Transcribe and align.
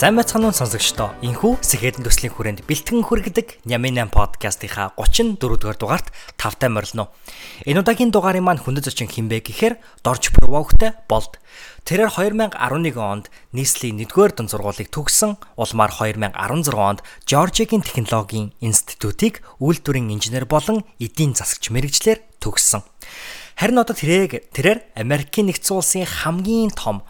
Сайн 0.00 0.16
байцгаана 0.16 0.48
уу 0.48 0.56
сонсогчдоо. 0.56 1.12
Инхүү 1.20 1.60
Сэхэдэн 1.60 2.08
төслийн 2.08 2.32
хүрээнд 2.32 2.64
бэлтгэн 2.64 3.04
хүргэдэг 3.04 3.68
Нямин 3.68 4.00
8 4.00 4.08
подкастынхаа 4.08 4.96
34 4.96 5.36
дугаар 5.36 5.76
дугаарт 5.76 6.08
тавтай 6.40 6.72
морилно. 6.72 7.12
Энэ 7.68 7.84
удаагийн 7.84 8.08
дугаарын 8.08 8.40
маань 8.40 8.64
хүндэт 8.64 8.88
зочин 8.88 9.12
хинбэ 9.12 9.44
гэхээр 9.44 9.76
Дорж 10.00 10.32
Провогтой 10.32 10.96
болд. 11.04 11.36
Тэрээр 11.84 12.16
2011 12.16 12.96
онд 12.96 13.28
нийслэлийн 13.52 14.00
1-р 14.08 14.32
дунд 14.32 14.48
сургуулийг 14.48 14.88
төгссөн, 14.88 15.36
улмаар 15.60 15.92
2016 15.92 16.32
онд 16.80 17.04
Жоржиагийн 17.28 17.84
технологийн 17.84 18.56
институтыг 18.64 19.44
үйлдвэрийн 19.60 20.16
инженер 20.16 20.48
болон 20.48 20.80
эдийн 20.96 21.36
засагч 21.36 21.68
мэрэгчлэр 21.68 22.24
төгссөн. 22.40 22.80
Харин 23.52 23.76
одоо 23.76 23.92
тэрээр 23.92 24.48
тэрээр 24.48 24.96
Америкийн 24.96 25.52
нэгдсэн 25.52 25.76
улсын 25.76 26.08
хамгийн 26.08 26.72
том 26.72 27.04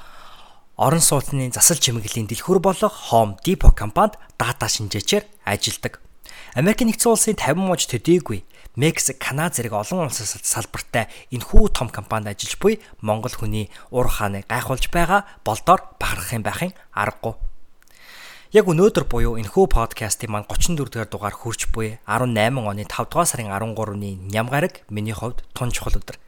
орон 0.80 1.04
сууцны 1.04 1.52
засал 1.52 1.76
чимэглэлийн 1.76 2.24
дэлгүүр 2.24 2.56
болох 2.64 3.12
Home 3.12 3.36
Depot 3.44 3.76
компанид 3.76 4.16
дата 4.40 4.64
шинжээчээр 4.64 5.28
ажилладаг. 5.44 6.00
Америк 6.56 6.80
нэгдсэн 6.80 7.12
улсын 7.12 7.36
50 7.36 7.60
мууч 7.60 7.84
төдийгүй 7.84 8.48
Мексик, 8.80 9.20
Канада 9.20 9.60
зэрэг 9.60 9.76
олон 9.76 10.08
улсаас 10.08 10.40
салбартай 10.40 11.12
энэхүү 11.36 11.76
том 11.76 11.92
компанид 11.92 12.32
ажиллаж 12.32 12.56
буй 12.56 12.74
Монгол 13.04 13.36
хүний 13.36 13.68
ур 13.92 14.08
хааныг 14.08 14.48
гайхуулж 14.48 14.88
байгаа 14.88 15.28
болдоор 15.44 15.84
бахархах 16.00 16.32
юм 16.32 16.48
байхын 16.48 16.72
аргагүй. 16.96 17.49
Яг 18.50 18.66
өнөөдөр 18.66 19.04
буюу 19.06 19.36
энэхүү 19.38 19.68
подкастын 19.70 20.32
маань 20.34 20.42
34 20.50 20.90
дугаар 20.90 21.06
дугаар 21.06 21.36
хүрч 21.38 21.70
буй 21.70 22.02
18 22.02 22.58
оны 22.58 22.82
5 22.82 23.06
дугаар 23.06 23.28
сарын 23.30 23.46
13-ны 23.46 24.26
ням 24.26 24.50
гараг 24.50 24.82
миний 24.90 25.14
хувьд 25.14 25.46
тун 25.54 25.70
чухал 25.70 25.94
өдөр. 25.94 26.18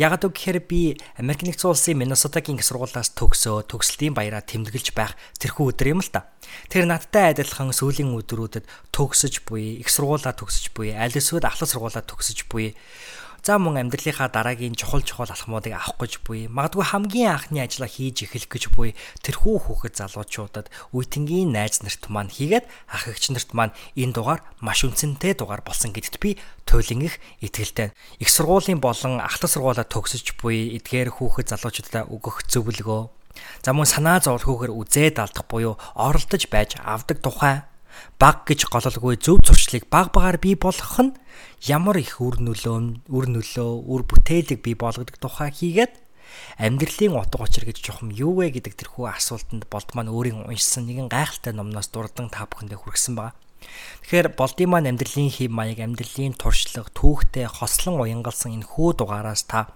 Ягаад 0.00 0.24
гэвэл 0.24 0.64
би 0.64 0.96
Америк 1.20 1.44
нэгдсэн 1.44 1.68
улсын 1.68 2.00
Миннесотагийн 2.00 2.56
их 2.56 2.64
сургуулиас 2.64 3.12
төгсөө 3.12 3.68
төгсөлтийн 3.68 4.16
баяраа 4.16 4.40
тэмдэглэж 4.40 4.96
байх 4.96 5.20
тэрхүү 5.36 5.76
өдөр 5.76 5.92
юм 5.92 6.00
л 6.00 6.08
та. 6.08 6.32
Тэр 6.72 6.88
надтай 6.88 7.36
адилхан 7.36 7.76
сүүлийн 7.76 8.08
өдрүүдэд 8.24 8.64
төгсөж 8.96 9.44
буй, 9.44 9.76
их 9.76 9.92
сургуулаа 9.92 10.32
төгсөж 10.32 10.72
буй, 10.72 10.96
аль 10.96 11.12
эсвэл 11.12 11.44
ахлах 11.44 11.68
сургуулаа 11.68 12.00
төгсөж 12.00 12.48
буй 12.48 12.72
За 13.42 13.58
мөн 13.58 13.76
амьдралынхаа 13.82 14.30
дараагийн 14.32 14.78
чухал 14.78 15.02
чухал 15.02 15.28
алхмуудыг 15.28 15.76
авах 15.76 15.96
гэж 16.00 16.24
буй. 16.24 16.48
Магадгүй 16.48 16.84
хамгийн 16.86 17.34
анхны 17.34 17.60
ажлаа 17.64 17.90
хийж 17.90 18.24
эхлэх 18.24 18.48
гэж 18.48 18.64
буй. 18.72 18.94
Тэрхүү 19.24 19.56
хүүхэд 19.68 19.94
залуучуудад 20.00 20.72
үеийнгийн 20.96 21.52
найз 21.52 21.84
нарт 21.84 22.08
маань 22.08 22.32
хийгээд 22.32 22.64
ах 22.88 23.04
эгч 23.10 23.34
нарт 23.34 23.50
маань 23.52 23.76
энэ 23.98 24.14
дугаар 24.16 24.40
маш 24.62 24.82
үнцэнтэй 24.86 25.36
дугаар 25.36 25.60
болсон 25.60 25.92
гэдэгт 25.92 26.16
би 26.22 26.38
туйлын 26.64 27.06
их 27.06 27.20
итгэлтэй. 27.44 27.92
Их 28.22 28.30
сургуулийн 28.30 28.80
болон 28.80 29.20
ахлах 29.20 29.52
сургуулаа 29.52 29.86
төгсөж 29.86 30.38
буй. 30.40 30.78
Эдгээр 30.80 31.12
хүүхэд 31.14 31.52
залуучуудаа 31.52 32.08
өгөх 32.10 32.46
зөвлөгөө. 32.50 33.02
За 33.62 33.76
мөн 33.76 33.86
санаа 33.86 34.18
зовлохгүйгээр 34.24 34.72
үзээд 34.72 35.16
алдах 35.20 35.44
буюу 35.50 35.76
оролдож 35.94 36.48
байж 36.48 36.80
авдаг 36.80 37.20
тухай 37.20 37.62
баг 38.18 38.48
гэж 38.48 38.66
гололгүй 38.72 39.16
зөв 39.20 39.40
зуршлыг 39.44 39.88
баг 39.90 40.12
багаар 40.12 40.38
бий 40.40 40.56
болгох 40.56 40.98
нь 41.00 41.16
ямар 41.66 41.96
их 42.00 42.20
үр 42.20 42.40
нөлөө 42.40 43.08
үр 43.08 43.26
нөлөө 43.28 43.70
үр 43.84 44.02
бүтээлэг 44.08 44.60
бий 44.64 44.76
болгодог 44.76 45.16
тухай 45.20 45.50
хийгээд 45.52 45.92
амьдралын 46.58 47.16
утга 47.16 47.44
учир 47.44 47.64
гэж 47.64 47.80
чухам 47.80 48.10
юу 48.12 48.36
вэ 48.40 48.52
гэдэг 48.56 48.74
тэрхүү 48.76 49.08
асуултанд 49.12 49.68
болд 49.70 49.88
маань 49.94 50.12
өөрийн 50.12 50.48
уншсан 50.48 50.86
нэгэн 50.88 51.08
гайхалтай 51.08 51.52
номноос 51.56 51.88
дурдан 51.92 52.28
та 52.28 52.48
бүхэндээ 52.48 52.78
хүргэсэн 52.80 53.14
байна. 53.16 53.36
Тэгэхээр 54.04 54.36
болдын 54.36 54.68
маань 54.70 54.90
амьдралын 54.92 55.32
хэв 55.32 55.50
маяг, 55.50 55.80
амьдралын 55.80 56.36
туршлага, 56.36 56.92
түүхтэй 56.92 57.48
хослон 57.48 57.98
уянгалсан 58.04 58.52
энэ 58.52 58.68
хүү 58.68 59.00
дугаараас 59.00 59.48
та 59.48 59.72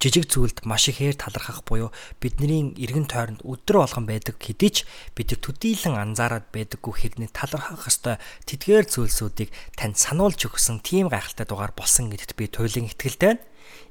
жижиг 0.00 0.28
зүйлд 0.30 0.64
маш 0.64 0.88
ихээр 0.88 1.16
талархах 1.18 1.64
буюу 1.68 1.90
бидний 2.20 2.74
эргэн 2.76 3.06
тойронд 3.08 3.40
өдрө 3.44 3.84
болгон 3.84 4.06
байдаг 4.08 4.36
хэдий 4.40 4.70
ч 4.70 4.76
бид 5.16 5.34
төдийлөн 5.34 5.96
анзаараад 5.96 6.48
байдаггүй 6.52 6.94
хэрнээ 6.94 7.30
талархах 7.32 7.88
ёстой 7.88 8.16
тэдгээр 8.48 8.86
зүйлсүүдийг 8.88 9.50
танд 9.76 9.96
сануулж 10.00 10.48
өгсөн 10.48 10.80
тийм 10.84 11.10
гайхалтай 11.10 11.46
дугаар 11.48 11.72
болсон 11.76 12.08
гэдэгт 12.12 12.36
би 12.38 12.48
туйлын 12.48 12.88
итгэлтэй 12.88 13.34
байна. 13.34 13.42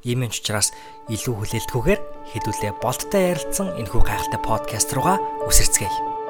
Ийм 0.03 0.27
ч 0.29 0.43
учраас 0.43 0.71
илүү 1.07 1.33
хүлээлтгүйгээр 1.39 2.01
хэдүүлээ 2.35 2.73
болттой 2.83 3.21
ярилцсан 3.31 3.67
энэхүү 3.79 4.01
гайхалтай 4.03 4.41
подкаст 4.43 4.91
руугаа 4.91 5.17
үсэрцгээе. 5.47 6.22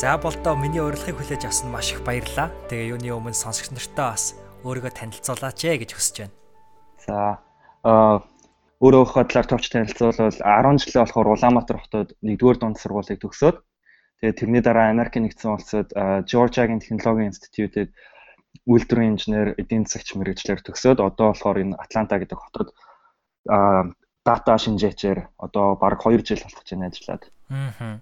За 0.00 0.16
болдоо 0.16 0.56
миний 0.56 0.80
урилгыг 0.80 1.20
хүлээж 1.20 1.44
авсан 1.44 1.68
маш 1.68 1.92
их 1.92 2.00
баярлалаа. 2.00 2.48
Тэгээ 2.72 2.96
юуны 2.96 3.12
өмнө 3.12 3.36
сонсогч 3.36 3.68
нартай 3.68 4.08
бас 4.08 4.32
өөрийгөө 4.64 4.96
танилцуулаач 4.96 5.60
ээ 5.60 5.84
гэж 5.84 5.90
хүсэж 5.92 6.16
байна. 6.24 6.36
За 7.04 7.16
аа 7.84 8.24
өөрөөхөө 8.80 9.28
талаар 9.28 9.48
товч 9.52 9.68
танилцуулбал 9.68 10.32
10 10.40 10.80
жилээ 10.80 11.04
болохоор 11.04 11.28
Улаанбаатар 11.36 11.78
хотод 11.84 12.08
1-р 12.24 12.56
дунд 12.56 12.80
сургуулийг 12.80 13.20
төгсөөд 13.20 13.60
тэгээ 14.24 14.38
тэрний 14.40 14.62
дараа 14.64 14.88
Америк 14.88 15.20
нэгдсэн 15.20 15.52
улсад 15.52 15.92
Жоржиагийн 16.24 16.80
технологийн 16.80 17.36
институтэд 17.36 17.92
үйлдвэрийн 18.64 19.20
инженер, 19.20 19.52
эдийн 19.60 19.84
засагч 19.84 20.16
мэрэгчлэр 20.16 20.64
төгсөөд 20.64 21.04
одоо 21.04 21.36
болохоор 21.36 21.60
энэ 21.60 21.76
Атланта 21.76 22.16
гэдэг 22.16 22.40
хотод 22.40 22.72
дата 24.24 24.52
шинжээчээр 24.56 25.28
одоо 25.36 25.76
бараг 25.76 26.00
2 26.08 26.24
жил 26.24 26.40
болох 26.40 26.64
гэж 26.64 26.88
ажиллаад. 26.88 27.22
Аа 27.52 28.00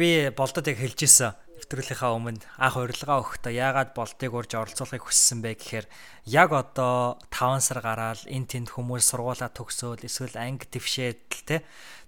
би 0.00 0.32
болдод 0.32 0.64
яг 0.64 0.80
хэлж 0.80 1.04
исэн 1.04 1.36
нэвтрүүлгийнхаа 1.60 2.16
өмнө 2.16 2.40
анх 2.56 2.76
урилга 2.80 3.20
өгөхдөө 3.20 3.52
яагаад 3.52 3.90
болдыг 3.92 4.32
урьж 4.32 4.56
оролцуулахыг 4.56 5.04
хүссэн 5.04 5.44
бэ 5.44 5.60
гэхээр 5.60 5.86
яг 6.32 6.56
одоо 6.56 7.20
5 7.28 7.60
сар 7.60 7.84
гараад 7.84 8.24
эн 8.24 8.48
тэнд 8.48 8.72
хүмүүс 8.72 9.04
сургуулаа 9.12 9.52
төгсөөл 9.52 10.00
эсвэл 10.08 10.40
анги 10.40 10.64
твшээд 10.72 11.20
л 11.20 11.44
те. 11.44 11.56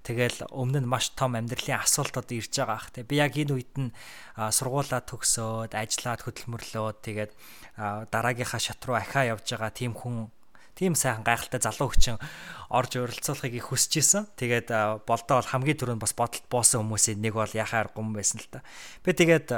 Тэгэл 0.08 0.48
өмнө 0.48 0.80
нь 0.80 0.88
маш 0.88 1.12
том 1.12 1.36
амьдралын 1.36 1.84
асуултууд 1.84 2.32
ирж 2.32 2.64
байгаа 2.64 2.80
ах 2.80 2.88
те. 2.96 3.04
Би 3.04 3.20
яг 3.20 3.36
энэ 3.36 3.60
үед 3.60 3.74
нь 3.76 3.92
сургуулаа 4.40 5.04
төгсөөд 5.04 5.76
ажиллаад 5.76 6.24
хөдөлмөрлөөд 6.24 6.98
тэгээд 7.04 7.32
дараагийнхаа 8.08 8.60
шат 8.72 8.80
руу 8.88 8.96
ахаа 8.96 9.36
явж 9.36 9.52
байгаа 9.52 9.68
тийм 9.68 9.92
хүн 9.92 10.32
тийм 10.74 10.96
сайхан 10.96 11.24
гайхалтай 11.24 11.60
залуу 11.60 11.92
хүчин 11.92 12.16
орж 12.72 12.96
уралцуулахыг 12.96 13.54
их 13.60 13.68
хүсэж 13.68 13.92
исэн. 14.00 14.24
Тэгээд 14.36 14.68
болдоо 15.04 15.40
бол 15.40 15.52
хамгийн 15.52 15.78
түрүүнд 15.78 16.02
бас 16.02 16.16
бодолт 16.16 16.46
боосон 16.48 16.88
хүмүүсийн 16.88 17.20
нэг 17.20 17.36
бол 17.36 17.52
яхаар 17.52 17.92
гум 17.92 18.16
байсан 18.16 18.40
л 18.40 18.48
та. 18.48 18.64
Би 19.04 19.12
тэгээд 19.12 19.52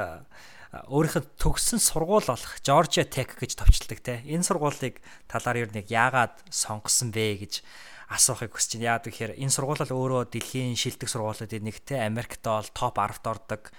өөрийнхөө 0.91 1.39
төгссөн 1.39 1.79
сургууль 1.79 2.27
болох 2.27 2.59
Georgia 2.59 3.07
Tech 3.07 3.39
гэж 3.39 3.55
товчилдаг 3.55 3.99
те. 4.03 4.19
Энэ 4.27 4.43
сургуулийг 4.43 4.99
талаар 5.31 5.63
юу 5.63 5.71
нэг 5.71 5.87
яагаад 5.87 6.35
сонгосон 6.51 7.15
бэ 7.15 7.47
гэж 7.47 7.63
асуухыг 8.11 8.51
хүсэж 8.51 8.83
байна. 8.83 8.99
Яагаад 8.99 9.07
гэхээр 9.07 9.33
энэ 9.39 9.55
сургууль 9.55 9.87
өөрөө 9.87 10.35
дэлхийн 10.35 10.75
шилдэг 10.75 11.07
сургуулиудын 11.07 11.63
нэгтэй 11.63 12.03
Америкт 12.03 12.43
бол 12.43 12.67
топ 12.75 12.99
10-т 12.99 13.23
ордог 13.23 13.71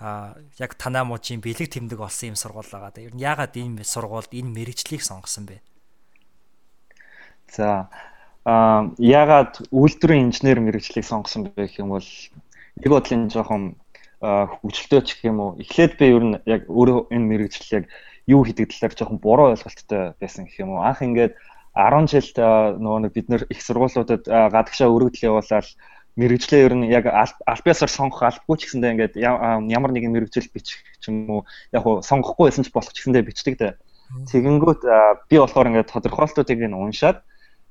а 0.00 0.34
яг 0.58 0.74
танаа 0.80 1.04
мужийн 1.04 1.44
бэлэг 1.44 1.70
тэмдэг 1.70 2.00
болсон 2.00 2.32
юм 2.32 2.36
сургууль 2.36 2.66
байгаа. 2.66 2.98
Ер 2.98 3.14
нь 3.14 3.22
яагаад 3.22 3.54
энэ 3.54 3.84
сургуульд 3.84 4.32
энэ 4.32 4.50
мэрэгчлийг 4.50 5.04
сонгосон 5.04 5.44
бэ? 5.46 5.62
За 7.50 7.90
а 8.44 8.88
ягаад 8.96 9.60
үйлдвэрийн 9.68 10.32
инженер 10.32 10.60
мэрэгчлийг 10.64 11.04
сонгосон 11.04 11.52
бэ 11.52 11.68
гэх 11.68 11.84
юм 11.84 11.92
бол 11.92 12.08
нэг 12.80 12.88
бодлын 12.88 13.28
жоохон 13.28 13.76
хөгжилтэй 14.20 15.00
ч 15.04 15.08
гэх 15.12 15.24
юм 15.28 15.38
уу. 15.40 15.50
Эхлээд 15.60 15.98
би 16.00 16.06
ер 16.08 16.24
нь 16.24 16.40
яг 16.48 16.64
өөрөө 16.68 17.12
энэ 17.12 17.28
мэрэгжил 17.28 17.84
яг 17.84 17.84
юу 18.26 18.44
хийдэг 18.44 18.72
талаар 18.72 18.96
жоохон 18.96 19.18
буруу 19.20 19.52
ойлголттой 19.52 20.16
байсан 20.20 20.48
гэх 20.48 20.64
юм 20.64 20.76
уу. 20.76 20.80
Анх 20.80 21.04
ингээд 21.04 21.36
10 21.76 22.08
жилд 22.08 22.36
нөгөө 22.80 23.00
нэг 23.04 23.12
бид 23.12 23.28
нэр 23.28 23.42
их 23.52 23.60
сургуулиудад 23.60 24.24
гадагшаа 24.24 24.88
өргөдөл 24.88 25.28
явуулаад 25.36 25.68
мэрэгжлээ 26.16 26.64
ер 26.64 26.74
нь 26.74 26.90
яг 26.90 27.06
альбиасаар 27.06 27.92
сонгох 27.92 28.24
албагүй 28.24 28.56
ч 28.58 28.62
гэсэндээ 28.66 28.92
ингээд 28.92 29.14
ямар 29.20 29.90
нэгэн 29.92 30.12
мэрэгжил 30.12 30.50
бичих 30.52 30.82
ч 31.00 31.08
юм 31.08 31.30
уу 31.30 31.40
яг 31.72 31.82
хуу 31.84 32.02
сонгохгүй 32.02 32.50
байсан 32.50 32.64
ч 32.66 32.72
болох 32.74 32.92
ч 32.92 33.04
гэсэндээ 33.04 33.24
бичдэг 33.24 33.54
дээ. 33.56 33.72
Тэгэнгүүт 34.28 34.82
би 35.30 35.36
болохоор 35.38 35.70
ингээд 35.70 35.92
тодорхойлтуудыг 35.94 36.58
нь 36.60 36.74
уншаад 36.74 37.22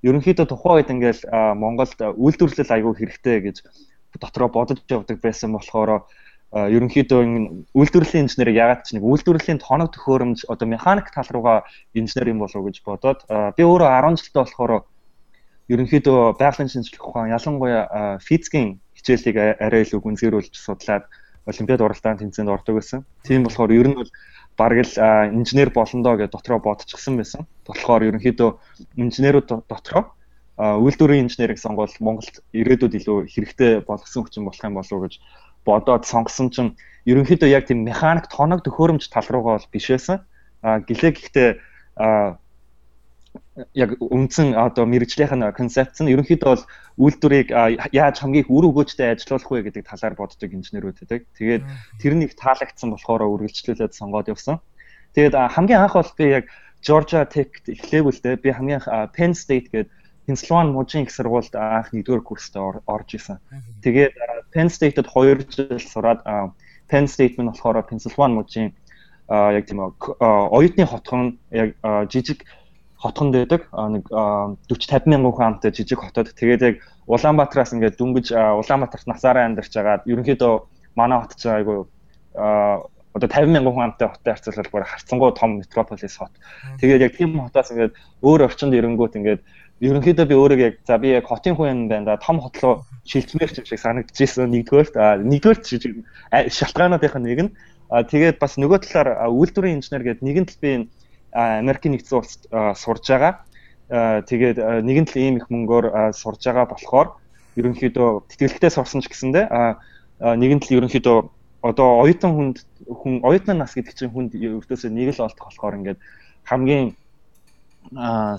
ерөнхийдөө 0.03 0.45
тухайн 0.47 0.75
үед 0.79 0.89
ингээл 0.93 1.21
Монголд 1.59 1.99
үйлдвэрлэл 1.99 2.73
аягүй 2.75 2.93
хэрэгтэй 2.95 3.37
гэж 3.45 3.57
дотроо 4.19 4.49
бодож 4.49 4.79
явдаг 4.89 5.19
байсан 5.21 5.53
болохоор 5.53 6.07
ерөнхийдөө 6.49 7.21
үйлдвэрлэлийн 7.77 8.25
инженерийг 8.25 8.57
ягаад 8.57 8.81
ч 8.87 8.97
нэг 8.97 9.03
үйлдвэрлэлийн 9.05 9.61
тоног 9.61 9.93
төхөөрөмж 9.93 10.49
одоо 10.49 10.67
механик 10.67 11.13
тал 11.13 11.29
руугаа 11.29 11.67
инженер 11.93 12.33
юм 12.33 12.41
болов 12.41 12.57
уу 12.57 12.67
гэж 12.71 12.81
бодоод 12.81 13.19
би 13.53 13.61
өөрөө 13.61 13.85
10 13.85 14.17
жилдээ 14.17 14.41
болохоор 14.41 14.73
ерөнхийдөө 15.69 16.19
байгалийн 16.41 16.71
шинжилгээ 16.73 17.05
ухаан 17.05 17.29
ялангуяа 17.29 18.17
физикийн 18.25 18.81
хичээлийг 18.97 19.37
арай 19.61 19.85
илүү 19.85 20.01
гүнзгийрүүлж 20.01 20.57
судлаад 20.57 21.05
олимпиад 21.45 21.81
уралдаан 21.85 22.17
тэмцээнд 22.17 22.49
ордог 22.49 22.81
байсан. 22.81 23.05
Тийм 23.21 23.45
болохоор 23.45 23.71
ер 23.77 23.87
нь 23.93 23.97
бол 24.01 24.09
бараг 24.59 24.83
л 24.83 24.93
инженер 25.39 25.71
болондоо 25.71 26.19
гэж 26.19 26.35
дотроо 26.35 26.59
бодчихсон 26.59 27.15
байсан. 27.15 27.47
Тэгэхээр 27.63 28.11
ерөнхийдөө 28.11 28.49
инженерүүд 28.99 29.47
дотроо 29.71 30.11
үйлдвэрийн 30.59 31.31
инженерийг 31.31 31.59
сонгоод 31.63 31.95
Монголд 32.03 32.43
ирээдүйд 32.51 32.99
илүү 32.99 33.17
хэрэгтэй 33.31 33.71
болгосон 33.87 34.27
хүчин 34.27 34.43
болох 34.43 34.63
юм 34.67 34.75
болов 34.75 34.91
уу 34.91 35.03
гэж 35.07 35.13
бодоод 35.63 36.03
сонгосон 36.03 36.51
чинь 36.51 36.75
ерөнхийдөө 37.07 37.47
яг 37.47 37.63
тийм 37.71 37.87
механик 37.87 38.27
тоног 38.27 38.59
төхөөрөмж 38.67 39.07
тал 39.07 39.27
руугаа 39.31 39.55
бол 39.55 39.71
биш 39.71 39.87
байсан. 39.87 40.27
А 40.59 40.83
гэлээ 40.83 41.11
гэхдээ 41.15 41.49
яг 43.73 43.95
үндсэн 43.99 44.55
одоо 44.55 44.85
мэрэгжлийнх 44.85 45.35
нь 45.35 45.45
концепц 45.51 45.99
нь 46.01 46.11
ерөнхийдөө 46.13 46.49
бол 46.49 46.65
үйлдвэрийг 46.99 47.49
яаж 47.91 48.15
хамгийн 48.19 48.43
их 48.45 48.51
үр 48.51 48.69
өгөөжтэй 48.69 49.13
ажиллуулах 49.15 49.51
вэ 49.51 49.59
гэдэг 49.67 49.83
талаар 49.87 50.15
боддог 50.15 50.49
инженерүүд 50.53 50.97
байдаг. 51.03 51.21
Тэгээд 51.35 51.63
тэр 51.99 52.13
нэг 52.15 52.35
таалагдсан 52.39 52.89
болохоор 52.91 53.27
үргэлжлүүлээд 53.27 53.93
сонгоод 53.95 54.31
явсан. 54.31 54.59
Тэгээд 55.15 55.35
хамгийн 55.35 55.81
анх 55.83 55.95
бол 55.95 56.11
би 56.17 56.25
яг 56.39 56.45
Georgia 56.81 57.25
Tech 57.27 57.51
эхлэв 57.67 58.05
л 58.07 58.21
дээ. 58.23 58.43
Би 58.43 58.49
хамгийн 58.55 58.83
Penn 59.15 59.33
State 59.35 59.71
гэдэг 59.71 59.91
Pennsylvania 60.29 60.71
мужийн 60.71 61.03
их 61.03 61.11
сургуульд 61.11 61.55
анх 61.55 61.89
нэгдүгээр 61.89 62.23
курст 62.23 62.53
орж 62.55 63.09
исэн. 63.17 63.41
Тэгээд 63.81 64.13
Penn 64.53 64.69
State-д 64.69 65.01
2 65.01 65.49
жил 65.49 65.79
сураад 65.81 66.21
Penn 66.85 67.09
State 67.09 67.41
нь 67.41 67.49
болохоор 67.49 67.81
Pennsylvania 67.89 68.37
мужийн 68.37 68.69
яг 69.29 69.65
тийм 69.65 69.81
оюутны 70.21 70.85
хотхон 70.85 71.39
яг 71.49 71.73
жижиг 72.13 72.45
хотхонд 72.99 73.33
байдаг. 73.33 73.61
Нэг 73.71 74.03
40 74.11 74.67
50 74.67 75.07
мянган 75.07 75.31
хүн 75.31 75.47
амтай 75.47 75.71
жижиг 75.71 76.03
хотод. 76.03 76.35
Тэгээд 76.35 76.61
яг 76.61 76.75
Улаанбаатараас 77.07 77.73
ингээд 77.73 77.95
дүнгиж 77.95 78.35
Улаанбаатарт 78.35 79.07
насаараа 79.07 79.47
амьдарч 79.47 79.71
байгаа 79.71 80.03
ерөнхийдөө 80.03 80.53
манай 80.99 81.23
хот 81.23 81.39
ч 81.39 81.47
айгу 81.47 81.87
одоо 82.35 83.29
50 83.31 83.55
мянган 83.55 83.73
хүн 83.73 83.85
амтай 83.87 84.07
хоттой 84.11 84.33
харьцуулбал 84.35 84.71
бүр 84.71 84.83
харцангуй 84.83 85.31
том 85.31 85.57
метрополис 85.57 86.17
хот. 86.19 86.33
Тэгээд 86.83 87.01
яг 87.07 87.13
тийм 87.15 87.39
хотоос 87.39 87.71
ингээд 87.71 87.93
өөр 88.21 88.45
орчинд 88.51 88.75
ирэнгүүт 88.75 89.15
ингээд 89.15 89.41
ерөнхийдөө 89.79 90.25
би 90.27 90.35
өөрөө 90.35 90.59
яг 90.59 90.75
за 90.83 90.99
би 90.99 91.15
яг 91.15 91.25
хотын 91.25 91.55
хүн 91.55 91.71
юм 91.71 91.79
байна 91.87 92.05
да. 92.13 92.21
Том 92.21 92.43
хот 92.43 92.59
руу 92.59 92.83
шилжмээр 93.07 93.49
ч 93.55 93.63
юм 93.63 93.65
шиг 93.65 93.79
санагдчихсэн 93.79 94.51
нэгдүгээр 94.51 95.23
нэгдүгээр 95.23 96.51
шалтгаануудын 96.51 97.23
нэг 97.23 97.39
нь. 97.47 97.51
Тэгээд 97.89 98.37
бас 98.37 98.59
нөгөө 98.59 98.85
талаар 98.85 99.31
үйлдвэрийн 99.31 99.79
инженер 99.81 100.03
гэдэг 100.03 100.21
нэгэн 100.21 100.45
тал 100.45 100.61
би 100.61 100.71
Америкийн 101.33 101.93
нэгдсэн 101.95 102.17
улсад 102.17 102.43
сурж 102.77 103.05
байгаа. 103.09 103.33
Тэгээд 104.29 104.57
нэгэн 104.85 105.05
тал 105.05 105.21
ийм 105.21 105.37
их 105.37 105.47
мөнгөөр 105.49 106.13
сурж 106.13 106.41
байгаа 106.45 106.65
болохоор 106.69 107.07
ерөнхийдөө 107.57 108.09
тэтгэлэгтэй 108.29 108.71
сурсан 108.71 109.01
ч 109.01 109.09
гэсэндээ 109.09 109.45
нэгэн 110.21 110.59
тал 110.61 110.77
ерөнхийдөө 110.77 111.17
одоо 111.61 111.89
оюутан 112.03 112.31
хүнд 112.33 112.57
хүн 112.87 113.19
оюутны 113.25 113.53
нас 113.53 113.75
гэдэг 113.75 113.93
чинь 113.97 114.13
хүнд 114.13 114.31
өвдөөсөө 114.37 114.91
нэг 114.93 115.11
л 115.17 115.25
олдох 115.27 115.51
болохоор 115.51 115.77
ингээд 115.79 115.99
хамгийн 116.47 116.95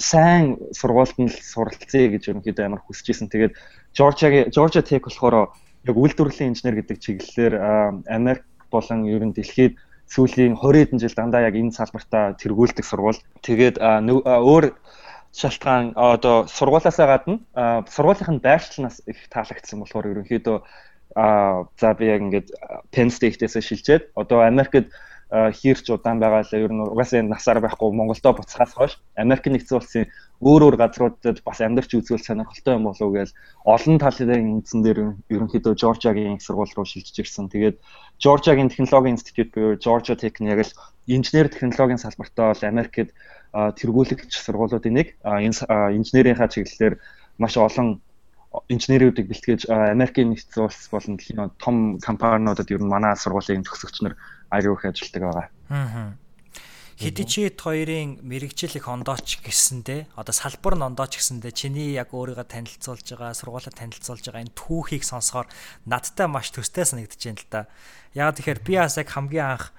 сайн 0.00 0.56
сургуульд 0.72 1.16
нь 1.18 1.28
суралцъя 1.28 2.08
гэж 2.08 2.30
ерөнхийдөө 2.30 2.64
амар 2.64 2.82
хүсэж 2.84 3.06
исэн. 3.12 3.28
Тэгээд 3.28 3.56
Georgia 3.92 4.48
Georgia 4.48 4.82
Tech 4.82 5.04
болохоор 5.04 5.52
яг 5.84 5.96
үйлдвэрлэлийн 5.96 6.52
инженер 6.52 6.80
гэдэг 6.80 6.96
чиглэлээр 7.00 7.54
Америк 8.08 8.44
болон 8.70 9.04
ер 9.04 9.24
нь 9.24 9.34
дэлхийд 9.36 9.76
сүүлийн 10.10 10.58
20 10.58 10.90
хэдэн 10.90 10.98
жил 10.98 11.14
дандаа 11.14 11.46
яг 11.46 11.54
энэ 11.54 11.70
салбартаа 11.70 12.34
тэргүүлдэг 12.34 12.84
сургууль. 12.84 13.22
Тэгээд 13.46 13.78
өөр 13.78 14.74
шалтгаан 15.30 15.94
одоо 15.94 16.50
сургуулаасаа 16.50 17.06
гадна 17.06 17.38
сургуулийнхын 17.86 18.42
байршлнаас 18.42 19.06
их 19.06 19.30
таалагдсан 19.30 19.78
болохоор 19.78 20.10
ерөнхийдөө 20.10 20.58
за 21.14 21.88
би 21.94 22.04
яг 22.10 22.20
ингээд 22.26 22.48
Penn 22.90 23.10
State-ээс 23.14 23.54
шилжээд 23.62 24.10
одоо 24.18 24.42
Америкт 24.42 24.90
хийрч 25.30 25.86
удаан 25.94 26.18
байгаа 26.18 26.42
л 26.42 26.58
ер 26.58 26.72
нь 26.74 26.82
угаасаа 26.82 27.22
насаар 27.22 27.62
байхгүй 27.62 27.94
Монголдо 27.94 28.34
буцахаас 28.34 28.74
хойш 28.74 28.92
Америк 29.14 29.46
нэгдсэн 29.46 29.78
улсын 29.78 30.04
өөр 30.42 30.62
өөр 30.66 30.76
газруудад 30.82 31.38
бас 31.46 31.62
амьдарч 31.62 31.94
үзвэл 31.94 32.18
сонирхолтой 32.18 32.74
юм 32.74 32.90
болов 32.90 33.06
уу 33.06 33.14
гэж 33.14 33.30
олон 33.62 33.96
талын 34.02 34.58
үндсэн 34.58 34.82
дээр 34.82 34.98
ерөнхийдөө 35.30 35.78
Жоржиагийн 35.78 36.34
их 36.34 36.42
сургууль 36.42 36.74
руу 36.74 36.82
шилжиж 36.82 37.14
ирсэн. 37.22 37.46
Тэгээд 37.46 37.78
Жоржиагийн 38.18 38.74
технологийн 38.74 39.14
институт 39.14 39.54
буюу 39.54 39.78
Georgia 39.78 40.18
Tech 40.18 40.34
нь 40.42 40.50
яг 40.50 40.66
л 40.66 40.74
инженер 41.06 41.46
технологийн 41.46 42.02
салбартаа 42.02 42.50
бол 42.50 42.64
Америкт 42.66 43.14
тэргүүлэгч 43.54 44.34
сургуулиудын 44.34 44.94
нэг 44.98 45.08
энэ 45.22 45.94
инженерийнхаа 45.94 46.50
чиглэлээр 46.50 46.98
маш 47.38 47.54
олон 47.54 48.02
инженеруудыг 48.66 49.30
бэлтгэж 49.30 49.70
Америкийн 49.70 50.34
нэгдсэн 50.34 50.66
улс 50.66 50.90
болон 50.90 51.14
дэлхийн 51.14 51.54
том 51.62 51.98
компаниудад 52.02 52.70
ер 52.70 52.82
нь 52.82 52.90
манай 52.90 53.14
сургуулийн 53.14 53.62
төгсөгч 53.62 54.02
аягүй 54.50 54.74
их 54.76 54.84
ажилтдаг 54.84 55.22
байгаа. 55.22 55.46
Аа. 55.70 56.14
Хэдичэд 57.00 57.56
хоёрын 57.56 58.20
мэрэгжил 58.20 58.76
их 58.76 58.84
ондооч 58.84 59.40
гэсэндээ 59.40 60.12
одоо 60.20 60.34
салбар 60.36 60.76
нь 60.76 60.84
ондооч 60.84 61.16
гэсэндээ 61.16 61.52
чиний 61.56 61.96
яг 61.96 62.12
өөрийгөө 62.12 62.44
танилцуулж 62.44 63.16
байгаа, 63.16 63.32
сургуулаа 63.32 63.72
танилцуулж 63.72 64.20
байгаа 64.20 64.44
энэ 64.44 64.52
түүхийг 64.52 65.08
сонсохоор 65.08 65.48
надтай 65.88 66.28
маш 66.28 66.52
төстэй 66.52 66.84
санагдаж 66.84 67.16
байна 67.16 67.40
л 67.40 67.48
да. 67.48 67.60
Яг 68.12 68.36
тэгэхээр 68.36 68.60
би 68.60 68.76
бас 68.76 69.00
яг 69.00 69.08
хамгийн 69.08 69.48
анх 69.56 69.72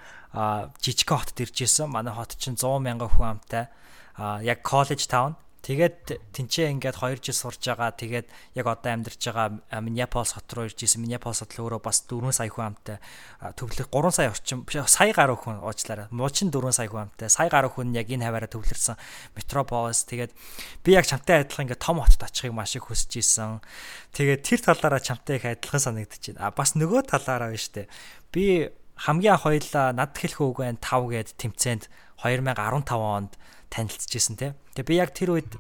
жижиг 0.81 1.13
хотод 1.13 1.37
ирж 1.45 1.61
исэн. 1.61 1.93
Манай 1.93 2.09
хот 2.09 2.33
чинь 2.41 2.57
100 2.57 2.81
мянган 2.81 3.13
хүн 3.13 3.37
амтай. 3.37 3.69
А 4.17 4.41
яг 4.41 4.65
коллеж 4.65 5.05
таун 5.05 5.37
Тэгээд 5.61 6.33
тэнцээ 6.33 6.73
ингээд 6.73 6.97
2 6.97 7.21
жил 7.21 7.37
сурж 7.37 7.61
байгаа. 7.61 7.93
Тэгээд 7.93 8.25
яг 8.57 8.65
одоо 8.65 8.97
амьдарч 8.97 9.21
байгаа 9.29 9.61
Миннеаполис 9.77 10.33
хот 10.33 10.49
руу 10.57 10.65
ирж 10.65 10.81
исэн. 10.81 11.05
Миннеаполис 11.05 11.45
хот 11.45 11.53
өөрөө 11.53 11.85
бас 11.85 12.01
4 12.09 12.33
сая 12.33 12.49
хүн 12.49 12.73
амтай 12.73 12.97
төвлөрөх 13.53 13.93
3 13.93 14.09
сая 14.09 14.33
орчим 14.33 14.65
сая 14.89 15.13
гаруй 15.13 15.37
хүн 15.37 15.61
уучлаарай. 15.61 16.09
Муучин 16.09 16.49
4 16.49 16.73
сая 16.73 16.89
хүн 16.89 17.13
амтай. 17.13 17.29
Сая 17.29 17.53
гаруй 17.53 17.69
хүн 17.69 17.93
яг 17.93 18.09
энэ 18.09 18.25
хаваараа 18.25 18.49
төвлөрсөн 18.49 18.97
метрополис. 19.37 20.01
Тэгээд 20.09 20.33
би 20.81 20.97
яг 20.97 21.05
чамтай 21.05 21.45
адилхан 21.45 21.69
ингээд 21.69 21.85
том 21.85 22.01
хотод 22.01 22.25
очихыг 22.25 22.57
маш 22.57 22.73
их 22.73 22.89
хүсэж 22.89 23.21
исэн. 23.21 23.61
Тэгээд 24.17 24.41
тэр 24.41 24.65
талаараа 24.65 24.97
чамтай 24.97 25.37
их 25.37 25.45
адилхан 25.45 25.93
санагдчихэв. 25.93 26.41
А 26.41 26.49
бас 26.49 26.73
нөгөө 26.73 27.05
талаараа 27.05 27.53
байна 27.53 27.61
штэ. 27.61 27.85
Би 28.33 28.73
хамгийн 28.97 29.37
анх 29.37 29.45
хоёлаа 29.45 29.93
над 29.93 30.17
хэлэх 30.17 30.41
үг 30.41 30.57
байна 30.65 30.81
5 30.81 31.05
гээд 31.05 31.29
тэмцээнд 31.37 31.85
2015 32.21 32.97
онд 32.97 33.37
танилцчихсэн 33.71 34.35
те. 34.35 34.53
Тэгээ 34.75 34.91
би 34.91 34.95
яг 34.99 35.15
тэр 35.15 35.39
үед 35.39 35.51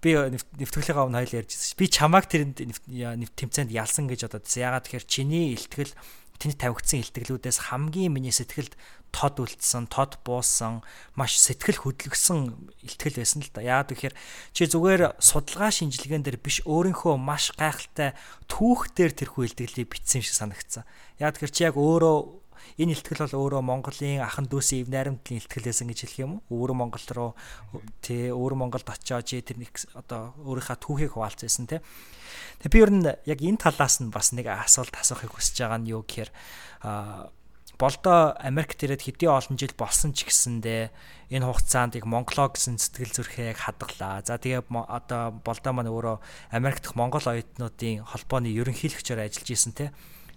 би 0.00 0.10
нэвтрүүлгийн 0.16 0.96
өмнө 0.96 1.28
хоёул 1.28 1.38
ярьжсэн. 1.44 1.76
Би 1.76 1.86
чамааг 1.92 2.24
тэр 2.26 2.48
тэмцээнд 2.56 3.70
ялсан 3.70 4.08
гэж 4.08 4.26
бододсон. 4.26 4.64
Ягаад 4.64 4.88
тэгэхээр 4.88 5.04
чиний 5.04 5.52
илтгэл 5.52 5.92
тэнд 6.40 6.60
тавигдсан 6.60 7.00
илтгэлүүдээс 7.00 7.72
хамгийн 7.72 8.12
миний 8.12 8.32
сэтгэлд 8.32 8.76
тод 9.12 9.40
үлдсэн, 9.40 9.88
тод 9.88 10.20
буусан, 10.24 10.84
маш 11.16 11.40
сэтгэл 11.40 11.80
хөдлөгсөн 11.80 12.68
илтгэл 12.84 13.20
байсан 13.24 13.40
л 13.40 13.52
да. 13.56 13.64
Яагаад 13.64 13.92
гэхээр 13.96 14.14
чи 14.52 14.68
зүгээр 14.68 15.16
судалгаа 15.16 15.72
шинжилгээн 15.72 16.20
дээр 16.20 16.36
биш 16.36 16.60
өөрийнхөө 16.68 17.16
маш 17.16 17.56
гайхалтай 17.56 18.12
түүх 18.52 18.92
дээр 18.92 19.12
тэрхүү 19.16 19.56
илтгэлийг 19.56 19.88
бичсэн 19.88 20.20
шиг 20.20 20.36
санагдсан. 20.36 20.84
Яагаад 21.16 21.40
гэхээр 21.40 21.56
чи 21.56 21.64
яг 21.64 21.80
өөрөө 21.80 22.16
энэ 22.74 22.92
ихтгэл 22.98 23.24
бол 23.30 23.38
өөрөө 23.46 23.62
Монголын 23.62 24.20
ахан 24.26 24.50
дүүсийн 24.50 24.84
эв 24.84 24.88
найрамдлын 24.90 25.40
ихтгэлээсэн 25.40 25.86
гэж 25.86 25.98
хэлэх 26.02 26.22
юм 26.26 26.32
уу? 26.50 26.66
Өөр 26.66 26.72
Монгол 26.74 27.06
руу 27.14 27.30
тий 28.02 28.34
өөр 28.34 28.54
Монголд 28.58 28.90
очиод 28.90 29.26
тэр 29.30 29.62
нэг 29.62 29.72
одоо 29.94 30.34
өөрийнхөө 30.42 30.76
түүхийг 30.82 31.14
хуваалцсан 31.14 31.70
тий. 31.70 31.80
Тэгээ 32.60 32.74
би 32.74 32.82
ер 32.82 32.92
нь 32.92 33.04
яг 33.06 33.38
энэ 33.40 33.62
талаас 33.62 34.02
нь 34.02 34.10
бас 34.10 34.34
нэг 34.34 34.50
асуулт 34.50 34.94
асуухыг 34.94 35.32
хүсэж 35.32 35.62
байгаа 35.62 35.80
нь 35.80 35.90
юу 35.94 36.02
гэхээр 36.02 36.30
а 36.82 37.30
болдоо 37.78 38.32
Америкт 38.40 38.80
ирээд 38.80 39.04
хэдийн 39.04 39.36
олон 39.36 39.56
жил 39.60 39.74
болсон 39.76 40.16
ч 40.16 40.24
гэсэндээ 40.24 40.88
энэ 41.28 41.44
хугацаанд 41.44 42.00
яг 42.00 42.08
Монголоо 42.08 42.48
гэсэн 42.48 42.80
сэтгэл 42.80 43.12
зүрхээ 43.12 43.52
яг 43.52 43.60
хадгалаа. 43.60 44.24
За 44.24 44.40
тэгээ 44.40 44.64
одоо 44.72 45.36
болдоо 45.44 45.72
маань 45.76 45.92
өөрөө 45.92 46.16
Америкт 46.56 46.96
Монгол 46.96 47.20
оюутнуудын 47.20 48.08
холбооны 48.08 48.48
ерөнхийлөгчөөр 48.56 49.20
ажиллаж 49.28 49.48
исэн 49.52 49.72
те. 49.76 49.92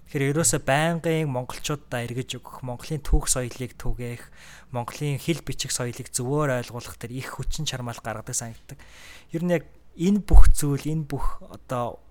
Тэгэхээр 0.09 0.33
ерөөсө 0.33 0.57
байнгын 0.65 1.29
монголчуудаа 1.29 2.01
эргэж 2.01 2.41
өгөх, 2.41 2.65
Монголын 2.65 2.97
түүх 3.05 3.29
соёлыг 3.29 3.77
түгээх, 3.77 4.25
Монголын 4.73 5.21
хэл 5.21 5.45
бичих 5.45 5.69
соёлыг 5.69 6.09
зөвөр 6.09 6.49
ойлгуулах 6.49 6.97
төр 6.97 7.13
их 7.13 7.37
хүчин 7.37 7.69
чармаал 7.69 8.01
гаргадаг 8.01 8.33
санагддаг. 8.33 8.81
Ер 9.29 9.45
нь 9.45 9.53
яг 9.53 9.69
энэ 9.93 10.25
бүх 10.25 10.49
зүйл, 10.49 10.81
энэ 10.81 11.05
бүх 11.05 11.45
одоо 11.45 12.01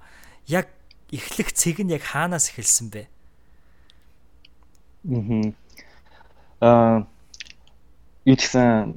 яг 0.47 0.71
эхлэх 1.11 1.51
цэг 1.51 1.83
нь 1.83 1.91
яг 1.91 2.07
хаанаас 2.07 2.55
эхэлсэн 2.55 2.87
бэ? 2.95 3.11
Аа 6.63 7.03
юу 8.29 8.37
гэсэн 8.39 8.95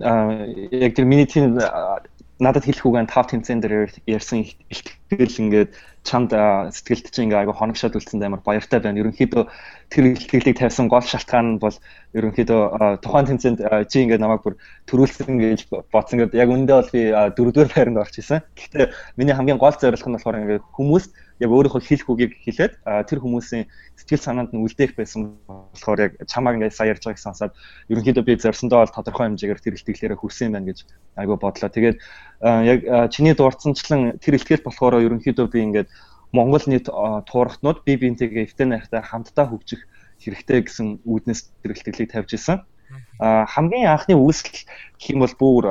яг 0.77 0.93
тэр 0.93 1.09
миний 1.09 1.25
тийм 1.25 1.57
надад 2.41 2.65
хэлэх 2.65 2.85
үгэн 2.89 3.05
тав 3.05 3.29
тэмцээн 3.29 3.61
дээр 3.61 3.93
ярьсан 4.09 4.41
ихтгэл 4.41 5.39
ингээд 5.45 5.77
чамд 6.01 6.33
сэтгэлд 6.73 7.13
чинь 7.13 7.29
ингээ 7.29 7.45
айгу 7.45 7.53
хоногшоод 7.53 7.93
үлдсэнд 7.93 8.25
амар 8.25 8.41
баяртай 8.41 8.81
байна. 8.81 8.97
Ерөнхийдөө 9.05 9.45
тэр 9.93 10.03
ихтгэлийг 10.17 10.57
тавьсан 10.57 10.89
гол 10.89 11.05
шалтгаан 11.05 11.55
нь 11.55 11.61
бол 11.61 11.77
ерөнхийдөө 12.17 12.97
тухайн 13.05 13.29
тэмцээнд 13.29 13.61
чи 13.85 13.97
ингээ 14.01 14.17
намайг 14.17 14.41
бүр 14.41 14.57
төрүүлсэн 14.89 15.37
гэж 15.37 15.69
бодсон 15.93 16.25
гэдэг. 16.25 16.41
Яг 16.41 16.49
үндэ 16.49 16.73
бол 16.73 16.89
би 16.89 17.01
дөрөвдүгээр 17.13 17.75
байранд 17.77 18.01
орж 18.01 18.17
исэн. 18.17 18.41
Гэхдээ 18.57 18.89
миний 19.21 19.37
хамгийн 19.37 19.61
гол 19.61 19.77
зорилго 19.77 20.09
нь 20.09 20.17
болохоор 20.17 20.41
ингээ 20.41 20.65
хүмүүст 20.73 21.13
яг 21.41 21.49
өөрийнхөө 21.49 21.81
хэлэх 21.81 22.07
үгийг 22.07 22.33
хэлээд 22.45 22.73
тэр 22.85 23.19
хүмүүсийн 23.19 23.65
сэтгэл 23.97 24.21
санаанд 24.21 24.53
нь 24.53 24.61
үлдээх 24.61 24.93
байсан 24.93 25.41
болохоор 25.45 25.99
яг 26.05 26.11
чамааг 26.29 26.61
ингээд 26.61 26.77
сая 26.77 26.93
ярьж 26.93 27.03
байгааг 27.09 27.17
сонсоод 27.17 27.53
ерөнхийдөө 27.89 28.23
би 28.23 28.37
зорьсондоо 28.37 28.85
бол 28.85 28.93
тодорхой 28.93 29.25
хэмжээгээр 29.33 29.61
тэр 29.65 29.75
ихтгэлээрээ 29.81 30.21
хүрсэн 30.21 30.45
юм 30.47 30.53
байна 30.53 30.69
гэж 30.69 30.79
айгу 31.17 31.35
бодлоо. 31.41 31.69
Тэгээд 31.73 31.97
яг 32.45 32.79
чиний 33.09 33.33
дурдсанчлан 33.33 34.21
тэр 34.21 34.37
ихтгэл 34.37 34.65
болохоор 34.69 35.01
ерөнхийдөө 35.01 35.47
би 35.49 35.59
ингээд 35.65 35.89
Монгол 36.31 36.63
нийт 36.69 36.87
туурахтнууд 36.87 37.83
бие 37.83 37.97
биентэйгээ 37.97 38.45
эвтэн 38.47 38.69
найртай 38.71 39.01
хамтдаа 39.01 39.51
хөгжих 39.51 39.83
хэрэгтэй 40.21 40.63
гэсэн 40.63 40.87
үүднээс 41.03 41.41
тэр 41.65 41.73
ихтгэлийг 41.75 42.13
тавьж 42.13 42.37
исэн. 42.37 42.63
Хамгийн 43.19 43.91
анхны 43.91 44.15
үүсэл 44.15 44.47
гэх 44.53 45.11
юм 45.11 45.25
бол 45.25 45.35
бүр 45.35 45.65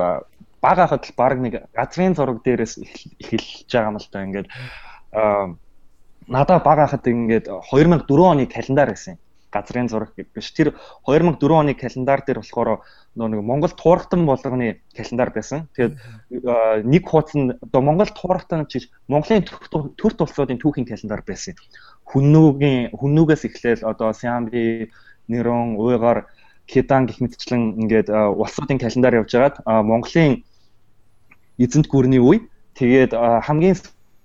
баг 0.61 0.77
хахад 0.77 1.09
л 1.09 1.17
баг 1.17 1.39
нэг 1.41 1.65
газрын 1.73 2.13
зураг 2.13 2.45
дээрээс 2.45 2.77
эхэлж 3.17 3.65
байгаа 3.73 3.89
юм 3.89 3.97
л 3.97 4.09
да 4.13 4.19
ингээд 4.21 4.47
надаа 5.11 6.59
баг 6.59 6.77
хахад 6.79 7.07
ингээд 7.07 7.45
2004 7.47 8.31
оны 8.31 8.45
календар 8.45 8.95
юм 8.95 9.17
газрын 9.51 9.89
зураг 9.89 10.15
биш 10.15 10.51
тэр 10.55 10.73
2004 11.05 11.51
оны 11.51 11.73
календар 11.75 12.23
дээр 12.25 12.39
болохоор 12.39 12.81
нэг 13.15 13.41
Монгол 13.43 13.69
туурхтан 13.75 14.25
болгоны 14.25 14.79
календар 14.95 15.29
байсан. 15.35 15.67
Тэгээд 15.75 15.99
нэг 16.87 17.03
хуудас 17.03 17.35
нь 17.35 17.51
одоо 17.59 17.81
Монгол 17.81 18.07
туурхтан 18.07 18.65
чиж 18.71 18.89
Монголын 19.07 19.43
төр 19.43 20.13
тулсуудын 20.15 20.59
түүхийн 20.59 20.87
календар 20.87 21.21
байсан. 21.27 21.55
Хүннүүгийн 22.07 22.95
хүннүүгээс 22.95 23.43
эхлээл 23.51 23.83
одоо 23.83 24.15
Сямби, 24.15 24.89
Нэрон, 25.27 25.75
Уйгар, 25.75 26.31
Кедан 26.65 27.05
гэх 27.05 27.19
мэтчлэн 27.19 27.75
ингээд 27.83 28.07
улсуудын 28.09 28.79
календар 28.79 29.19
явж 29.19 29.35
байгаад 29.35 29.59
Монголын 29.67 30.43
эзэнт 31.59 31.91
гүрний 31.91 32.23
үе. 32.23 32.47
Тэгээд 32.79 33.11
хамгийн 33.11 33.75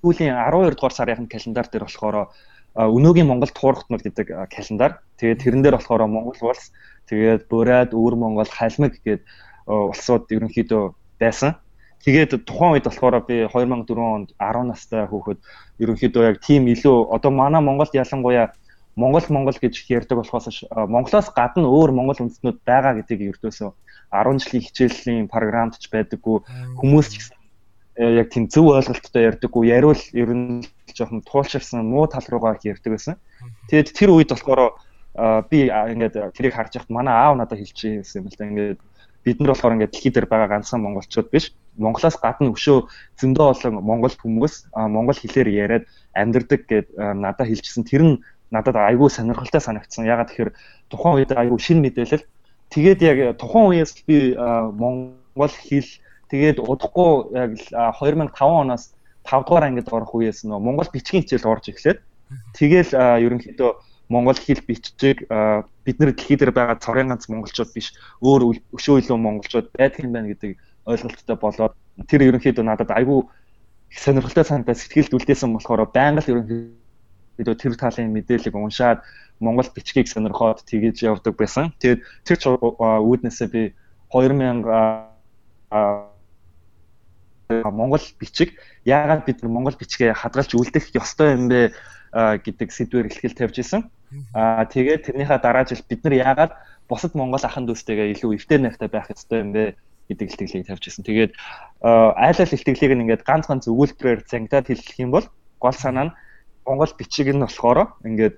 сүүлийн 0.06 0.38
12 0.38 0.78
дугаар 0.78 0.94
сарын 0.94 1.26
календар 1.26 1.66
дээр 1.66 1.84
болохоор 1.90 2.30
өнөөгийн 2.76 3.26
Монгол 3.26 3.50
туурхтнууд 3.50 4.02
гэдэг 4.06 4.26
календар. 4.54 5.02
Тэгээд 5.18 5.42
тэрэн 5.42 5.62
дээр 5.66 5.76
болохоор 5.80 6.06
Монгол 6.06 6.38
улс, 6.54 6.70
тэгээд 7.10 7.50
Бурайд, 7.50 7.90
Өвөр 7.90 8.14
Монгол, 8.14 8.46
Халмиг 8.46 9.02
гэдэг 9.02 9.26
улсууд 9.66 10.30
ерөнхийдөө 10.30 10.94
байсан. 11.18 11.58
Тэгээд 12.04 12.46
тухайн 12.46 12.78
үед 12.78 12.86
болохоор 12.86 13.25
би 13.26 13.48
2004 13.50 13.98
онд 13.98 14.28
10 14.38 14.70
настай 14.70 15.08
хүүхэд 15.10 15.40
ерөнхийдөө 15.82 16.22
яг 16.22 16.38
тийм 16.38 16.70
илүү 16.70 17.10
одоо 17.10 17.32
манай 17.34 17.64
Монголд 17.64 17.90
ялангуяа 17.96 18.52
Монгол 18.94 19.26
Монгол 19.28 19.58
гэж 19.58 19.75
ярьдаг 19.90 20.20
болохоос 20.22 20.68
Монголоос 20.70 21.28
гадна 21.34 21.66
өөр 21.66 21.90
Монгол 21.96 22.20
үндэстнүүд 22.22 22.62
байгаа 22.62 22.94
гэдгийг 23.00 23.34
ердөөсөө 23.34 23.70
10 24.12 24.38
жилийн 24.44 24.64
хичээлийн 24.64 25.26
програмд 25.26 25.75
ч 25.82 25.90
байдаггүй 25.90 26.46
хүмүүс 26.78 27.06
ч 27.10 27.14
гэсэн 27.18 27.36
яг 27.97 28.29
тийм 28.31 28.49
зөв 28.53 28.69
ойлголттой 28.76 29.23
ярьдаггүй 29.33 29.69
яриул 29.73 30.03
ер 30.12 30.31
нь 30.35 30.65
жоохон 30.93 31.23
туулширсан 31.25 31.85
муу 31.85 32.07
тал 32.07 32.25
руугаа 32.29 32.61
ярьдаг 32.62 32.93
байсан. 32.93 33.17
Тэгээд 33.69 33.93
тэр 33.97 34.11
үед 34.12 34.31
болохоор 34.33 34.76
би 35.49 35.73
ингээд 35.73 36.37
тэрийг 36.37 36.55
харж 36.55 36.76
яхад 36.76 36.93
манай 36.93 37.15
аав 37.15 37.37
надад 37.37 37.59
хэлчихсэн 37.59 38.21
юм 38.21 38.29
л 38.29 38.37
да 38.37 38.45
ингээд 38.45 38.81
бид 39.25 39.41
нар 39.41 39.57
болохоор 39.57 39.75
ингээд 39.81 39.93
дэлхий 39.97 40.12
дээр 40.12 40.29
байгаа 40.29 40.49
ганцхан 40.61 40.85
монголчууд 40.85 41.33
биш. 41.33 41.57
Монголоос 41.81 42.21
гадна 42.21 42.53
өшөө 42.53 42.85
зөндөө 43.17 43.47
олон 43.53 43.75
монгол 43.81 44.12
хүмүүс 44.12 44.55
монгол 44.76 45.17
хэлээр 45.17 45.49
яриад 45.49 45.85
амьдардаг 46.12 46.69
гэд 46.69 46.88
надад 46.97 47.49
хэлчихсэн. 47.49 47.85
Тэр 47.88 48.03
нь 48.05 48.15
надад 48.53 48.76
айгүй 48.76 49.09
сонирхолтой 49.09 49.61
санагдсан. 49.61 50.05
Ягаад 50.05 50.31
тэгэхээр 50.31 50.53
тухайн 50.93 51.17
үед 51.17 51.33
айгүй 51.33 51.59
шин 51.59 51.81
мэдээлэл. 51.81 52.29
Тэгээд 52.71 53.00
яг 53.03 53.19
тухайн 53.41 53.73
үеэс 53.73 54.05
би 54.07 54.37
монгол 54.37 55.53
хэл 55.53 55.88
тэгээд 56.30 56.59
удахгүй 56.62 57.11
яг 57.35 57.50
2005 58.00 58.35
оноос 58.42 58.95
5 59.25 59.47
дугаар 59.47 59.64
ангид 59.68 59.88
орох 59.92 60.14
үеэс 60.14 60.47
нөө 60.47 60.59
монгол 60.62 60.90
бичгийн 60.92 61.23
хичээл 61.23 61.50
орж 61.50 61.71
эхлээд 61.71 61.99
тэгэл 62.59 62.90
ерөнхийдөө 63.26 63.71
монгол 64.09 64.38
хэл 64.38 64.62
бичиг 64.66 65.26
бид 65.26 65.97
нар 65.99 66.11
дэлхий 66.14 66.37
дээр 66.38 66.52
байгаа 66.54 66.78
цорын 66.78 67.11
ганц 67.11 67.26
монголчууд 67.28 67.71
биш 67.75 67.95
өөр 68.23 68.59
өшөө 68.75 69.02
илүү 69.02 69.18
монголчууд 69.18 69.66
байдаг 69.75 70.02
юм 70.06 70.12
байна 70.14 70.30
гэдэг 70.30 70.50
ойлголттой 70.87 71.37
болоод 71.37 71.75
тэр 72.06 72.26
ерөнхийдөө 72.30 72.64
надад 72.66 72.90
айгүй 72.95 73.26
сонирхолтой 73.90 74.45
санагдаад 74.47 74.78
сэтгэлд 74.78 75.14
үлдээсэн 75.14 75.50
болохоор 75.54 75.90
байнга 75.90 76.23
л 76.23 76.30
ерөнхийдөө 76.33 77.54
тэр 77.59 77.75
талын 77.75 78.14
мэдээллийг 78.14 78.54
уншаад 78.54 79.02
Монгол 79.40 79.68
бичгийг 79.75 80.09
сонирхоод 80.09 80.64
тгийж 80.64 81.04
явдаг 81.04 81.37
байсан. 81.37 81.75
Тэгээд 81.78 82.00
тэр 82.25 82.37
үүднээсээ 82.80 83.49
би 83.52 83.62
2000 84.09 84.64
Монгол 87.49 88.03
бичиг 88.19 88.59
яагаад 88.85 89.25
бид 89.25 89.43
Монгол 89.43 89.76
бичгээ 89.79 90.15
хадгалж 90.15 90.55
үлдэх 90.59 90.91
ёстой 90.95 91.38
юм 91.38 91.47
бэ 91.49 91.73
гэдэг 92.12 92.69
сэдвээр 92.73 93.07
ихтгэл 93.11 93.38
тавьж 93.38 93.57
исэн. 93.62 93.91
Аа 94.35 94.67
тэгээд 94.67 95.07
тэрнийхээ 95.07 95.38
дараа 95.38 95.65
жил 95.67 95.83
бид 95.87 96.03
нар 96.03 96.15
яагаад 96.15 96.53
бусад 96.88 97.15
Монгол 97.15 97.43
ахын 97.43 97.67
дүүстэйгээ 97.67 98.19
илүү 98.19 98.35
эвтэй 98.35 98.59
найртай 98.59 98.88
байх 98.91 99.11
ёстой 99.11 99.47
юм 99.47 99.50
бэ 99.55 99.79
гэдэг 100.11 100.26
илтгэлийг 100.31 100.67
тавьж 100.67 100.85
исэн. 100.91 101.05
Тэгээд 101.07 101.33
айл 101.83 102.38
ал 102.38 102.55
илтгэлийг 102.55 102.93
ингээд 102.95 103.23
ганц 103.26 103.47
ганц 103.47 103.67
өгүүлбэрээр 103.71 104.26
зангидаад 104.26 104.67
хэлэх 104.71 104.99
юм 104.99 105.11
бол 105.15 105.26
гол 105.62 105.76
санаа 105.76 106.11
нь 106.11 106.17
Монгол 106.67 106.93
бичиг 106.99 107.31
нь 107.31 107.43
болохоор 107.43 107.95
ингээд 108.03 108.35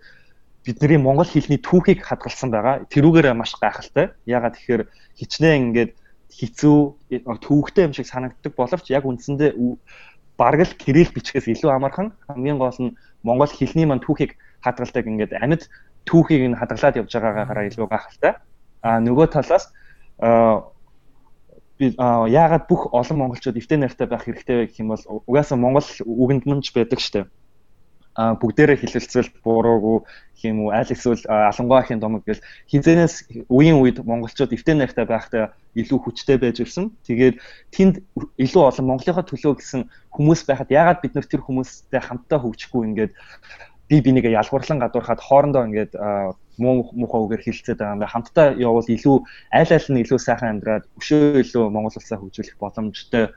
бидний 0.64 1.00
монгол 1.00 1.24
хэлний 1.24 1.60
түүхийг 1.60 2.04
хадгалсан 2.04 2.52
байгаа. 2.52 2.84
Тэрүүгээр 2.92 3.32
маш 3.32 3.56
гайхалтай. 3.56 4.12
Ягаад 4.28 4.56
тэгэхээр 4.56 4.82
хичнээн 5.16 5.72
ингээд 5.72 5.90
хэцүү 6.38 6.78
түүхтэй 7.26 7.90
юм 7.90 7.92
шиг 7.92 8.06
санагддаг 8.06 8.54
боловч 8.54 8.86
яг 8.94 9.04
үндсэндээ 9.04 9.58
бараг 10.38 10.62
л 10.62 10.78
кирилл 10.78 11.10
бичгээс 11.10 11.50
илүү 11.50 11.70
амархан. 11.74 12.14
Хамгийн 12.30 12.62
гол 12.62 12.78
нь 12.78 12.94
монгол 13.26 13.50
хэлний 13.50 13.86
маань 13.86 14.02
түүхийг 14.02 14.38
хадгалдаг. 14.62 15.04
Ингээд 15.06 15.34
амьд 15.34 15.66
түүхийг 16.06 16.46
нь 16.46 16.58
хадгалаад 16.58 16.98
явж 17.02 17.10
байгаагаараа 17.10 17.66
илүү 17.66 17.86
гайхалтай. 17.90 18.32
А 18.86 19.02
нөгөө 19.02 19.26
талаас 19.34 19.74
би 21.78 21.94
яагаад 21.98 22.70
бүх 22.70 22.94
олон 22.94 23.18
монголчууд 23.18 23.58
эвтэй 23.58 23.78
найртай 23.78 24.06
байх 24.06 24.22
хэрэгтэй 24.26 24.56
вэ 24.56 24.64
гэх 24.70 24.82
юм 24.82 24.94
бол 24.94 25.02
угаасаа 25.26 25.58
монгол 25.58 25.86
үгэнд 26.06 26.46
мэнч 26.46 26.74
байдаг 26.74 26.98
штеп 26.98 27.26
бүгдээрээ 28.18 28.82
хилэлцвэл 28.82 29.30
буруугүй 29.46 30.02
юм 30.42 30.66
уу 30.66 30.70
аль 30.74 30.90
эсвэл 30.90 31.22
алангуайхын 31.30 32.02
домог 32.02 32.26
гэл 32.26 32.42
хизэнээс 32.66 33.46
үеийн 33.46 33.78
үед 33.78 34.02
монголчууд 34.02 34.50
эвтэй 34.58 34.74
найртай 34.74 35.06
байхдаа 35.06 35.54
илүү 35.78 35.98
хүчтэй 36.02 36.38
байж 36.42 36.58
ирсэн. 36.58 36.90
Тэгээд 37.06 37.38
тэнд 37.70 38.02
илүү 38.42 38.62
олон 38.66 38.86
Монголынхаа 38.90 39.22
төлөө 39.22 39.62
гэсэн 39.62 39.86
хүмүүс 40.10 40.50
байхад 40.50 40.66
яагаад 40.74 41.02
бид 41.02 41.14
нар 41.14 41.26
тэр 41.30 41.46
хүмүүстэй 41.46 42.02
хамтдаа 42.02 42.38
хөгжихгүй 42.42 42.82
ингээд 42.90 43.12
би 43.86 43.96
бинийгээ 44.02 44.34
ялгуурлан 44.34 44.82
гадуурхаад 44.82 45.22
хоорондоо 45.22 45.62
ингээд 45.70 45.94
муу 46.58 46.90
муухай 46.90 47.22
үгээр 47.22 47.46
хилцээд 47.46 47.78
байгаа 47.78 47.94
юм 47.94 48.02
байна. 48.02 48.14
Хамтдаа 48.18 48.46
явбал 48.58 48.90
илүү 48.90 49.16
аль 49.54 49.72
аль 49.78 49.88
нь 49.94 50.02
илүү 50.02 50.18
сайхан 50.18 50.58
амьдраад 50.58 50.84
өшөө 50.98 51.38
илүү 51.46 51.70
Монгол 51.70 51.94
улсаа 51.94 52.18
хөгжүүлэх 52.18 52.58
боломжтой 52.58 53.30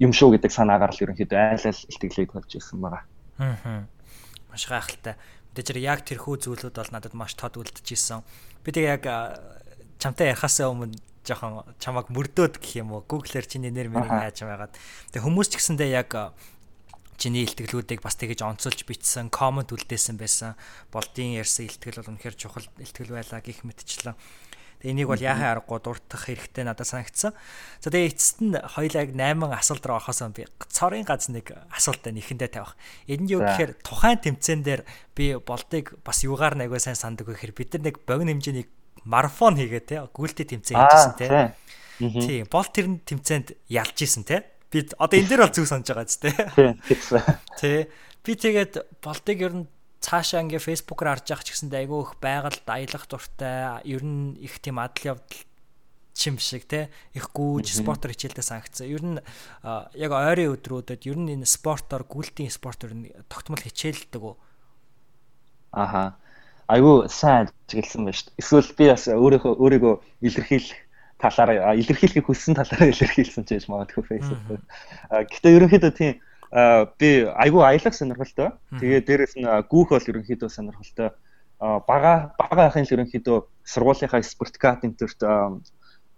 юм 0.00 0.16
шүү 0.16 0.40
гэдэг 0.40 0.48
санаагаар 0.48 0.96
л 0.96 1.02
ерөнхийдөө 1.04 1.38
айл 1.38 1.68
аль 1.68 1.84
илтгэлийг 1.92 2.32
тавьж 2.32 2.56
ирсэн 2.56 2.80
байгаа. 2.80 3.04
Аа 3.36 3.84
маш 4.54 4.70
гайхалтай. 4.70 5.18
Мэдээж 5.50 5.82
яг 5.82 6.06
тэрхүү 6.06 6.46
зүйлүүд 6.46 6.78
бол 6.78 6.94
надад 6.94 7.14
маш 7.18 7.34
тод 7.34 7.58
үлдчихсэн. 7.58 8.22
Би 8.62 8.70
тэг 8.70 8.86
яг 8.86 9.04
чамтай 9.98 10.30
ярихаас 10.30 10.62
өмнө 10.62 10.94
жоохон 11.26 11.64
чамаг 11.80 12.12
мөрдөөд 12.12 12.60
гэх 12.60 12.84
юм 12.84 12.94
уу 12.94 13.02
Google-ээр 13.08 13.46
чиний 13.48 13.72
нэр 13.72 13.88
мэрийг 13.88 14.12
хайж 14.12 14.44
байгаад. 14.44 14.76
Тэг 15.10 15.24
хүмүүс 15.24 15.48
ч 15.50 15.58
гэсэндээ 15.58 15.90
яг 15.96 16.10
чиний 17.16 17.46
илтгэлүүдийг 17.48 18.04
бас 18.04 18.18
тэгэж 18.18 18.44
онцолж 18.44 18.84
бичсэн, 18.84 19.32
комент 19.32 19.72
үлдээсэн 19.72 20.20
байсан. 20.20 20.58
Болдын 20.92 21.38
ярьсан 21.38 21.70
илтгэл 21.70 22.02
бол 22.02 22.12
үнэхээр 22.14 22.36
чухал 22.36 22.66
илтгэл 22.76 23.14
байлаа 23.16 23.40
гэх 23.40 23.64
мэтчлэн. 23.64 24.18
Энийг 24.84 25.08
бол 25.08 25.16
яхаа 25.16 25.56
аргагүй 25.56 25.80
дуртах 25.80 26.28
хэрэгтэй 26.28 26.64
надад 26.68 26.84
санагдсан. 26.84 27.32
За 27.80 27.88
тэгээ 27.88 28.12
эцэст 28.12 28.38
нь 28.44 28.52
хоёлаа 28.52 29.08
8 29.08 29.48
асуулт 29.56 29.84
руу 29.88 29.96
орохоос 29.96 30.20
би 30.36 30.44
цорын 30.68 31.08
гац 31.08 31.32
нэг 31.32 31.56
асуултаа 31.72 32.12
нэхэндээ 32.12 32.50
тавих. 32.52 32.76
Энэ 33.08 33.32
юу 33.32 33.40
гэхээр 33.48 33.80
тухайн 33.80 34.20
тэмцээн 34.20 34.60
дээр 34.60 34.82
би 35.16 35.40
болдыг 35.40 35.96
бас 36.04 36.20
юугаар 36.20 36.60
нэг 36.60 36.68
сайн 36.76 37.00
санддаг 37.00 37.32
гэхээр 37.32 37.56
бид 37.56 37.72
нар 37.80 37.82
нэг 37.88 37.96
богино 38.04 38.36
хэмжээний 38.36 38.68
марафон 39.08 39.56
хийгээ 39.56 39.82
те 39.88 39.96
гүйлтэй 40.12 40.46
тэмцээн 40.52 40.76
хийжсэн 40.76 41.14
те. 41.16 41.56
Тийм 41.98 42.44
бол 42.52 42.68
тэр 42.68 42.86
тэмцээнд 43.08 43.56
ялж 43.72 43.96
исэн 44.04 44.28
те. 44.28 44.44
Би 44.68 44.84
одоо 45.00 45.16
энэ 45.16 45.28
дээр 45.32 45.42
бол 45.48 45.54
зүг 45.54 45.64
санаж 45.64 45.88
байгаа 45.88 46.08
зү 46.12 46.28
те. 46.28 46.30
Тий. 47.56 47.88
Би 48.24 48.32
тэгээд 48.36 49.00
болдыг 49.04 49.38
ер 49.40 49.52
нь 49.52 49.64
цаашаа 50.04 50.44
ингээ 50.44 50.60
фэйсбүүкээр 50.60 51.10
харж 51.16 51.26
явах 51.32 51.44
ч 51.48 51.56
гэсэндээ 51.56 51.80
айгүй 51.88 52.00
их 52.04 52.12
байгальд 52.20 52.66
аялах 52.68 53.04
дуртай 53.08 53.80
ер 53.88 54.04
нь 54.04 54.36
их 54.36 54.60
тийм 54.60 54.76
адал 54.76 55.16
явдал 55.16 55.40
чим 56.12 56.38
шиг 56.38 56.68
те 56.68 56.92
их 57.16 57.32
гүүж 57.32 57.80
спортоор 57.80 58.12
хичээлдээ 58.12 58.44
санагдсан. 58.44 58.86
Ер 58.86 59.02
нь 59.02 59.18
яг 59.96 60.12
ойрын 60.12 60.54
өдрүүдэд 60.54 61.08
ер 61.08 61.18
нь 61.18 61.32
энэ 61.40 61.48
спортоор 61.48 62.04
гүйлтийн 62.04 62.52
спортоор 62.52 62.92
тогтмол 63.32 63.64
хичээлдэг 63.64 64.22
үү? 64.22 64.36
Аха. 65.72 66.20
Айгүй 66.68 67.08
сайн 67.08 67.50
ажигласан 67.66 68.06
байна 68.06 68.16
шүү 68.16 68.28
дээ. 68.30 68.40
Эсвэл 68.40 68.70
би 68.78 68.84
бас 68.88 69.04
өөрийнхөө 69.08 69.52
өөрийгөө 69.58 69.94
илэрхийлэх 70.24 70.80
талаар 71.18 71.76
илэрхийлэхийг 71.76 72.24
хүссэн 72.28 72.54
талаараа 72.56 72.88
илэрхийлсэн 72.94 73.44
ч 73.44 73.58
гэж 73.58 73.64
магадгүй 73.68 74.04
Facebook. 74.06 74.62
Гэхдээ 75.10 75.56
ерөнхийдөө 75.60 75.92
тийм 75.92 76.22
би 76.52 77.10
айгүй 77.26 77.62
аялах 77.64 77.94
сонирхолтой. 77.94 78.50
Тэгээд 78.80 79.06
дээрэс 79.06 79.34
нь 79.38 79.46
гүүх 79.46 79.88
бол 79.94 80.10
ерөнхийдөө 80.10 80.48
сонирхолтой. 80.50 81.10
Бага 81.60 82.34
бага 82.38 82.68
ахын 82.68 82.84
л 82.84 82.94
ерөнхийдөө 82.94 83.38
сургуулийнхаа 83.64 84.22
спорткат 84.22 84.84
энтерт 84.84 85.20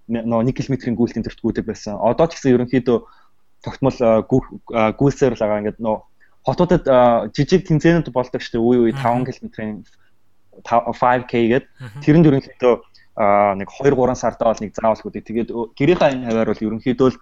нөө 0.09 0.41
1 0.43 0.53
км-ийн 0.55 0.97
гүйлт 0.97 1.17
энтерт 1.19 1.41
гүйдэг 1.41 1.67
байсан. 1.67 1.99
Одоо 1.99 2.27
ч 2.27 2.39
гэсэн 2.39 2.55
ерөнхийдөө 2.57 2.99
тогтмол 3.63 3.99
гүйсээр 4.99 5.35
л 5.35 5.43
байгаа 5.43 5.61
ингээд 5.63 5.81
нөө 5.83 5.97
хотуудад 6.47 6.85
жижиг 7.35 7.67
тэмцээнүүд 7.67 8.15
болдог 8.15 8.41
шүү 8.43 8.55
дээ. 8.55 8.63
Үе 8.63 8.79
үе 8.87 8.93
5 8.95 9.27
км-ийн 9.27 9.83
5k 10.63 11.33
гээд 11.51 11.67
тэрэнд 12.07 12.29
ерөнхийдөө 12.31 12.75
нэг 13.61 13.69
2 13.73 13.97
3 13.97 14.15
сардаа 14.15 14.55
бол 14.55 14.63
нэг 14.63 14.73
заавал 14.77 15.03
хөдөө. 15.03 15.23
Тэгээд 15.27 15.51
гэрийнхаа 15.75 16.11
хаваар 16.13 16.49
бол 16.53 16.65
ерөнхийдөө 16.71 17.09
л 17.11 17.19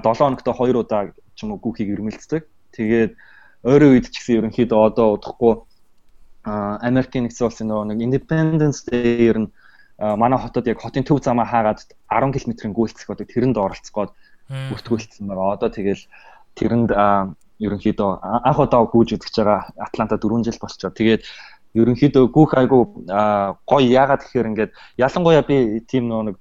7 0.00 0.16
хоногт 0.16 0.46
2 0.48 0.80
удаа 0.80 1.12
ч 1.38 1.46
юм 1.46 1.54
уу 1.54 1.62
гүүхийг 1.62 1.94
ирмэлцдэг. 1.94 2.42
Тэгээд 2.74 3.14
өөрөө 3.62 3.90
үед 3.94 4.10
ч 4.10 4.18
гэсэн 4.18 4.38
ерөнхийдөө 4.42 4.80
одоо 4.90 5.14
удахгүй 5.14 5.62
Америкийн 6.42 7.30
нэгдсэн 7.30 7.46
улсын 7.46 7.70
нөгөө 7.70 7.86
нэг 7.94 7.98
Independence 8.02 8.82
Day-ээр 8.90 9.38
нь 9.46 9.50
манай 9.98 10.38
хотод 10.38 10.66
яг 10.66 10.82
хотын 10.82 11.06
төв 11.06 11.22
замаа 11.22 11.46
хаагаад 11.46 11.86
10 12.10 12.34
км-ийн 12.34 12.74
гүйлцэх 12.74 13.10
одоо 13.10 13.26
тэрэнд 13.26 13.56
оролцоход 13.58 14.10
бүртгүүлсэн 14.50 15.26
байгаа. 15.26 15.54
Одоо 15.58 15.70
тэгэл 15.74 16.02
тэрэнд 16.54 16.90
ерөнхийдөө 17.58 18.10
анх 18.22 18.58
удаа 18.62 18.86
гүйж 18.86 19.18
үзэж 19.18 19.34
байгаа 19.42 19.74
Атланта 19.78 20.16
4 20.18 20.46
жил 20.46 20.58
болчихоо. 20.62 20.94
Тэгээд 20.94 21.22
ерөнхийдөө 21.74 22.24
гүүх 22.30 22.52
айгу 22.54 22.78
гоё 23.66 23.86
яагаад 23.90 24.22
гэхээр 24.22 24.50
ингээд 24.54 24.72
ялангуяа 24.96 25.42
би 25.42 25.82
тийм 25.90 26.08
нөгөө 26.08 26.24
нэг 26.30 26.36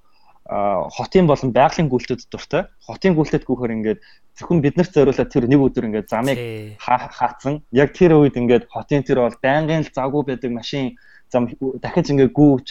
хотын 0.96 1.28
болон 1.28 1.52
байгалийн 1.52 1.90
гүйлтэд 1.90 2.30
дуртай. 2.32 2.70
Хотын 2.86 3.18
гүйлтэд 3.18 3.44
гүөхөр 3.44 3.76
ингээд 3.76 4.00
зөвхөн 4.38 4.62
биднэрт 4.62 4.94
зориулаад 4.94 5.34
тэр 5.34 5.50
нэг 5.50 5.62
өдөр 5.66 5.88
ингээд 5.90 6.10
замыг 6.14 6.38
хаацсан. 6.78 7.66
Яг 7.74 7.94
тэр 7.98 8.22
үед 8.22 8.38
ингээд 8.38 8.70
хотын 8.70 9.02
тэр 9.02 9.26
бол 9.26 9.38
байнгын 9.42 9.82
л 9.82 9.90
завгүй 9.90 10.24
байдаг 10.30 10.52
машин 10.54 10.94
зам 11.34 11.50
дахиж 11.82 12.14
ингээд 12.14 12.38
гүүж 12.38 12.66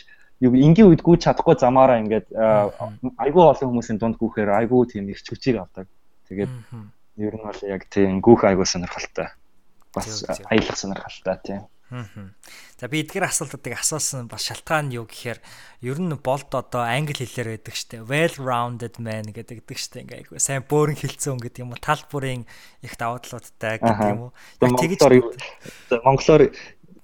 юу 0.47 0.53
энгийн 0.55 0.89
үед 0.89 1.03
гүйж 1.03 1.27
чадахгүй 1.27 1.59
замаараа 1.59 1.99
ингээд 2.07 2.31
айгүй 3.19 3.43
олон 3.43 3.69
хүмүүсийн 3.73 3.99
дунд 3.99 4.17
гүүхээр 4.21 4.51
айгүй 4.63 4.95
тийм 4.95 5.11
их 5.11 5.21
хүчийг 5.27 5.59
авдаг. 5.59 5.91
Тэгээд 6.31 6.53
ер 7.19 7.35
нь 7.35 7.45
бол 7.45 7.61
яг 7.67 7.83
тийм 7.91 8.23
гүүх 8.23 8.47
айгүй 8.47 8.67
сонирхолтой. 8.69 9.33
Бас 9.91 10.23
аялах 10.47 10.77
сонирхолтой 10.77 11.37
тийм. 11.43 11.63
За 11.91 12.91
би 12.91 13.07
эдгээр 13.07 13.31
асуултуудыг 13.31 13.79
асуусан 13.79 14.27
бас 14.27 14.43
шалтгаан 14.43 14.91
нь 14.91 14.99
юу 14.99 15.07
гэхээр 15.07 15.39
ер 15.87 15.99
нь 16.03 16.19
болд 16.19 16.51
одоо 16.51 16.83
англи 16.83 17.23
хэлээр 17.23 17.63
байдаг 17.63 17.75
штэ 17.79 18.03
well 18.03 18.35
rounded 18.43 18.99
man 18.99 19.31
гэдэг 19.31 19.63
гэдэг 19.63 19.79
штэ 19.79 20.03
ингээ 20.03 20.19
айгу 20.27 20.43
сайн 20.43 20.67
бөөрн 20.67 20.99
хэлцэн 20.99 21.39
гэдэг 21.39 21.63
юм 21.63 21.71
уу 21.71 21.79
тал 21.79 22.03
бүрийн 22.11 22.43
их 22.83 22.95
даваадлуудтай 22.99 23.79
гэдэг 23.79 24.11
юм 24.19 24.21
уу. 24.29 24.33
Тэгэж 24.59 25.01
монголоор 26.03 26.43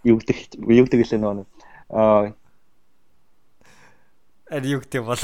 юу 0.03 0.19
гэдэг 0.19 0.39
юу 0.67 0.85
гэдэг 0.91 0.99
лээ 1.15 1.21
нөө 1.23 1.47
аа 1.95 2.35
Эр 4.53 4.65
юу 4.69 4.81
гэдэг 4.85 5.01
бол? 5.01 5.23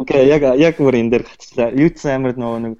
Окей 0.00 0.24
яг 0.24 0.40
яг 0.56 0.80
бүр 0.80 0.96
энэ 0.96 1.20
дээр 1.20 1.24
гацлаа 1.28 1.68
юу 1.76 1.92
ч 1.92 2.08
амар 2.08 2.32
нөгөө 2.32 2.60
нэг 2.64 2.74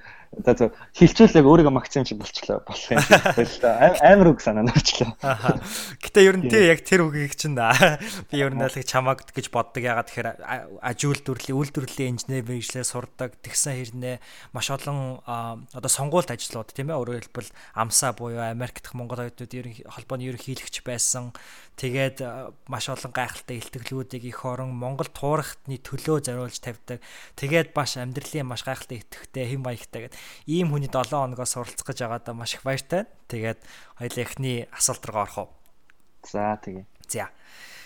За 0.45 0.55
за 0.55 0.71
хилчүүл 0.95 1.35
яг 1.35 1.47
өөрийгөө 1.51 1.75
максим 1.75 2.07
шиг 2.07 2.23
болчихлоо 2.23 2.63
болох 2.63 2.87
юм 2.95 3.03
байлаа. 3.03 3.99
Амар 4.07 4.29
үг 4.31 4.39
санаа 4.39 4.63
нөрчлөө. 4.71 5.11
Гэтэ 5.99 6.19
ер 6.23 6.37
нь 6.39 6.47
тий 6.47 6.71
яг 6.71 6.87
тэр 6.87 7.11
үгийг 7.11 7.35
чинь 7.35 7.59
би 7.59 8.37
ер 8.39 8.55
нь 8.55 8.63
л 8.63 8.71
чамаг 8.87 9.27
гэж 9.35 9.51
боддог. 9.51 9.83
Ягаад 9.83 10.07
тэгэхээр 10.07 10.79
ажил 10.79 11.19
дүрлийн 11.19 11.59
үйлдвэрлэлийн 11.59 12.15
инженер 12.15 12.47
мэрэгчлэр 12.47 12.87
сурдаг. 12.87 13.35
Тэгсэн 13.43 13.83
хэрнээ 13.83 14.23
маш 14.55 14.71
олон 14.71 15.19
одоо 15.27 15.91
сонгуульд 15.91 16.31
ажлууд 16.31 16.71
тийм 16.71 16.95
ээ 16.95 17.01
өөрөөр 17.03 17.27
хэлбэл 17.35 17.51
амсаа 17.75 18.15
буюу 18.15 18.39
Америк 18.39 18.79
дэх 18.79 18.95
Монгол 18.95 19.27
оюутнууд 19.27 19.91
холбооны 19.91 20.23
ерөнхийлөгч 20.31 20.87
байсан. 20.87 21.35
Тэгээд 21.79 22.23
маш 22.67 22.91
олон 22.91 23.15
гайхалтай 23.15 23.63
илтгэлүүдийг 23.63 24.27
их 24.27 24.43
орон 24.43 24.75
Монгол 24.75 25.07
туурахтны 25.15 25.79
төлөө 25.79 26.27
зориулж 26.27 26.59
тавьдаг. 26.59 26.99
Тэгээд 27.39 27.71
маш 27.71 27.95
амьдралын 27.95 28.51
маш 28.51 28.67
гайхалтай 28.67 29.07
итгэвтэй 29.07 29.55
хэм 29.55 29.63
маягтай 29.63 30.11
гэдэг 30.11 30.19
ийм 30.47 30.73
хүний 30.73 30.91
7 30.91 31.11
хоногоос 31.11 31.55
суралцах 31.55 31.87
гэж 31.87 31.99
байгаадаа 32.05 32.35
маш 32.35 32.55
их 32.55 32.63
баяртай. 32.63 33.07
Тэгээд 33.29 33.61
хоёул 33.99 34.19
эхний 34.19 34.67
асуулт 34.73 35.05
руу 35.07 35.23
орох 35.23 35.39
уу? 35.39 35.49
За 36.25 36.59
тэгээ. 36.61 36.85
За. 37.09 37.29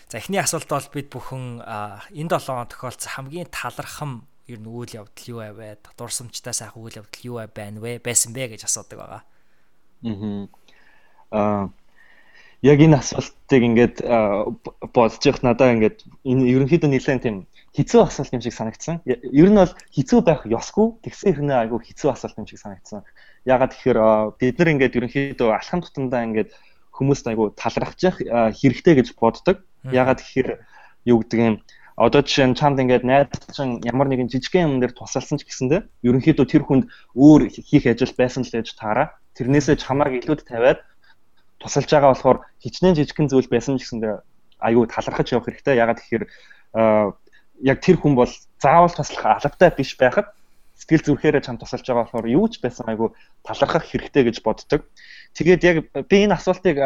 За 0.09 0.19
эхний 0.19 0.41
асуулт 0.41 0.69
бол 0.69 0.89
бид 0.93 1.09
бүхэн 1.11 1.63
энэ 1.63 2.31
7 2.31 2.47
хоног 2.47 2.71
тохиолдсон 2.71 3.13
хамгийн 3.13 3.49
талархам 3.51 4.27
ер 4.47 4.59
нь 4.59 4.69
үйл 4.69 5.07
явдал 5.07 5.29
юу 5.29 5.41
вэ? 5.55 5.79
Дурсамжтай 5.97 6.53
сайхан 6.53 6.83
үйл 6.83 7.01
явдал 7.01 7.23
юу 7.25 7.39
байна 7.49 7.79
вэ? 7.81 8.03
Байсан 8.03 8.35
бэ 8.35 8.55
гэж 8.55 8.67
асуудаг 8.67 8.99
байгаа. 8.99 9.23
Аа 11.31 11.71
яг 12.63 12.79
энэ 12.79 12.99
асуултыг 13.03 13.63
ингээд 13.63 13.97
бодож 14.95 15.23
явах 15.27 15.43
надаа 15.43 15.75
ингээд 15.75 16.07
энэ 16.23 16.47
ерөнхийдөө 16.47 16.91
нэлээд 16.95 17.23
тийм 17.27 17.37
хэцүү 17.73 18.01
асуулт 18.05 18.33
юм 18.37 18.43
шиг 18.45 18.53
санагдсан. 18.53 19.01
Ер 19.09 19.49
нь 19.49 19.57
бол 19.57 19.73
хэцүү 19.97 20.21
байх 20.21 20.45
ёсгүй. 20.45 21.01
Тэгсэн 21.09 21.33
хэрнээ 21.33 21.59
айгүй 21.67 21.81
хэцүү 21.81 22.09
асуулт 22.13 22.37
юм 22.37 22.47
шиг 22.47 22.61
санагдсан. 22.61 23.01
Ягаад 23.49 23.73
гэхээр 23.73 23.99
бид 24.37 24.57
нар 24.61 24.73
ингээд 24.77 24.97
ерөнхийдөө 25.01 25.49
алхам 25.57 25.81
тутамдаа 25.81 26.23
ингээд 26.29 26.51
хүмүүст 26.93 27.25
айгүй 27.33 27.57
талархаж 27.57 28.01
явах 28.05 28.21
хэрэгтэй 28.61 28.95
гэж 29.01 29.09
боддог. 29.17 29.65
Ягаад 29.89 30.21
гэхээр 30.21 30.61
юу 31.09 31.25
гэдэг 31.25 31.41
юм 31.41 31.57
одоо 31.97 32.21
жишээ 32.21 32.53
нь 32.53 32.59
чамд 32.61 32.81
ингээд 32.81 33.05
найз 33.09 33.33
чинь 33.53 33.81
ямар 33.85 34.09
нэгэн 34.09 34.29
жижигхэн 34.29 34.69
юм 34.69 34.81
дээр 34.81 34.93
тусалсан 34.97 35.41
ч 35.41 35.49
гэсэндэ 35.49 35.89
ерөнхийдөө 36.05 36.47
тэр 36.49 36.65
хүнд 36.65 36.89
өөр 37.17 37.53
хийх 37.53 37.85
ажил 37.89 38.13
байсан 38.17 38.45
л 38.45 38.53
гэж 38.53 38.77
таараа. 38.77 39.17
Тэрнээсээ 39.37 39.77
чамааг 39.81 40.13
илүүд 40.25 40.45
тавиад 40.49 40.81
тусалж 41.61 41.89
байгаа 41.89 42.13
болохоор 42.17 42.39
хичнээн 42.65 42.97
жижигхэн 42.97 43.29
зүйл 43.29 43.49
байсан 43.49 43.77
ч 43.77 43.85
гэсэндэ 43.85 44.25
айгүй 44.61 44.85
талархаж 44.89 45.29
явах 45.37 45.47
хэрэгтэй. 45.53 45.77
Ягаад 45.77 46.01
гэхээр 46.01 46.25
яг 47.63 47.79
тэр 47.81 47.97
хүн 48.03 48.15
бол 48.19 48.31
заавал 48.59 48.91
туслах 48.91 49.39
алавтай 49.39 49.71
биш 49.71 49.95
байхад 49.97 50.35
сэтгэл 50.77 51.07
зүрхээрээ 51.15 51.47
чам 51.47 51.57
тусалж 51.59 51.87
байгаа 51.87 52.05
болохоор 52.11 52.27
юу 52.27 52.47
ч 52.51 52.59
байсан 52.59 52.91
айгу 52.91 53.15
талархах 53.47 53.87
хэрэгтэй 53.87 54.27
гэж 54.27 54.43
боддог. 54.43 54.83
Тэгээд 55.39 55.63
яг 55.63 55.77
би 56.11 56.17
энэ 56.27 56.35
асуултыг 56.35 56.77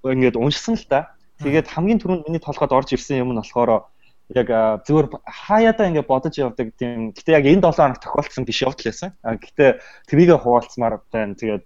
ингээд 0.00 0.40
уншсан 0.40 0.80
л 0.80 0.86
да. 0.88 1.12
Тэгээд 1.44 1.68
хамгийн 1.68 2.00
түрүүнд 2.00 2.24
миний 2.24 2.40
толгойд 2.40 2.72
орж 2.72 2.96
ирсэн 2.96 3.20
юм 3.20 3.36
нь 3.36 3.40
болохоор 3.40 3.84
яг 4.32 4.48
зүгээр 4.88 5.06
хаяада 5.28 5.88
ингээд 5.92 6.08
бодож 6.08 6.34
явдаг 6.40 6.72
тийм. 6.80 7.12
Гэтэ 7.12 7.36
яг 7.36 7.44
энэ 7.44 7.60
7 7.68 7.76
хоног 7.76 8.00
тохиолдсон 8.00 8.44
биш 8.48 8.64
явдал 8.64 8.88
байсан. 8.88 9.10
Гэтэ 9.20 9.84
тэрийгэ 10.08 10.40
хуваалцмаар 10.40 11.04
байна. 11.12 11.36
Тэгээд 11.36 11.62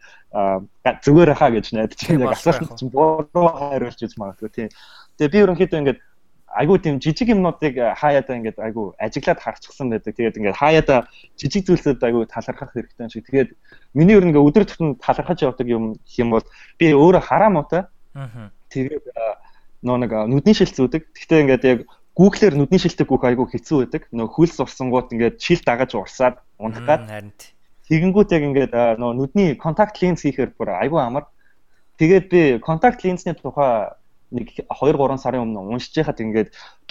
зүгээр 1.07 1.31
хаа 1.39 1.51
гэж 1.55 1.67
найдаж 1.79 2.01
яг 2.11 2.35
асуулт 2.35 2.75
чинь 2.75 2.91
буруу 2.91 3.47
хариулж 3.55 4.03
иж 4.03 4.19
магадгүй 4.19 4.51
тийм. 4.51 4.69
Тэгээ 5.23 5.31
би 5.31 5.39
ерөнхийдөө 5.47 5.79
ингээд 5.79 6.01
айгүй 6.55 6.79
тийм 6.81 6.97
жижиг 7.01 7.29
юмнуудыг 7.29 7.77
э, 7.77 7.95
хаяада 7.99 8.37
ингээд 8.39 8.59
айгүй 8.59 8.97
ажиглаад 8.99 9.41
харчихсан 9.41 9.91
байдаг. 9.91 10.17
Тэгээд 10.17 10.39
ингээд 10.39 10.57
хаяада 10.57 11.07
жижиг 11.37 11.69
зүйлсүүд 11.69 12.01
айгүй 12.01 12.25
талархах 12.27 12.73
хэрэгтэй 12.73 13.09
шиг. 13.13 13.27
Тэгээд 13.29 13.51
миний 13.95 14.17
өөр 14.17 14.33
ингээ 14.33 14.47
өдөр 14.49 14.65
тутмын 14.65 14.97
талархаж 14.97 15.45
явдаг 15.45 15.69
юм 15.69 16.01
юм 16.17 16.29
бол 16.33 16.47
би 16.79 16.93
өөрөө 16.97 17.23
хараа 17.23 17.51
муутай. 17.53 17.83
Аа. 18.17 18.49
Тэгээд 18.73 19.05
э, 19.05 19.33
нөө 19.85 19.97
нэг 20.09 20.11
э, 20.13 20.25
нүдний 20.25 20.57
шил 20.57 20.73
зүүдэг. 20.73 21.03
Гэхдээ 21.13 21.43
ингээд 21.45 21.65
яг 21.69 21.79
Google-ээр 22.17 22.55
нүдний 22.57 22.81
шилдэг 22.83 23.07
гүөх 23.07 23.29
айгүй 23.29 23.47
хэцүү 23.53 23.79
байдаг. 23.85 24.03
Нөө 24.11 24.29
хөлс 24.33 24.59
урсангууд 24.59 25.13
ингээд 25.15 25.37
шил 25.39 25.63
дагаж 25.63 25.95
урсаад 25.95 26.43
унахгаад. 26.59 27.07
Харин 27.07 27.33
тэгэнгүүт 27.89 28.35
яг 28.35 28.43
ингээд 28.43 28.75
нөө 28.99 29.13
нүдний 29.17 29.55
контакт 29.55 30.01
линз 30.03 30.25
хийхээр 30.25 30.53
бүр 30.59 30.75
айгүй 30.83 31.01
амар. 31.01 31.31
Тэгээд 31.99 32.27
би 32.31 32.43
контакт 32.59 33.03
линзний 33.03 33.35
тухай 33.35 33.95
нэг 34.31 34.47
2 34.69 34.93
3 34.93 35.19
сарын 35.23 35.45
өмнө 35.45 35.79
уншиж 35.79 35.95
байхад 35.97 36.21
ингээд 36.21 36.49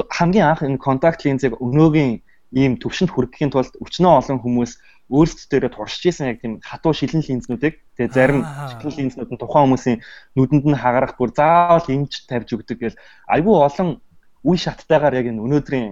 хамгийн 0.09 0.47
анх 0.47 0.61
энэ 0.65 0.81
контакт 0.81 1.21
линзыг 1.25 1.57
өнөөгийн 1.61 2.21
ийм 2.55 2.73
төвшөнд 2.81 3.11
хүрэхийн 3.11 3.51
тулд 3.51 3.73
өчнөө 3.83 4.13
олон 4.19 4.39
хүмүүс 4.39 4.71
өөрсдөө 5.07 5.71
туршиж 5.71 6.03
исэн 6.11 6.35
яг 6.35 6.37
тийм 6.43 6.59
хатуу 6.59 6.91
шилэн 6.91 7.23
линзнүүдийг 7.23 7.75
тэгээ 7.95 8.11
зарим 8.11 8.41
шилэн 8.43 8.95
линзнүүд 8.97 9.29
нь 9.31 9.39
тухайн 9.39 9.63
хүмүүсийн 9.71 9.99
нүдэнд 10.35 10.65
нь 10.67 10.81
хагарах 10.83 11.15
бүр 11.15 11.31
заавал 11.31 11.87
эмч 11.87 12.27
тавьж 12.27 12.49
өгдөг 12.55 12.77
гэл 12.79 13.01
айгүй 13.31 13.55
олон 13.55 13.89
үе 14.43 14.57
шаттайгаар 14.59 15.15
яг 15.15 15.31
энэ 15.31 15.43
өнөөдрийн 15.43 15.87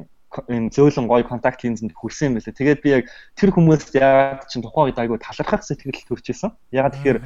энэ 0.52 0.72
зөөлөн 0.76 1.08
гоё 1.08 1.24
контакт 1.24 1.64
линзэнд 1.64 1.96
хүрсэн 1.96 2.28
юм 2.28 2.34
байлаа. 2.36 2.60
Тэгээд 2.60 2.84
би 2.84 2.90
яг 2.92 3.06
тэр 3.40 3.56
хүмүүст 3.56 3.96
яг 3.96 4.44
чинь 4.52 4.64
тухайн 4.64 4.92
үед 4.92 5.00
айгүй 5.00 5.20
талархах 5.24 5.64
сэтгэл 5.64 6.08
төрж 6.12 6.26
исэн. 6.36 6.52
Яг 6.76 6.92
тэгэхээр 6.92 7.20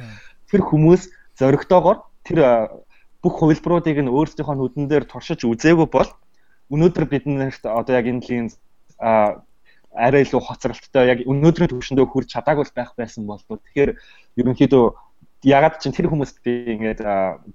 тэр 0.46 0.62
хүмүүс 0.62 1.10
зоригтойгоор 1.34 1.98
тэр 2.22 2.38
бүх 3.22 3.34
хувилбаруудыг 3.38 4.00
нь 4.00 4.12
өөрсдийнхөө 4.12 4.56
нүдэн 4.56 4.86
дээр 4.88 5.04
туршиж 5.04 5.44
үзээгүй 5.44 5.88
бол 5.92 6.10
өнөөдөр 6.72 7.04
биднэрт 7.10 7.64
одоо 7.66 7.94
яг 7.94 8.06
энэ 8.08 8.24
линз 8.28 8.52
арай 9.00 10.22
илүү 10.22 10.40
хоцролттой 10.40 11.04
яг 11.10 11.18
өнөөдрийн 11.26 11.70
төвшөндөө 11.70 12.06
хүрч 12.08 12.28
чадаагүй 12.32 12.66
байх 12.72 12.94
байсан 12.96 13.26
бол 13.26 13.42
тэгэхээр 13.42 13.98
ерөнхийдөө 14.38 14.84
ягаад 15.42 15.80
ч 15.80 15.88
тэр 15.88 16.12
хүмүүст 16.12 16.44
би 16.44 16.76
ингээд 16.76 17.00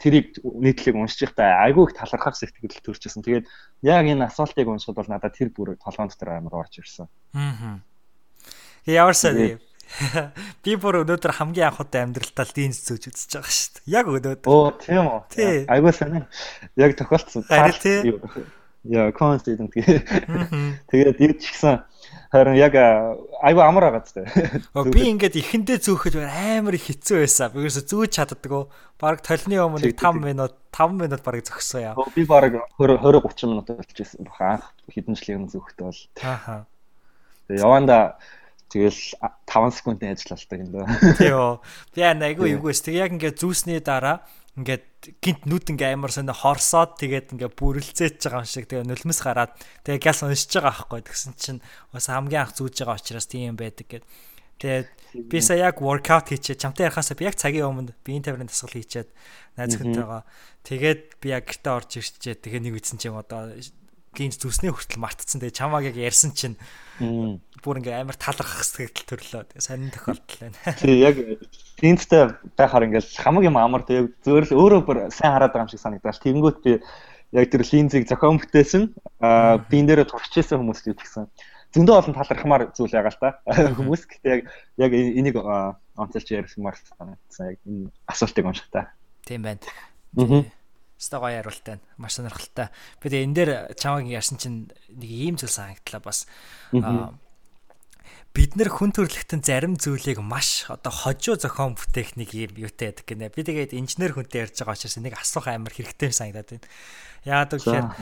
тэрийг 0.02 0.42
нийтлэг 0.42 0.96
уншиж 0.98 1.30
байхдаа 1.30 1.70
айгүй 1.70 1.86
их 1.86 1.94
талархах 1.94 2.34
сэтгэл 2.34 2.82
төрчихсөн. 2.82 3.22
Тэгээд 3.22 3.46
яг 3.86 4.06
энэ 4.10 4.26
асуултыг 4.26 4.66
уншихад 4.66 4.98
бол 4.98 5.12
надад 5.14 5.38
тэр 5.38 5.54
бүр 5.54 5.78
толгоон 5.78 6.10
дотор 6.10 6.34
амар 6.34 6.66
орж 6.66 6.82
ирсэн. 6.82 7.06
Аа. 7.38 7.78
Ямарсаа 8.90 9.38
Би 10.64 10.76
бүр 10.76 11.02
өнөөдөр 11.04 11.34
хамгийн 11.40 11.70
анх 11.70 11.80
удаа 11.84 12.04
амьдралтаа 12.06 12.46
дийнс 12.52 12.84
зөөж 12.86 13.10
үзэж 13.10 13.32
байгаа 13.38 13.54
шүү 13.54 13.72
дээ. 13.80 13.94
Яг 13.96 14.06
өнөөдөр. 14.12 14.50
Оо 14.52 14.74
тийм 14.82 15.08
үү. 15.08 15.66
Айгуу 15.72 15.94
сайн. 15.96 16.28
Яг 16.76 16.98
тохиолдсон. 17.00 17.46
Харин 17.48 17.80
тий. 17.80 18.18
Яа, 18.86 19.10
конститент. 19.16 19.74
Тэгээд 19.74 21.18
юу 21.18 21.34
ч 21.42 21.50
гэсэн 21.50 21.82
харин 22.30 22.58
яг 22.60 22.76
айгуу 22.78 23.64
амар 23.66 23.90
байгаа 23.90 24.06
зү. 24.06 24.22
Би 24.94 25.10
ингээд 25.10 25.40
ихэндээ 25.42 25.82
зөөхөд 25.82 26.22
амар 26.22 26.78
хэцүү 26.78 27.26
байсан. 27.26 27.50
Би 27.50 27.66
ерөөсө 27.66 27.82
зөөж 27.90 28.12
чаддаггүй. 28.14 28.70
Бараг 29.02 29.26
толны 29.26 29.58
өмнө 29.58 29.90
5 29.90 30.22
минут 30.22 30.54
5 30.70 31.02
минут 31.02 31.22
бараг 31.26 31.42
зөксөн 31.50 31.82
яа. 31.82 31.98
Би 32.14 32.30
бараг 32.30 32.62
20 32.78 33.02
20 33.02 33.26
30 33.26 33.50
минут 33.50 33.68
болчихсон. 33.74 34.30
Анх 34.38 34.70
хэдэн 34.94 35.18
жилийн 35.18 35.50
зөөхөд 35.50 35.82
бол. 35.82 36.02
Ааха. 36.22 36.70
Тэгээ 37.50 37.66
яванда 37.66 38.22
Тэгэл 38.70 39.02
5 39.46 39.78
секундын 39.78 40.16
ажиллалтай 40.16 40.58
юм 40.66 40.70
даа. 40.74 40.88
Тийм. 41.20 41.62
Би 41.94 42.02
айгүй 42.02 42.58
эвгүйс. 42.58 42.82
Тэг 42.82 42.96
яг 42.98 43.14
ингээд 43.14 43.38
зүүсний 43.38 43.80
дараа 43.80 44.26
ингээд 44.56 45.20
гинт 45.20 45.44
нүд 45.46 45.76
ингээ 45.76 46.00
амар 46.00 46.16
сонио 46.16 46.32
хорсоод 46.32 46.96
тэгээд 46.96 47.36
ингээ 47.36 47.52
бүрлцээж 47.60 48.24
байгаа 48.24 48.42
юм 48.42 48.50
шиг 48.50 48.66
тэгээ 48.72 48.88
нулимс 48.88 49.20
гараад 49.20 49.52
тэгээ 49.84 50.00
гяс 50.00 50.24
уншиж 50.24 50.50
байгаа 50.56 50.72
аахгүй 50.72 51.02
тэгсэн 51.04 51.34
чинь 51.36 51.60
бас 51.92 52.08
хамгийн 52.08 52.48
анх 52.48 52.56
зүүж 52.56 52.88
байгаа 52.88 52.96
учраас 52.96 53.28
тийм 53.28 53.60
байдаг 53.60 53.86
гэд. 53.86 54.08
Тэгээд 54.56 54.90
би 55.28 55.38
сая 55.44 55.68
яг 55.68 55.84
воркаут 55.84 56.32
хийчээ 56.32 56.56
чамтай 56.56 56.88
ярахаасаа 56.88 57.20
би 57.20 57.28
яг 57.28 57.36
цагийн 57.36 57.68
өмнө 57.68 57.92
биеийн 58.08 58.24
тавирын 58.24 58.48
дасгал 58.48 58.72
хийчээд 58.72 59.12
найз 59.60 59.76
хүнтэйгээ 59.76 60.24
тэгээд 60.64 61.02
би 61.20 61.28
яг 61.36 61.44
гэртээ 61.44 61.76
орж 61.76 61.92
ирчээ 62.00 62.36
тэгээ 62.40 62.64
нэг 62.64 62.80
үтсэн 62.80 62.96
чинь 62.96 63.20
одоо 63.20 63.52
гинт 64.16 64.40
зүснээ 64.40 64.72
хүртэл 64.72 65.04
мартцсан 65.04 65.44
тэгээ 65.44 65.60
чамааг 65.60 65.92
яг 65.92 66.00
ярьсан 66.00 66.32
чинь 66.32 66.56
бүр 67.00 67.80
ингээ 67.82 68.02
амар 68.02 68.16
талархах 68.16 68.64
сэтгэл 68.64 69.10
төрлөө. 69.10 69.58
Сонин 69.60 69.92
тохиолдол 69.92 70.38
байна. 70.40 70.58
Тий 70.80 71.02
яг 71.02 71.16
гинттэй 71.82 72.36
байхаар 72.56 72.88
ингээл 72.88 73.10
хамаг 73.20 73.44
юм 73.44 73.58
амар 73.60 73.84
тэгээ 73.84 74.14
зөөр 74.24 74.44
л 74.48 74.56
өөрөө 74.56 74.82
бүр 74.86 74.98
сайн 75.12 75.36
хараад 75.36 75.52
байгаа 75.52 75.66
юм 75.68 75.74
шиг 75.74 75.84
санагдаж. 75.84 76.22
Тэнгүүт 76.24 76.58
би 76.64 76.80
яг 77.36 77.46
тэр 77.52 77.64
линзийг 77.68 78.08
зохион 78.08 78.40
бүтээсэн 78.40 78.84
аа 79.20 79.60
биен 79.68 79.90
дээр 79.90 80.08
турчижсэн 80.08 80.62
хүмүүст 80.62 80.88
юу 80.88 80.96
гэсэн. 80.96 81.28
Зөндөө 81.76 81.96
олон 82.00 82.16
талархмаар 82.16 82.64
зүйл 82.72 82.96
байгаа 82.96 83.12
л 83.12 83.20
та. 83.20 83.30
Хүмүүс 83.76 84.08
гэхдээ 84.08 84.32
яг 84.32 84.42
яг 84.80 84.92
энийг 84.96 85.36
онцолж 86.00 86.28
ярихмаар 86.32 86.80
санагдсан. 86.80 87.52
Яг 87.52 87.60
энэ 87.68 87.92
асуултыг 88.08 88.46
унших 88.48 88.72
та. 88.72 88.96
Тийм 89.28 89.44
байна. 89.44 89.60
Аа 90.16 90.48
Ста 90.98 91.20
гоё 91.20 91.44
хариултаа. 91.44 91.84
Маш 92.00 92.16
сонирхолтой. 92.16 92.72
Би 93.04 93.06
тэгээ 93.12 93.26
энэ 93.28 93.36
дээр 93.36 93.52
чамаг 93.76 94.08
ярьсан 94.08 94.40
чинь 94.40 94.72
нэг 94.88 95.12
ийм 95.12 95.36
зүйл 95.36 95.52
санагдлаа 95.52 96.00
бас. 96.00 96.24
Бид 98.36 98.60
нэр 98.60 98.68
хүн 98.68 98.92
төрөлхтөн 98.92 99.48
зарим 99.48 99.80
зүйлийг 99.80 100.20
маш 100.20 100.68
одоо 100.68 100.92
хожуу 100.92 101.40
зохион 101.40 101.80
бүтээх 101.80 102.20
нэг 102.20 102.36
юм 102.36 102.68
юутай 102.68 102.92
байдаг 102.92 103.08
гинэ. 103.08 103.32
Би 103.32 103.48
тэгээд 103.48 103.72
инженер 103.72 104.12
хүнтэй 104.12 104.44
ярьж 104.44 104.60
байгаа 104.60 104.76
учраас 104.76 105.00
энийг 105.00 105.16
асуух 105.16 105.48
амар 105.48 105.72
хэрэгтэй 105.72 106.12
санагдаад 106.12 106.60
байна. 106.60 106.68
Яагаад 107.24 107.52
гэвэл 107.56 107.96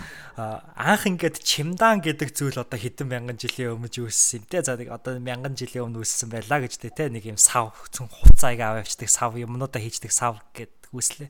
анх 0.74 1.04
ингээд 1.06 1.38
чимдан 1.38 2.02
гэдэг 2.02 2.34
зүйл 2.34 2.58
одоо 2.66 2.82
хэдэн 2.82 3.14
мянган 3.14 3.38
жилийн 3.38 3.78
өмнө 3.78 3.94
үүссэн 3.94 4.42
юм 4.42 4.46
те. 4.50 4.66
За 4.66 4.74
нэг 4.74 4.90
одоо 4.90 5.22
мянган 5.22 5.54
жилийн 5.54 5.86
өмнө 5.86 6.02
үүссэн 6.02 6.34
байлаа 6.34 6.66
гэж 6.66 6.82
те. 6.82 7.14
Нэг 7.14 7.30
юм 7.30 7.38
сав 7.38 7.78
цүн 7.94 8.10
хуцааг 8.10 8.58
аваад 8.58 8.90
явчихдаг 8.90 9.14
сав 9.14 9.38
юмнуудаа 9.38 9.86
хийждэг 9.86 10.10
сав 10.10 10.42
гэдэг 10.58 10.83
үүслээ. 10.94 11.30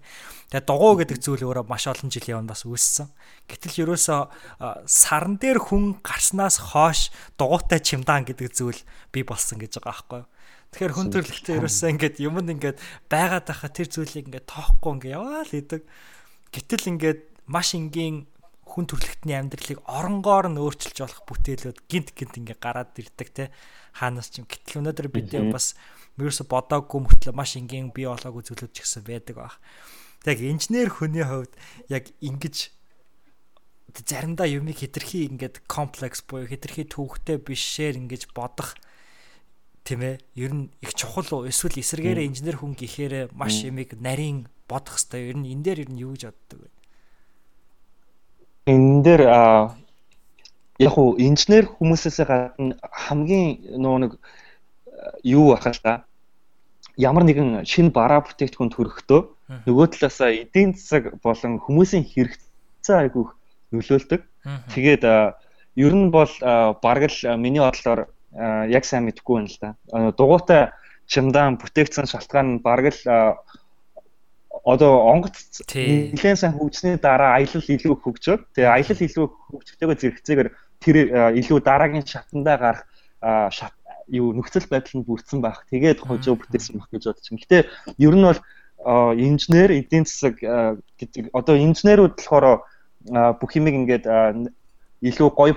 Тэгээ 0.52 0.68
дугуй 0.68 0.94
гэдэг 1.02 1.18
зүйл 1.24 1.48
өөрөө 1.48 1.66
маш 1.66 1.88
олон 1.88 2.12
жилийн 2.12 2.44
өмнө 2.44 2.52
бас 2.52 2.68
үүссэн. 2.68 3.08
Гэтэл 3.48 3.88
ерөөсөө 3.88 4.22
сарн 4.86 5.40
дээр 5.40 5.60
хүн 5.64 6.04
гарснаас 6.04 6.76
хойш 6.76 7.10
дугуйтай 7.40 7.80
чимдан 7.80 8.28
гэдэг 8.28 8.52
зүйл 8.52 8.80
бий 9.16 9.24
болсон 9.24 9.64
гэж 9.64 9.80
байгаа 9.80 9.88
байхгүй 9.96 10.20
юу? 10.22 10.30
Тэгэхээр 10.74 10.96
хүн 10.98 11.10
төрлөختөө 11.14 11.58
ерөөсөө 11.62 11.90
ингээд 11.94 12.16
юмд 12.26 12.50
ингээд 12.50 12.78
байгаад 13.08 13.46
байхад 13.46 13.74
тэр 13.78 13.90
зүйлийг 13.94 14.26
ингээд 14.28 14.50
тоохгүй 14.50 14.92
ингээд 15.00 15.16
яваа 15.16 15.46
л 15.46 15.54
идэг. 15.54 15.82
Гэтэл 16.50 16.90
ингээд 16.98 17.20
маш 17.46 17.78
энгийн 17.78 18.26
хүн 18.74 18.90
төрлөختний 18.90 19.38
амьдралыг 19.38 19.86
оронгоор 19.86 20.50
нь 20.50 20.58
өөрчилж 20.58 20.98
болох 21.06 21.22
бүтээлүүд 21.30 21.78
гинт 21.86 22.10
гинт 22.18 22.34
ингээ 22.42 22.58
гараад 22.58 22.98
ирдэг 22.98 23.30
те 23.30 23.44
хаанаас 23.94 24.34
ч 24.34 24.42
юм 24.42 24.50
гэтэл 24.50 24.82
өнөөдөр 24.82 25.08
бид 25.14 25.30
бас 25.54 25.78
ерөөсө 26.18 26.50
бодоогүй 26.50 27.00
мөртлөө 27.06 27.38
маш 27.38 27.54
энгийн 27.54 27.94
бий 27.94 28.10
болоогүй 28.10 28.42
зүйлүүд 28.42 28.74
ч 28.74 28.82
гэсэн 28.82 29.06
байдаг 29.06 29.38
баг. 29.38 29.62
Тэг 30.26 30.42
инженер 30.42 30.90
хүний 30.90 31.22
хувьд 31.22 31.54
яг 31.94 32.10
ингэж 32.18 32.74
заримдаа 34.02 34.50
юмыг 34.50 34.82
хитрхи 34.82 35.30
ингээд 35.30 35.70
комплекс 35.70 36.26
буюу 36.26 36.50
хитрхи 36.50 36.90
төвхтэй 36.90 37.38
бишээр 37.38 38.02
ингэж 38.02 38.34
бодох 38.34 38.74
тийм 39.86 40.02
ээ 40.02 40.18
ер 40.34 40.52
нь 40.54 40.66
их 40.82 40.98
чухал 40.98 41.30
уу? 41.30 41.46
Эсвэл 41.46 41.78
эсэргээрээ 41.78 42.26
инженер 42.26 42.58
хүн 42.58 42.74
гэхээр 42.74 43.36
маш 43.38 43.62
юмыг 43.62 43.94
нарийн 44.02 44.50
бодох 44.66 44.98
хэвээр 44.98 45.30
ер 45.30 45.38
нь 45.38 45.50
энэ 45.54 45.64
дээр 45.64 45.80
ер 45.86 45.90
нь 45.94 46.02
юу 46.02 46.18
гэж 46.18 46.34
боддог 46.34 46.60
вэ? 46.66 46.70
Энэ 48.64 49.04
дээр 49.04 49.22
яг 50.80 50.96
уу 50.98 51.20
инженер 51.20 51.68
хүмүүсээс 51.68 52.24
гадна 52.24 52.80
хамгийн 52.92 53.60
нөгөө 53.84 54.00
нэг 54.04 54.12
юу 55.28 55.52
ахал 55.52 55.80
та 55.84 55.94
ямар 56.98 57.28
нэгэн 57.28 57.68
шинэ 57.68 57.92
бараа 57.92 58.24
бүтээгдэхүүн 58.24 58.72
төрөхдөө 58.72 59.22
нөгөө 59.68 59.88
талаасаа 60.00 60.32
эдийн 60.32 60.72
засаг 60.80 61.20
болон 61.20 61.60
хүмүүсийн 61.60 62.08
хэрэгцээ 62.08 62.98
айгүйх 63.04 63.36
нөлөөлдөг. 63.74 64.22
Тэгээд 64.72 65.04
ер 65.76 65.94
нь 65.94 66.08
бол 66.14 66.34
бараг 66.80 67.04
л 67.10 67.20
миний 67.36 67.60
бодлоор 67.60 68.08
яг 68.70 68.84
сайн 68.86 69.04
мэдэхгүй 69.10 69.36
байна 69.44 69.52
л 69.52 69.60
да. 69.60 69.70
Дугуйтай 70.16 70.72
чимдаан 71.12 71.58
бүтээгдсэн 71.60 72.08
шалтгаан 72.08 72.48
нь 72.58 72.64
бараг 72.64 72.94
л 72.94 73.02
одоо 74.64 74.92
онгоц 75.12 75.36
нэлээд 75.76 76.40
сайн 76.40 76.56
хөгжсөний 76.56 76.96
дараа 76.96 77.36
аялал 77.36 77.68
илүү 77.68 77.96
хөгжөөд 78.00 78.42
тэгээ 78.56 78.72
аялал 78.72 79.02
илүү 79.04 79.26
хөгжөхтэйгээ 79.52 80.00
зэрэгцээгээр 80.00 80.50
тэр 80.80 80.96
илүү 81.40 81.60
дараагийн 81.60 82.08
шатандаа 82.08 82.58
гарах 82.58 82.82
шат 83.52 83.76
юу 84.08 84.34
нөхцөл 84.36 84.68
байдал 84.68 85.00
нь 85.00 85.08
бүрдсэн 85.08 85.40
байх. 85.44 85.64
Тэгээд 85.72 86.04
хожоо 86.04 86.36
бүтээсэн 86.36 86.80
байх 86.80 86.90
гэж 86.92 87.04
бодож 87.08 87.28
байна. 87.28 87.42
Гэтэ 87.44 87.58
ер 88.00 88.16
нь 88.16 88.28
бол 88.28 88.40
инженер, 89.16 89.72
эдийн 89.72 90.04
засаг 90.04 90.40
гэдэг 90.40 91.32
одоо 91.32 91.56
инженерүүд 91.56 92.20
болохоор 92.20 92.68
бүх 93.40 93.52
юмыг 93.56 93.76
ингээд 93.80 94.06
илүү 95.04 95.30
гоё 95.36 95.56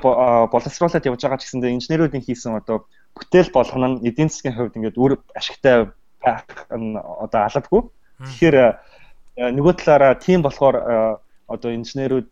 боловсруулад 0.50 1.06
явж 1.06 1.20
байгаа 1.22 1.38
ч 1.38 1.46
гэсэндээ 1.46 1.74
инженерүүдийн 1.74 2.22
хийсэн 2.22 2.58
одоо 2.58 2.86
бүтээл 3.14 3.50
болгоно 3.50 3.98
нь 3.98 4.02
эдийн 4.06 4.30
засгийн 4.30 4.54
хувьд 4.54 4.78
ингээд 4.78 4.98
үр 4.98 5.12
ашигтай 5.34 5.90
байх 6.22 6.46
одоо 6.70 7.40
алавгүй. 7.46 7.82
Тэгэхээр 8.20 8.56
нөгөө 9.56 9.74
талаараа 9.80 10.14
тийм 10.16 10.40
болохоор 10.46 10.76
одоо 11.46 11.70
инженерүүд 11.70 12.30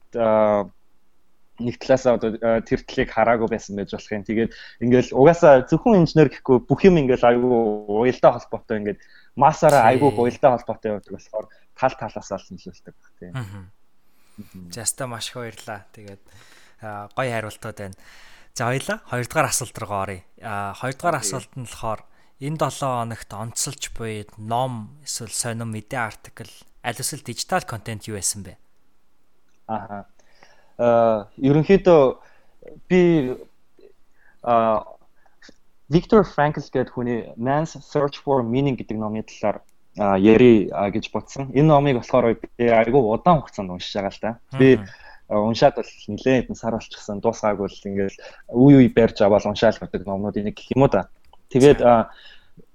нэг 1.60 1.78
талаасаа 1.78 2.18
одоо 2.18 2.34
э, 2.34 2.66
тэр 2.66 2.82
талыг 2.82 3.10
хараагүй 3.14 3.46
байсан 3.46 3.78
байж 3.78 3.94
болох 3.94 4.10
юм. 4.10 4.26
Тэгээд 4.26 4.50
ингээл 4.82 5.14
угаасаа 5.14 5.62
зөвхөн 5.70 6.02
инженер 6.02 6.28
гэхгүй 6.34 6.66
бүх 6.66 6.82
юм 6.82 6.98
ингээл 6.98 7.30
айгүй 7.30 7.54
уялдаа 7.86 8.42
холбоотой 8.42 8.82
ингээд 8.82 9.00
масаараа 9.38 9.86
айгүй 9.94 10.10
уялдаа 10.10 10.58
холбоотой 10.58 10.98
явдаг 10.98 11.14
болохоор 11.14 11.46
тал 11.78 11.94
талаасаа 11.94 12.42
л 12.42 12.50
нөлөөлдөг 12.58 12.96
тийм. 13.22 13.32
Заста 14.74 15.06
маш 15.06 15.30
их 15.30 15.38
баярлаа. 15.38 15.86
Тэгээд 15.94 16.22
гоё 17.14 17.30
хариултууд 17.38 17.78
байна. 17.78 17.98
За 18.54 18.66
хоёлаа 18.66 18.98
хоёрдугаар 19.06 19.46
асуулт 19.46 19.78
руу 19.78 19.94
оръё. 19.94 20.22
Хоёрдугаар 20.42 21.22
асуулт 21.22 21.52
нь 21.54 21.70
болохоор 21.70 22.02
энэ 22.44 22.60
7 22.60 23.08
хоногт 23.08 23.30
онцолж 23.32 23.88
буй 23.96 24.28
ном 24.36 24.92
эсвэл 25.04 25.32
сонин 25.32 25.72
мэдээ 25.72 26.00
артикл 26.00 26.52
аль 26.84 27.00
эсвэл 27.00 27.24
дижитал 27.24 27.64
контент 27.64 28.04
юу 28.04 28.20
байсан 28.20 28.44
бэ? 28.44 28.60
Аа 29.72 30.04
э 30.76 31.24
ерөнхийдөө 31.40 32.02
би 32.88 33.00
а 34.42 34.84
Виктор 35.88 36.24
Франкл 36.24 36.60
гэдэг 36.60 36.92
хүний 36.92 37.32
Man's 37.36 37.76
Search 37.80 38.20
for 38.24 38.42
Meaning 38.42 38.76
гэдэг 38.76 38.96
номын 38.96 39.24
талаар 39.24 39.60
яри 40.18 40.68
гэж 40.68 41.12
бодсон. 41.12 41.52
Энэ 41.54 41.68
номыг 41.68 42.00
болохоор 42.00 42.34
би 42.34 42.66
айгүй 42.68 43.00
удаан 43.00 43.40
хугацаанд 43.40 43.70
уншиж 43.70 43.94
байгаа 43.94 44.12
л 44.12 44.20
да. 44.20 44.32
Би 44.58 44.80
уншаад 45.28 45.76
бол 45.76 45.92
нэлээд 46.08 46.56
сар 46.56 46.74
болчихсон. 46.74 47.20
Дуусгаагүй 47.20 47.68
л 47.68 47.88
ингээл 47.88 48.16
үе 48.50 48.76
үе 48.82 48.88
барьж 48.90 49.22
аваад 49.22 49.46
уншаал 49.46 49.78
гэдэг 49.78 50.02
номнууд 50.04 50.36
энийг 50.40 50.56
гэх 50.56 50.74
юм 50.74 50.82
уу 50.82 50.90
да. 50.90 51.08
Тэгээд 51.52 51.80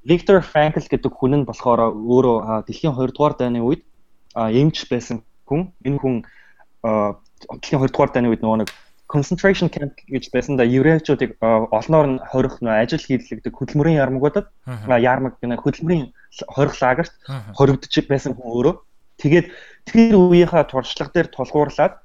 Виктор 0.04 0.42
Франкл 0.42 0.86
гэдэг 0.88 1.12
хүн 1.12 1.44
нь 1.44 1.48
болохоор 1.48 1.92
өөрөө 1.92 2.64
дэлхийн 2.68 2.96
2 2.96 3.12
дугаар 3.12 3.36
дайны 3.36 3.60
үед 3.60 3.84
эмч 4.36 4.88
байсан 4.88 5.24
хүн. 5.44 5.76
Энэ 5.84 6.00
хүн 6.00 6.16
дэлхийн 6.84 7.80
2 7.84 7.92
дугаар 7.92 8.12
дайны 8.16 8.32
үед 8.32 8.40
нөгөө 8.40 8.64
нэг 8.64 8.70
concentration 9.10 9.68
camp 9.68 9.98
гэж 10.08 10.30
байсан 10.32 10.56
да. 10.56 10.64
Еврейчүүдийг 10.64 11.36
олноор 11.42 12.08
нь 12.08 12.20
хорих 12.32 12.62
нөө 12.62 12.76
ажил 12.80 13.04
хийлэгдэг 13.04 13.52
хөдөлмөрийн 13.58 14.00
ярмагуудад 14.00 14.48
ярмаг 14.88 15.36
гэнэ 15.42 15.58
хөдөлмөрийн 15.58 16.14
хорих 16.48 16.76
лагерт 16.80 17.14
хоригдож 17.58 17.94
байсан 18.08 18.38
хүн 18.38 18.48
өөрөө. 18.54 18.76
Тэгээд 19.20 19.48
тэр 19.90 20.16
үеийнхаа 20.16 20.64
туршлага 20.70 21.12
дээр 21.12 21.28
тулгуурлаад 21.34 22.00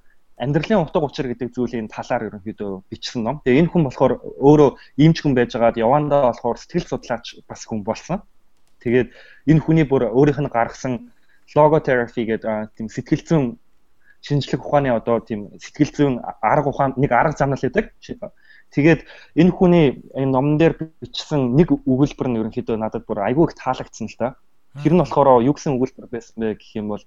амьдралын 0.45 0.85
утга 0.85 1.01
учир 1.01 1.33
гэдэг 1.33 1.57
зүйлийн 1.57 1.89
талаар 1.89 2.29
ерөнхийдөө 2.29 2.93
бичсэн 2.93 3.25
ном. 3.25 3.41
Тэгээ 3.45 3.65
энэ 3.65 3.73
хүн 3.73 3.85
болохоор 3.89 4.13
өөрөө 4.21 4.71
иймч 5.01 5.25
хүн 5.25 5.35
байж 5.35 5.57
байгаад 5.57 5.81
явандаа 5.81 6.29
болохоор 6.29 6.61
сэтгэл 6.61 6.91
судлаач 6.93 7.41
бас 7.49 7.65
хүн 7.65 7.81
болсон. 7.81 8.21
Тэгээд 8.85 9.09
энэ 9.49 9.65
хүний 9.65 9.87
бүр 9.89 10.13
өөрийнх 10.13 10.45
нь 10.45 10.53
гаргасан 10.53 11.09
logotherapy 11.57 12.29
гэдэг 12.29 12.77
тийм 12.77 12.89
сэтгэл 12.93 13.25
зүйн 13.25 13.45
шинжлэх 14.21 14.61
ухааны 14.61 14.93
одоо 14.93 15.21
тийм 15.21 15.53
сэтгэл 15.57 15.93
зүйн 15.97 16.15
арга 16.41 16.69
ухаан 16.69 16.93
нэг 16.97 17.13
арга 17.13 17.37
замнал 17.37 17.61
гэдэг. 17.61 17.97
Тэгээд 18.75 19.01
энэ 19.41 19.53
хүний 19.53 19.87
энэ 20.13 20.33
номон 20.33 20.57
дээр 20.61 20.77
бичсэн 21.01 21.57
нэг 21.57 21.73
өгүүлбэр 21.73 22.29
нь 22.29 22.39
ерөнхийдөө 22.41 22.77
надад 22.77 23.09
бүр 23.09 23.25
айгүй 23.25 23.49
их 23.49 23.57
таалагдсан 23.57 24.09
л 24.13 24.17
да. 24.21 24.29
Тэр 24.83 24.93
нь 24.97 25.03
болохоор 25.05 25.45
юу 25.45 25.55
гэсэн 25.55 25.77
өгүүлбэр 25.77 26.09
байсан 26.11 26.37
бэ 26.37 26.59
гэх 26.59 26.77
юм 26.81 26.93
бол 26.93 27.05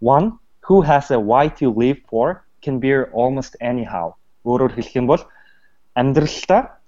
one 0.00 0.38
who 0.68 0.80
has 0.86 1.10
a 1.10 1.18
why 1.18 1.48
to 1.48 1.72
live 1.72 2.00
for 2.06 2.44
can 2.62 2.80
bear 2.80 3.10
almost 3.12 3.56
anyhow. 3.60 4.16
Өөрөөр 4.44 4.72
хэлэх 4.76 4.96
юм 4.96 5.06
бол 5.10 5.22
амьдралдаа 5.94 6.80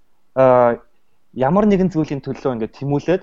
ямар 1.34 1.64
нэгэн 1.68 1.92
зүйлийн 1.92 2.24
төлөө 2.24 2.52
ингээд 2.56 2.76
тэмүүлээд 2.78 3.22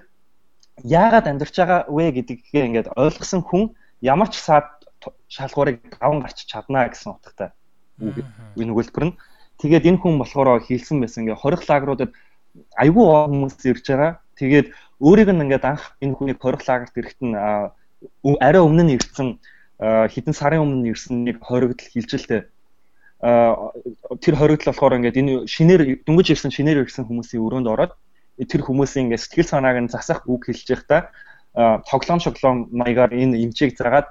яагаад 0.83 1.25
амьдарч 1.29 1.55
байгаа 1.57 1.81
вэ 1.89 2.12
гэдгийг 2.17 2.53
ингээд 2.53 2.93
ойлгосон 2.95 3.41
хүн 3.45 3.73
ямар 4.01 4.29
ч 4.29 4.38
саад 4.39 4.69
шалгуурыг 5.27 5.81
даван 5.99 6.19
гарч 6.21 6.45
чадна 6.45 6.88
гэсэн 6.89 7.13
утгатай 7.15 7.49
энэ 7.99 8.71
өгүүлбэр 8.71 9.05
нь. 9.12 9.17
Тэгээд 9.59 9.88
энэ 9.89 9.99
хүн 9.99 10.15
болохоор 10.19 10.63
хийлсэн 10.63 11.03
байсан 11.03 11.27
ингээ 11.27 11.41
хорих 11.43 11.67
лагеруудад 11.67 12.12
айгүй 12.79 13.05
хүмүүс 13.27 13.59
ирж 13.67 13.85
байгаа. 13.91 14.12
Тэгээд 14.39 14.67
өөрийг 15.03 15.29
нь 15.35 15.43
ингээд 15.43 15.65
анх 15.67 15.83
энэ 15.99 16.15
хүнийг 16.15 16.39
хорих 16.39 16.63
лагерт 16.63 16.95
ирэхэд 16.95 17.21
нь 17.27 17.35
арай 17.35 18.62
өмнө 18.63 18.83
нь 18.88 18.95
ирсэн 18.95 19.39
хэдэн 19.79 20.35
сарын 20.35 20.63
өмнө 20.63 20.91
ирсэн 20.91 21.23
нэг 21.23 21.39
хоригдл 21.39 21.87
хилжилтэй 21.87 22.51
тэр 23.19 24.35
хоригдл 24.35 24.67
болохоор 24.67 24.99
ингээд 24.99 25.19
энэ 25.19 25.33
шинээр 25.47 26.03
дөнгөж 26.03 26.27
ирсэн 26.35 26.51
шинээр 26.51 26.83
ирсэн 26.83 27.07
хүмүүсийн 27.07 27.43
өрөөнд 27.43 27.67
ороод 27.67 27.93
тэр 28.39 28.61
хүмүүсийн 28.63 29.07
ингээд 29.07 29.23
сэтгэл 29.23 29.51
санааг 29.51 29.77
нь 29.83 29.91
засах 29.91 30.23
үг 30.27 30.47
хэлж 30.47 30.67
байхдаа 30.67 31.11
тоглоом 31.87 32.19
шоглоом 32.19 32.67
маягаар 32.71 33.11
энэ 33.11 33.39
эмчийг 33.43 33.75
заагаад 33.75 34.07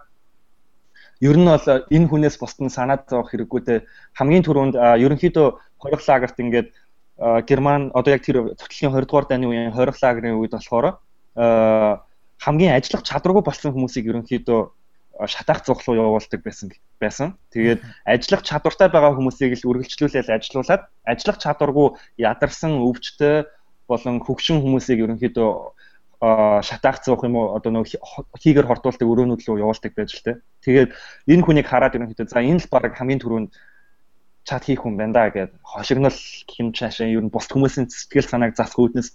ер 1.20 1.37
нь 1.37 1.48
бол 1.48 1.66
энэ 1.90 2.09
хүнээс 2.09 2.37
бусд 2.38 2.61
нь 2.61 2.72
санаад 2.72 3.09
зовох 3.11 3.33
хэрэггүй 3.33 3.61
те. 3.64 3.74
Хамгийн 4.14 4.44
түрүүнд 4.44 4.74
ерөнхийдөө 4.76 5.46
хорих 5.81 6.02
лагерт 6.07 6.37
ингээд 6.38 6.68
Герман 7.48 7.90
одоо 7.94 8.12
яг 8.14 8.22
тэр 8.22 8.54
цоцлын 8.54 8.94
20 8.94 9.09
дугаар 9.11 9.26
дайны 9.26 9.50
үеийн 9.50 9.74
хорих 9.74 9.98
лагерын 9.98 10.38
үед 10.38 10.54
болохоор 10.54 11.00
хамгийн 12.38 12.76
ажиллах 12.78 13.02
чадваргүй 13.02 13.42
болсон 13.42 13.74
хүмүүсийг 13.74 14.07
ерөнхийдөө 14.07 14.61
шатаах 15.26 15.66
зүг 15.66 15.83
руу 15.83 15.96
явуулдаг 15.98 16.40
байсан 16.44 16.70
байсан. 17.00 17.35
Тэгээд 17.50 17.83
ажиллах 18.07 18.42
чадвартай 18.46 18.88
байгаа 18.88 19.18
хүмүүсийг 19.18 19.59
л 19.59 19.68
үргэлжлүүлээд 19.74 20.31
ажилуулад 20.31 20.87
ажиллах 21.02 21.38
чадваргүй 21.42 21.88
ядарсан 22.22 22.78
өвчтөй 22.78 23.50
болон 23.90 24.22
хөгшин 24.22 24.62
хүмүүсийг 24.62 25.02
ерөнхийдөө 25.02 25.50
шатаах 26.62 27.02
зуух 27.02 27.22
юм 27.26 27.38
уу 27.38 27.54
одоо 27.54 27.70
нөгөө 27.74 27.98
хийгэр 28.42 28.66
хортуулдаг 28.66 29.07
өрөөнүүд 29.07 29.42
рүү 29.42 29.62
явуулдаг 29.62 29.92
байж 29.94 30.18
л 30.18 30.22
те. 30.26 30.33
Тэгээд 30.66 30.90
энэ 31.31 31.42
хүнийг 31.46 31.66
хараад 31.66 31.94
ерөнхийдөө 31.94 32.26
за 32.26 32.42
энэ 32.42 32.62
л 32.62 32.70
баг 32.70 32.94
хамгийн 32.94 33.22
түрүүнд 33.22 33.50
чад 34.42 34.62
хийх 34.66 34.83
хүн 34.83 34.98
байна 34.98 35.14
да 35.14 35.31
гэд 35.31 35.54
хошигнол 35.62 36.18
хэм 36.50 36.74
цаашаа 36.74 37.07
ер 37.07 37.22
нь 37.22 37.31
бус 37.31 37.46
хүмүүсийн 37.46 37.87
сэтгэл 37.87 38.26
санааг 38.26 38.59
засах 38.59 38.83
үүднээс 38.83 39.14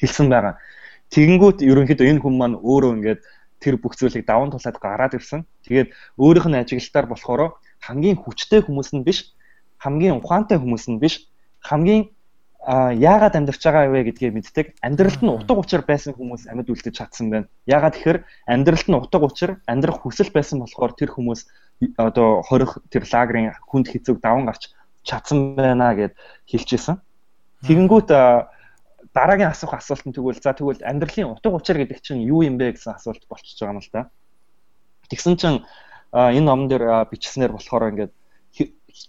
хэлсэн 0.00 0.28
байгаа. 0.32 0.56
Тэгэнгүүт 1.12 1.64
ерөнхийдөө 1.64 2.06
энэ 2.16 2.22
хүн 2.24 2.34
маань 2.40 2.56
өөрөө 2.56 2.92
ингээд 2.96 3.20
тэр 3.60 3.76
бүх 3.78 3.94
зүйлийг 3.98 4.26
даван 4.26 4.50
тулаад 4.50 4.78
гараад 4.78 5.14
ирсэн. 5.18 5.46
Тэгээд 5.66 5.92
өөрийнх 6.18 6.48
нь 6.48 6.60
ажиглалтаар 6.62 7.06
болохоор 7.10 7.42
хамгийн 7.82 8.16
хүчтэй 8.18 8.62
хүмүүс 8.62 8.90
нь 8.94 9.04
биш, 9.06 9.34
хамгийн 9.82 10.18
ухаантай 10.18 10.58
хүмүүс 10.58 10.86
нь 10.90 10.98
биш, 11.02 11.26
хамгийн 11.62 12.10
яагаад 12.68 13.38
амьдарч 13.38 13.62
байгаа 13.62 13.88
вэ 13.88 14.10
гэдгийг 14.10 14.34
мэддэг. 14.34 14.66
Амьдралд 14.82 15.22
нь 15.22 15.30
утга 15.30 15.54
учир 15.54 15.82
байсан 15.86 16.12
хүмүүс 16.12 16.50
амьд 16.50 16.68
үлдэж 16.68 16.94
чадсан 16.98 17.30
байна. 17.30 17.46
Яагаад 17.70 17.94
тэгэхээр 17.96 18.18
амьдралд 18.50 18.88
нь 18.90 18.98
утга 18.98 19.24
учир, 19.24 19.50
амьдрах 19.70 20.02
хүсэл 20.02 20.34
байсан 20.34 20.58
болохоор 20.60 20.92
тэр 20.98 21.14
хүмүүс 21.14 21.46
одоо 21.96 22.42
хорих 22.42 22.82
тэр 22.90 23.06
лагерын 23.06 23.54
хүнд 23.62 23.86
хэцүүг 23.88 24.18
даван 24.18 24.50
гарч 24.50 24.74
чадсан 25.06 25.54
байна 25.54 25.94
гэд 25.94 26.18
хэлчихсэн. 26.50 26.98
Тэгэнгүүт 27.62 28.10
дараагийн 29.18 29.50
асуух 29.50 29.74
асуулт 29.74 30.06
нь 30.06 30.14
тэгвэл 30.14 30.38
за 30.38 30.54
тэгвэл 30.54 30.86
амьдралын 30.86 31.34
утга 31.34 31.50
учир 31.50 31.82
гэдэг 31.82 31.98
чинь 31.98 32.22
юу 32.22 32.46
юм 32.46 32.54
бэ 32.54 32.78
гэсэн 32.78 32.94
асуулт 32.94 33.26
болчихж 33.26 33.58
байгаа 33.58 33.74
юм 33.74 33.82
л 33.82 33.90
да. 33.90 34.02
Тэгсэн 35.10 35.34
чинь 35.34 35.58
энэ 36.14 36.46
номон 36.46 36.70
дээр 36.70 37.10
бичснээр 37.10 37.50
болохоор 37.50 37.90
ингээд 37.90 38.12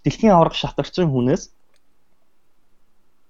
дэлхийн 0.02 0.34
аврах 0.34 0.58
шатарчин 0.58 1.14
хүнээс 1.14 1.54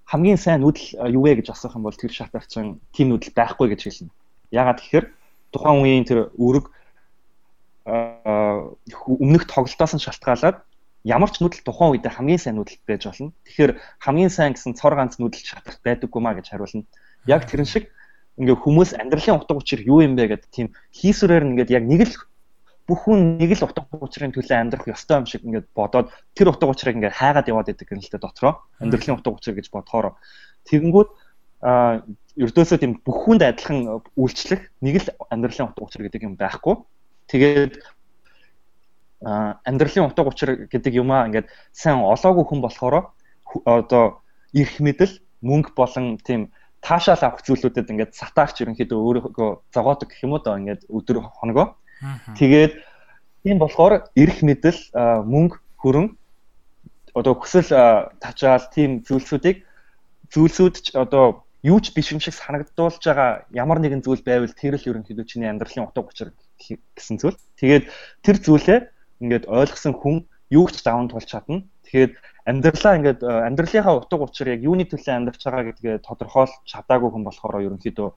хамгийн 0.09 0.41
сайн 0.41 0.65
нүүдэл 0.65 1.13
юу 1.13 1.23
вэ 1.29 1.45
гэж 1.45 1.53
асуух 1.53 1.77
юм 1.77 1.85
бол 1.85 1.95
тэр 1.95 2.11
шат 2.11 2.33
арчин 2.35 2.81
тийм 2.97 3.13
нүүдэл 3.13 3.37
байхгүй 3.37 3.69
гэж 3.77 3.81
хэлнэ. 3.85 4.11
Ягаад 4.51 4.81
гэхээр 4.81 5.07
тухайн 5.53 5.79
үеийн 5.85 6.09
тэр 6.09 6.33
үүрэг 6.35 6.67
өмнөх 7.87 9.45
тоглолтоос 9.47 9.93
нь 9.95 10.03
шалтгаалаад 10.03 10.65
ямар 11.05 11.31
ч 11.33 11.41
нүүдэл 11.41 11.65
тухайн 11.65 11.97
үедээ 11.97 12.13
хамгийн 12.13 12.41
сайн 12.41 12.57
нүүдэл 12.61 12.85
байж 12.85 13.03
болно. 13.09 13.33
Тэгэхээр 13.49 13.73
хамгийн 14.05 14.33
сайн 14.33 14.53
гэсэн 14.53 14.77
цор 14.77 14.95
ганц 14.97 15.17
нүүдэл 15.17 15.45
шатарт 15.45 15.81
байдаггүй 15.81 16.21
маа 16.21 16.37
гэж 16.37 16.53
хариулна. 16.53 16.85
Яг 17.25 17.49
тэрэн 17.49 17.69
шиг 17.69 17.89
ингээ 18.41 18.57
хүмүүс 18.57 18.97
амьдралын 18.97 19.41
утга 19.41 19.57
учир 19.57 19.81
юу 19.85 20.01
юм 20.05 20.17
бэ 20.17 20.33
гэдэг 20.33 20.51
тийм 20.53 20.69
хийсвэрээр 20.97 21.45
нь 21.45 21.51
ингээд 21.57 21.75
яг 21.77 21.85
нэг 21.85 22.01
л 22.09 22.15
бүх 22.89 23.07
хүн 23.07 23.37
нэг 23.39 23.53
л 23.55 23.65
утга 23.69 23.85
учирын 24.01 24.33
төлөө 24.35 24.57
амьдрах 24.57 24.89
ёстой 24.89 25.21
юм 25.23 25.27
шиг 25.29 25.45
ингээд 25.45 25.69
бодоод 25.77 26.09
тэр 26.35 26.51
утга 26.51 26.67
учирыг 26.67 26.97
ингээд 26.97 27.19
хайгаад 27.21 27.51
яваад 27.53 27.71
идэг 27.71 27.93
юм 27.93 28.01
л 28.01 28.11
тэ 28.11 28.19
дотроо 28.19 28.65
амьдралын 28.81 29.21
утга 29.21 29.31
учир 29.37 29.55
гэж 29.55 29.69
бодохоор 29.71 30.17
тэгэнгүүт 30.67 31.11
а 31.61 32.01
ердөөсөө 32.41 32.79
тийм 32.81 32.93
бүх 33.05 33.29
хүнд 33.29 33.45
адилхан 33.45 34.01
үйлчлэх 34.17 34.73
нэг 34.81 34.97
л 35.05 35.09
амьдралын 35.29 35.71
утга 35.71 35.85
учир 35.85 36.09
гэдэг 36.09 36.25
юм 36.25 36.35
байхгүй 36.41 36.81
тэгээд 37.29 37.79
амьдралын 39.25 40.09
утга 40.09 40.25
учир 40.25 40.69
гэдэг 40.73 40.93
юмаа 40.97 41.29
ингээд 41.29 41.49
сайн 41.73 42.01
олоогүй 42.01 42.45
хүн 42.47 42.61
болохоор 42.65 43.13
одоо 43.65 44.25
эрх 44.55 44.81
мэдэл 44.81 45.21
мөнгө 45.45 45.77
болон 45.77 46.17
тийм 46.25 46.49
таашаал 46.81 47.21
авах 47.21 47.45
зүйлүүдэд 47.45 47.93
ингээд 47.93 48.17
сатаарч 48.17 48.65
ерөнхийдөө 48.65 48.97
өөрөөгөө 48.97 49.51
зогоодог 49.75 50.09
гэх 50.09 50.25
юм 50.25 50.33
уу 50.37 50.41
да 50.41 50.57
ингээд 50.57 50.89
өдөр 50.89 51.21
хоногоо 51.21 51.77
Тэгээд 52.37 52.73
тийм 53.45 53.57
болохоор 53.61 54.09
эрх 54.17 54.39
мэдэл 54.41 54.81
мөнгө 55.29 55.57
хөрөн 55.81 56.17
одоо 57.13 57.35
хүсэл 57.37 57.69
тачаал 58.25 58.65
тийм 58.73 59.05
зүйлсүүдийг 59.05 59.65
зүйлсүүд 60.33 60.75
ч 60.81 60.87
одоо 60.97 61.45
юу 61.61 61.79
ч 61.85 61.93
биш 61.93 62.13
юм 62.13 62.21
шиг 62.25 62.35
санагдуулж 62.35 63.03
байгаа 63.05 63.45
ямар 63.53 63.79
нэгэн 63.81 64.01
зүйл 64.01 64.25
байвал 64.25 64.53
тэр 64.57 64.81
л 64.81 64.89
ерөнхийдөө 64.89 65.27
чиний 65.29 65.49
амьдралын 65.51 65.85
утга 65.93 66.09
учир 66.09 66.33
гэсэн 66.97 67.21
зүйл. 67.21 67.37
Тэгээд 67.61 67.85
тэр 68.25 68.37
зүйлээ 68.41 68.79
ингээд 69.21 69.45
ойлгосон 69.47 69.95
хүн 69.97 70.17
юу 70.51 70.67
ч 70.69 70.83
даван 70.83 71.09
тулж 71.09 71.29
чадна. 71.31 71.63
Тэгэхээр 71.87 72.11
амьдралаа 72.51 72.95
ингээд 72.99 73.21
амьдралынхаа 73.23 73.95
утга 74.01 74.25
учир 74.27 74.49
яг 74.51 74.65
юуны 74.67 74.85
төлөө 74.89 75.15
амьдарч 75.15 75.41
байгаа 75.45 75.65
гэдгээ 75.71 75.97
тодорхойлж 76.03 76.55
чадаагүй 76.67 77.11
хүн 77.13 77.25
болохоор 77.25 77.65
ерөнхийдөө 77.69 78.09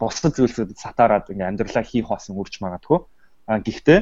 бусад 0.00 0.32
зүйлсүүдэд 0.38 0.78
сатаарад 0.78 1.30
ингээд 1.30 1.50
амьдралаа 1.50 1.84
хий 1.84 2.02
хоосон 2.02 2.38
үрж 2.40 2.62
магадгүй. 2.64 2.98
А 3.50 3.58
гэхдээ 3.60 4.00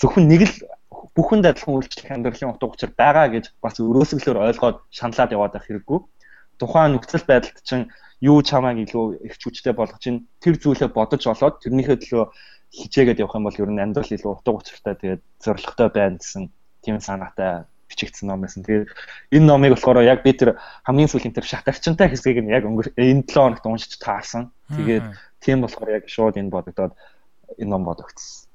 зөвхөн 0.00 0.26
нэг 0.26 0.42
л 0.48 0.54
бүхэнд 1.14 1.46
адилхан 1.46 1.74
үйлчлэх 1.78 2.10
амьдралын 2.10 2.52
утга 2.54 2.70
учир 2.70 2.90
байгаа 2.94 3.26
гэж 3.34 3.44
бас 3.62 3.76
өрөөсөглөөр 3.78 4.38
ойлгоод 4.50 4.78
шаналаад 4.90 5.34
яваад 5.34 5.54
байх 5.54 5.66
хэрэггүй. 5.66 5.98
Тухайн 6.60 6.92
нөхцөл 6.94 7.24
байдалд 7.26 7.58
чинь 7.64 7.88
юу 8.20 8.44
чамааг 8.44 8.78
илүү 8.84 9.26
их 9.26 9.34
хүчтэй 9.40 9.72
болгож 9.72 10.00
чинь 10.04 10.28
тэр 10.44 10.60
зүйлээ 10.60 10.90
бодож 10.92 11.24
олоод 11.24 11.64
тэрнийхээ 11.64 11.98
төлөө 12.04 12.24
хичээгээд 12.70 13.20
явах 13.20 13.36
юм 13.36 13.46
бол 13.46 13.60
ер 13.60 13.70
нь 13.70 13.82
амьдрал 13.82 14.10
илүү 14.10 14.30
утга 14.30 14.54
учиртай 14.54 14.94
тэгээд 14.94 15.22
зоригтой 15.42 15.88
байна 15.90 16.16
гэсэн 16.22 16.50
тийм 16.82 16.96
санаатай 17.02 17.66
бичигдсэн 17.90 18.30
ном 18.30 18.40
байсан. 18.40 18.62
Тэгээд 18.62 18.86
энэ 19.34 19.46
номыг 19.46 19.74
болохоор 19.74 20.06
яг 20.06 20.22
би 20.22 20.32
тэр 20.32 20.62
хамгийн 20.86 21.10
сүүлийн 21.10 21.34
тэр 21.34 21.46
шатарчантай 21.50 22.08
хэсгийг 22.08 22.38
нь 22.38 22.54
яг 22.54 22.62
энэ 22.62 23.26
7 23.26 23.34
хоногт 23.34 23.66
уншиж 23.66 23.98
таарсан. 23.98 24.54
Тэгээд 24.70 25.04
тийм 25.42 25.66
болохоор 25.66 25.90
яг 25.98 26.04
шууд 26.06 26.38
энэ 26.38 26.54
бодогдоод 26.54 26.94
энэ 27.58 27.70
ном 27.70 27.82
бодогдсон. 27.82 28.46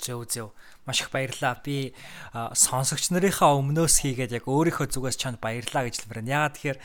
Зөв 0.00 0.24
зөв. 0.24 0.48
Маш 0.88 1.04
их 1.04 1.12
баярлалаа. 1.12 1.60
Би 1.60 1.92
сонсогч 2.32 3.12
нарынхаа 3.12 3.60
өмнөөс 3.60 4.00
хийгээд 4.00 4.40
яг 4.40 4.48
өөрийнхөө 4.48 4.88
зүгээс 4.88 5.20
чанд 5.20 5.36
баярлалаа 5.44 5.84
гэж 5.84 6.08
хэлмээр 6.08 6.20
байна. 6.24 6.32
Яагаад 6.48 6.54
тэгэхээр 6.56 6.78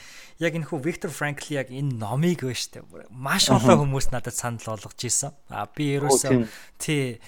яг 0.43 0.53
энэ 0.59 0.67
хүү 0.67 0.79
Виктор 0.83 1.11
Франкли 1.15 1.55
яг 1.55 1.71
энэ 1.71 1.95
номыг 1.95 2.43
вэ 2.43 2.51
штэ. 2.51 2.83
Маш 3.07 3.47
олон 3.47 3.87
хүмүүс 3.87 4.11
надад 4.11 4.35
санал 4.35 4.75
болгож 4.75 4.99
ирсэн. 4.99 5.31
А 5.47 5.71
би 5.71 5.95
ерөөсөө 5.95 6.43
тий 6.83 7.23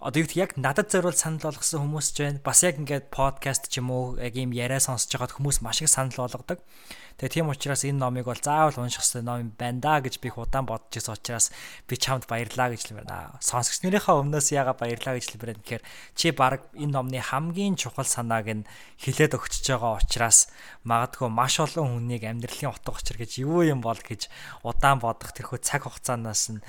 одоо 0.00 0.22
юу 0.22 0.28
яг 0.34 0.56
надад 0.56 0.88
зориул 0.88 1.12
санал 1.12 1.44
болгосон 1.44 1.84
хүмүүс 1.84 2.16
ч 2.16 2.24
байна. 2.24 2.40
Бас 2.40 2.64
яг 2.64 2.80
ингээд 2.80 3.12
подкаст 3.12 3.68
ч 3.68 3.84
юм 3.84 3.92
уу 3.92 4.16
яг 4.16 4.32
ийм 4.32 4.56
яриа 4.56 4.80
сонсож 4.80 5.12
байгаад 5.12 5.36
хүмүүс 5.36 5.60
маш 5.60 5.84
их 5.84 5.92
санал 5.92 6.24
болгодог. 6.24 6.64
Тэгээ 7.20 7.44
тийм 7.44 7.52
учраас 7.52 7.84
энэ 7.84 8.00
номыг 8.00 8.24
бол 8.24 8.40
заавал 8.40 8.80
унших 8.80 9.04
хэрэгтэй 9.04 9.22
ном 9.22 9.52
байна 9.54 9.78
да 9.84 10.00
гэж 10.00 10.18
би 10.24 10.32
удаан 10.32 10.64
бодож 10.64 10.98
ирсэн 10.98 11.14
учраас 11.14 11.52
би 11.84 11.94
чамд 12.00 12.24
баярлаа 12.26 12.72
гэж 12.72 12.96
байна. 12.96 13.36
Сонсогч 13.44 13.84
нарынхаа 13.84 14.24
өмнөөс 14.24 14.50
яага 14.56 14.72
баярлаа 14.72 15.20
гэж 15.20 15.36
байна. 15.36 15.60
Тэгэхээр 15.60 15.84
чи 16.16 16.32
баг 16.32 16.64
энэ 16.74 16.90
номны 16.90 17.20
хамгийн 17.20 17.76
чухал 17.76 18.08
санааг 18.08 18.48
нь 18.50 18.66
хилээд 18.98 19.36
өгчөж 19.36 19.68
байгаа 19.68 20.00
учраас 20.00 20.48
магадгүй 20.82 21.28
маш 21.28 21.60
олон 21.60 22.02
хүнийг 22.02 22.24
амьдралын 22.24 22.72
утга 22.72 22.96
учир 22.96 23.20
гэж 23.20 23.46
юу 23.46 23.62
юм 23.62 23.78
бол 23.78 24.00
гэж 24.00 24.32
удаан 24.66 24.98
бодох 24.98 25.30
тэрхүү 25.36 25.62
цаг 25.62 25.86
хугацаанаас 25.86 26.50
нь 26.50 26.64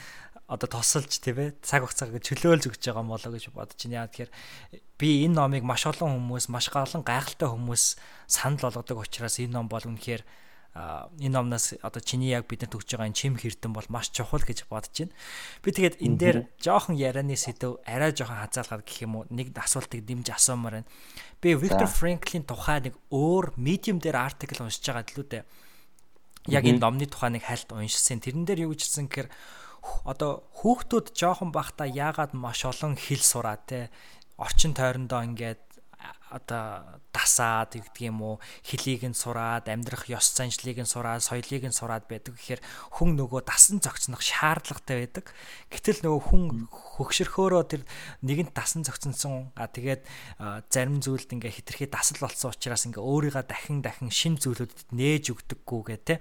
одоо 0.46 0.70
тосолж 0.70 1.10
тийм 1.10 1.42
ээ 1.42 1.50
цаг 1.66 1.90
хугацааг 1.90 2.22
чөлөөлж 2.22 2.70
өгч 2.70 2.82
байгаа 2.86 3.02
юм 3.02 3.10
болоо 3.10 3.32
гэж 3.34 3.50
бодож 3.50 3.82
байна. 3.82 4.06
Яа 4.06 4.10
тэгэхээр 4.14 4.32
би 5.02 5.10
энэ 5.26 5.38
номыг 5.42 5.64
маш 5.66 5.90
олон 5.90 6.22
хүмүүс, 6.22 6.54
маш 6.54 6.70
олон 6.70 7.02
гайхалтай 7.02 7.50
хүмүүс 7.50 7.84
санал 8.30 8.70
болгодог 8.70 9.02
учраас 9.02 9.42
энэ 9.42 9.58
ном 9.58 9.66
бол 9.66 9.82
үнэхээр 9.82 10.22
энэ 10.76 11.32
номноос 11.34 11.80
одоо 11.82 12.04
чиний 12.04 12.36
яг 12.36 12.52
бидэнд 12.52 12.76
өгж 12.76 12.94
байгаа 12.94 13.08
энэ 13.08 13.16
чим 13.16 13.40
хэрдэн 13.40 13.72
бол 13.72 13.88
маш 13.88 14.12
чухал 14.12 14.44
гэж 14.44 14.68
бодож 14.68 15.08
байна. 15.08 15.16
Би 15.64 15.72
тэгээд 15.72 16.04
энэ 16.04 16.20
дээр 16.20 16.38
жоохон 16.60 17.00
ярианы 17.00 17.40
сэдв 17.40 17.80
арай 17.88 18.12
жоохон 18.12 18.44
хазаалгаад 18.44 18.84
гэх 18.84 19.08
юм 19.08 19.24
уу 19.24 19.26
нэг 19.32 19.56
асуултыг 19.56 20.04
дэмж 20.04 20.36
асуумаар 20.36 20.84
байна. 20.84 20.90
Би 21.40 21.56
Виктор 21.56 21.88
Франклин 21.88 22.44
тухай 22.44 22.92
нэг 22.92 23.00
өөр 23.08 23.56
medium 23.56 24.04
дээр 24.04 24.20
артикл 24.20 24.68
уншиж 24.68 24.84
байгаа 24.84 25.08
л 25.16 25.20
үү 25.24 25.28
дээ. 25.32 25.44
Яг 26.52 26.68
энэ 26.68 26.84
номны 26.84 27.08
тухай 27.08 27.32
нэг 27.32 27.48
хальт 27.48 27.72
уншсан. 27.72 28.20
Тэрэн 28.20 28.44
дээр 28.44 28.68
юу 28.68 28.76
гэжсэн 28.76 29.08
гэхээр 29.08 29.32
одоо 30.04 30.46
хүүхдүүд 30.60 31.14
жоохон 31.14 31.52
бахта 31.56 31.86
яагаад 31.86 32.34
маш 32.34 32.66
олон 32.66 32.96
хэл 32.96 33.22
сураа 33.22 33.58
те 33.70 33.90
орчин 34.38 34.74
тойрондоо 34.74 35.22
ингээд 35.24 35.62
одоо 36.36 37.00
дасаад 37.16 37.80
гэдэг 37.80 38.12
юм 38.12 38.20
уу 38.20 38.36
хэлийг 38.66 39.08
нь 39.08 39.16
сураад 39.16 39.72
амьдрах 39.72 40.12
ёс 40.12 40.36
заншлыг 40.36 40.82
нь 40.84 40.90
сураад 40.90 41.24
соёлыг 41.24 41.64
нь 41.64 41.76
сураад 41.76 42.10
байдаг 42.12 42.36
гэхээр 42.36 42.62
хүн 43.00 43.16
нөгөө 43.16 43.48
дасан 43.48 43.80
зохицнох 43.80 44.20
шаардлагатай 44.20 45.08
байдаг. 45.08 45.32
Гэтэл 45.72 46.04
нөгөө 46.04 46.22
хүн 46.28 46.44
хөгшөрхөөрөө 46.68 47.64
тэр 47.72 47.82
нэгэнт 48.26 48.52
дасан 48.52 48.84
зохицсон 48.84 49.56
а 49.56 49.72
тэгээд 49.72 50.04
зарим 50.68 51.00
зүйлд 51.00 51.30
ингээ 51.30 51.56
хитрхи 51.56 51.88
дасал 51.88 52.20
болсон 52.20 52.52
учраас 52.52 52.84
ингээ 52.84 53.00
өөрийгөө 53.00 53.46
дахин 53.48 53.80
дахин 53.80 54.12
шин 54.12 54.36
зүйлүүдэд 54.36 54.92
нээж 54.92 55.32
өгдөггүй 55.32 55.82
гэх 55.88 56.04
тээ. 56.04 56.20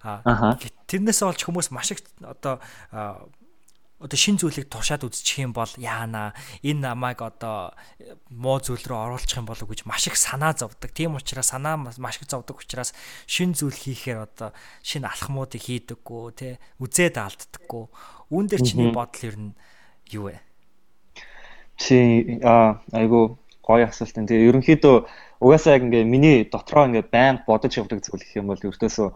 Тэрнээс 0.00 1.20
олж 1.22 1.44
хүмүүс 1.44 1.70
маш 1.70 1.92
их 1.92 2.00
одоо 2.24 2.60
одоо 4.00 4.16
шин 4.16 4.40
зүйлийг 4.40 4.72
туршаад 4.72 5.04
үзчих 5.04 5.44
юм 5.44 5.52
бол 5.52 5.68
яана 5.76 6.32
энэ 6.64 6.88
намайг 6.88 7.20
одоо 7.20 7.76
муу 8.32 8.56
зүйл 8.56 8.80
рүү 8.80 8.96
оруулах 8.96 9.36
юм 9.36 9.44
болов 9.44 9.68
гэж 9.68 9.84
маш 9.84 10.08
их 10.08 10.16
санаа 10.16 10.56
зовдөг. 10.56 10.88
Тийм 10.96 11.20
учраас 11.20 11.52
санаа 11.52 11.76
маш 11.76 12.16
их 12.16 12.24
зовдөг 12.24 12.64
учраас 12.64 12.96
шин 13.28 13.52
зүйл 13.52 13.76
хийхээр 13.76 14.24
одоо 14.24 14.56
шин 14.80 15.04
алхмуудыг 15.04 15.60
хийдэггүй 15.60 16.24
те 16.32 16.56
үзээд 16.80 17.20
алддаггүй. 17.20 17.84
Үүн 18.32 18.46
дээр 18.48 18.62
чиний 18.64 18.88
бодол 18.88 19.28
ер 19.28 19.36
нь 19.36 19.52
юу 20.16 20.32
вэ? 20.32 20.40
Чи 21.76 22.40
а 22.40 22.80
айгу 22.96 23.36
гоё 23.60 23.84
асуулт 23.84 24.16
энэ. 24.16 24.32
Тэгээ 24.32 24.48
ерөнхийдөө 24.48 24.96
угаасаа 25.44 25.76
яг 25.76 25.84
ингээ 25.84 26.08
миний 26.08 26.48
дотроо 26.48 26.88
ингээ 26.88 27.04
байн 27.12 27.44
бодож 27.44 27.76
явдаг 27.76 28.00
зүйл 28.00 28.24
гэх 28.24 28.40
юм 28.40 28.48
бол 28.48 28.64
ердөөсөө 28.64 29.08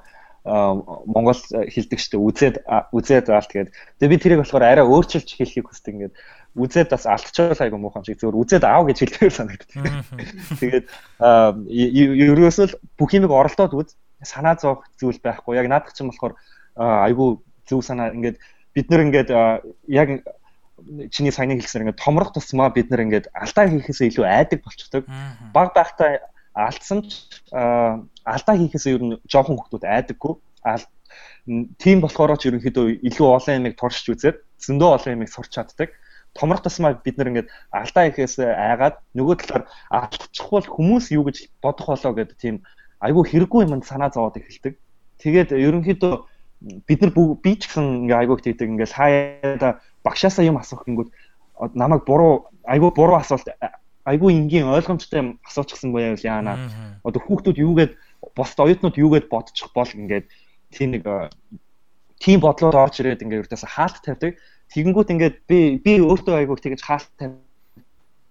Монгол 0.44 1.40
хэлдэг 1.40 1.96
штэ 1.96 2.20
үзээд 2.20 2.56
үзээд 2.92 3.32
аалт 3.32 3.48
тэгээд 3.48 3.72
тэгээ 3.96 4.12
би 4.12 4.18
тэрийг 4.20 4.40
болохоор 4.44 4.64
арай 4.64 4.84
өөрчилж 4.84 5.24
хэлхийг 5.40 5.72
хүсдэг 5.72 6.12
ингээд. 6.12 6.14
Үзээд 6.52 6.92
бас 6.92 7.08
алдчихвал 7.08 7.64
айгу 7.64 7.80
муухан 7.80 8.04
шиг. 8.04 8.20
Зөвөр 8.20 8.44
үзээд 8.44 8.68
аав 8.68 8.84
гэж 8.84 8.98
хэлдэг 9.08 9.32
санагддаг. 9.32 10.04
Тэгээд 10.60 10.86
ерөөсөө 11.16 12.76
бүх 13.00 13.10
юмыг 13.16 13.32
оролдоод 13.32 13.72
үз. 13.72 13.96
Санаа 14.20 14.60
зовх 14.60 14.84
зүйл 15.00 15.16
байхгүй. 15.16 15.56
Яг 15.56 15.72
наадах 15.72 15.96
чинь 15.96 16.12
болохоор 16.12 16.36
айгу 16.76 17.40
зөв 17.64 17.80
санаа. 17.80 18.12
Ингээд 18.12 18.36
бид 18.76 18.86
нэр 18.92 19.00
ингээд 19.08 19.28
яг 19.88 20.08
чиний 21.08 21.32
саяны 21.32 21.56
хэлсээр 21.56 21.88
ингээд 21.88 22.04
томрох 22.04 22.36
тусмаа 22.36 22.68
бид 22.68 22.92
нэр 22.92 23.08
ингээд 23.08 23.32
алдаа 23.32 23.64
хийхээсээ 23.64 24.12
илүү 24.12 24.26
айдаг 24.28 24.60
болчихдог. 24.60 25.08
Баг 25.56 25.72
байхдаа 25.72 26.20
алдсан 26.54 27.02
ч 27.02 27.26
алдаа 27.52 28.54
хийхээс 28.56 28.86
ер 28.88 29.02
нь 29.02 29.18
жоохон 29.28 29.58
хүмүүс 29.58 29.84
айдаггүй. 29.84 30.34
Тийм 31.78 31.98
болохоор 32.00 32.38
ч 32.40 32.48
ерөнхийдөө 32.48 33.04
илүү 33.04 33.28
олон 33.28 33.58
юмыг 33.60 33.74
туршиж 33.76 34.06
үзээд 34.14 34.38
зөндөө 34.64 34.90
олон 34.96 35.14
юмыг 35.18 35.30
сурч 35.30 35.52
чаддаг. 35.52 35.92
Томрох 36.34 36.64
тусмаа 36.64 36.98
бид 36.98 37.18
нэр 37.18 37.30
ингээд 37.30 37.48
алдаа 37.70 38.08
хийхээс 38.08 38.40
айгаад 38.42 38.96
нөгөө 39.14 39.34
талаар 39.44 39.64
алдчихвал 39.92 40.66
хүмүүс 40.66 41.12
юу 41.14 41.28
гэж 41.28 41.52
бодох 41.62 41.94
болоо 41.94 42.12
гэдэг 42.16 42.38
тийм 42.40 42.56
айгүй 43.04 43.22
хэрэггүй 43.28 43.60
юмд 43.68 43.84
санаа 43.86 44.10
зовоод 44.10 44.40
эхэлдэг. 44.40 44.74
Тэгээд 45.20 45.52
ерөнхийдөө 45.52 46.14
бид 46.88 47.00
нар 47.02 47.12
би 47.12 47.52
ч 47.60 47.68
гэсэн 47.68 48.08
ингээ 48.08 48.18
айгүй 48.24 48.36
тэгдэг 48.40 48.68
ингээ 48.72 48.88
хаяада 48.88 49.84
багшаасаа 50.02 50.48
юм 50.48 50.56
асуух 50.56 50.88
гингүүд 50.88 51.10
намайг 51.76 52.02
буруу 52.08 52.48
айгүй 52.64 52.90
буруу 52.96 53.20
асуулт 53.20 53.46
айгүй 54.04 54.36
энгийн 54.36 54.68
ойлгомжтой 54.68 55.40
асуучихсан 55.48 55.92
бояа 55.92 56.12
юу 56.12 56.20
яана. 56.22 56.70
Одоо 57.04 57.20
хүүхдүүд 57.24 57.58
юугээд 57.58 57.92
босд 58.36 58.58
оюутнууд 58.60 58.96
юугээд 59.00 59.26
бодчих 59.32 59.72
бол 59.72 59.88
ингээд 59.88 60.28
тийм 60.72 60.90
нэг 60.92 61.04
тийм 62.20 62.40
бодлоор 62.40 62.76
орж 62.88 63.00
ирээд 63.00 63.24
ингээд 63.24 63.48
ердөөсө 63.48 63.68
хаалт 63.68 64.00
тавьдаг. 64.04 64.36
Тэгэнгүүт 64.72 65.12
ингээд 65.12 65.36
би 65.48 65.58
би 65.80 65.92
өөртөө 66.00 66.34
айгүй 66.40 66.56
тэгэж 66.60 66.80
хаалт 66.84 67.10
тавь 67.18 67.36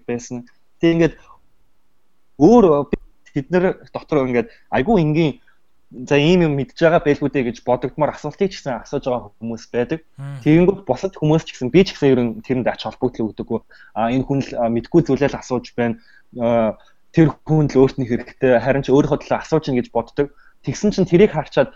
байсан. 0.07 0.45
Тэг 0.81 0.89
ингээд 0.97 1.13
өөр 2.37 2.89
бид 3.33 3.47
нар 3.49 3.81
дотор 3.93 4.25
ингээд 4.29 4.49
айгүй 4.69 5.01
энгийн 5.01 5.42
за 5.93 6.17
ийм 6.17 6.41
юм 6.41 6.53
мэдж 6.57 6.73
байгаа 6.81 7.05
байлгүй 7.05 7.29
дээ 7.29 7.47
гэж 7.53 7.57
бодогдмоор 7.61 8.17
асуултыг 8.17 8.49
ч 8.49 8.65
гэсэн 8.65 8.81
асууж 8.81 9.05
байгаа 9.05 9.29
хүмүүс 9.37 9.63
байдаг. 9.69 9.99
Тэгэнгүүт 10.41 10.81
босод 10.89 11.13
хүмүүс 11.21 11.45
ч 11.45 11.49
гэсэн 11.53 11.69
би 11.69 11.85
ч 11.85 11.93
гэсэн 11.93 12.09
ер 12.09 12.21
нь 12.25 12.31
тэрэнд 12.41 12.65
ач 12.65 12.81
холбогдол 12.81 13.29
өгдөггүй. 13.29 13.59
А 13.93 14.09
энэ 14.09 14.25
хүн 14.25 14.41
л 14.41 14.49
мэдгүй 14.73 15.01
зүйлээ 15.05 15.29
л 15.29 15.41
асууж 15.41 15.77
байна. 15.77 16.01
Тэр 17.13 17.29
хүн 17.45 17.69
л 17.69 17.77
өөртний 17.77 18.09
хэрэгтэй 18.09 18.57
харин 18.57 18.81
ч 18.81 18.89
өөрийнхөө 18.89 19.21
төлөө 19.21 19.37
асууж 19.37 19.65
ин 19.69 19.77
гэж 19.77 19.93
боддог. 19.93 20.33
Тэгсэн 20.65 20.89
чинь 20.97 21.05
тэрийг 21.05 21.37
харчаад 21.37 21.69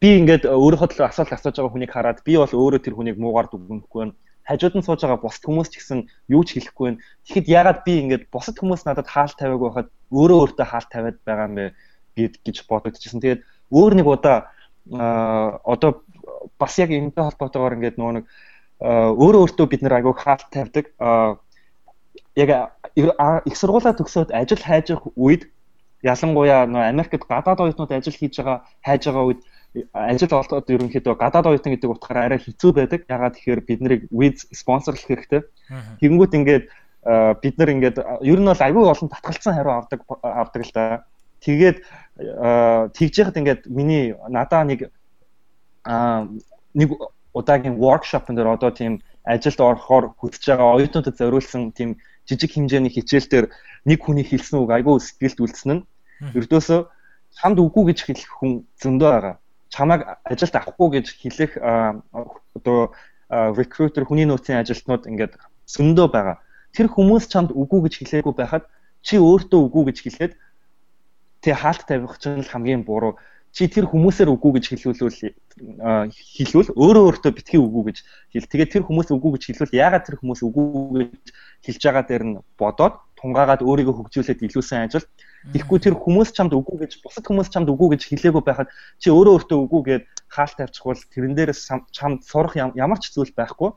би 0.00 0.08
ингээд 0.20 0.48
өөрийнхөө 0.48 0.88
төлөө 0.96 1.08
асуулт 1.12 1.36
асууж 1.36 1.56
байгаа 1.60 1.72
хүнийг 1.76 1.92
хараад 1.92 2.24
би 2.24 2.40
бол 2.40 2.48
өөрөө 2.48 2.80
тэр 2.80 2.96
хүнийг 2.96 3.20
муугаар 3.20 3.52
дүгнэхгүй 3.52 4.00
байна. 4.00 4.16
Хажууд 4.48 4.74
нь 4.80 4.86
сууж 4.86 5.00
байгаа 5.04 5.20
бусд 5.20 5.44
хүмүүс 5.44 5.68
ч 5.70 5.74
гэсэн 5.80 6.08
юу 6.32 6.42
ч 6.44 6.56
хэлэхгүй 6.56 6.84
байна. 6.88 7.02
Тэгэхэд 7.28 7.46
ягаад 7.52 7.80
би 7.84 7.92
ингээд 8.00 8.24
бусд 8.32 8.56
хүмүүс 8.56 8.88
надад 8.88 9.08
хаалт 9.12 9.36
тавиагүй 9.38 9.68
байхад 9.68 9.88
өөрөө 10.12 10.38
өөртөө 10.40 10.66
хаалт 10.66 10.90
тавиад 10.92 11.18
байгаа 11.24 11.46
юм 11.48 11.54
бэ? 11.56 11.66
Гэж 12.16 12.56
бодогдчихсэн. 12.68 13.20
Тэгээд 13.20 13.42
өөр 13.72 13.92
нэг 13.98 14.06
удаа 14.06 14.52
одоо 14.88 16.02
бас 16.58 16.78
яг 16.78 16.90
энэтэй 16.90 17.24
холбоотойгоор 17.24 17.76
ингээд 17.78 17.98
нөгөө 17.98 18.14
нэг 18.18 18.26
өөрөө 18.82 19.40
өөртөө 19.46 19.66
бид 19.70 19.82
нэр 19.82 19.98
айгуу 20.02 20.14
хаалт 20.18 20.50
тавьдаг. 20.50 20.90
Яг 22.34 22.50
их 22.96 23.56
сургуулаа 23.56 23.94
төгсөөд 23.94 24.34
ажил 24.34 24.62
хайж 24.62 24.90
явах 24.90 25.14
үед 25.14 25.42
ялангуяа 26.02 26.66
нөгөө 26.66 26.90
Америкт 26.90 27.24
гадаад 27.30 27.62
оюутнууд 27.62 27.92
ажил 27.94 28.16
хийж 28.16 28.42
байгаа 28.42 28.66
хайж 28.82 29.06
байгаа 29.06 29.24
үед 29.30 29.40
ажил 29.94 30.34
олдоод 30.34 30.66
ерөнхийдөө 30.68 31.14
гадаад 31.14 31.46
оюутан 31.46 31.72
гэдэг 31.72 31.90
утгаараа 31.94 32.24
арай 32.26 32.40
хэцүү 32.42 32.70
байдаг. 32.74 33.00
Ягаад 33.08 33.38
тэгэхээр 33.38 33.60
бид 33.62 33.80
нарыг 33.80 34.02
виз 34.10 34.44
спонсорлох 34.50 35.06
хэрэгтэй. 35.06 35.46
Тэгэнгүүт 36.02 36.36
ингээд 36.36 36.64
бид 37.42 37.54
нар 37.58 37.70
ингээд 37.70 37.96
ер 38.02 38.38
нь 38.42 38.50
бол 38.50 38.66
аюул 38.66 38.90
олон 38.90 39.08
татгалцсан 39.08 39.54
хариу 39.54 39.78
авдаг 39.78 40.00
авдаг 40.22 40.62
л 40.66 40.72
да. 40.74 40.84
Тэгээд 41.42 41.82
тэгж 42.96 43.14
яхад 43.18 43.36
ингээд 43.36 43.62
миний 43.66 44.14
надаа 44.28 44.62
нэг 44.64 44.90
нэг 45.84 46.88
удаагийн 47.34 47.76
workshop-ын 47.80 48.36
дээр 48.36 48.54
одоо 48.54 48.70
тийм 48.70 49.02
ажилд 49.24 49.60
орохоор 49.60 50.04
хүсэж 50.18 50.42
байгаа 50.46 50.76
оюутнуудад 50.76 51.16
зориулсан 51.18 51.72
тийм 51.72 51.98
жижиг 52.28 52.52
хэмжээний 52.52 52.92
хичээл 52.92 53.28
дээр 53.30 53.46
нэг 53.88 53.98
хүний 54.02 54.26
хэлсэн 54.26 54.62
үг 54.62 54.70
айгүй 54.70 55.00
сэтгэлд 55.00 55.42
үлдсэн 55.42 55.70
нь 55.74 55.86
ердөөсөө 56.38 56.80
чамд 57.38 57.58
үгүй 57.58 57.84
гэж 57.90 57.98
хэлэх 58.06 58.30
хүн 58.38 58.52
зөндөө 58.78 59.10
байгаа. 59.10 59.34
Чамайг 59.72 60.00
ажилд 60.28 60.54
авахгүй 60.54 60.88
гэж 61.00 61.06
хэлэх 61.16 61.52
одоо 61.58 62.92
recruiter 63.32 64.04
хүний 64.04 64.28
нөөцийн 64.28 64.60
ажилтнууд 64.60 65.08
ингээд 65.08 65.40
зөндөө 65.66 66.08
байгаа. 66.12 66.36
Тэр 66.76 66.88
хүмүүс 66.92 67.26
чамд 67.32 67.50
үгүй 67.56 67.88
гэж 67.88 67.94
хэлээгүй 68.04 68.34
байхад 68.36 68.68
чи 69.02 69.16
өөртөө 69.16 69.60
үгүй 69.66 69.82
гэж 69.90 69.98
хэлээд 70.04 70.32
тэг 71.42 71.54
хаалт 71.58 71.84
тавих 71.86 72.16
чинь 72.22 72.40
л 72.40 72.52
хамгийн 72.52 72.86
буруу 72.86 73.18
чи 73.52 73.68
тэр 73.68 73.84
хүмүүсээр 73.84 74.32
үгүй 74.32 74.56
гэж 74.56 74.64
хэлүүлвэл 74.72 75.36
хэлвэл 76.08 76.72
өөрөө 76.72 77.02
өөртөө 77.04 77.32
битгий 77.36 77.60
үгүй 77.60 77.92
гэж 77.92 77.98
хэл. 78.32 78.48
Тэгээд 78.48 78.72
тэр 78.72 78.84
хүмүүс 78.88 79.12
үгүй 79.12 79.30
гэж 79.36 79.42
хэлвэл 79.52 79.76
яагаад 79.76 80.04
тэр 80.08 80.16
хүмүүс 80.24 80.40
үгүй 80.40 80.64
гэж 81.04 81.24
хэлж 81.68 81.82
байгаа 81.84 82.04
дээр 82.08 82.24
нь 82.24 82.36
бодоод 82.56 82.96
тунгаагаад 83.20 83.60
өөрийгөө 83.60 84.08
хөгжүүлээд 84.08 84.40
илүү 84.40 84.64
сайн 84.64 84.88
ажил. 84.88 85.04
Тэгэхгүй 85.52 85.78
тэр 85.84 85.94
хүмүүс 86.00 86.32
чамд 86.32 86.56
үгүй 86.56 86.88
гэж 86.88 87.04
бусад 87.04 87.28
хүмүүс 87.28 87.52
чамд 87.52 87.68
үгүй 87.68 87.92
гэж 87.92 88.02
хэлээгүй 88.08 88.40
байхад 88.40 88.72
чи 88.96 89.12
өөрөө 89.12 89.44
өөртөө 89.44 89.58
үгүй 89.68 89.82
гэд 89.84 90.04
хаалт 90.32 90.56
тавьчихвал 90.56 91.02
тэрэн 91.12 91.36
дээрээс 91.36 91.60
чамд 91.92 92.24
сурах 92.24 92.56
ямар 92.56 92.98
ч 93.04 93.12
зүйл 93.12 93.36
байхгүй. 93.36 93.76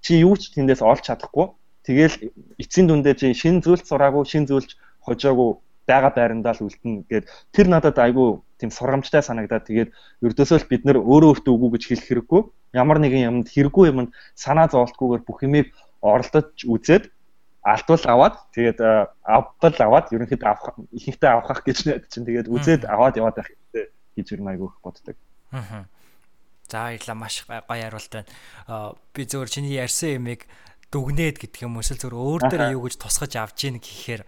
Чи 0.00 0.22
юу 0.22 0.38
ч 0.38 0.54
тэндээс 0.54 0.86
олж 0.86 1.02
чадахгүй. 1.02 1.50
Тэгэл 1.82 2.30
эцсийн 2.62 2.86
дүндээ 2.86 3.14
чи 3.18 3.34
шин 3.34 3.58
зүйлд 3.58 3.84
сураагүй, 3.84 4.22
шин 4.24 4.46
зүйлж 4.46 4.78
хожоогүй 5.04 5.58
байгаа 5.90 6.12
байрандаа 6.14 6.54
л 6.54 6.66
үлдэнэ 6.70 7.04
гэд 7.10 7.24
тэр 7.50 7.66
надад 7.66 7.98
айгүй 7.98 8.38
тийм 8.62 8.70
сургамжтай 8.70 9.22
санагдаад 9.26 9.66
тэгээд 9.66 9.90
ердөөсөө 10.22 10.58
л 10.62 10.70
бид 10.70 10.82
нөр 10.86 11.02
өөрөө 11.02 11.30
өөртөө 11.42 11.52
үгүй 11.54 11.70
гэж 11.74 11.84
хэлэх 11.90 12.06
хэрэггүй 12.08 12.42
ямар 12.78 12.98
нэгэн 13.02 13.26
юмд 13.26 13.46
хэрэггүй 13.50 13.84
юмд 13.90 14.14
санаа 14.38 14.70
зовлтгүйгээр 14.70 15.22
бүх 15.26 15.38
юмыг 15.42 15.66
оролдож 16.00 16.54
үзээд 16.64 17.10
алдвал 17.60 18.04
аваад 18.08 18.34
тэгээд 18.56 18.78
авбал 19.24 19.76
аваад 19.84 20.06
ерөнхийдөө 20.14 20.48
авах 20.48 20.76
ихэнхдээ 20.96 21.30
авах 21.30 21.60
гэж 21.60 21.78
найд 21.84 22.04
чинь 22.08 22.24
тэгээд 22.24 22.48
үзээд 22.48 22.82
аваад 22.88 23.20
яваад 23.20 23.36
байх 23.36 23.50
гэж 24.16 24.26
ер 24.32 24.40
нь 24.40 24.50
айгүй 24.52 24.68
боддог. 24.80 25.16
Аа. 25.52 25.84
За 26.70 26.88
баярлалаа 26.88 27.18
маш 27.18 27.44
гоё 27.44 27.60
хариулт 27.68 28.12
байна. 28.14 28.94
Би 29.12 29.22
зөвөр 29.28 29.48
чиний 29.52 29.76
ярьсан 29.76 30.16
юмыг 30.16 30.48
дүгнээд 30.88 31.36
гэдэг 31.42 31.66
юм 31.68 31.76
эсвэл 31.82 32.00
зөвөр 32.00 32.16
өөр 32.16 32.40
дээр 32.48 32.74
юу 32.78 32.88
гэж 32.88 32.96
тусгаж 32.96 33.32
авч 33.36 33.68
ийн 33.68 33.76
гэхээр 33.76 34.22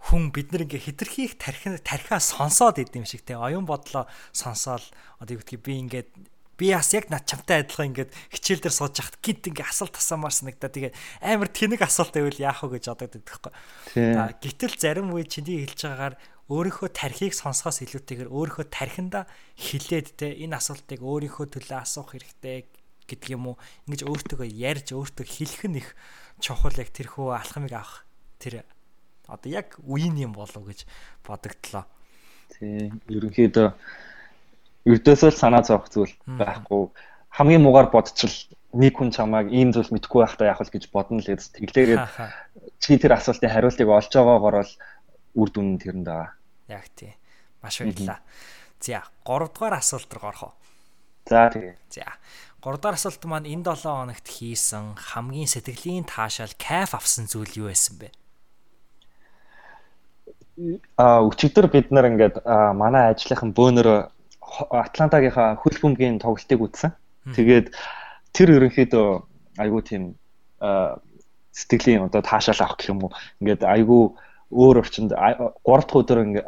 хүн 0.00 0.32
бид 0.32 0.52
нар 0.52 0.64
ингээ 0.64 0.86
хитрхийх 0.88 1.36
тархин 1.36 1.76
тархиа 1.84 2.20
сонсоод 2.20 2.80
идэм 2.80 3.04
шиг 3.04 3.22
те 3.26 3.36
оюун 3.36 3.68
бодлоо 3.68 4.08
сонсоол 4.32 4.84
одоо 5.20 5.36
юу 5.36 5.42
гэдгийг 5.44 5.60
би 5.60 5.72
ингээд 5.84 6.10
би 6.60 6.72
бас 6.76 6.92
яг 6.92 7.08
над 7.08 7.24
чамтай 7.24 7.64
адилхан 7.64 7.92
ингээд 7.92 8.12
хичээл 8.32 8.64
дээр 8.64 8.76
сууж 8.76 9.00
яхад 9.00 9.16
гид 9.24 9.48
ингээ 9.48 9.64
асуулт 9.64 9.96
асаамаар 9.96 10.32
санагдаа. 10.32 10.68
Тэгээ 10.68 10.92
амар 11.24 11.48
тэнэг 11.48 11.80
асуулт 11.80 12.12
байвал 12.12 12.36
яах 12.36 12.60
вэ 12.60 12.76
гэж 12.76 12.84
бодогдод 12.92 13.24
байхгүй. 13.24 13.52
Гэтэл 14.44 14.76
зарим 14.76 15.08
үе 15.16 15.24
чиний 15.24 15.64
хэлж 15.64 15.80
байгаагаар 15.88 16.16
өөрийнхөө 16.52 16.88
тархийг 16.92 17.32
сонсохоос 17.32 17.80
илүүтэйгээр 17.88 18.28
өөрийнхөө 18.28 18.66
тархинда 18.68 19.24
хилээд 19.56 20.20
те 20.20 20.36
энэ 20.36 20.60
асуултыг 20.60 21.00
өөрийнхөө 21.00 21.46
төлөө 21.48 21.78
асуух 21.80 22.12
хэрэгтэй 22.12 22.68
гэдэг 23.08 23.28
юм 23.32 23.54
уу. 23.54 23.56
Ингэж 23.88 24.04
өөртөө 24.04 24.44
ярьж 24.50 24.92
өөртөө 24.92 25.24
хэлэх 25.24 25.64
нь 25.64 25.80
их 25.80 25.88
чухал 26.44 26.76
яг 26.76 26.92
тэрхүү 26.92 27.40
алхамыг 27.40 27.72
авах 27.72 28.04
тэр 28.42 28.66
одоо 29.30 29.50
яг 29.50 29.78
үеийн 29.86 30.18
юм 30.18 30.32
болов 30.34 30.66
гэж 30.66 30.84
бодогдлоо. 31.24 31.86
Тий. 32.50 32.90
Ерөнхийдөө 33.08 33.68
ердөөсөө 34.90 35.30
л 35.30 35.40
санаа 35.40 35.62
зовх 35.62 35.88
зүйл 35.92 36.12
байхгүй. 36.26 36.90
Хамгийн 37.30 37.62
муугаар 37.62 37.94
бодчихвол 37.94 38.36
нэг 38.74 38.94
хүн 38.98 39.10
чамайг 39.14 39.50
ийм 39.54 39.70
зүйл 39.74 39.90
мэдгүй 39.90 40.22
байхдаа 40.24 40.50
яах 40.50 40.62
вэ 40.62 40.78
гэж 40.78 40.84
бодно 40.90 41.20
л 41.20 41.26
гэж 41.26 41.58
тэглээгээд 41.58 42.06
чи 42.78 42.98
тэр 42.98 43.18
асуултын 43.18 43.50
хариултыг 43.50 43.88
олж 43.88 44.10
байгаагаар 44.14 44.56
бол 44.62 44.72
үр 45.34 45.48
дүн 45.50 45.66
нь 45.74 45.80
тэрэнд 45.82 46.06
байгаа. 46.06 46.30
Яг 46.70 46.86
тий. 46.94 47.12
Маш 47.62 47.82
баярлалаа. 47.82 48.20
За 48.80 49.02
3 49.26 49.52
дугаар 49.52 49.74
асуулт 49.76 50.10
руу 50.14 50.28
орох 50.30 50.42
уу? 50.42 50.54
За 51.26 51.50
тэгээ. 51.52 51.76
За 51.90 52.16
3 52.62 52.78
дугаар 52.80 52.96
асуулт 52.96 53.22
маань 53.28 53.50
энэ 53.50 53.66
7 53.68 53.84
хоногт 53.84 54.26
хийсэн 54.26 54.96
хамгийн 54.96 55.50
сэтгэлийн 55.50 56.06
таашаал 56.08 56.54
кайф 56.56 56.96
авсан 56.96 57.28
зүйл 57.28 57.66
юу 57.66 57.68
байсан 57.68 57.98
бэ? 58.00 58.08
А 60.96 61.22
өчигдөр 61.24 61.70
бид 61.72 61.90
нар 61.90 62.10
ингээд 62.10 62.42
манай 62.76 63.14
ажлынхан 63.14 63.52
бөөнөр 63.56 63.88
Атлантагийнхаа 64.50 65.56
хөл 65.62 65.78
бөмбөгийн 65.78 66.18
тоглолтыг 66.18 66.60
үзсэн. 66.60 66.90
Тэгээд 67.36 67.70
тэр 68.34 68.48
ерөнхийдөө 68.58 69.08
айгүй 69.62 69.82
тийм 69.86 70.02
сэтгэлийн 71.54 72.10
одоо 72.10 72.22
таашаал 72.22 72.66
авах 72.66 72.76
гэх 72.78 72.90
юм 72.90 73.06
уу. 73.06 73.14
Ингээд 73.40 73.62
айгүй 73.62 74.02
өөр 74.50 74.82
орчинд 74.82 75.14
3 75.14 75.54
дахь 75.64 75.98
өдөр 76.02 76.18
ингээд 76.26 76.46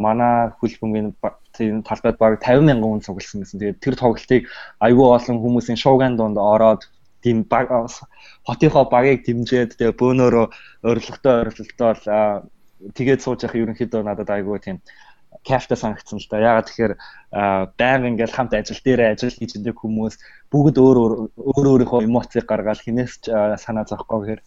манай 0.00 0.50
хөл 0.56 0.74
бөмбөгийн 0.80 1.12
тийм 1.52 1.82
талбайд 1.84 2.16
баг 2.16 2.40
50 2.40 2.64
мянган 2.64 2.90
хүн 2.98 3.04
цугласан 3.04 3.44
гэсэн. 3.44 3.60
Тэгээд 3.60 3.82
тэр 3.84 3.94
тоглолтыг 4.00 4.48
айгүй 4.80 5.06
олон 5.16 5.38
хүмүүсийн 5.44 5.76
шууган 5.76 6.16
донд 6.16 6.38
ороод 6.40 6.88
тийм 7.20 7.44
баг 7.44 7.68
хотынхоо 8.48 8.88
багийг 8.88 9.28
дэмжиад 9.28 9.76
тэгээ 9.76 9.98
бөөнөрөө 10.00 10.46
орилготой 10.88 11.34
орилтоо 11.44 12.48
тэгээд 12.96 13.20
сууж 13.22 13.44
явах 13.44 13.56
ерөнхийдөө 13.60 14.02
надад 14.04 14.30
айгүй 14.30 14.58
тийм 14.60 14.78
кафта 15.46 15.76
санагдсан 15.76 16.18
л 16.18 16.28
да. 16.30 16.40
Ягаад 16.40 16.66
тэгэхээр 16.68 16.94
байнга 17.78 18.08
ингээл 18.10 18.36
хамт 18.36 18.52
ажил 18.54 18.80
дээр 18.84 19.14
ажил 19.14 19.32
хийж 19.32 19.56
байгаа 19.56 19.80
хүмүүс 19.80 20.14
бүгд 20.52 20.76
өөр 20.76 20.96
өөр 21.00 21.12
өөр 21.38 21.66
өөрийнхөө 21.70 22.04
эмоцийг 22.04 22.44
гаргаад 22.48 22.82
хинээс 22.82 23.30
санаа 23.62 23.84
зовхгүй 23.86 24.18
гэхээр 24.20 24.42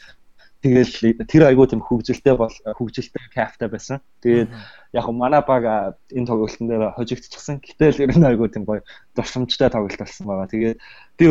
тэгэл 0.63 1.27
тэр 1.27 1.43
айгуу 1.51 1.67
тийм 1.67 1.81
хөвгөлтэй 1.83 2.35
бол 2.39 2.51
хөвгөлтэй 2.51 3.23
кафта 3.35 3.67
байсан. 3.67 3.99
Тэгээд 4.23 4.49
яг 4.95 5.05
манай 5.11 5.41
баг 5.43 5.97
энэ 6.13 6.27
тоглолтын 6.27 6.67
дээр 6.67 6.95
хожигдчихсан. 6.95 7.59
Гэтэл 7.59 8.07
ер 8.07 8.15
нь 8.15 8.27
айгуу 8.27 8.47
тийм 8.47 8.63
гоё 8.63 8.79
дурсамжтай 9.15 9.67
тоглолт 9.67 9.99
болсон 9.99 10.23
байгаа. 10.27 10.47
Тэгээд 10.47 10.77
би 11.19 11.25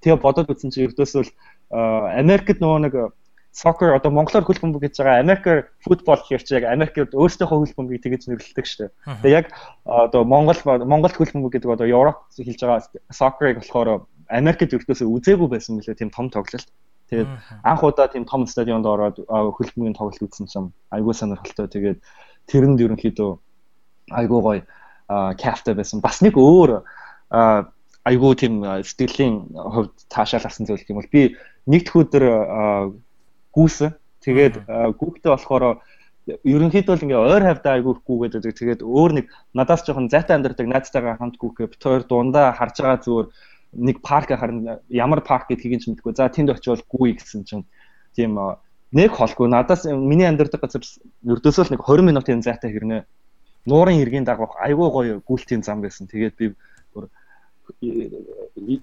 тэгээ 0.00 0.24
бодоод 0.24 0.48
үзсэн 0.52 0.72
чинь 0.72 0.88
ердөөсөө 0.88 1.24
Америкт 2.16 2.60
нөгөө 2.64 2.80
нэг 2.80 2.94
soccer 3.52 3.92
одоо 3.92 4.10
монголоор 4.10 4.44
хөл 4.48 4.60
бөмбөг 4.64 4.88
гэж 4.88 5.04
байгаа 5.04 5.20
Америкээр 5.20 5.60
футбол 5.84 6.20
гэхэр 6.24 6.42
чи 6.42 6.56
яг 6.56 6.64
Америкээр 6.72 7.12
өөрсдийнхөө 7.12 7.58
хөл 7.60 7.76
бөмбөгийг 7.76 8.02
тэгэж 8.08 8.22
нэрлэдэг 8.32 8.66
шүү 8.66 8.80
дээ. 8.80 8.92
Тэгээ 9.20 9.38
яг 9.44 9.46
одоо 9.84 10.24
Монгол 10.24 10.56
Монголд 10.64 11.16
хөл 11.20 11.32
бөмбөг 11.36 11.52
гэдэг 11.60 11.68
одоо 11.68 11.86
Европ 11.86 12.18
хэлж 12.32 12.60
байгаа 12.64 12.80
soccer-ыг 13.12 13.60
болохоор 13.60 14.08
Америкт 14.32 14.72
өртөөсөө 14.72 15.04
үзээгүй 15.04 15.48
байсан 15.52 15.76
мөлий 15.76 15.92
тийм 15.92 16.08
том 16.08 16.32
тоглолт. 16.32 16.64
Тэгээд 17.12 17.28
анх 17.60 17.84
удаа 17.84 18.08
тийм 18.08 18.24
том 18.24 18.48
стадионд 18.48 18.88
ороод 18.88 19.20
хөл 19.28 19.70
бөмбөгийн 19.76 20.00
тоглолт 20.00 20.24
үзсэн 20.24 20.48
чинь 20.48 20.72
айгүй 20.88 21.12
сонирхолтой. 21.12 21.68
Тэгээд 21.68 21.98
тэрэнд 22.48 22.80
ерөнхийдөө 22.80 23.30
айгүй 24.16 24.40
гоё 24.40 24.64
кафта 25.36 25.76
байсан. 25.76 26.00
Бас 26.00 26.24
нэг 26.24 26.40
өөр 26.40 26.80
айгүй 28.08 28.32
тийм 28.40 28.64
сэтгэлийн 28.64 29.52
хувьд 29.52 29.92
таашаал 30.08 30.48
авсан 30.48 30.66
зүйл 30.66 30.82
бол 30.88 31.12
би 31.12 31.36
нэгд 31.68 31.92
өдөр 31.92 32.24
гүүсэн. 33.52 33.90
Тэгээд 34.24 34.54
гүүхтэй 34.98 35.30
болохоор 35.32 35.64
ерөнхийдөө 36.26 36.94
л 36.96 37.04
ингээ 37.04 37.18
ойр 37.18 37.42
хавьдаа 37.42 37.72
айгүйх 37.78 38.00
гүүгээд 38.06 38.34
байдаг. 38.38 38.54
Тэгээд 38.54 38.82
өөр 38.86 39.10
нэг 39.18 39.26
надаас 39.54 39.82
жоохон 39.82 40.06
зайтай 40.06 40.38
амьдардаг 40.38 40.66
найзтайгаа 40.70 41.18
хамт 41.18 41.36
гүүхээ 41.38 41.70
бит 41.72 41.82
хоёр 41.82 42.02
дундаа 42.06 42.54
харж 42.54 42.76
байгаа 42.78 43.02
зүгээр 43.02 43.28
нэг 43.72 43.96
парк 44.06 44.30
харна 44.30 44.78
ямар 44.88 45.20
парк 45.26 45.50
гэдгийг 45.50 45.82
ч 45.82 45.90
мэдэхгүй. 45.90 46.14
За 46.14 46.30
тэнд 46.30 46.54
очивол 46.54 46.84
гүүе 46.86 47.18
гэсэн 47.18 47.42
чинь 47.42 47.66
тийм 48.14 48.38
нэг 48.92 49.10
холгүй 49.10 49.48
надаас 49.50 49.88
миний 49.88 50.28
амьдардаг 50.28 50.62
газар 50.62 50.84
ердөөсөө 51.26 51.64
л 51.66 51.72
нэг 51.74 51.82
20 51.82 52.06
минутын 52.06 52.44
зайтай 52.44 52.70
хэрнээ 52.70 53.02
нуурын 53.66 53.98
иргэн 53.98 54.24
дагах 54.28 54.54
айгүй 54.60 54.88
гоё 54.90 55.14
гүйлтийн 55.26 55.62
зам 55.66 55.80
байсан. 55.80 56.06
Тэгээд 56.06 56.36
би 56.38 56.54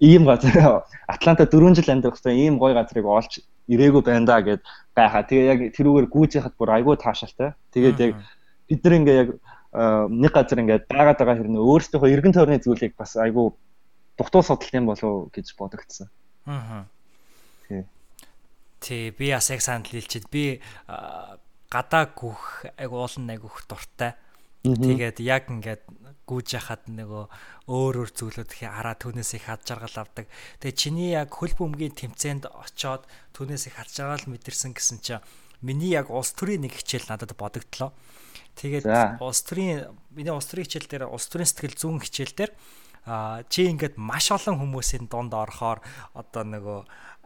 ийм 0.01 0.25
газар 0.25 0.83
Атланта 1.07 1.45
4 1.45 1.75
жил 1.77 1.93
амьдрах 1.93 2.17
хэвээр 2.17 2.35
ийм 2.35 2.57
гоё 2.57 2.73
газрыг 2.73 3.05
олж 3.05 3.39
ирээгүй 3.69 4.01
байна 4.01 4.25
да 4.25 4.41
гэд 4.41 4.61
гайхаа. 4.97 5.23
Тэгээ 5.23 5.45
яг 5.45 5.59
тэрүүгээр 5.77 6.07
гүйж 6.09 6.31
яхад 6.41 6.55
бүр 6.57 6.73
айгүй 6.75 6.97
таашаалтай. 6.97 7.53
Тэгээд 7.71 7.97
яг 8.01 8.13
бид 8.67 8.81
нар 8.83 8.95
ингээ 8.97 9.17
яг 9.21 9.29
нэг 10.09 10.31
газар 10.33 10.59
ингээд 10.59 10.89
байгаад 10.89 11.19
байгаа 11.21 11.37
хэрнээ 11.37 11.61
өөрсдийнхөө 11.61 12.09
эргэн 12.09 12.33
тойрны 12.33 12.57
зүйлийг 12.57 12.97
бас 12.97 13.13
айгүй 13.15 13.53
дутуу 14.17 14.41
судалт 14.41 14.73
юм 14.73 14.89
болов 14.89 15.29
гэж 15.29 15.53
бодогдсон. 15.53 16.09
Аа. 16.49 16.89
Тий. 17.69 17.85
Тий, 18.81 19.03
би 19.13 19.29
бас 19.29 19.49
яг 19.53 19.61
санал 19.61 19.85
хэлчихэд 19.85 20.25
би 20.33 20.57
гадаа 21.69 22.09
гүх 22.09 22.65
айгүй 22.81 22.99
олон 22.99 23.29
айгүйх 23.29 23.69
дуртай. 23.69 24.17
Тэгээд 24.77 25.17
яг 25.25 25.49
ингээд 25.49 25.83
гүйж 26.29 26.47
яхад 26.61 26.85
нөгөө 26.85 27.25
өөр 27.73 27.95
өөр 28.05 28.11
зүйлүүд 28.13 28.49
их 28.53 28.61
хараа 28.69 28.93
түүнээс 28.93 29.31
их 29.33 29.49
хад 29.49 29.65
жаргал 29.65 30.05
авдаг. 30.05 30.29
Тэгээ 30.61 30.77
чиний 30.77 31.17
яг 31.17 31.33
хөл 31.33 31.53
бөмбөгийн 31.57 31.97
тэмцээнд 31.97 32.45
очоод 32.53 33.09
түүнээс 33.33 33.73
их 33.73 33.75
хад 33.81 33.89
жаргал 33.89 34.29
мэдэрсэн 34.29 34.77
гэсэн 34.77 35.01
чинь 35.01 35.25
миний 35.65 35.89
яг 35.97 36.13
улс 36.13 36.37
төрийн 36.37 36.69
нэг 36.69 36.77
хичээл 36.77 37.09
надад 37.09 37.33
бодогдлоо. 37.33 37.91
Тэгээд 38.59 38.85
улс 39.17 39.41
төрийн 39.41 39.89
миний 40.13 40.33
улс 40.33 40.45
төрийн 40.51 40.69
хичээл 40.69 40.89
дээр 40.89 41.05
улс 41.09 41.25
төрийн 41.25 41.49
сэтгэл 41.49 41.77
зүйн 41.79 41.99
хичээл 42.03 42.35
дээр 42.37 42.51
чи 43.49 43.65
ингээд 43.65 43.97
маш 43.97 44.29
олон 44.29 44.61
хүмүүсийн 44.61 45.09
дунд 45.09 45.33
орохоор 45.33 45.81
одоо 46.13 46.43
нөгөө 46.45 46.79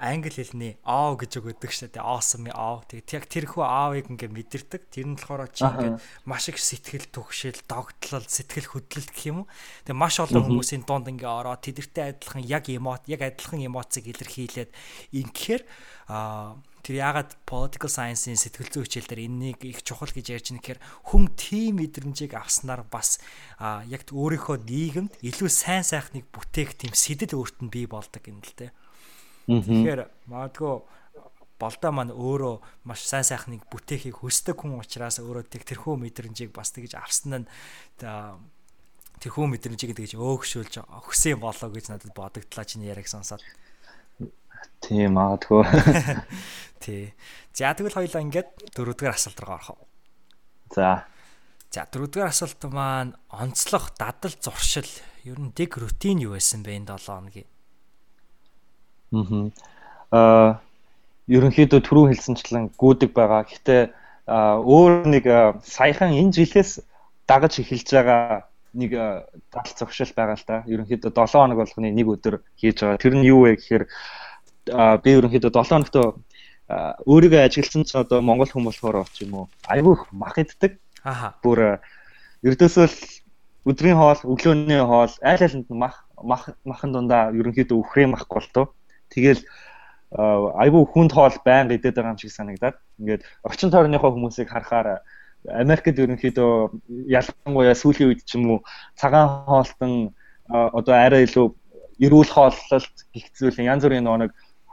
англи 0.04 0.32
хэлний 0.32 0.74
аа 0.84 1.16
гэж 1.16 1.40
өгöd 1.40 1.64
шүү 1.64 1.94
дээ. 1.96 2.04
Awesome 2.04 2.50
аа. 2.52 2.84
Тэгээд 2.88 3.14
яг 3.14 3.26
тэрхүү 3.30 3.64
аавыг 3.64 4.08
ингээ 4.12 4.32
мэдэрдэг. 4.32 4.82
Тэр 4.92 5.08
нь 5.12 5.16
болохоор 5.16 5.52
чи 5.54 5.64
ингээ 5.64 6.00
маш 6.28 6.50
их 6.50 6.60
сэтгэл 6.60 7.08
түгшил, 7.08 7.60
догтлол, 7.70 8.26
сэтгэл 8.26 8.74
хөдлөлт 8.74 9.12
гэх 9.14 9.28
юм 9.32 9.46
уу. 9.46 9.48
Тэгээд 9.88 10.02
маш 10.02 10.20
олон 10.20 10.44
хүмүүсийн 10.44 10.84
дунд 10.84 11.08
ингээ 11.08 11.30
ороод 11.30 11.64
тэдэртэй 11.64 12.16
адилхан 12.16 12.44
яг 12.44 12.66
эмот, 12.68 13.08
яг 13.08 13.22
адилхан 13.24 13.64
эмоцыг 13.64 14.04
илэрхийлээд 14.10 14.72
ингэхээр 15.14 15.62
аа 16.10 16.60
тэр 16.84 16.96
ягаад 17.00 17.32
political 17.48 17.88
science-ийн 17.88 18.36
сэтгэл 18.36 18.68
зүйн 18.68 18.86
хичээл 18.86 19.08
дээр 19.08 19.26
энэнийг 19.32 19.60
их 19.64 19.88
чухал 19.88 20.12
гэж 20.12 20.36
ярьж 20.36 20.52
байна 20.52 20.60
гэхээр 20.60 20.84
хүн 21.08 21.24
тийм 21.40 21.80
мэдрэмжийг 21.80 22.36
авснаар 22.36 22.84
бас 22.84 23.24
яг 23.88 24.04
өөрийнхөө 24.12 24.68
нийгэмд 24.68 25.24
илүү 25.24 25.48
сайн 25.48 25.88
сайхныг 25.88 26.28
бүтээх 26.28 26.76
тийм 26.76 26.92
сэтэл 26.92 27.40
өөрт 27.40 27.64
нь 27.64 27.72
бий 27.72 27.88
болдог 27.88 28.20
юм 28.28 28.44
л 28.44 28.52
дээ. 28.60 28.72
Тэгэхээр 29.48 30.02
магадгүй 30.28 30.74
болдоо 31.56 31.92
маань 31.96 32.12
өөрөө 32.12 32.56
маш 32.84 33.08
сайн 33.08 33.24
сайхныг 33.24 33.64
бүтээхийг 33.72 34.20
хүсдэг 34.20 34.60
хүн 34.60 34.84
учраас 34.84 35.24
өөрөө 35.24 35.48
тэрхүү 35.48 35.96
мэдрэмжийг 36.04 36.52
бас 36.52 36.76
тэгж 36.76 37.00
авсан 37.00 37.44
нь 37.44 37.48
тэрхүү 39.24 39.46
мэдрэмжийг 39.56 39.96
тэгж 39.96 40.20
өөгшүүлж 40.20 40.84
өгсөн 40.84 41.40
болоо 41.40 41.70
гэж 41.72 41.86
надад 41.96 42.12
бодогдлаа 42.12 42.68
чиний 42.68 42.92
яриаг 42.92 43.08
сонсоод. 43.08 43.40
Тийм 44.84 45.16
магадгүй. 45.18 45.64
Тий. 46.84 47.14
За 47.54 47.74
тэгвэл 47.74 47.98
хоёлаа 47.98 48.22
ингээд 48.26 48.50
дөрөвдүгээр 48.76 49.16
асуулт 49.16 49.40
руу 49.40 49.54
орох. 49.56 49.80
За. 50.74 51.06
За 51.72 51.86
дөрөвдүгээр 51.88 52.32
асуулт 52.32 52.62
маань 52.72 53.14
онцлог 53.30 53.94
дадал 53.96 54.36
зуршил 54.42 54.90
ер 55.24 55.40
нь 55.40 55.56
дэг 55.56 55.78
рутин 55.78 56.20
юу 56.20 56.36
байсан 56.36 56.66
бэ 56.66 56.82
энэ 56.82 56.98
7 56.98 57.08
хоногийн? 57.08 57.50
Аа 60.12 60.60
ерөнхийдөө 61.32 61.80
түрүү 61.88 62.06
хэлсэнчлэн 62.12 62.76
гүдэг 62.76 63.16
байгаа. 63.16 63.48
Гэхдээ 63.48 63.82
өөр 64.28 65.08
нэг 65.08 65.26
саяхан 65.64 66.12
энэ 66.12 66.36
жилээс 66.36 66.84
дагаж 67.28 67.64
эхэлж 67.64 67.88
байгаа 67.96 68.50
нэг 68.76 68.92
дал 69.54 69.70
зогшил 69.78 70.12
байгаа 70.12 70.36
л 70.36 70.46
да. 70.48 70.64
Ерөнхийдөө 70.68 71.12
7 71.16 71.32
хоног 71.32 71.58
болгоны 71.64 71.96
нэг 71.96 72.08
өдөр 72.12 72.44
хийж 72.60 72.84
байгаа. 72.84 73.00
Тэр 73.00 73.16
нь 73.16 73.28
юу 73.28 73.48
вэ 73.48 73.56
гэхээр 73.56 73.88
би 74.68 75.10
ерөнхийдөө 75.18 75.52
7 75.52 75.72
хоногт 75.72 75.96
өөрийгөө 77.06 77.42
ажигласан 77.44 77.84
ч 77.84 77.96
одоо 78.00 78.22
монгол 78.22 78.48
хүн 78.48 78.68
болохоор 78.68 79.04
ч 79.12 79.28
юм 79.28 79.34
уу 79.36 79.46
айгүй 79.68 80.00
мах 80.12 80.38
иддэг. 80.40 80.80
Аха. 81.04 81.36
Бүр 81.44 81.84
ердөөсөө 82.48 82.88
л 82.88 82.98
өдрийн 83.68 84.00
хоол, 84.00 84.20
өглөөний 84.24 84.80
хоол 84.80 85.14
айл 85.22 85.44
айланд 85.44 85.68
мах 85.70 86.08
мах 86.24 86.56
махан 86.64 86.92
дундаа 86.96 87.32
ерөнхийдөө 87.36 87.78
үхрээ 87.80 88.08
махгүй 88.08 88.40
л 88.40 88.54
тоо. 88.56 88.66
Тэгэл 89.12 89.44
айгүй 90.16 90.84
хүнд 90.88 91.12
хоол 91.12 91.36
байнга 91.44 91.76
идээд 91.76 92.00
байгаа 92.00 92.16
юм 92.16 92.22
шиг 92.22 92.32
санагдаад 92.32 92.78
ингээд 93.00 93.22
орчин 93.44 93.72
тойрныхоо 93.72 94.12
хүмүүсийг 94.16 94.50
харахаар 94.50 95.04
Америкт 95.44 96.00
ерөнхийдөө 96.00 96.52
ялангуяа 97.12 97.76
сүүлийн 97.76 98.16
үед 98.16 98.22
ч 98.24 98.40
юм 98.40 98.44
уу 98.52 98.60
цагаан 98.96 99.44
хоолтон 99.44 100.16
одоо 100.48 100.96
арай 100.96 101.28
илүү 101.28 101.52
эрүүл 102.00 102.32
хооллолт 102.32 102.96
гихцүүлэн 103.12 103.68
янз 103.68 103.84
бүрийн 103.84 104.08
нэг 104.08 104.32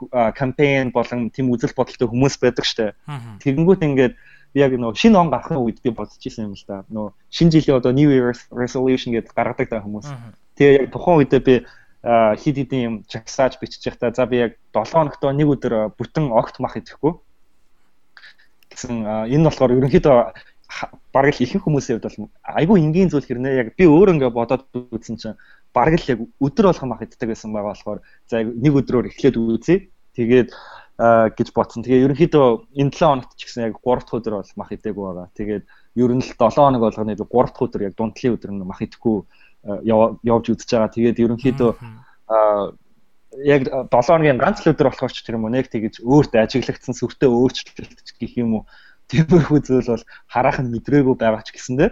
кампайн 0.09 0.91
болон 0.95 1.29
тийм 1.29 1.51
үзэл 1.53 1.75
бодолтой 1.75 2.07
хүмүүс 2.07 2.39
байдаг 2.41 2.65
штэ. 2.65 2.95
Тэгэнгүүт 3.43 3.81
ингээд 3.85 4.13
яг 4.57 4.71
нөө 4.75 4.95
шинэ 4.97 5.19
он 5.19 5.29
гарахын 5.29 5.61
үед 5.61 5.83
би 5.83 5.91
бодож 5.93 6.17
исэн 6.17 6.49
юм 6.49 6.55
л 6.57 6.65
да. 6.67 6.83
Нөө 6.89 7.13
шинэ 7.29 7.51
жилийн 7.51 7.77
одоо 7.77 7.91
New 7.91 8.09
Year's 8.09 8.47
resolution 8.51 9.13
гэдэг 9.13 9.31
гаргадаг 9.35 9.69
та 9.69 9.83
хүмүүс. 9.83 10.07
Тэгээ 10.57 10.87
яг 10.87 10.91
тухайн 10.91 11.23
үедээ 11.23 11.41
би 11.45 11.55
хид 12.01 12.57
хидийн 12.57 12.83
юм 12.83 12.95
жагсааж 13.05 13.61
бичиж 13.61 13.85
байхдаа 13.85 14.11
за 14.11 14.25
би 14.25 14.37
яг 14.37 14.57
7 14.73 14.89
хоногт 14.89 15.21
нэг 15.21 15.47
өдөр 15.47 15.93
бүтэн 15.93 16.33
огт 16.33 16.57
мах 16.57 16.73
идэхгүй 16.73 17.13
гэсэн 18.73 19.05
энэ 19.29 19.45
болохоор 19.45 19.77
ерөнхийдөө 19.77 20.17
бараг 21.13 21.35
л 21.35 21.43
ихэнх 21.43 21.61
хүмүүсийн 21.67 21.99
хувьд 21.99 22.07
бол 22.09 22.33
айгүй 22.41 22.77
энгийн 22.81 23.11
зүйл 23.11 23.27
хэрнээ 23.27 23.53
яг 23.61 23.67
би 23.77 23.85
өөр 23.85 24.17
ингээ 24.17 24.31
бодоод 24.31 24.65
үзсэн 24.73 25.17
чинь 25.21 25.37
бараг 25.73 25.99
л 25.99 26.11
яг 26.11 26.19
өдөр 26.39 26.65
болгон 26.71 26.89
мах 26.91 27.03
иддэг 27.03 27.31
байсан 27.31 27.53
байгаа 27.55 27.73
болохоор 27.73 27.99
за 28.27 28.43
нэг 28.43 28.73
өдрөөр 28.75 29.09
эхлээд 29.09 29.35
үзье 29.39 29.91
тэгээд 30.15 30.49
гэж 31.01 31.47
бодсон. 31.55 31.81
Тэгээ 31.81 32.05
ерөнхийдөө 32.05 32.45
энэ 32.77 32.93
7 32.93 33.01
хоногт 33.01 33.33
ч 33.33 33.49
гэсэн 33.49 33.73
яг 33.73 33.81
3 33.81 34.05
дахь 34.05 34.15
өдөр 34.21 34.33
бол 34.37 34.51
мах 34.59 34.69
идээгүй 34.69 35.05
байгаа. 35.07 35.27
Тэгээд 35.33 35.63
ер 35.97 36.11
нь 36.13 36.21
л 36.21 36.29
7 36.37 36.53
хоног 36.53 36.81
болгоны 36.83 37.15
3 37.17 37.25
дахь 37.25 37.63
өдөр 37.65 37.81
яг 37.89 37.93
дундлын 37.97 38.35
өдөр 38.37 38.51
нь 38.53 38.61
мах 38.61 38.81
идэхгүй 38.85 39.17
явж 39.81 40.45
үзэж 40.53 40.69
байгаа. 40.69 40.93
Тэгээд 40.93 41.21
ерөнхийдөө 41.25 41.71
яг 43.49 43.61
7 43.65 43.89
хоногийн 43.89 44.37
ганц 44.37 44.61
л 44.61 44.71
өдөр 44.75 44.91
болохоор 44.91 45.11
ч 45.15 45.25
тэр 45.25 45.41
юм 45.41 45.47
уу 45.47 45.55
нэг 45.55 45.71
тэгэж 45.71 46.03
өөртөө 46.03 46.39
ажиглагдсан 46.43 46.93
сүртэй 46.93 47.29
өөрчлөлт 47.31 48.13
гэх 48.19 48.33
юм 48.37 48.61
уу 48.61 48.63
тиймэрхүү 49.09 49.59
зүйл 49.63 49.89
бол 49.95 50.05
харах 50.27 50.59
нь 50.59 50.69
мэдрээгүй 50.69 51.15
байгаа 51.15 51.41
ч 51.41 51.55
гэсэндээ 51.55 51.89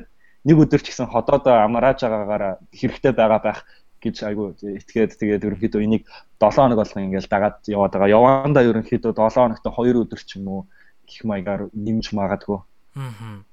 нэг 0.47 0.57
өдөр 0.63 0.81
ч 0.83 0.91
гэсэн 0.91 1.11
ходоодоо 1.11 1.55
амрааж 1.65 2.03
байгаагаараа 2.03 2.53
хэрэгтэй 2.71 3.13
байгаа 3.15 3.41
байх 3.43 3.59
гэж 3.99 4.15
айгу 4.23 4.55
итгээд 4.55 5.19
тэгээд 5.19 5.45
ерөнхийдөө 5.47 5.81
энийг 5.83 6.03
7 6.39 6.55
хоног 6.55 6.79
болгон 6.79 7.05
ингээл 7.11 7.27
дагаад 7.27 7.57
яваад 7.67 7.93
байгаа. 7.93 8.15
Явандаа 8.15 8.63
ерөнхийдөө 8.63 9.11
7 9.11 9.35
хоногт 9.35 9.65
2 9.67 10.03
өдөр 10.03 10.21
ч 10.23 10.39
юм 10.39 10.47
уу 10.47 10.61
гэх 11.03 11.27
маягаар 11.27 11.67
нэмж 11.75 12.15
магадгүй. 12.15 12.59
Аа 12.95 13.43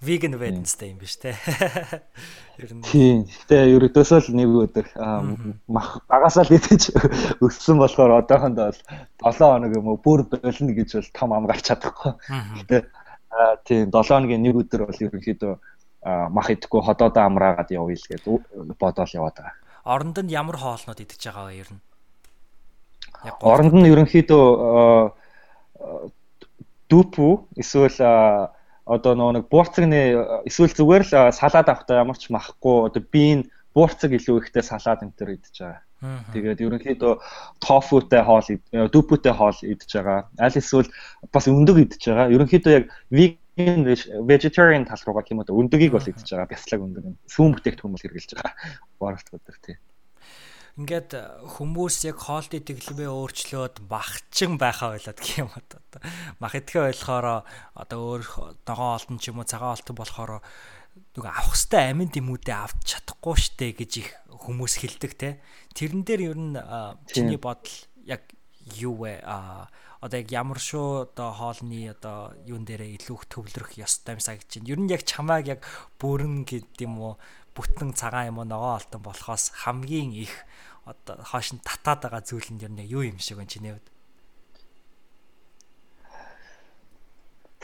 vegan 0.00 0.38
Wednesday 0.38 0.90
юм 0.92 0.98
биш 0.98 1.16
те. 1.16 1.34
Ер 2.58 2.72
нь. 2.72 2.82
Тийм. 2.84 3.24
Гэтэ 3.24 3.56
ерөөдөөсөө 3.76 4.28
л 4.28 4.36
нэг 4.36 4.48
өдөр 4.52 4.86
мах 5.72 6.04
багасаа 6.08 6.44
л 6.44 6.52
идэж 6.52 6.92
өссөн 7.44 7.80
болохоор 7.80 8.20
одоохондоо 8.20 8.76
бол 9.20 9.32
7 9.32 9.40
хоног 9.40 9.72
юм 9.72 9.88
уу 9.88 9.96
бүр 9.96 10.28
болно 10.28 10.72
гэж 10.76 11.00
бол 11.00 11.10
том 11.16 11.32
ам 11.32 11.48
гарч 11.48 11.72
чадахгүй. 11.72 12.12
Гэтэ 12.60 12.76
тийм 13.64 13.88
7 13.88 14.04
хоногийн 14.04 14.44
нэг 14.44 14.60
өдөр 14.60 14.84
бол 14.84 15.00
ерөнхийдөө 15.00 15.54
мах 16.06 16.48
идэхгүй 16.54 16.80
ходоодоо 16.86 17.22
амраагаад 17.26 17.70
явъя 17.74 17.98
л 17.98 18.08
гэд 18.10 18.24
бодоол 18.78 19.16
яваад 19.18 19.36
байгаа. 19.36 19.54
Оронд 19.84 20.16
нь 20.22 20.30
ямар 20.30 20.56
хоолнууд 20.56 21.02
идэж 21.02 21.20
байгаа 21.26 21.46
вэ 21.50 21.54
ер 21.62 21.70
нь? 21.74 21.82
Оронд 23.42 23.74
нь 23.74 23.90
ерөнхийдөө 23.90 24.46
дүүпүү 26.90 27.32
эсвэл 27.58 27.98
одоо 28.86 29.12
нэг 29.34 29.50
буурцагны 29.50 30.42
эсвэл 30.46 30.78
зүгээр 30.78 31.04
л 31.10 31.34
салаад 31.34 31.66
авахдаа 31.66 32.02
ямар 32.06 32.18
ч 32.18 32.30
махгүй 32.30 32.86
одоо 32.86 33.02
биеийн 33.02 33.50
буурцаг 33.74 34.14
илүү 34.14 34.46
ихтэй 34.46 34.62
салаад 34.62 35.02
энэ 35.02 35.16
төр 35.18 35.34
идэж 35.34 35.54
байгаа. 35.58 35.82
Тэгээд 36.32 36.62
ерөнхийдөө 36.62 37.12
тофутай 37.58 38.22
хоол 38.22 38.46
дүүпүүтэй 38.70 39.34
хоол 39.34 39.58
идэж 39.58 39.90
байгаа. 39.96 40.20
Аль 40.38 40.58
эсвэл 40.60 40.88
бас 41.34 41.50
өндөг 41.50 41.76
идэж 41.82 42.02
байгаа. 42.06 42.30
Ерөнхийдөө 42.30 42.72
яг 42.78 42.84
vegan 43.56 43.82
vegetarian 44.28 44.84
тал 44.84 45.02
руугаа 45.02 45.24
юм 45.32 45.40
уу 45.42 45.60
өндөгийг 45.64 45.92
бол 45.96 46.04
идэж 46.04 46.28
байгаа. 46.28 46.52
Бяцлаг 46.52 46.80
өндөг. 46.84 47.04
Сүүн 47.26 47.56
бүтээгдэхүүн 47.56 47.94
бол 47.96 48.04
хэрэгжилж 48.04 48.32
байгаа. 48.36 48.54
Бооролт 49.00 49.32
өдөр 49.32 49.58
тий 49.64 49.76
ингээд 50.76 51.10
э, 51.16 51.24
хүмүүс 51.56 52.04
яг 52.04 52.20
хоолтын 52.20 52.60
тэглэмээ 52.60 53.08
өөрчлөөд 53.08 53.88
махчин 53.88 54.60
байхаа 54.60 54.92
ойлоод 55.00 55.16
гэх 55.16 55.40
юм 55.40 55.50
одоо 55.56 55.80
мах 56.36 56.52
идэхэ 56.52 56.92
болохоор 56.92 57.48
одоо 57.72 57.98
өөр 58.20 58.22
ногоон 58.68 58.92
олтон 59.00 59.16
ч 59.16 59.32
юм 59.32 59.40
уу 59.40 59.48
цагаан 59.48 59.72
олтон 59.72 59.96
болохоор 59.96 60.44
нөгөө 61.16 61.32
авах 61.32 61.56
хэвээр 61.56 61.92
амин 61.96 62.12
дэмүүдээ 62.12 62.56
авч 62.60 62.80
чадахгүй 62.92 63.36
штэ 63.40 63.72
гэж 63.72 63.92
их 64.04 64.08
хүмүүс 64.28 64.74
хэлдэг 64.84 65.12
те 65.16 65.40
тэрэн 65.72 66.04
дээр 66.04 66.36
ер 66.36 66.36
нь 66.36 66.56
чиний 67.08 67.40
бодол 67.40 67.72
яг 68.04 68.28
юу 68.76 69.00
вэ 69.00 69.24
одоо 70.00 70.20
яг 70.20 70.28
ямар 70.32 70.60
шүү 70.60 71.08
одоо 71.08 71.30
хоолны 71.32 71.90
одоо 71.90 72.36
юун 72.44 72.64
дээрээ 72.68 73.00
илүү 73.00 73.16
их 73.16 73.24
төвлөрөх 73.32 73.72
ёстой 73.80 74.16
юмсаа 74.16 74.36
гэж 74.36 74.48
чинь 74.48 74.68
ер 74.68 74.80
нь 74.80 74.92
яг 74.92 75.02
чамааг 75.08 75.46
яг 75.48 75.60
бүрэн 76.00 76.44
гэдэг 76.44 76.84
юм 76.84 77.00
уу 77.00 77.14
бүтэн 77.56 77.96
цагаан 77.96 78.36
юм 78.36 78.38
уу 78.38 78.46
ногоон 78.46 78.76
алтан 78.76 79.00
болохоос 79.00 79.52
хамгийн 79.64 80.12
их 80.12 80.32
одоо 80.84 81.16
хоош 81.24 81.56
нь 81.56 81.64
татаад 81.64 82.04
байгаа 82.04 82.22
зүйл 82.22 82.50
нь 82.52 82.62
ер 82.62 82.72
нь 82.72 82.84
юу 82.84 83.02
юм 83.02 83.18
шиг 83.18 83.40
вэ 83.40 83.48
чиний 83.48 83.72
хувьд? 83.72 83.88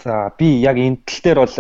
За 0.02 0.32
би 0.38 0.58
яг 0.58 0.76
энэ 0.80 1.04
тал 1.04 1.20
дээр 1.22 1.38
бол 1.44 1.58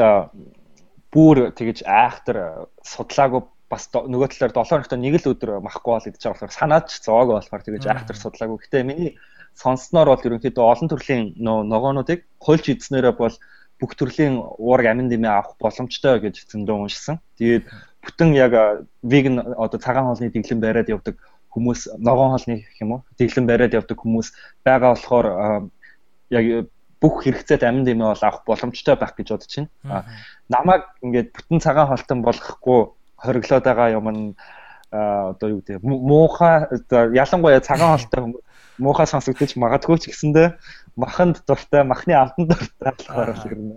бүр 1.12 1.36
тэгэж 1.52 1.84
айхтар 1.84 2.66
судлаагүй 2.82 3.44
бас 3.72 3.88
нөгөө 3.92 4.28
талаар 4.32 4.52
7 4.52 4.68
хоногт 4.68 4.92
нэг 4.96 5.16
л 5.20 5.30
өдөр 5.32 5.60
махгүй 5.64 5.92
бол 5.96 6.08
идэж 6.08 6.20
байгаа 6.20 6.34
болохоор 6.34 6.58
санаад 6.58 6.84
ч 6.92 7.00
зоог 7.04 7.28
болохоор 7.32 7.62
тэгэж 7.64 7.84
айхтар 7.88 8.16
судлаагүй. 8.16 8.58
Гэтэ 8.64 8.84
миний 8.84 9.16
сонсноор 9.54 10.08
бол 10.12 10.26
ерөнхийдөө 10.26 10.64
олон 10.64 10.88
төрлийн 10.88 11.22
ногоонуудыг 11.38 12.24
хольж 12.38 12.64
идснээрээ 12.68 13.14
бол 13.16 13.34
бүх 13.80 13.92
төрлийн 13.98 14.38
уураг 14.38 14.86
амин 14.86 15.10
дэмээ 15.10 15.32
авах 15.32 15.58
боломжтой 15.58 16.22
гэж 16.22 16.46
зөндөө 16.50 16.76
уншсан. 16.86 17.18
Тэгээд 17.38 17.66
бүтэн 18.02 18.30
яг 18.38 18.86
веган 19.02 19.42
одоо 19.58 19.78
цагаан 19.78 20.06
хоолны 20.06 20.30
дэглэм 20.30 20.60
бариад 20.62 20.88
явдаг 20.88 21.18
хүмүүс 21.50 21.98
ногоон 21.98 22.38
хоолны 22.38 22.62
гэх 22.62 22.80
юм 22.80 22.90
уу 22.92 23.00
дэглэн 23.18 23.46
бариад 23.46 23.74
явдаг 23.74 23.98
хүмүүс 23.98 24.28
байгаа 24.64 24.94
болохоор 24.94 25.26
яг 26.30 26.70
бүх 27.02 27.26
хэрэгцээт 27.26 27.66
амин 27.66 27.84
дэмээ 27.84 28.08
бол 28.14 28.22
авах 28.22 28.46
боломжтой 28.46 28.94
байх 28.94 29.14
гэж 29.18 29.28
бодож 29.34 29.52
байна. 29.82 30.06
Намайг 30.48 30.82
ингээд 31.02 31.34
бүтэн 31.34 31.58
цагаан 31.58 31.90
хоолтон 31.90 32.22
болгохгүй 32.22 32.80
хориглоод 33.18 33.64
байгаа 33.66 33.88
юм 33.98 34.06
нь 34.10 34.22
одоо 34.92 35.48
юу 35.50 35.60
гэдэг 35.60 35.82
муухай 35.82 36.70
ялангуяа 36.90 37.60
цагаан 37.60 37.98
хоолтой 37.98 38.20
хүмүүс 38.22 38.44
муухай 38.78 39.06
сонсогдож 39.08 39.56
магадгүй 39.56 39.98
ч 40.00 40.12
гэсэндээ 40.12 40.56
маханд 40.96 41.44
дуртай 41.48 41.82
махны 41.84 42.16
амтан 42.16 42.48
дуртай 42.48 42.92
болохоор 42.92 43.32
л 43.32 43.44
юм. 43.52 43.76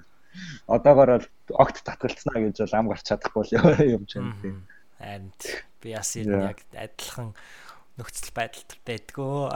Одоогоор 0.68 1.10
бол 1.20 1.28
огт 1.60 1.84
татгалцнаа 1.84 2.40
гэж 2.40 2.64
бол 2.64 2.76
ам 2.80 2.88
гарч 2.92 3.04
чадахгүй 3.08 3.56
юм 3.92 4.04
ч 4.08 4.20
юм 4.20 4.36
тийм. 4.42 4.64
And 5.00 5.36
би 5.84 5.96
бас 5.96 6.16
яг 6.16 6.64
адилхан 6.72 7.36
нөхцөл 7.96 8.32
байдалд 8.36 8.72
байдгөө. 8.84 9.56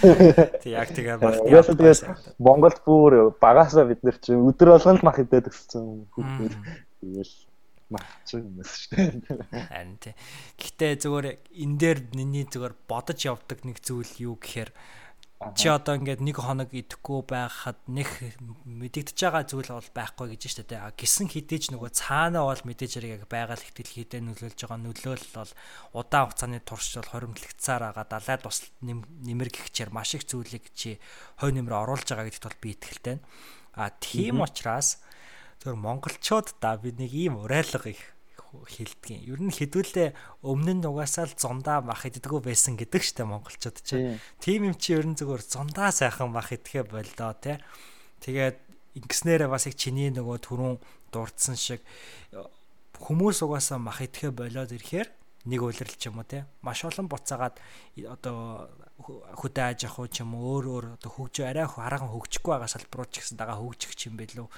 Тэг 0.64 0.72
яг 0.72 0.88
тэгээ 0.92 1.16
баг. 1.20 1.44
Яасан 1.52 1.76
тэгээд 1.76 2.00
Монголд 2.40 2.80
бүр 2.84 3.36
багасаа 3.36 3.84
бид 3.84 4.00
нар 4.04 4.16
чи 4.20 4.32
өдөр 4.32 4.76
болгон 4.76 4.96
л 5.00 5.04
мах 5.04 5.20
идээд 5.20 5.52
өссөн. 5.52 6.08
Тэгэл 6.16 7.34
махч 7.88 8.36
юм 8.36 8.60
шүү 8.60 8.92
дээ. 8.94 9.68
Харин 9.72 9.96
тий. 10.00 10.14
Гэхдээ 10.60 10.92
зүгээр 11.02 11.26
энэ 11.36 11.76
дээр 11.80 11.98
миний 12.12 12.44
зүгээр 12.44 12.74
бодож 12.88 13.18
явдаг 13.24 13.64
нэг 13.64 13.80
зүйл 13.80 14.12
юу 14.20 14.36
гэхээр 14.36 14.70
Чи 15.54 15.70
одоо 15.70 15.94
ингээд 15.94 16.18
нэг 16.18 16.42
хоног 16.42 16.74
идэхгүй 16.74 17.22
байхад 17.22 17.78
нэг 17.86 18.10
мэдэгдэж 18.42 19.14
байгаа 19.22 19.46
зүйл 19.46 19.70
бол 19.70 19.90
байхгүй 19.94 20.34
гэж 20.34 20.42
штэ 20.50 20.66
тэ. 20.66 20.82
Гисэн 20.98 21.30
хідээж 21.30 21.70
нөгөө 21.70 21.94
цаанаа 21.94 22.42
бол 22.42 22.58
мэдээж 22.66 22.98
яг 23.06 23.22
байгаль 23.30 23.62
ихтэл 23.62 23.86
хідэ 23.86 24.18
нөлөөлж 24.18 24.58
байгаа 24.66 24.82
нөлөөлөл 24.82 25.30
бол 25.38 25.52
удаан 25.94 26.26
хугацааны 26.26 26.58
турш 26.66 26.98
бол 26.98 27.12
хоримтлагцаар 27.14 27.82
байгаа 27.86 28.06
далай 28.18 28.38
тус 28.42 28.66
нэмэр 28.82 29.50
гихчээр 29.54 29.94
маш 29.94 30.18
их 30.18 30.26
зүйлийг 30.26 30.74
чи 30.74 30.98
хой 31.38 31.54
нэмэр 31.54 31.86
оруулж 31.86 32.10
байгаа 32.10 32.26
гэдэгт 32.26 32.46
бол 32.50 32.58
би 32.58 32.68
итгэлтэй. 32.74 33.16
А 33.78 33.94
тийм 34.02 34.42
учраас 34.42 34.98
зөв 35.62 35.74
монголчууд 35.76 36.54
да 36.60 36.76
би 36.76 36.94
нэг 36.94 37.12
ийм 37.12 37.38
урайлга 37.42 37.90
их 37.90 38.02
хилдгийн. 38.48 39.28
Ер 39.28 39.40
нь 39.44 39.52
хэдүүлээ 39.52 40.40
өмнө 40.40 40.80
нь 40.80 40.88
угаасаа 40.88 41.28
л 41.28 41.36
зундаа 41.36 41.84
мах 41.84 42.08
иддэггүй 42.08 42.40
байсан 42.48 42.80
гэдэг 42.80 43.02
штэ 43.04 43.28
монголчууд 43.28 43.76
чи. 43.84 44.16
Тим 44.40 44.72
юм 44.72 44.76
чи 44.78 44.96
ер 44.96 45.04
нь 45.04 45.18
зүгээр 45.18 45.42
зундаа 45.44 45.92
сайхан 45.92 46.32
мах 46.32 46.54
идэхэ 46.54 46.88
болдоо 46.88 47.36
те. 47.36 47.60
Тэгээд 48.24 48.56
ингэснээрээ 49.04 49.48
бас 49.52 49.68
их 49.68 49.76
чиний 49.76 50.08
нөгөө 50.08 50.38
түрүүн 50.48 50.76
дурдсан 51.12 51.56
шиг 51.60 51.84
хүмүүс 52.96 53.44
угаасаа 53.44 53.78
мах 53.78 54.00
идэхэ 54.00 54.32
болоод 54.32 54.72
ирэхээр 54.72 55.08
нэг 55.48 55.60
улирал 55.62 55.96
ч 55.96 56.08
юм 56.10 56.18
уу 56.18 56.26
те 56.26 56.44
маш 56.64 56.82
олон 56.84 57.06
буцаагаад 57.06 57.56
одоо 58.04 58.68
хөдөө 58.98 59.64
аж 59.64 59.80
ахуй 59.86 60.08
ч 60.10 60.26
юм 60.26 60.34
өөр 60.34 60.64
өөр 60.68 60.84
одоо 60.98 61.10
хөгжөө 61.14 61.46
арай 61.46 61.66
хараахан 61.70 62.10
хөгжихгүй 62.10 62.50
байгаа 62.50 62.70
салбарууд 62.70 63.10
ч 63.14 63.22
гэсэн 63.22 63.38
дагаа 63.38 63.58
хөгжих 63.62 63.94
юм 64.10 64.18
бэ 64.18 64.26
лөө 64.34 64.48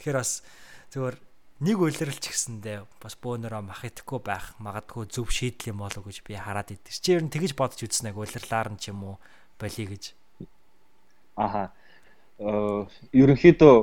тэгэхээр 0.00 0.18
бас 0.18 0.40
зөвөр 0.88 1.14
нэг 1.60 1.76
улирал 1.76 2.16
ч 2.16 2.32
гэсэндээ 2.32 2.88
бас 3.04 3.14
бөөнөрөө 3.20 3.60
мах 3.60 3.84
идэхгүй 3.84 4.20
байх 4.24 4.56
магадгүй 4.64 5.04
зөв 5.12 5.28
шийдэл 5.28 5.76
юм 5.76 5.84
болов 5.84 6.08
гэж 6.08 6.24
би 6.24 6.32
хараад 6.32 6.72
идэв. 6.72 6.88
Чи 6.88 7.12
ер 7.12 7.20
нь 7.20 7.28
тэгэж 7.28 7.52
бодож 7.52 7.84
үзснэг 7.84 8.16
улирлаар 8.16 8.72
нь 8.72 8.80
ч 8.80 8.88
юм 8.88 9.04
уу 9.04 9.16
болиё 9.60 9.92
гэж. 9.92 10.16
Аха. 11.36 11.76
Э 12.40 12.88
ерөнхийдөө 13.12 13.74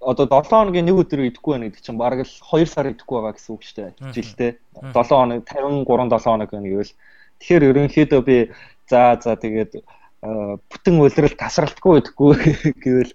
одоо 0.00 0.24
7 0.24 0.48
хоногийн 0.48 0.88
нэг 0.88 0.96
өдөр 0.96 1.28
идэхгүй 1.28 1.52
байна 1.52 1.68
гэдэг 1.68 1.84
чинь 1.84 2.00
бараг 2.00 2.24
л 2.24 2.32
2 2.32 2.64
сар 2.64 2.88
идэхгүй 2.88 3.16
байгаа 3.20 3.36
гэсэн 3.36 3.52
үг 3.52 3.62
шүү 3.68 3.76
дээ. 3.76 3.90
Жилдээ 4.16 4.50
7 4.96 5.12
хоног 5.12 5.44
53 5.44 5.84
7 5.84 6.24
хоног 6.24 6.48
байна 6.48 6.68
гэвэл 6.72 6.92
тэгэхээр 7.44 7.68
ерөнхийдөө 7.76 8.20
би 8.24 8.36
за 8.90 9.18
за 9.22 9.36
тэгээд 9.36 9.72
бүтэн 10.70 10.94
улирал 10.98 11.36
тасралтгүй 11.38 12.00
идэхгүй 12.00 12.34
гэвэл 12.84 13.12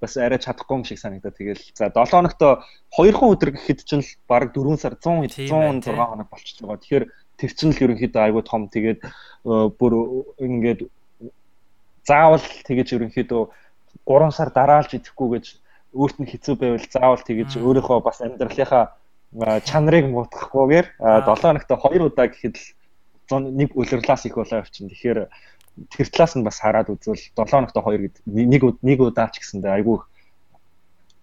бас 0.00 0.16
арай 0.16 0.38
чадахгүй 0.38 0.76
юм 0.80 0.84
шиг 0.84 0.98
санагдаа. 1.00 1.32
Тэгэл 1.32 1.60
за 1.74 1.88
7 1.88 2.12
хоногт 2.12 2.40
2 2.40 3.12
хон 3.12 3.32
өдөр 3.34 3.56
гэхэд 3.56 3.84
чинь 3.88 4.04
л 4.04 4.10
бараг 4.28 4.52
4 4.52 4.76
сар 4.76 4.94
100 5.00 5.48
106 5.48 5.92
хоног 5.92 6.28
байгаа. 6.28 6.78
Тэгэхээр 6.80 7.04
тэр 7.40 7.50
чинь 7.56 7.72
л 7.72 7.82
ерөнхийдөө 7.84 8.22
айгүй 8.22 8.42
том 8.44 8.68
тэгээд 8.68 9.00
бүр 9.44 9.92
ингээд 10.38 10.86
заавал 12.04 12.44
тэгэж 12.68 12.88
ерөнхийдөө 12.96 13.42
3 14.04 14.36
сар 14.36 14.50
дараалж 14.52 14.92
идэхгүй 14.94 15.28
гэж 15.40 15.44
өөрт 15.94 16.16
нь 16.20 16.30
хэцүү 16.30 16.54
байвал 16.60 16.86
заавал 16.90 17.22
тэгэж 17.24 17.50
өөрийнхөө 17.58 17.98
бас 18.04 18.20
амьдралынхаа 18.20 18.92
чанарыг 19.64 20.06
муудахгүйгээр 20.12 20.86
7 21.00 21.42
хоногт 21.42 21.70
2 21.70 22.06
удаа 22.06 22.28
гэхэд 22.28 22.54
л 22.54 22.66
нэг 23.29 23.75
улирлаас 23.77 24.25
их 24.25 24.35
болоо 24.35 24.59
явчихна. 24.63 24.89
Тэгэхээр 24.89 25.19
тэр 25.89 26.07
талаас 26.09 26.33
нь 26.35 26.43
бас 26.43 26.59
хараад 26.59 26.89
үзвэл 26.89 27.15
7 27.15 27.45
хоногт 27.45 27.75
2 27.77 27.97
гэд 28.03 28.15
нэг 28.25 28.63
нэг 28.81 28.99
удаа 28.99 29.29
ч 29.31 29.39
гэсэндээ 29.39 29.79
айгүй 29.79 29.99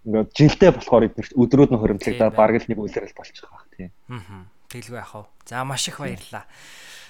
ингээд 0.07 0.31
жилдээ 0.31 0.71
болохоор 0.71 1.03
өдрүүд 1.35 1.71
нь 1.75 1.79
хуримтлагдаад 1.83 2.33
бараг 2.33 2.63
л 2.63 2.69
нэг 2.71 2.79
улирал 2.79 3.11
болчих 3.11 3.43
واخ 3.51 3.67
тийм. 3.75 3.91
Аа. 4.07 4.47
Тэглгүй 4.71 5.03
яах 5.03 5.13
вэ? 5.13 5.27
За 5.45 5.67
маш 5.67 5.87
их 5.91 5.99
баярлалаа. 5.99 6.47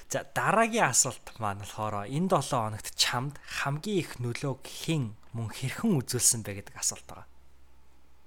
За 0.09 0.25
дараагийн 0.25 0.89
асуулт 0.89 1.21
маань 1.37 1.61
болохоор 1.61 2.09
энэ 2.09 2.27
7 2.33 2.57
хоногт 2.57 2.89
чамд 2.97 3.37
хамгийн 3.45 4.01
их 4.01 4.17
нөлөөг 4.17 4.65
хэн 4.65 5.13
мөн 5.37 5.49
хэрхэн 5.53 5.93
үзүүлсэн 5.93 6.41
бэ 6.41 6.65
гэдэг 6.65 6.73
асуулт 6.73 7.05
байгаа. 7.05 7.29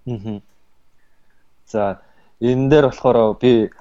Аа. 0.07 0.39
За 1.67 1.83
энэ 2.39 2.71
дээр 2.71 2.95
болохоор 2.95 3.35
би 3.43 3.75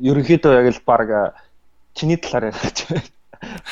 ерөнхийдөө 0.00 0.52
яг 0.58 0.66
л 0.74 0.82
баг 0.86 1.08
чиний 1.94 2.16
талаар 2.16 2.50
ярьж 2.52 2.86
байна. 2.88 3.02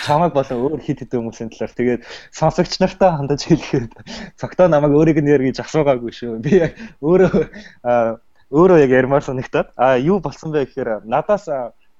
Чамайг 0.06 0.32
болон 0.32 0.62
өөр 0.62 0.80
хит 0.82 1.02
хит 1.02 1.14
хүмүүсийн 1.14 1.50
талаар 1.50 1.72
тэгээд 1.74 2.02
сонсогч 2.30 2.78
нартай 2.78 3.10
хандаж 3.10 3.42
хэлэхэд 3.46 3.92
цогтоо 4.38 4.70
намайг 4.70 4.94
өөрийг 4.94 5.18
нь 5.22 5.30
яар 5.30 5.42
гэж 5.42 5.62
асуугаагүй 5.66 6.12
шүү. 6.14 6.38
Би 6.38 6.70
өөрөө 7.02 7.34
өөрөө 8.54 8.78
яг 8.78 8.90
ярмаар 8.94 9.26
санагтаад 9.26 9.74
а 9.74 9.98
юу 9.98 10.22
болсон 10.22 10.54
бэ 10.54 10.70
гэхээр 10.70 11.02
надаас 11.10 11.50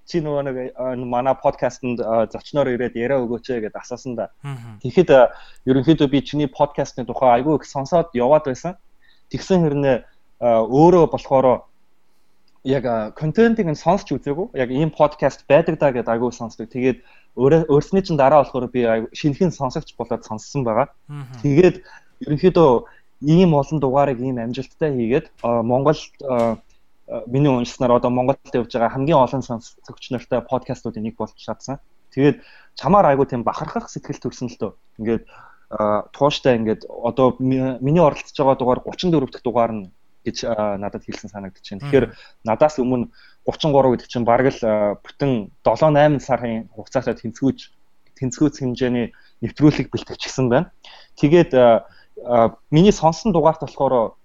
чи 0.06 0.22
нөгөө 0.22 0.42
нэг 0.46 0.56
манай 1.02 1.34
подкастэнд 1.34 1.98
зочноор 2.30 2.70
ирээд 2.70 2.94
яриа 2.94 3.18
өгөөч 3.18 3.50
гэдээ 3.50 3.82
асуусан 3.82 4.14
да. 4.14 4.30
Тэгэхэд 4.82 5.10
ерөнхийдөө 5.66 6.06
би 6.06 6.22
чиний 6.22 6.46
подкастны 6.46 7.02
тухай 7.02 7.42
айгүй 7.42 7.58
их 7.58 7.66
сонсоод 7.66 8.14
яваад 8.14 8.46
байсан. 8.46 8.78
Тэгсэн 9.34 9.66
хэрнээ 9.66 10.06
өөрөө 10.46 11.10
болохоор 11.10 11.66
яг 12.66 13.14
контентыг 13.14 13.66
нь 13.70 13.78
сонсч 13.78 14.10
үзээгүй. 14.10 14.58
Яг 14.58 14.70
ийм 14.74 14.90
подкаст 14.90 15.46
байдаг 15.46 15.78
да 15.78 15.94
гэдээ 15.94 16.14
айгүй 16.18 16.32
сонсдог. 16.34 16.66
Тэгээд 16.66 16.98
өөрсний 17.38 18.02
чинь 18.02 18.18
дараа 18.18 18.42
болохоор 18.42 18.66
би 18.66 18.82
шинэхэн 19.14 19.54
сонсогч 19.54 19.94
болоод 19.94 20.26
сонссон 20.26 20.66
байгаа. 20.66 20.90
Тэгээд 21.42 21.86
ерөнхийдөө 22.26 22.70
ийм 23.22 23.54
олон 23.54 23.78
дугаарыг 23.78 24.18
ийм 24.20 24.42
амжилттай 24.42 24.90
хийгээд 24.90 25.26
Монголд 25.42 26.02
миний 27.30 27.52
уншснаар 27.54 28.02
одоо 28.02 28.10
Монголд 28.10 28.42
явж 28.52 28.74
байгаа 28.74 28.90
хамгийн 28.98 29.22
олон 29.22 29.42
сонсогч 29.46 30.10
нартай 30.10 30.42
подкастуудын 30.42 31.06
нэг 31.06 31.14
болж 31.16 31.38
чадсан. 31.38 31.78
Тэгээд 32.10 32.42
чамаар 32.74 33.06
айгу 33.14 33.24
тийм 33.30 33.46
бахархах 33.46 33.86
сэтгэл 33.88 34.18
төрсөн 34.18 34.50
л 34.50 34.58
дөө. 34.58 34.72
Ингээд 34.98 35.22
тууштай 36.12 36.58
ингээд 36.58 36.86
одоо 36.90 37.36
миний 37.38 38.02
оролцож 38.02 38.34
байгаа 38.34 38.58
дугаар 38.58 38.80
34 38.82 39.30
дахь 39.30 39.42
дугаар 39.46 39.72
нь 39.72 39.90
гэж 40.26 40.44
надад 40.82 41.06
хэлсэн 41.06 41.30
санагдчихэв. 41.30 41.80
Тэгэхээр 41.86 42.06
надаас 42.42 42.82
өмнө 42.82 43.14
33 43.46 43.94
гэдэг 43.94 44.08
чинь 44.10 44.26
бараг 44.26 44.50
л 44.50 44.60
бүтэн 45.06 45.54
7 45.62 45.94
8 45.94 46.18
сарын 46.18 46.66
хугацаатай 46.74 47.14
тэнцвүүж 47.14 47.58
тэнцвүүц 48.18 48.58
хэмжээний 48.58 49.14
нэвтрүүлэг 49.46 49.86
бэлтгэжсэн 49.94 50.50
байна. 50.50 50.74
Тэгээд 51.14 51.54
миний 52.74 52.92
сонсон 52.92 53.30
дугаарт 53.30 53.62
болохоор 53.62 54.18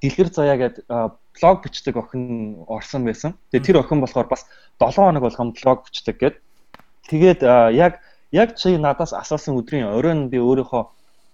Дэлгэр 0.00 0.28
заяа 0.32 0.56
гэдэг 0.58 0.84
блог 0.88 1.62
бичдэг 1.62 1.96
охин 1.96 2.64
орсон 2.66 3.04
байсан. 3.04 3.34
Тэгээ 3.50 3.66
тэр 3.66 3.76
охин 3.82 4.00
болохоор 4.00 4.26
бас 4.26 4.46
7 4.80 4.94
хоног 4.94 5.22
болгон 5.22 5.54
блог 5.54 5.86
бичдэг 5.86 6.16
гэд. 6.18 6.36
Тэгээд 7.10 7.42
яг 7.74 8.00
яг 8.32 8.56
чи 8.56 8.76
надаас 8.76 9.12
асуусан 9.12 9.58
өдрийн 9.58 9.86
оройн 9.86 10.28
би 10.28 10.38
өөрийнхөө 10.38 10.82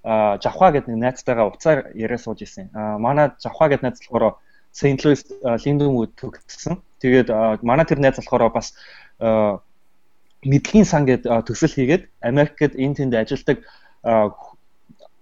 Жавха 0.05 0.73
гэдэг 0.73 0.89
нэг 0.89 1.01
найзтайгаа 1.01 1.53
уцаар 1.53 1.93
яриа 1.95 2.19
сууж 2.19 2.43
исэн. 2.43 2.71
Манай 2.73 3.33
Жавха 3.43 3.69
гэдэг 3.69 3.85
найз 3.85 4.01
болохоор 4.01 4.41
Saint 4.73 5.01
Louis 5.05 5.21
Linden-д 5.45 6.17
төгссөн. 6.17 6.81
Тэгээд 7.01 7.29
манай 7.63 7.85
тэр 7.85 8.01
найз 8.01 8.17
болохоор 8.17 8.49
бас 8.49 8.73
мэдлэгийн 10.41 10.89
сан 10.89 11.05
гэдэг 11.05 11.45
төсөл 11.45 11.75
хийгээд 11.77 12.09
Америкт 12.25 12.73
энэ 12.77 12.97
тэнд 12.97 13.15
ажилладаг 13.15 13.61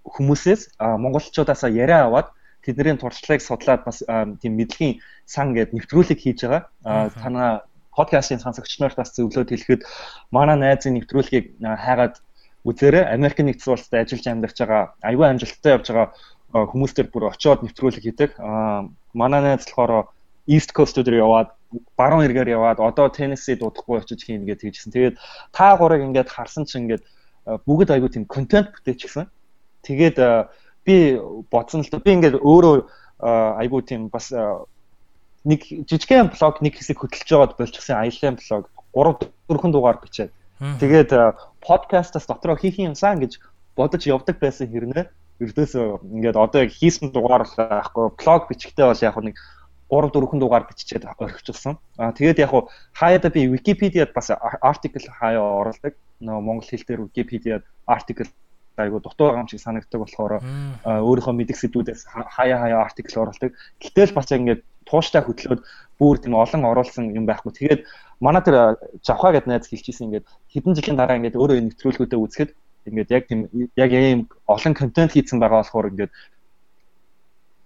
хүмүүсээс 0.07 0.79
монголчуудаас 0.79 1.67
яриа 1.67 2.07
аваад 2.07 2.31
тэдний 2.63 2.95
туршлагыг 2.95 3.43
судлаад 3.43 3.83
бас 3.83 4.03
тийм 4.39 4.53
мэдлэгийн 4.55 5.03
сан 5.27 5.55
гэдэг 5.55 5.75
нэвтрүүлэг 5.75 6.19
хийж 6.23 6.47
байгаа. 6.47 7.11
Танаа 7.19 7.67
подкастын 7.99 8.39
сонсогч 8.39 8.79
нартаас 8.79 9.11
зөвлөд 9.17 9.51
хэлэхэд 9.51 9.83
манай 10.31 10.57
найзын 10.57 11.03
нэвтрүүлгийг 11.03 11.59
хайгаад 11.59 12.23
үзээрэй. 12.69 13.05
Америк 13.09 13.41
нэгдсэн 13.41 13.73
улсад 13.73 13.95
ажиллаж 13.97 14.27
амьдарч 14.29 14.57
байгаа 14.61 14.83
аюул 15.01 15.25
амжилттай 15.25 15.73
явж 15.73 15.87
байгаа 15.89 16.13
хүмүүстэр 16.53 17.07
бүр 17.09 17.33
очиод 17.33 17.65
нэвтрүүлэг 17.65 18.05
хийдэг. 18.05 18.31
Манай 19.17 19.41
найз 19.41 19.65
болохоор 19.65 20.13
East 20.49 20.73
Coast 20.77 20.97
дээр 20.97 21.25
яваад 21.25 21.53
баруун 21.97 22.25
эргээр 22.25 22.57
яваад 22.57 22.81
одоо 22.81 23.09
Tennessee 23.09 23.57
дуудахгүй 23.57 24.01
очиж 24.01 24.25
хийнэ 24.25 24.49
гэж 24.49 24.61
хэлжсэн. 24.65 24.93
Тэгээд 24.93 25.17
та 25.53 25.77
гурыг 25.77 26.01
ингээд 26.05 26.33
харсан 26.33 26.65
чинь 26.65 26.89
ингээд 26.89 27.05
бүгд 27.69 27.93
аюул 27.93 28.09
тийм 28.09 28.25
контент 28.25 28.73
бүтээчихсэн. 28.73 29.29
Тэгээд 29.85 30.17
би 30.85 31.21
бодсон 31.53 31.85
л 31.85 31.93
да 31.93 32.01
би 32.01 32.17
ингээд 32.17 32.41
өөрөө 32.41 32.77
айгуу 33.61 33.85
тийм 33.85 34.09
бас 34.09 34.33
нэг 35.45 35.61
жижигхэн 35.85 36.33
блог 36.33 36.61
нэг 36.65 36.81
хэсэг 36.81 36.97
хөтлөж 36.97 37.29
байгаад 37.29 37.57
болчихсон 37.61 38.01
аяллаа 38.01 38.33
блог 38.41 38.65
3 38.97 39.29
4 39.53 39.73
дугаар 39.73 40.01
бичээд 40.01 40.33
тэгээд 40.59 41.11
подкастаас 41.63 42.27
дотроо 42.27 42.57
хийх 42.59 42.79
юмсан 42.79 43.23
гэж 43.23 43.39
бодож 43.79 44.03
явдаг 44.07 44.43
байсан 44.43 44.67
хэрнээ 44.67 45.07
ердөөсөө 45.39 46.03
ингээд 46.03 46.37
одоо 46.37 46.67
яг 46.67 46.73
хийсэн 46.75 47.15
дугаар 47.15 47.47
байхгүй 47.47 48.11
блог 48.19 48.43
бичихтэй 48.51 48.87
бол 48.91 49.07
яг 49.07 49.17
нэг 49.23 49.37
3 49.89 50.11
4 50.13 50.39
дугаар 50.39 50.67
биччихэд 50.69 51.07
орхичихсан. 51.07 51.79
Аа 51.97 52.13
тэгээд 52.13 52.39
яг 52.45 52.53
хаяада 52.93 53.31
би 53.31 53.47
Википедиад 53.47 54.13
бас 54.13 54.31
артикл 54.61 55.07
хаяа 55.09 55.63
оруулдаг. 55.63 55.95
Нөө 56.21 56.41
монгол 56.43 56.69
хэл 56.69 56.85
дээр 56.85 57.01
Википедиад 57.09 57.65
артикл 57.87 58.29
айгу 58.79 59.01
дутуу 59.01 59.29
байгаа 59.29 59.43
юм 59.45 59.51
шиг 59.51 59.61
санагддаг 59.61 60.01
болохоор 60.01 60.33
өөрийнхөө 60.87 61.35
мэдих 61.35 61.59
сэдвүүдээс 61.59 62.03
хаяа 62.37 62.59
хаяа 62.63 62.81
артикл 62.87 63.23
оруулдаг. 63.23 63.53
Гэтэл 63.83 64.17
бас 64.17 64.31
ингээд 64.31 64.63
тууштай 64.89 65.23
хөтлөөд 65.23 65.61
бүр 65.99 66.17
тийм 66.19 66.35
олон 66.35 66.63
оруулсан 66.65 67.13
юм 67.13 67.27
байхгүй. 67.27 67.53
Тэгээд 67.53 67.81
манай 68.21 68.43
тэр 68.43 68.79
Жавха 69.05 69.35
гэдэг 69.35 69.51
найз 69.51 69.69
хэлчихсэн 69.69 70.07
ингээд 70.09 70.27
хэдэн 70.53 70.75
жилийн 70.79 70.99
дараа 70.99 71.19
ингээд 71.19 71.37
өөрөө 71.37 71.59
нэвтрүүлгүүдэд 71.61 72.23
үзэхэд 72.23 72.51
ингээд 72.89 73.11
яг 73.13 73.25
тийм 73.29 73.41
яг 73.77 73.91
ийм 73.93 74.21
олон 74.47 74.75
контент 74.75 75.13
хийцэн 75.13 75.39
байгаа 75.39 75.61
болохоор 75.61 75.91
ингээд 75.93 76.13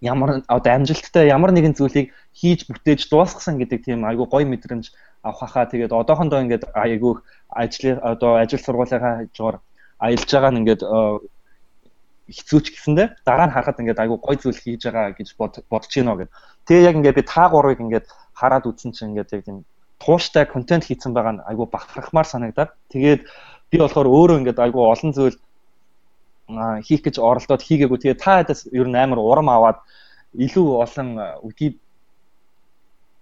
ямар 0.03 0.43
одоо 0.49 0.73
амжилттай 0.75 1.31
ямар 1.31 1.55
нэгэн 1.55 1.79
зүйлийг 1.79 2.11
хийж 2.35 2.67
бүтээж 2.67 3.07
дуусгасан 3.07 3.57
гэдэг 3.63 3.87
тийм 3.87 4.03
айгу 4.03 4.27
гоё 4.27 4.47
мэдрэмж 4.51 4.91
авах 5.23 5.51
хаа 5.55 5.71
тэгээд 5.71 5.95
одоохондоо 5.95 6.43
ингээд 6.43 6.75
айгу 6.75 7.23
ажил 7.49 8.03
одоо 8.03 8.43
ажил 8.43 8.59
сургуулийнхаа 8.59 9.31
хажуугаар 9.31 9.57
аялж 10.03 10.29
байгаа 10.29 10.51
нь 10.53 10.61
ингээд 10.63 10.83
хэцүүч 12.37 12.67
гэсэндээ 12.75 13.07
дараа 13.27 13.47
нь 13.47 13.55
харахад 13.55 13.81
ингээд 13.81 14.03
айгүй 14.03 14.19
гой 14.19 14.37
зүйл 14.37 14.59
хийж 14.59 14.83
байгаа 14.87 15.15
гэж 15.15 15.29
бодож 15.39 15.93
гинөө 15.95 16.17
гэд. 16.27 16.31
Тэгээ 16.67 16.87
яг 16.89 16.97
ингээд 16.99 17.19
би 17.19 17.25
та 17.27 17.45
гурыг 17.49 17.81
ингээд 17.81 18.07
хараад 18.35 18.67
үзсэн 18.67 18.93
чинь 18.93 19.15
ингээд 19.15 19.33
яг 19.35 19.43
тийм 19.47 19.59
тууштай 20.03 20.45
контент 20.47 20.85
хийцэн 20.87 21.13
байгаа 21.15 21.35
нь 21.39 21.45
айгүй 21.51 21.67
бахархмаар 21.71 22.27
санагдаад 22.27 22.71
тэгээд 22.91 23.23
би 23.71 23.77
болохоор 23.79 24.09
өөрөө 24.11 24.39
ингээд 24.43 24.63
айгүй 24.65 24.83
олон 24.83 25.11
зүйл 25.15 25.37
хийх 26.87 27.03
гэж 27.07 27.17
оролдоод 27.23 27.63
хийгээгүй. 27.63 27.99
Тэгээ 28.03 28.19
та 28.19 28.43
ядас 28.43 28.67
ер 28.71 28.89
нь 28.91 28.99
амар 28.99 29.21
урам 29.23 29.49
аваад 29.49 29.79
илүү 30.35 30.67
олон 30.85 31.09
үдий 31.47 31.79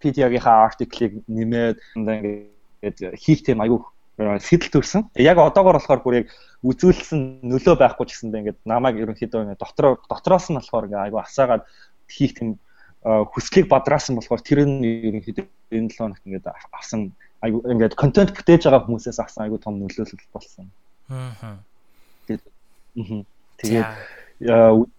Wikipedia-гийнхаа 0.00 0.64
артиклийг 0.64 1.12
нэмээд 1.28 1.78
ингээд 1.92 3.20
хийх 3.20 3.44
тийм 3.44 3.60
аюу 3.60 3.84
сэтэл 4.20 4.70
төрсэн. 4.70 5.08
Яг 5.16 5.38
одоогор 5.40 5.80
болохоор 5.80 6.00
бүр 6.04 6.14
яг 6.24 6.26
үзүүлсэн 6.60 7.40
нөлөө 7.46 7.76
байхгүй 7.80 8.04
ч 8.06 8.10
гэсэндээ 8.20 8.40
ингээд 8.40 8.60
намайг 8.68 9.00
ерөнхийдөө 9.00 9.40
ингээд 9.48 9.62
дотроо 9.64 9.96
дотроос 10.08 10.52
нь 10.52 10.58
болохоор 10.60 10.86
ингээд 10.88 11.06
аюу 11.08 11.20
асаагаад 11.24 11.64
хийх 12.04 12.36
тийм 12.36 12.60
хүслийг 13.00 13.66
бадраасан 13.72 14.20
болохоор 14.20 14.44
тэр 14.44 14.68
нь 14.68 14.84
ерөнхийдөө 14.84 15.44
энэ 15.72 15.88
7 15.88 15.96
хоногт 15.96 16.24
ингээд 16.28 16.46
авсан 16.52 17.16
аюу 17.40 17.64
ингээд 17.64 17.96
контент 17.96 18.36
бүтээж 18.36 18.68
байгаа 18.68 18.84
хүмүүсээс 18.84 19.18
авсан 19.24 19.48
аюу 19.48 19.56
том 19.56 19.80
нөлөөлөл 19.80 20.32
болсон. 20.36 20.68
Аа. 21.08 21.56
Тэгээд 23.56 23.80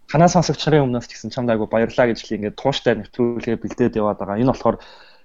танаа 0.09 0.29
сонсогч 0.33 0.65
нарын 0.65 0.89
өмнөөс 0.89 1.05
ч 1.05 1.13
гэсэн 1.13 1.29
чамд 1.29 1.49
айгу 1.53 1.69
баярлаа 1.69 2.09
гэж 2.09 2.25
л 2.25 2.35
ингээд 2.41 2.57
тууштай 2.57 2.97
нэвтрүүлгээ 2.97 3.61
бэлдээд 3.61 3.97
яваад 4.01 4.17
байгаа. 4.17 4.41
Энэ 4.41 4.53
болохоор 4.53 4.77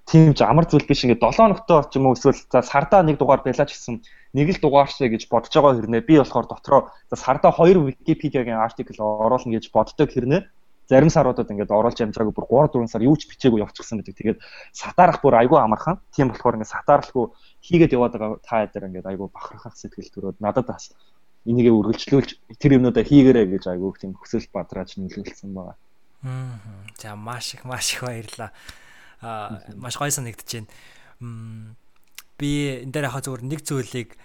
тийм 0.06 0.34
ч 0.38 0.40
амар 0.46 0.70
зүйл 0.70 0.86
биш 0.86 1.02
ингээд 1.02 1.18
7 1.18 1.34
хоногтой 1.34 1.82
ч 1.90 1.98
юм 1.98 2.06
уу 2.06 2.14
эсвэл 2.14 2.38
за 2.38 2.62
сардаа 2.62 3.02
нэг 3.02 3.18
дугаар 3.18 3.42
байлаа 3.42 3.66
ч 3.66 3.74
гэсэн 3.74 4.06
нэг 4.38 4.48
л 4.54 4.62
дугааршээ 4.62 5.10
гэж 5.10 5.22
бодож 5.26 5.50
байгаа 5.50 5.74
хэрнээ 5.82 6.02
би 6.06 6.14
болохоор 6.22 6.46
дотроо 6.46 6.80
за 7.10 7.16
сардаа 7.18 7.50
2 7.50 7.90
Википедиагийн 7.90 8.62
артикл 8.62 9.02
оруулна 9.02 9.58
гэж 9.58 9.74
боддог 9.74 10.08
хэрнээ 10.14 10.46
зарим 10.86 11.10
саруудад 11.10 11.50
ингээд 11.50 11.74
оруулж 11.74 11.98
амжаагүй 11.98 12.30
бүр 12.30 12.46
3 12.70 12.86
4 12.86 12.86
сар 12.86 13.02
юу 13.02 13.18
ч 13.18 13.26
бичээгүй 13.26 13.60
явчихсан 13.66 13.98
байдаг. 13.98 14.14
Тэгээд 14.14 14.38
сатаарах 14.70 15.18
бүр 15.18 15.34
айгүй 15.42 15.58
амархан. 15.58 15.98
Тийм 16.14 16.30
болохоор 16.30 16.62
ингээд 16.62 16.70
сатаарлахгүй 16.70 17.26
хийгээд 17.66 17.94
яваад 17.98 18.14
байгаа 18.14 18.38
та 18.46 18.62
ядаар 18.62 18.86
ингээд 18.86 19.10
айгүй 19.10 19.26
бахархах 19.34 19.74
сэтгэл 19.74 20.14
төрөөд 20.14 20.38
надад 20.38 20.70
бас 20.70 20.94
энийгээ 21.42 21.74
үргэлжлүүлж 21.74 22.30
тэр 22.62 22.78
юмнуудаа 22.78 23.02
хийгээрэй 23.02 23.46
гэж 23.50 23.64
айгүй 23.74 23.90
тийм 23.98 24.14
хүсэл 24.14 24.46
бадрааж 24.54 24.94
нөлөөлсөн 24.94 25.50
байгаа. 25.50 25.74
Аа. 26.22 26.54
За 27.02 27.18
маш 27.18 27.54
их 27.54 27.66
маш 27.66 27.94
их 27.94 28.06
баярлаа. 28.06 28.54
Маш 29.20 29.96
гоё 29.96 30.12
санагдаж 30.12 30.50
байна. 30.50 31.76
Би 32.36 32.50
энэ 32.84 32.92
дээр 32.92 33.08
яг 33.08 33.24
зөвхөн 33.24 33.48
нэг 33.48 33.64
зүйлийг 33.64 34.16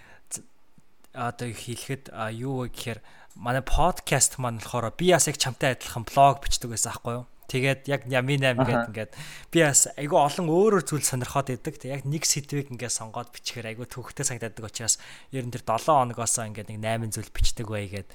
одоо 1.12 1.48
хэлэхэд 1.48 2.12
юу 2.36 2.64
вэ 2.64 2.72
гэхээр 2.72 3.00
манай 3.36 3.64
подкаст 3.64 4.36
маань 4.36 4.60
болохоор 4.60 4.92
би 4.96 5.12
бас 5.12 5.28
яг 5.28 5.36
чамтай 5.40 5.72
адилхан 5.76 6.04
блог 6.04 6.44
бичдэг 6.44 6.72
байсан 6.72 6.92
аахгүй 6.92 7.14
юу? 7.20 7.26
Тэгээд 7.52 7.84
яг 7.92 8.08
Ями 8.08 8.40
8 8.40 8.64
гэдэг 8.64 8.88
ингээд 8.88 9.12
би 9.52 9.60
бас 9.60 9.84
айгүй 10.00 10.16
олон 10.16 10.48
өөрөөр 10.48 10.84
зүйл 10.88 11.04
сонирхоод 11.04 11.52
идэг. 11.52 11.76
Тэг 11.76 11.90
яг 12.00 12.02
нэг 12.08 12.24
сэдвийг 12.24 12.72
ингээд 12.72 12.96
сонгоод 12.96 13.28
бичгээр 13.28 13.76
айгүй 13.76 13.86
төвхтэй 13.92 14.24
санагдаад 14.24 14.56
учраас 14.64 14.96
ер 15.36 15.44
нь 15.44 15.52
тэр 15.52 15.60
7 15.60 15.84
хоногоос 15.84 16.40
ингээд 16.40 16.72
нэг 16.72 16.80
8 16.80 17.12
зүйл 17.12 17.28
бичдэг 17.28 17.68
бай 17.68 17.92
гээд 17.92 18.08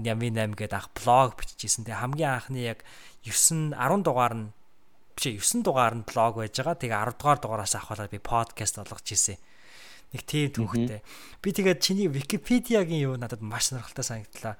Ями 0.00 0.32
8 0.32 0.56
гэдэг 0.56 0.76
ах 0.80 0.88
блог 0.96 1.36
биччихсэн. 1.36 1.84
Тэг 1.84 2.00
хамгийн 2.00 2.40
анхны 2.40 2.64
яг 2.64 2.80
9 3.20 3.76
10 3.76 4.00
дугаар 4.00 4.32
нь 4.32 4.48
биш 5.16 5.54
9 5.54 5.64
дугаар 5.64 5.94
нь 5.98 6.06
блог 6.06 6.38
байж 6.38 6.54
байгаа. 6.58 6.76
Тэгээ 6.78 7.02
10 7.14 7.18
дугаар 7.18 7.38
дугаараас 7.40 7.74
авахлаа 7.74 8.08
би 8.10 8.18
подкаст 8.18 8.78
болгож 8.78 9.06
ирсэн 9.08 9.38
нэг 10.14 10.22
тийм 10.26 10.50
түүхтэй. 10.50 11.02
Би 11.38 11.48
тэгээд 11.54 11.78
чиний 11.78 12.08
Википедиагийн 12.10 13.06
юу 13.06 13.14
надад 13.14 13.42
маш 13.42 13.70
сонирхолтой 13.70 14.02
санагдлаа 14.04 14.58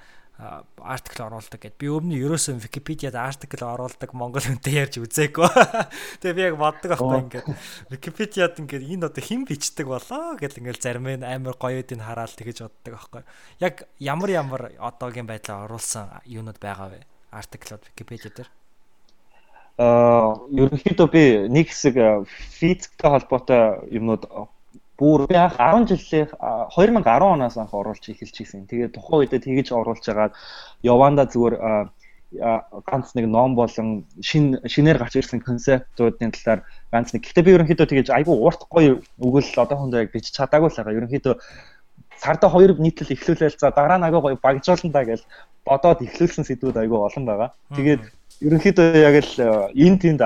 артикл 0.81 1.27
оруулдаг 1.29 1.61
гэд. 1.61 1.77
Би 1.77 1.91
өмнө 1.93 2.17
ерөөсөө 2.17 2.65
Википедиад 2.65 3.19
артикл 3.19 3.61
оруулдаг 3.67 4.15
монгол 4.17 4.41
хүнтэй 4.41 4.81
ярьж 4.81 4.97
үзээгүй. 5.03 5.49
Тэгээ 6.25 6.37
би 6.39 6.43
яг 6.49 6.57
боддог 6.57 6.97
байхгүй 6.97 7.19
ингээд 7.29 7.49
Википедиад 7.93 8.57
ингээд 8.57 8.89
энэ 8.89 9.07
одоо 9.11 9.21
хэн 9.21 9.45
бичдэг 9.45 9.85
болоо 9.85 10.41
гэл 10.41 10.61
ингээд 10.65 10.81
зарим 10.81 11.05
нь 11.13 11.27
амар 11.27 11.61
гоёудыг 11.61 12.01
хараад 12.01 12.33
тэгэж 12.33 12.65
боддог 12.65 12.93
байхгүй. 12.97 13.23
Яг 13.61 13.85
ямар 14.01 14.31
ямар 14.33 14.63
одоогийн 14.81 15.29
байдлаар 15.29 15.69
оруулсан 15.69 16.25
юунууд 16.25 16.57
байгаа 16.57 16.89
вэ? 16.89 17.05
Артиклууд 17.37 17.85
Википедиа 17.93 18.33
дээр. 18.33 18.49
Аа 19.81 20.37
ерөнхийдөө 20.53 21.09
би 21.09 21.23
нэг 21.49 21.73
хэсэг 21.73 21.97
физиктэй 22.61 23.09
холбоотой 23.11 23.89
юмнууд 23.89 24.29
бүр 25.01 25.25
би 25.25 25.37
анх 25.41 25.57
10 25.57 25.89
жилийн 25.89 26.29
2010 26.37 27.25
оноос 27.25 27.57
анх 27.57 27.73
оруулж 27.73 28.05
эхэлж 28.05 28.37
ирсэн. 28.45 28.69
Тэгээд 28.69 28.93
тухайн 28.93 29.25
үедээ 29.25 29.41
тэгэж 29.41 29.73
оруулж 29.73 30.05
агаад 30.05 30.37
яванда 30.85 31.25
зүгээр 31.33 31.89
ганц 32.85 33.17
нэг 33.17 33.27
ном 33.27 33.57
болон 33.57 34.05
шин 34.21 34.61
шинээр 34.69 35.01
гарч 35.01 35.17
ирсэн 35.17 35.41
концептуудын 35.41 36.37
талаар 36.37 36.61
ганц 36.93 37.17
нэг. 37.17 37.25
Гэхдээ 37.25 37.45
би 37.49 37.55
ерөнхийдөө 37.57 37.87
тэгэж 37.89 38.09
айгүй 38.13 38.37
урт 38.37 38.69
гоё 38.69 39.01
өгөл 39.17 39.49
одоохондоо 39.65 40.05
яг 40.05 40.13
бичиж 40.13 40.37
чадаагүй 40.37 40.69
л 40.69 40.77
байгаа. 40.77 40.99
Ерөнхийдөө 41.01 41.35
сарда 42.21 42.53
хоёр 42.53 42.77
нийтлэл 42.77 43.17
эхлүүлээл 43.17 43.57
за 43.57 43.73
дараа 43.73 43.99
нь 43.99 44.07
айгүй 44.07 44.21
гоё 44.21 44.37
багжуулна 44.37 44.93
да 44.93 45.03
гэж 45.09 45.25
бодоод 45.65 46.05
эхлүүлсэн 46.05 46.45
сэдвүүд 46.45 46.77
айгүй 46.77 46.99
олон 47.01 47.25
байгаа. 47.25 47.51
Тэгээд 47.75 48.20
ерөнхийдөө 48.41 48.97
яг 49.01 49.17
л 49.21 49.35
энэ 49.77 49.99
тэнд 50.01 50.23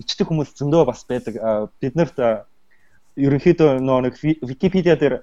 ичдэг 0.00 0.26
хүмүүс 0.28 0.56
зөндөө 0.58 0.82
бас 0.88 1.04
байдаг. 1.06 1.38
Бид 1.78 1.94
нарт 1.94 2.18
ерөнхийдөө 3.16 3.78
нөө 3.78 4.00
нэг 4.08 4.14
Википедиа 4.42 4.96
дээр 4.98 5.22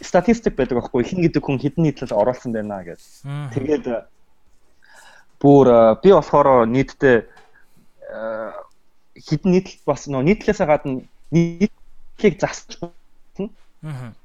статистик 0.00 0.56
байдаг 0.56 0.80
аахгүй 0.80 1.04
хин 1.04 1.20
гэдэг 1.20 1.42
хүн 1.44 1.60
хэдэн 1.60 1.84
нийтлэл 1.84 2.16
оруулсан 2.16 2.52
байна 2.56 2.80
гэж. 2.80 3.00
Тэгээд 3.52 3.84
бүр 5.42 5.66
би 6.00 6.10
болохоор 6.16 6.64
нийтдээ 6.64 7.28
хэдэн 9.20 9.50
нийтлэл 9.52 9.84
бас 9.84 10.08
нөө 10.08 10.22
нийтлээсээ 10.24 10.66
гадна 10.66 11.04
нийтлийг 11.30 12.34
засч 12.40 12.80
болно. 12.80 13.52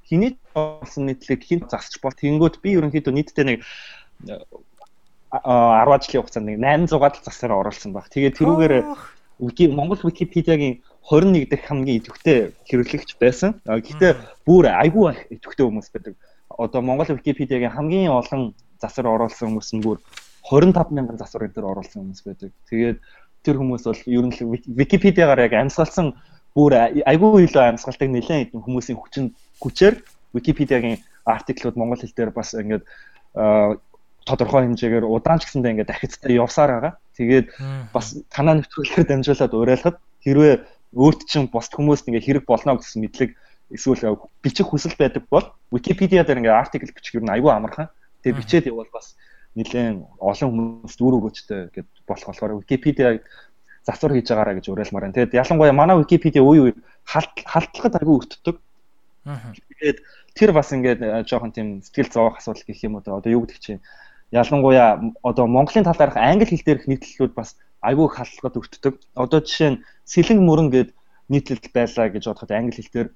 Хиний 0.07 0.39
болсон 0.55 1.11
нийтлийг 1.11 1.43
хин 1.43 1.67
засч 1.67 1.99
бол 1.99 2.15
тэнгүүд 2.15 2.63
би 2.63 2.79
ерөнхийдөө 2.79 3.11
нийтдээ 3.11 3.45
нэг 3.45 3.59
10 5.31 6.03
жилийн 6.03 6.21
хугацаанд 6.21 6.47
нэг 6.47 6.59
800-аад 6.59 7.15
засаар 7.23 7.63
оруулсан 7.63 7.95
баг. 7.95 8.11
Тэгээд 8.11 8.35
тэрүүгээр 8.35 8.73
Монгол 9.71 10.01
Википедиагийн 10.03 10.83
21 11.07 11.49
дэх 11.49 11.65
хамгийн 11.65 12.03
идэвхтэй 12.03 12.51
хэрэглэгч 12.67 13.15
байсан. 13.15 13.57
Гэхдээ 13.65 14.43
бүр 14.45 14.67
айгүй 14.67 15.15
идэвхтэй 15.31 15.65
хүмүүс 15.65 15.89
байдаг. 15.95 16.13
Одоо 16.51 16.81
Монгол 16.83 17.15
Википедиагийн 17.15 17.71
хамгийн 17.71 18.11
олон 18.11 18.53
засвар 18.83 19.07
оруулсан 19.07 19.55
хүмүүс 19.55 19.71
нь 19.71 19.81
бүр 19.81 20.03
25 20.51 20.91
мянган 20.91 21.17
засвар 21.17 21.47
энэ 21.47 21.55
төр 21.55 21.71
оруулсан 21.73 22.03
хүмүүс 22.03 22.21
байдаг. 22.27 22.51
Тэгээд 22.67 22.97
тэр 23.41 23.55
хүмүүс 23.57 23.83
бол 23.87 24.01
ер 24.05 24.25
нь 24.27 24.35
Википедиагаар 24.67 25.47
яг 25.47 25.53
амьсгалсан 25.55 26.13
бүр 26.53 26.75
айгүй 27.07 27.47
илүү 27.47 27.63
амьсгалдаг 27.71 28.09
нэлээд 28.11 28.51
хэдэн 28.51 28.61
хүмүүсийн 28.61 28.99
хүчин 28.99 29.25
хүчээр 29.63 29.95
Википедиагийн 30.35 30.99
артиклууд 31.25 31.79
монгол 31.79 32.01
хэл 32.01 32.13
дээр 32.13 32.31
бас 32.35 32.53
ингээд 32.53 32.83
тодорхой 34.25 34.69
хэмжээгээр 34.69 35.05
удаан 35.05 35.39
ч 35.39 35.49
гэсэндээ 35.49 35.71
ингээд 35.81 35.91
дахицтай 35.91 36.37
явсаар 36.37 36.71
байгаа. 36.71 36.93
Тэгээд 37.17 37.47
бас 37.93 38.17
танаа 38.29 38.61
нэвтрүүлгээр 38.61 39.07
дамжуулаад 39.09 39.53
уриалахад 39.53 39.97
хэрвээ 40.21 40.53
өөрт 40.93 41.21
чинь 41.25 41.49
бусд 41.49 41.73
хүмүүст 41.73 42.07
ингээ 42.07 42.43
хэрэг 42.43 42.45
болно 42.45 42.77
гэсэн 42.77 43.01
мэдлэг 43.01 43.31
эсвэл 43.71 44.19
бичих 44.43 44.67
хүсэл 44.67 44.95
байдаг 44.99 45.23
бол 45.31 45.47
Википедиа 45.71 46.23
дээр 46.23 46.43
ингээ 46.43 46.53
артикл 46.53 46.91
бичих 46.91 47.15
юм 47.15 47.31
аюу 47.31 47.49
амархан. 47.49 47.89
Тэгээ 48.21 48.37
бичээд 48.37 48.69
явбал 48.69 48.91
бас 48.91 49.15
нэлээд 49.55 50.03
олон 50.19 50.49
хүмүүст 50.85 50.99
үр 50.99 51.13
өгөөжтэй 51.17 51.61
гэд 51.73 51.87
болох 52.05 52.27
болохоор 52.27 52.59
Википедиа 52.61 53.23
засвар 53.87 54.13
хийж 54.13 54.27
байгаараа 54.29 54.55
гэж 54.59 54.65
уриалмаар 54.69 55.03
байна. 55.09 55.15
Тэгээд 55.15 55.39
ялангуяа 55.41 55.73
манай 55.73 55.97
Википедиа 55.97 56.43
үе 56.43 56.59
үе 56.69 56.73
халдлагад 57.07 57.97
аягүй 57.97 58.15
өртдөг. 58.19 58.55
Тэгээд 59.25 59.97
тэр 60.35 60.51
бас 60.51 60.71
ингээд 60.71 61.01
э, 61.01 61.23
жоохон 61.27 61.51
тийм 61.51 61.81
сэтгэл 61.81 62.11
зовох 62.11 62.37
асуудал 62.37 62.63
гэх 62.67 62.83
юм 62.83 62.95
уу 62.95 63.03
одоо 63.03 63.31
юу 63.31 63.43
гэдэг 63.43 63.59
чинь 63.59 63.81
ялангуяа 64.31 64.99
одоо 65.23 65.45
Монголын 65.47 65.85
талаарх 65.85 66.15
англи 66.15 66.47
хэл 66.47 66.65
дээрх 66.65 66.87
нийтлэлүүд 66.87 67.33
бас 67.35 67.55
айгүй 67.83 68.07
халдлагад 68.07 68.59
өртдөг. 68.59 68.93
Одоо 69.15 69.39
жишээ 69.43 69.69
нь 69.75 69.81
сэлэн 70.07 70.39
мөрөн 70.39 70.69
гэд 70.71 70.89
нийтлэл 71.27 71.59
байлаа 71.75 72.07
гэж 72.09 72.23
бодоход 72.27 72.51
англи 72.51 72.79
хэлээр 72.79 73.09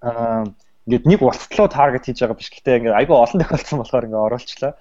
аа 0.00 0.44
ингээд 0.86 1.04
нэг 1.04 1.20
улстлуу 1.20 1.68
таргет 1.68 2.06
хийж 2.06 2.22
байгаа 2.22 2.38
биш 2.38 2.50
гэхдээ 2.50 2.78
ингээд 2.78 2.98
айгүй 3.00 3.16
олон 3.16 3.40
тохиолдсон 3.42 3.78
болохоор 3.82 4.06
ингээд 4.06 4.26
оруулчлаа. 4.26 4.72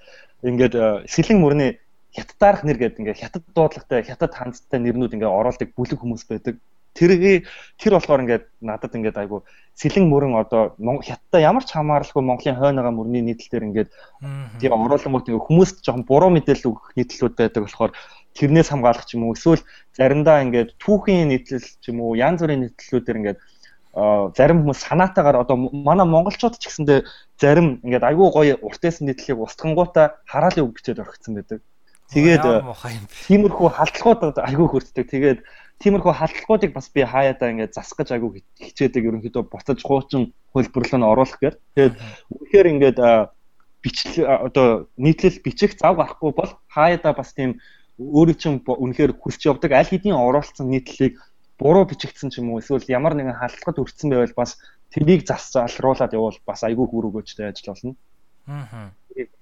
Ингээд 0.46 0.76
сэлэн 1.10 1.40
мөрний 1.42 1.72
хятадаарх 2.14 2.62
нэр 2.64 2.78
гэдэг 2.78 3.00
ингээд 3.02 3.22
хятад 3.22 3.44
дуудлагатай 3.52 4.06
хятад 4.06 4.32
хандтай 4.38 4.80
нэрнүүд 4.80 5.16
ингээд 5.18 5.34
оруулдаг 5.34 5.70
бүлэг 5.74 6.00
хүмүүс 6.00 6.24
байдаг. 6.30 6.56
Тэргээ 6.96 7.44
тэр 7.76 7.94
болохоор 8.00 8.24
ингээд 8.24 8.46
надад 8.64 8.96
ингээд 8.96 9.20
айгүй 9.20 9.44
сэлэн 9.76 10.08
мөрөн 10.08 10.40
одоо 10.40 10.80
хятадтай 10.80 11.44
ямар 11.44 11.68
ч 11.68 11.76
хамааралгүй 11.76 12.24
Монголын 12.24 12.56
хойноогоо 12.56 12.94
мөрний 12.96 13.24
нийтлэлээр 13.28 13.68
ингээд 13.68 13.90
тийм 14.64 14.72
оруулангууд 14.72 15.28
хүмүүст 15.28 15.84
жоохон 15.84 16.08
буруу 16.08 16.32
мэдээлэл 16.32 16.72
өгөх 16.72 16.96
нийтлэлүүд 16.96 17.36
байдаг 17.36 17.62
болохоор 17.68 17.92
тэрнээс 18.40 18.72
хамгаалах 18.72 19.04
ч 19.04 19.20
юм 19.20 19.28
уу 19.28 19.36
эсвэл 19.36 19.68
заримдаа 20.00 20.40
ингээд 20.48 20.80
түүхийн 20.80 21.28
нийтлэл 21.28 21.68
ч 21.68 21.84
юм 21.92 22.00
уу 22.00 22.16
янз 22.16 22.40
бүрийн 22.40 22.72
нийтлэлүүдээр 22.72 23.20
ингээд 23.20 23.40
зарим 24.36 24.64
хүмүүс 24.64 24.80
санаатаагаар 24.88 25.44
одоо 25.44 25.56
манай 25.72 26.08
монголчууд 26.08 26.60
ч 26.60 26.68
гэсэндээ 26.68 27.00
зарим 27.40 27.80
ингээд 27.84 28.04
айгүй 28.04 28.28
гоё 28.32 28.56
уртээсэн 28.60 29.08
нийтлэлийг 29.08 29.40
устгангуудаа 29.40 30.20
хараалын 30.28 30.68
үг 30.68 30.76
бичээд 30.76 31.00
орхицсан 31.00 31.36
байдаг. 31.40 31.60
Тэгээд 32.12 32.44
тиймэрхүү 33.28 33.68
халдлагууд 33.72 34.38
айгүй 34.38 34.68
хөртдөг. 34.68 35.06
Тэгээд 35.10 35.40
тиймэрхүү 35.84 36.14
халдлагуудыг 36.16 36.72
бас 36.74 36.88
би 36.90 37.04
хаяадаа 37.04 37.52
ингээд 37.52 37.76
засах 37.76 38.00
гэж 38.00 38.10
айгүй 38.16 38.44
хичээдэг 38.60 39.04
ерөнхийдөө 39.12 39.44
буцаж 39.52 39.80
хуучин 39.84 40.32
хөлбөрлөө 40.56 41.00
нь 41.00 41.10
оруулах 41.12 41.40
гэдэг. 41.40 41.62
Тэгээд 41.76 41.96
үнэхээр 42.32 42.68
ингээд 42.72 43.00
бичлэг 43.84 44.26
одоо 44.48 44.88
нийтлэл 44.98 45.44
бичих 45.44 45.76
зав 45.78 46.00
гарахгүй 46.00 46.32
бол 46.32 46.52
хаяадаа 46.72 47.14
бас 47.14 47.36
тийм 47.36 47.60
өөрийн 48.00 48.40
чинь 48.40 48.58
үнэхээр 48.64 49.14
хүсч 49.20 49.46
явдаг 49.46 49.72
аль 49.76 49.92
хэдийн 49.92 50.16
оруулсан 50.16 50.68
нийтлэлийг 50.72 51.20
буруу 51.60 51.86
бичигдсэн 51.86 52.32
ч 52.32 52.40
юм 52.40 52.56
уу 52.56 52.60
эсвэл 52.64 52.88
ямар 52.90 53.14
нэгэн 53.16 53.36
халтгад 53.36 53.80
өртсөн 53.80 54.10
байвал 54.12 54.36
бас 54.36 54.58
тэрийг 54.92 55.28
засалруулад 55.28 56.16
явуул 56.16 56.40
бас 56.48 56.64
айгүй 56.64 56.88
хүр 56.88 57.12
өгөөжтэй 57.12 57.52
ажил 57.52 57.72
болно. 57.72 57.94
Аа. 58.48 58.92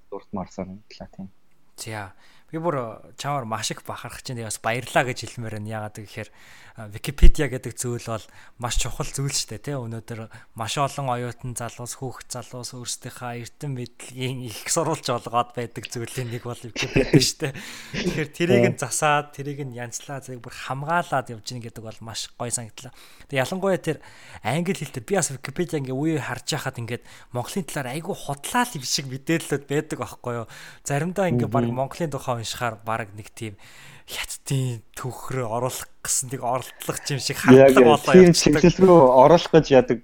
Дуртмаар 0.10 0.50
санагдлаа 0.54 1.10
тийм. 1.14 1.30
За 1.78 2.14
би 2.54 2.62
бүр 2.62 3.02
чамаар 3.18 3.50
маш 3.50 3.74
их 3.74 3.82
бахарах 3.82 4.22
чинь 4.22 4.38
бас 4.46 4.62
баярлаа 4.62 5.10
гэж 5.10 5.26
хэлмээр 5.26 5.58
байна. 5.58 5.74
Яагаад 5.74 5.98
гэхээр 6.06 6.30
Википедиа 6.74 7.50
гэдэг 7.54 7.74
зүйл 7.78 8.06
бол 8.06 8.26
маш 8.58 8.82
чухал 8.82 9.10
зүйл 9.10 9.30
шүү 9.30 9.58
дээ 9.58 9.74
тий. 9.74 9.78
Өнөөдөр 9.78 10.30
маш 10.58 10.78
олон 10.78 11.10
оюутан 11.10 11.54
залуус 11.54 11.98
хүүхэд 12.02 12.34
залуус 12.34 12.74
өөрсдийнхээ 12.74 13.46
эрдэм 13.46 13.78
мэдлэгийн 13.78 14.42
их 14.50 14.70
сурвалж 14.70 15.06
олгоод 15.06 15.54
байдаг 15.54 15.86
зүйлийн 15.86 16.34
нэг 16.34 16.46
бол 16.46 16.58
Википедиа 16.58 17.22
шүү 17.22 17.38
дээ. 17.46 17.54
Тэгэхээр 17.94 18.30
тэрийг 18.34 18.66
нь 18.74 18.82
засаад 18.82 19.38
тэрийг 19.38 19.62
нь 19.70 19.78
янзлаа 19.78 20.22
зэрэг 20.22 20.42
бүр 20.42 20.54
хамгаалаад 20.54 21.30
явж 21.34 21.46
гин 21.46 21.62
гэдэг 21.62 21.84
бол 21.86 22.00
маш 22.02 22.34
гоё 22.38 22.50
санагдлаа. 22.50 22.94
Тэгээ 23.30 23.42
ялангуяа 23.46 23.78
тэр 23.78 23.98
англи 24.42 24.74
хэлтэй 24.74 25.06
би 25.06 25.14
бас 25.18 25.30
Википедиа 25.30 25.78
ингээ 25.78 25.94
үе 25.94 26.18
харж 26.18 26.58
байхад 26.58 26.82
ингээд 26.82 27.06
Монголын 27.38 27.70
талаар 27.70 27.94
айгүй 27.94 28.18
худлаа 28.18 28.66
л 28.66 28.78
юм 28.78 28.86
шиг 28.86 29.06
мэдээлэлүүд 29.14 29.64
байдаг 29.70 30.00
аахгүй 30.02 30.34
юу. 30.42 30.48
Заримдаа 30.82 31.30
ингээ 31.30 31.54
баг 31.54 31.70
Монголын 31.70 32.10
тухай 32.10 32.42
уншихаар 32.44 32.76
баг 32.84 33.16
нэг 33.16 33.32
тийм 33.32 33.56
хятадын 34.04 34.84
төвхрөө 35.00 35.48
оруулах 35.48 35.88
гэсэн 36.04 36.36
нэг 36.36 36.44
оролдлого 36.44 37.00
юм 37.08 37.22
шиг 37.24 37.40
хандлага 37.40 37.96
болоо 37.96 38.12
явчихдаг. 38.12 38.20
Тийм 38.20 38.34
чиглэл 38.36 38.80
рүү 38.84 39.00
оруулах 39.00 39.52
гэж 39.56 39.66
яадаг. 39.72 40.00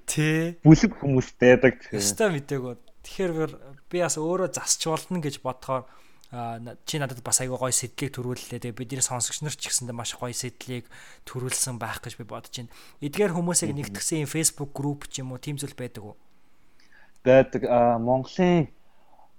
Бүлэг 0.64 0.92
хүмүүс 1.04 1.30
байдаг. 1.36 1.76
Өстой 1.92 2.32
мэдээгөө. 2.40 2.74
Тэгэхээр 3.04 3.52
би 3.92 3.98
бас 4.00 4.16
өөрөө 4.16 4.50
засч 4.56 4.88
болно 4.88 5.20
гэж 5.20 5.44
бодохоор 5.44 5.84
чи 6.86 7.02
надад 7.02 7.20
бас 7.26 7.42
айгүй 7.42 7.58
гоё 7.58 7.74
сэтлийг 7.74 8.14
төрүүллээ. 8.14 8.62
Тэгээ 8.62 8.78
бидний 8.78 9.02
сонсогч 9.04 9.42
нар 9.42 9.58
ч 9.58 9.68
гэсэндээ 9.68 9.98
маш 9.98 10.14
гоё 10.14 10.32
сэтлийг 10.32 10.86
төрүүлсэн 11.26 11.82
байх 11.82 12.00
гэж 12.06 12.22
би 12.22 12.26
бодож 12.30 12.54
байна. 12.54 12.72
Эдгээр 13.02 13.34
хүмүүсийг 13.34 13.74
нэгтгсэн 13.74 14.30
Facebook 14.30 14.72
group 14.78 15.10
ч 15.10 15.26
юм 15.26 15.34
уу 15.34 15.42
тийм 15.42 15.58
зүйл 15.58 15.74
байдаг 15.74 16.06
уу? 16.06 16.16
Байдаг. 17.26 17.66
Монголын 18.00 18.70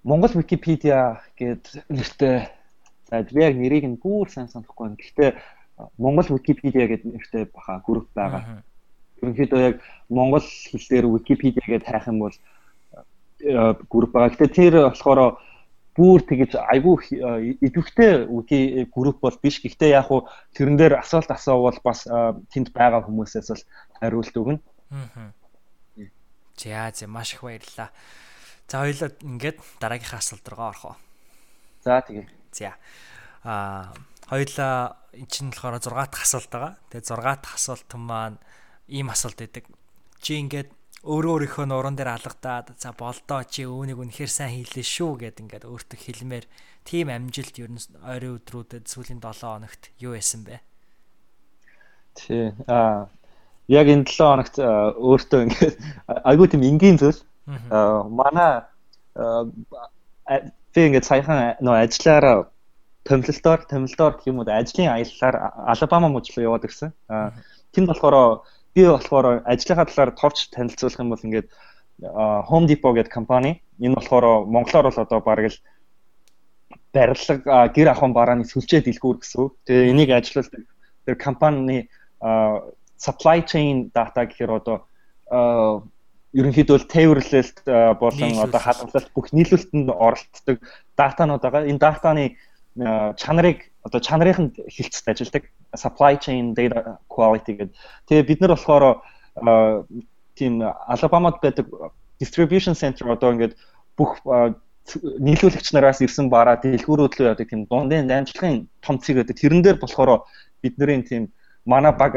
Монгол 0.03 0.35
Википедиа 0.35 1.23
гэдэг 1.39 1.87
нэртэй 1.87 2.51
За 3.11 3.23
би 3.23 3.43
яг 3.43 3.57
нэрийг 3.59 3.85
нь 3.85 3.99
бүр 3.99 4.31
сайн 4.31 4.49
санахгүй 4.49 4.87
байна. 4.87 5.01
Гэхдээ 5.03 5.31
Монгол 5.99 6.29
Википедиа 6.31 6.87
гэдэг 6.87 7.11
нэртэй 7.11 7.45
баха 7.51 7.83
групп 7.85 8.09
байгаа. 8.15 8.63
Ерөнхийдөө 9.23 9.61
яг 9.61 9.77
монгол 10.09 10.45
хэлээр 10.45 11.07
Википедиа 11.11 11.67
гэж 11.67 11.83
хайх 11.85 12.07
юм 12.07 12.19
бол 12.23 12.37
групп 13.91 14.13
байгаа. 14.15 14.31
Гэхдээ 14.31 14.51
тэр 14.55 14.75
болохоор 14.87 15.41
бүр 15.97 16.21
тэгэж 16.23 16.55
айгүй 16.55 16.97
идэвхтэй 17.61 18.31
үки 18.31 18.87
групп 18.95 19.21
бол 19.21 19.37
биш. 19.43 19.59
Гэхдээ 19.59 19.91
яг 19.91 20.07
хуу 20.07 20.31
тэрэн 20.55 20.77
дээр 20.79 21.03
асуулт 21.03 21.31
асуувал 21.31 21.81
бас 21.83 22.07
тэнд 22.55 22.71
байгаа 22.71 23.03
хүмүүсээс 23.05 23.49
бол 23.51 23.65
хариулт 23.99 24.35
өгнө. 24.37 24.61
Аа. 24.95 25.35
За 26.57 26.93
за 26.95 27.07
маш 27.09 27.35
их 27.35 27.43
баярлалаа. 27.43 27.91
За 28.69 28.87
хоёлаа 28.87 29.11
ингээд 29.19 29.59
дараагийнхаа 29.81 30.21
асуулт 30.23 30.47
руу 30.47 30.69
орох 30.71 30.85
уу? 30.85 30.97
За 31.83 32.01
тэгээ. 32.07 32.40
За. 32.53 32.75
Аа 33.45 33.95
хоёлаа 34.31 35.01
эн 35.13 35.27
чинь 35.27 35.51
болохоор 35.51 35.83
6 35.83 35.91
дахь 35.91 36.23
асуулт 36.23 36.51
байгаа. 36.51 36.75
Тэгээ 36.91 37.07
6 37.11 37.43
дахь 37.43 37.57
асуулт 37.59 37.91
маань 37.99 38.39
ийм 38.87 39.11
асуулт 39.11 39.39
байдаг. 39.43 39.65
Чи 40.23 40.39
ингээд 40.39 40.71
өөрөө 41.01 41.33
өөрийнхөө 41.49 41.67
нуруунд 41.67 41.97
дээр 41.97 42.13
алгадаад 42.13 42.77
за 42.77 42.93
болдоо 42.93 43.41
чи 43.49 43.65
үүнийг 43.65 43.99
үнэхээр 43.99 44.29
сайн 44.29 44.53
хийлээ 44.61 44.85
шүү 44.85 45.11
гэд 45.25 45.41
ингээд 45.41 45.65
өөртөө 45.65 45.99
хэлмээр 45.99 46.45
тийм 46.85 47.09
амжилт 47.09 47.57
ер 47.57 47.73
нь 47.73 47.81
ойрын 48.05 48.37
өдрүүдэд 48.37 48.85
сүүлийн 48.85 49.25
7 49.25 49.49
хоногт 49.49 49.83
юу 49.97 50.13
байсан 50.13 50.45
бэ? 50.45 50.61
Тий. 52.15 52.53
Аа 52.69 53.09
яг 53.73 53.87
энэ 53.89 54.05
7 54.05 54.29
хоногт 54.29 54.57
өөртөө 54.61 55.41
ингээд 55.49 55.77
айгүй 56.29 56.47
тийм 56.53 56.63
энгийн 56.69 57.01
зүйл. 57.01 57.21
Аа 57.73 58.05
манай 58.05 58.61
би 60.75 60.81
ингээд 60.87 61.07
саяхан 61.09 61.39
нөө 61.61 61.77
ажиллаараа 61.85 62.37
томилолтоор 63.05 63.61
томилолтоор 63.67 64.13
гэх 64.17 64.31
юм 64.31 64.39
уу 64.41 64.49
ажлын 64.49 64.93
аяллаар 64.95 65.37
Алабама 65.73 66.09
мужид 66.09 66.37
руу 66.37 66.47
яваад 66.49 66.65
ирсэн. 66.69 66.93
Аа 67.09 67.33
тэнд 67.75 67.89
болохоор 67.89 68.47
би 68.75 68.83
болохоор 68.87 69.43
ажлынхаа 69.45 69.87
талаар 69.89 70.11
товч 70.15 70.51
танилцуулах 70.55 71.01
юм 71.01 71.11
бол 71.11 71.27
ингээд 71.27 71.49
Home 72.51 72.67
Depot 72.71 72.95
гэдэг 72.95 73.13
компани 73.13 73.63
энэ 73.81 73.97
болохоор 73.99 74.47
монголоор 74.47 74.87
бол 74.89 75.03
одоо 75.05 75.21
бараг 75.21 75.53
л 75.53 75.59
барилга 76.95 77.69
гэр 77.75 77.89
ахуйн 77.91 78.13
барааны 78.13 78.45
сүлжээ 78.45 78.81
дэлгүүр 78.85 79.19
гэсэн. 79.21 79.51
Тэгээ 79.67 79.91
энийг 79.91 80.11
ажилладаг 80.11 80.63
тэр 81.07 81.17
компани 81.17 81.89
supply 83.01 83.39
chain 83.43 83.91
data 83.95 84.27
гэхээр 84.27 84.53
одоо 84.61 84.87
ерөнхийдөө 86.35 86.87
тээвэрлэлт 86.87 87.67
болон 87.99 88.33
одоо 88.39 88.61
хадгалалт 88.61 89.11
бүх 89.15 89.33
нийлүүлэлтэнд 89.35 89.91
оролцдог 89.91 90.59
датанууд 90.95 91.43
байгаа. 91.43 91.67
Энэ 91.67 91.83
датаны 91.83 92.25
чанарыг 93.19 93.67
одоо 93.83 94.01
чанарын 94.01 94.55
хилцэд 94.55 95.11
ажилладаг 95.11 95.45
supply 95.75 96.15
chain 96.17 96.55
data 96.55 96.99
quality 97.09 97.53
гэдэг. 97.59 97.75
Тэгээ 98.07 98.29
бид 98.31 98.41
нар 98.41 98.55
болохоор 98.55 99.03
тийм 100.39 100.63
Алабамад 100.63 101.43
байдаг 101.43 101.67
distribution 102.21 102.75
center 102.75 103.11
одоо 103.11 103.35
ингээд 103.35 103.59
бүх 103.97 104.23
нийлүүлэгч 104.97 105.73
нараас 105.75 106.01
ирсэн 106.01 106.31
бараа 106.31 106.59
дэлгүүрүүд 106.63 107.15
рүү 107.15 107.27
яадаг 107.31 107.49
тийм 107.51 107.67
дундын 107.67 108.07
дамжлагын 108.07 108.69
том 108.83 108.99
цэг 108.99 109.23
гэдэг. 109.23 109.37
Тэрэн 109.39 109.63
дээр 109.63 109.79
болохоор 109.83 110.27
бидний 110.63 111.03
тийм 111.03 111.33
манай 111.65 111.93
баг 111.93 112.15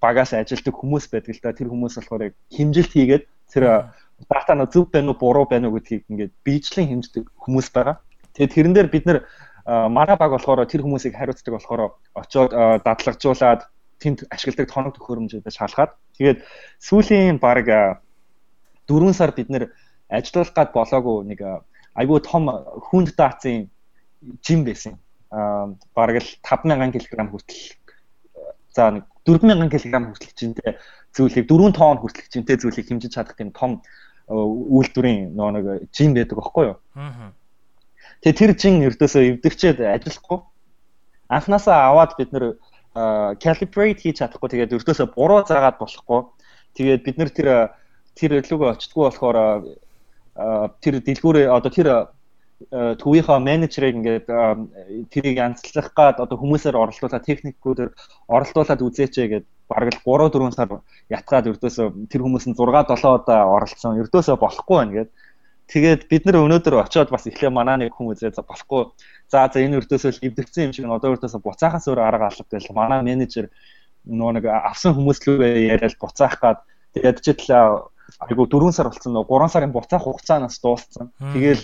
багаас 0.00 0.32
ажилтдаг 0.34 0.74
хүмүүс 0.74 1.10
байдаг 1.10 1.34
л 1.34 1.42
да. 1.42 1.52
Тэр 1.54 1.68
хүмүүс 1.70 1.98
болохоор 1.98 2.22
яг 2.30 2.34
хэмжилт 2.50 2.92
хийгээд 2.92 3.24
тэр 3.52 3.92
дата 4.30 4.54
нь 4.54 4.70
зөв 4.72 4.90
байна 4.90 5.12
уу 5.12 5.20
буруу 5.20 5.46
байна 5.50 5.68
уу 5.68 5.76
гэдгийг 5.78 6.04
ингээд 6.08 6.32
биечлэн 6.46 6.88
хэмждэг 6.88 7.24
хүмүүс 7.42 7.68
байгаа. 7.74 7.96
Тэгээд 8.34 8.54
тэрэн 8.54 8.74
дээр 8.74 8.88
бид 8.88 9.04
нэр 9.06 9.18
манай 9.66 10.16
баг 10.16 10.30
болохоор 10.32 10.66
тэр 10.66 10.82
хүмүүсийг 10.82 11.14
хариуцдаг 11.16 11.52
болохоор 11.54 11.94
очоод 12.14 12.50
дадлагжуулаад 12.86 13.66
тэнд 14.00 14.24
ашигладаг 14.32 14.66
тоног 14.72 14.92
төхөөрөмжүүдээ 14.96 15.52
шалгаад 15.52 15.92
тэгээд 16.16 16.38
сүүлийн 16.80 17.36
баг 17.36 17.68
4 18.88 19.12
сар 19.12 19.30
бид 19.36 19.48
нэр 19.52 19.64
ажиллах 20.08 20.50
гад 20.56 20.72
болоогүй 20.72 21.24
нэг 21.30 21.40
айгүй 21.94 22.18
том 22.24 22.50
хүнд 22.90 23.14
даацын 23.16 23.70
жим 24.42 24.64
байсан. 24.64 24.98
Аа 25.30 25.76
бараг 25.94 26.22
л 26.22 26.30
5000 26.42 26.90
кг 26.90 27.30
хүртэл 27.30 27.62
за 28.80 28.88
нэг 28.96 29.04
4000 29.28 29.68
кг 29.68 29.92
хүртэл 29.92 30.38
жинтэй 30.40 30.80
зүйлийг 31.12 31.44
4 31.44 31.76
тонн 31.76 32.00
хүртэлх 32.00 32.32
жинтэй 32.32 32.56
зүйлийг 32.56 32.88
хэмжиж 32.88 33.12
чадах 33.12 33.36
тийм 33.36 33.52
том 33.52 33.82
э, 34.28 34.32
үйлдвэрийн 34.32 35.36
нөгөө 35.36 35.52
нэг 35.52 35.64
жин 35.92 36.16
байдаг 36.16 36.40
байхгүй 36.40 36.64
юу? 36.72 36.76
Тэгээ 38.24 38.40
тэр 38.40 38.52
жин 38.56 38.76
ердөөсөө 38.88 39.22
эвдэгчээд 39.36 39.78
ажиллахгүй. 39.84 40.38
Анханасаа 41.28 41.92
аваад 41.92 42.16
бид 42.16 42.32
нэр 42.32 42.44
э, 42.48 42.52
calibrate 43.42 44.00
хийж 44.00 44.24
чадахгүй 44.24 44.48
тэгээд 44.48 44.76
ердөөсөө 44.80 45.06
буруу 45.12 45.44
заагаад 45.44 45.76
болохгүй. 45.82 46.20
Тэгээд 46.78 47.04
бид 47.04 47.16
нэр 47.20 47.30
тэр 47.36 47.48
тэр 48.16 48.30
рүүгээ 48.40 48.70
очтгүй 48.76 49.02
болохоор 49.04 49.36
э, 49.36 50.68
тэр 50.80 50.94
дэлгүүрээ 51.04 51.46
одоо 51.50 51.70
тэр 51.72 51.88
төвийнхөө 52.68 53.38
менежерийг 53.40 53.96
ингээд 53.96 54.26
тэрийг 55.08 55.36
янзлах 55.40 55.88
гад 55.96 56.20
одоо 56.20 56.36
хүмүүсээр 56.36 56.76
оролдуулаад 56.76 57.24
техникүүдээр 57.24 57.90
оролдуулаад 58.28 58.84
үзээч 58.84 59.14
гэгээд 59.16 59.46
бараг 59.70 59.96
л 59.96 60.02
3 60.04 60.28
4 60.28 60.52
сар 60.52 60.68
ятгаад 61.08 61.48
өрдөөсөө 61.56 62.10
тэр 62.12 62.20
хүмүүс 62.20 62.44
нь 62.52 62.58
6 62.58 63.00
7 63.00 63.16
удаа 63.16 63.48
оролцсон. 63.48 63.96
Өрдөөсөө 64.02 64.36
болохгүй 64.36 64.76
байна 64.76 64.92
гэд. 64.92 65.10
Тэгээд 65.70 66.02
бид 66.10 66.22
нар 66.26 66.42
өнөөдөр 66.42 66.82
очиод 66.84 67.08
бас 67.14 67.24
эхлээ 67.30 67.48
манаа 67.54 67.78
нэг 67.78 67.94
хүн 67.94 68.12
үзээ 68.12 68.42
болохгүй. 68.42 68.90
За 69.30 69.46
за 69.46 69.62
энэ 69.62 69.78
өрдөөсөө 69.80 70.10
л 70.18 70.24
эвдэгцэн 70.26 70.68
юм 70.68 70.72
шиг 70.74 70.84
н 70.84 70.92
одоо 70.98 71.14
өрдөөсөө 71.14 71.40
буцаахаас 71.40 71.86
өөр 71.86 72.02
арга 72.02 72.28
алга 72.28 72.44
гэж 72.50 72.74
манаа 72.74 73.06
менежер 73.06 73.54
нөө 74.04 74.42
нэг 74.42 74.44
авсан 74.50 74.98
хүмүүс 74.98 75.22
л 75.30 75.38
яриад 75.46 75.94
буцаах 76.02 76.36
гад 76.42 76.58
тэгээд 76.98 77.22
читэл 77.22 77.86
айгу 78.18 78.50
4 78.50 78.74
сар 78.74 78.90
болсон 78.90 79.14
нөө 79.14 79.30
3 79.30 79.54
сарын 79.54 79.70
буцаах 79.70 80.02
хугацаанаас 80.02 80.58
дууссан. 80.58 81.14
Тэгээл 81.22 81.62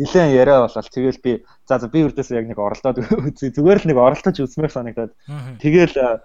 нилээн 0.00 0.32
яриа 0.32 0.64
болол. 0.64 0.88
Тэгэл 0.88 1.20
би 1.20 1.32
за 1.68 1.78
за 1.78 1.88
би 1.92 2.00
үрдээс 2.08 2.32
яг 2.32 2.48
нэг 2.48 2.56
оролдоод 2.56 3.04
зүгээр 3.36 3.84
л 3.84 3.88
нэг 3.92 3.98
оролдож 4.00 4.36
үзмээр 4.40 4.72
санагдаад. 4.72 5.12
Тэгэл 5.60 6.24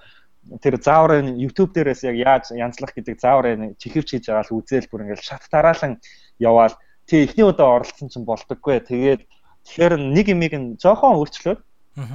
тэр 0.63 0.75
зааврын 0.79 1.35
YouTube 1.35 1.75
дээрээс 1.75 2.07
яг 2.07 2.15
яаж 2.15 2.55
янзлах 2.55 2.95
гэдэг 2.95 3.19
зааврын 3.19 3.75
чихвч 3.75 4.15
хийж 4.15 4.25
байгаа 4.31 4.45
л 4.47 4.55
үзэл 4.61 4.87
бүр 4.87 5.03
ингээл 5.03 5.27
шат 5.27 5.43
тараалан 5.51 5.99
яваал. 6.39 6.77
Тий 7.09 7.25
эхний 7.25 7.43
удаа 7.43 7.81
оролцсон 7.81 8.09
чинь 8.09 8.23
болдоггүй. 8.23 8.79
Тэгээд 8.85 9.21
тэгэхээр 9.65 9.93
нэг 9.99 10.25
имийг 10.31 10.53
нь 10.55 10.67
жоохон 10.77 11.17
өөрчлөөд 11.19 11.59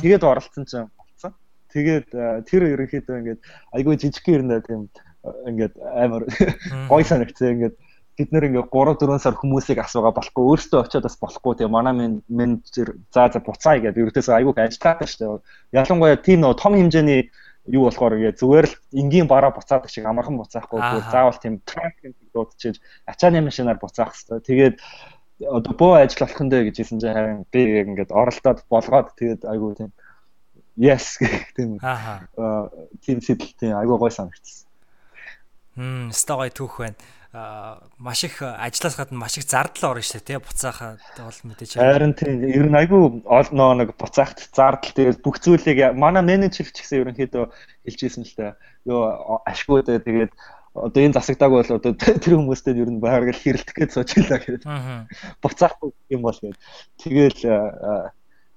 тэгээд 0.01 0.23
оролцсон 0.25 0.65
чинь 0.65 0.89
болцсон. 0.95 1.35
Тэгээд 1.75 2.09
тэр 2.47 2.63
ерөнхийдөө 2.71 3.17
ингээд 3.21 3.41
айгүй 3.75 3.95
жижиг 3.99 4.25
гэрнэ 4.25 4.63
тийм 4.63 4.89
ингээд 5.51 5.75
амар 5.77 6.25
гой 6.87 7.03
санагцсан 7.05 7.59
ингээд 7.59 7.75
бид 8.17 8.33
нэр 8.33 8.49
ингээ 8.51 8.67
3 8.69 8.97
4 9.01 9.19
сар 9.23 9.35
хүмүүсийг 9.39 9.79
асуугаа 9.81 10.13
болохгүй 10.13 10.45
өөртөө 10.45 10.81
очиод 10.85 11.05
бас 11.07 11.17
болохгүй 11.17 11.55
тэгээ 11.57 11.73
манай 11.73 12.21
менежер 12.29 12.99
за 13.15 13.31
за 13.33 13.41
буцаая 13.41 13.81
гэдэг 13.81 14.11
ердөөсөө 14.11 14.35
айгүй 14.37 14.55
ажиллаад 14.61 15.09
шүү 15.09 15.19
дээ. 15.21 15.81
Ялангуяа 15.81 16.19
тийм 16.21 16.45
нөө 16.45 16.55
том 16.61 16.75
хэмжээний 16.77 17.31
юу 17.71 17.89
болохоор 17.89 18.17
ингээ 18.19 18.37
зүгээр 18.37 18.67
л 18.69 18.75
энгийн 18.93 19.29
бараа 19.31 19.55
буцаадаг 19.55 19.89
шиг 19.89 20.05
амархан 20.05 20.37
буцаахгүй 20.37 20.81
заавал 21.09 21.39
тийм 21.41 21.61
трак 21.65 21.97
дуудчихж 22.35 22.83
ачааны 23.07 23.41
машинаар 23.41 23.79
буцаах 23.81 24.13
хэрэгтэй. 24.13 24.41
Тэгээд 24.45 24.75
одоо 25.49 25.75
боо 25.77 25.95
ажил 25.97 26.21
болох 26.21 26.41
дээ 26.41 26.67
гэж 26.69 26.77
хэлсэн 26.77 27.01
чинь 27.01 27.17
харин 27.17 27.45
би 27.49 27.61
ингээд 27.85 28.13
оролдоод 28.13 28.61
болгоод 28.69 29.09
тэгээд 29.17 29.49
айгүй 29.49 29.73
тийм 29.81 29.91
yes 30.77 31.17
гэх 31.21 31.57
тийм 31.57 31.81
аа 31.81 32.69
тийм 33.01 33.25
сэтэл 33.25 33.55
тийм 33.57 33.73
айгүй 33.81 33.97
гой 33.97 34.13
санагдсан. 34.13 34.69
Хм, 35.77 36.11
стогой 36.13 36.51
түүх 36.53 36.85
байна 36.85 36.99
маш 37.33 38.25
их 38.25 38.43
ажлаас 38.43 38.97
гадна 38.99 39.19
маш 39.19 39.39
их 39.39 39.47
зардал 39.47 39.95
орно 39.95 40.03
шүү 40.03 40.19
дээ 40.19 40.27
тий 40.35 40.39
буцаахад 40.43 40.99
бол 41.15 41.41
мэдээж 41.47 41.79
харин 41.79 42.15
тийм 42.19 42.43
ер 42.43 42.67
нь 42.67 42.75
айгүй 42.75 43.23
нөө 43.23 43.73
нэг 43.79 43.95
буцаахт 43.95 44.51
зардал 44.51 44.91
тэгээд 44.91 45.23
бүх 45.23 45.39
зүйлийг 45.39 45.95
манай 45.95 46.27
менежер 46.27 46.67
ч 46.67 46.83
гэсэн 46.83 47.07
ерөнхийдөө 47.07 47.47
хэлжсэн 47.87 48.27
л 48.27 48.35
та. 48.35 48.59
Ёо 48.83 49.39
ашгүй 49.47 49.87
дээ 49.87 50.03
тэгээд 50.03 50.33
одоо 50.75 51.01
энэ 51.03 51.15
засагдааг 51.15 51.51
бол 51.55 51.71
одоо 51.71 51.93
тэр 51.95 52.35
хүмүүстэй 52.35 52.75
ер 52.83 52.91
нь 52.91 52.99
байрал 52.99 53.31
хэрэлдэх 53.31 53.79
гэж 53.79 53.91
суучлаа 53.95 54.39
гэдэг 54.43 54.67
буцаахгүй 55.43 55.91
юм 56.11 56.23
бол 56.27 56.35
тэгээд 56.35 56.59
тэгэл 56.99 58.11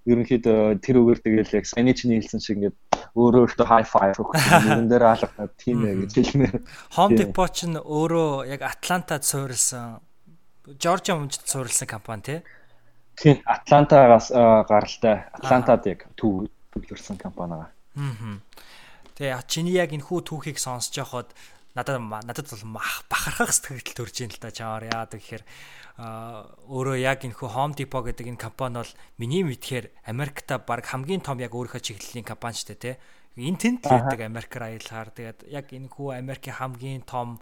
ерөнхийдөө 0.09 0.83
тэр 0.83 0.99
үгээр 0.99 1.19
тэгэл 1.23 1.57
яг 1.59 1.65
саний 1.65 1.95
чиний 1.95 2.19
хэлсэн 2.19 2.41
шиг 2.43 2.57
ингээд 2.59 2.77
өөрөө 3.15 3.41
өөртөө 3.47 3.67
хай 3.67 3.83
файв 3.87 4.19
юм 4.19 4.87
дээр 4.91 5.03
алгадаад 5.15 5.53
тийм 5.55 5.87
ээ 5.87 6.03
гэж 6.03 6.11
хэлмээр. 6.17 6.55
Home 6.97 7.15
Depot 7.15 7.51
ч 7.53 7.71
өөрөө 7.71 8.51
яг 8.51 8.61
Атлантад 8.67 9.23
суурилсан 9.23 10.03
Жоржиа 10.79 11.15
мужид 11.15 11.47
суурилсан 11.47 11.87
компани 11.87 12.21
тий. 12.23 12.39
Тийм 13.15 13.39
Атлантагаас 13.45 14.31
гаралтай. 14.31 15.27
Атлантад 15.39 15.85
яг 15.87 16.07
төвлөрсөн 16.19 17.19
компани 17.19 17.59
байгаа. 17.59 17.71
Аа. 17.95 18.39
Тэгээ 19.15 19.43
чиний 19.47 19.77
яг 19.77 19.93
энэ 19.93 20.03
хүү 20.03 20.25
түүхийг 20.25 20.57
сонсож 20.57 20.95
байхад 20.97 21.29
надад 21.75 22.01
надад 22.01 22.47
бол 22.49 22.81
бахархах 23.09 23.53
сэтгэл 23.53 23.93
төрж 23.93 24.25
ийн 24.25 24.33
л 24.33 24.41
да 24.41 24.49
чамаар 24.49 24.89
яадаг 24.89 25.21
гэхээр 25.21 25.43
өөрөө 25.97 26.97
яг 26.97 27.21
энэ 27.21 27.37
хөө 27.37 27.53
Home 27.53 27.77
Depot 27.77 28.01
гэдэг 28.01 28.33
энэ 28.33 28.41
компани 28.41 28.81
бол 28.81 28.93
миний 29.21 29.45
мэдхээр 29.45 29.93
Америкта 30.09 30.57
баг 30.57 30.89
хамгийн 30.89 31.21
том 31.21 31.37
яг 31.37 31.53
өөрийнхөө 31.53 31.85
чиглэлийн 31.85 32.25
компани 32.25 32.57
ч 32.57 32.65
тэ. 32.65 32.97
Энэ 33.37 33.61
тэнд 33.61 33.85
л 33.85 34.01
байдаг 34.01 34.25
Америкаар 34.25 34.73
аялахаар. 34.73 35.13
Тэгээд 35.13 35.39
яг 35.53 35.69
энэ 35.69 35.93
хүү 35.93 36.17
Америкийн 36.17 36.57
хамгийн 36.57 37.05
том 37.05 37.37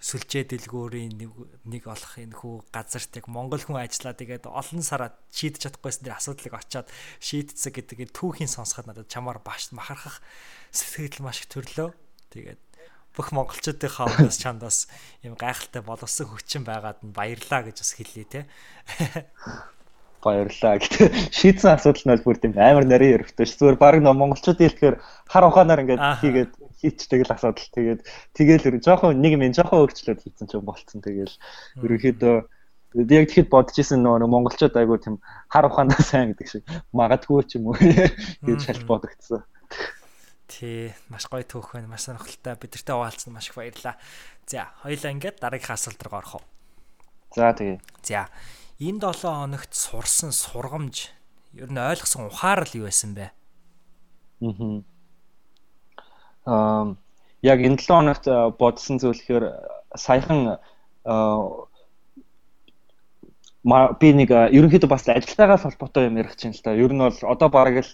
сүлжээ 0.00 0.48
дэлгүүрийн 0.48 1.12
нэг 1.14 1.30
нэг 1.68 1.84
олох 1.84 2.16
энэ 2.16 2.32
хүү 2.32 2.72
газарт 2.72 3.12
яг 3.20 3.28
монгол 3.28 3.60
хүн 3.60 3.84
ажиллаа 3.84 4.16
тэгээд 4.16 4.48
олон 4.48 4.80
сараа 4.80 5.12
шийдэж 5.28 5.68
чадахгүйсэн 5.68 6.08
тэр 6.08 6.16
асуудлыг 6.16 6.56
очиод 6.56 6.88
шийдцэг 7.20 7.84
гэдэг 7.84 8.08
энэ 8.08 8.16
түүхийн 8.16 8.48
сонсоход 8.48 8.88
надад 8.88 9.12
чамаар 9.12 9.44
баш 9.44 9.76
махархах 9.76 10.24
сэтгэл 10.72 11.20
маш 11.20 11.44
их 11.44 11.52
төрлөө. 11.52 11.92
Тэгээд 12.32 12.69
бүх 13.16 13.34
монголчуудын 13.34 13.90
хаанаас 13.90 14.38
чамдаас 14.38 14.78
юм 15.26 15.34
гайхалтай 15.34 15.82
боловсон 15.82 16.26
хүчин 16.30 16.62
байгаад 16.62 17.02
нь 17.02 17.14
баярлаа 17.14 17.66
гэж 17.66 17.76
бас 17.82 17.92
хэллээ 17.98 18.26
те. 18.30 18.40
Баярлаа 20.22 20.76
гэдэг. 20.78 21.32
Шийдсэн 21.32 21.74
асуудал 21.74 22.04
нь 22.06 22.22
бүр 22.22 22.36
тийм 22.38 22.54
амар 22.54 22.84
нарийн 22.84 23.24
өрөвтэй 23.24 23.46
ш. 23.48 23.56
Зүгээр 23.56 23.78
баг 23.80 23.98
нөө 24.04 24.14
монголчууд 24.14 24.60
хэлэхээр 24.60 24.96
хар 25.26 25.44
ухаанаар 25.48 25.82
ингээд 25.82 26.04
хийгээд 26.20 26.52
хийчдэг 26.80 27.24
л 27.24 27.34
асуудал. 27.34 27.72
Тэгээд 27.72 28.00
тэгээл 28.36 28.84
жоохон 28.84 29.16
нэг 29.16 29.40
юм 29.40 29.48
жоохон 29.48 29.80
өөрчлөлт 29.88 30.20
хийсэн 30.20 30.46
ч 30.48 30.60
болцсон. 30.60 31.00
Тэгээл 31.00 31.34
ерөнхийдөө 31.80 32.36
яг 32.94 33.26
тэгэхэд 33.30 33.48
бодож 33.48 33.76
исэн 33.78 34.02
нөгөө 34.02 34.26
монголчууд 34.26 34.74
айгу 34.74 34.98
тийм 34.98 35.16
хар 35.48 35.70
ухаанаа 35.70 36.02
сайн 36.02 36.34
гэдэг 36.34 36.48
шиг 36.50 36.64
магадгүй 36.90 37.46
ч 37.46 37.56
юм 37.56 37.70
уу 37.70 37.78
гэж 37.78 38.58
шалж 38.66 38.82
бодогдсон. 38.82 39.46
Тий, 40.50 40.90
маш 41.06 41.30
гоё 41.30 41.46
түүх 41.46 41.78
байна. 41.78 41.86
Маш 41.86 42.10
сонирхолтой. 42.10 42.58
Бидэртээ 42.58 42.94
хуваалцсан 42.98 43.30
маш 43.30 43.46
их 43.48 43.54
баярлалаа. 43.54 43.94
За, 44.50 44.74
хоёлаа 44.82 45.14
ингээд 45.14 45.38
дараагийн 45.38 45.78
асуулт 45.78 46.02
руу 46.02 46.18
орох 46.18 46.34
уу? 46.42 46.44
За, 47.38 47.54
тэгээ. 47.54 47.78
За, 48.02 48.26
энэ 48.82 48.98
7 48.98 49.30
хоногт 49.30 49.70
сурсан 49.70 50.34
сургамж 50.34 51.14
ер 51.54 51.70
нь 51.70 51.78
ойлгосон 51.78 52.26
ухаарл 52.26 52.74
юу 52.74 52.90
байсан 52.90 53.14
бэ? 53.14 53.30
Аа. 56.50 56.98
Яг 57.46 57.58
энэ 57.62 57.78
7 57.78 57.86
хоногт 57.86 58.26
бодсон 58.58 58.98
зүйл 58.98 59.22
гэхээр 59.22 59.54
саяхан 59.94 60.58
би 63.62 64.08
нэг 64.18 64.30
ерөнхийдөө 64.34 64.90
бас 64.90 65.06
ажилтайгаа 65.06 65.62
холбоотой 65.62 66.10
юм 66.10 66.18
ярих 66.18 66.34
чинь 66.34 66.56
л 66.56 66.62
та. 66.64 66.74
Ер 66.74 66.90
нь 66.90 66.98
бол 66.98 67.14
одоо 67.22 67.48
бараг 67.52 67.86
л 67.86 67.90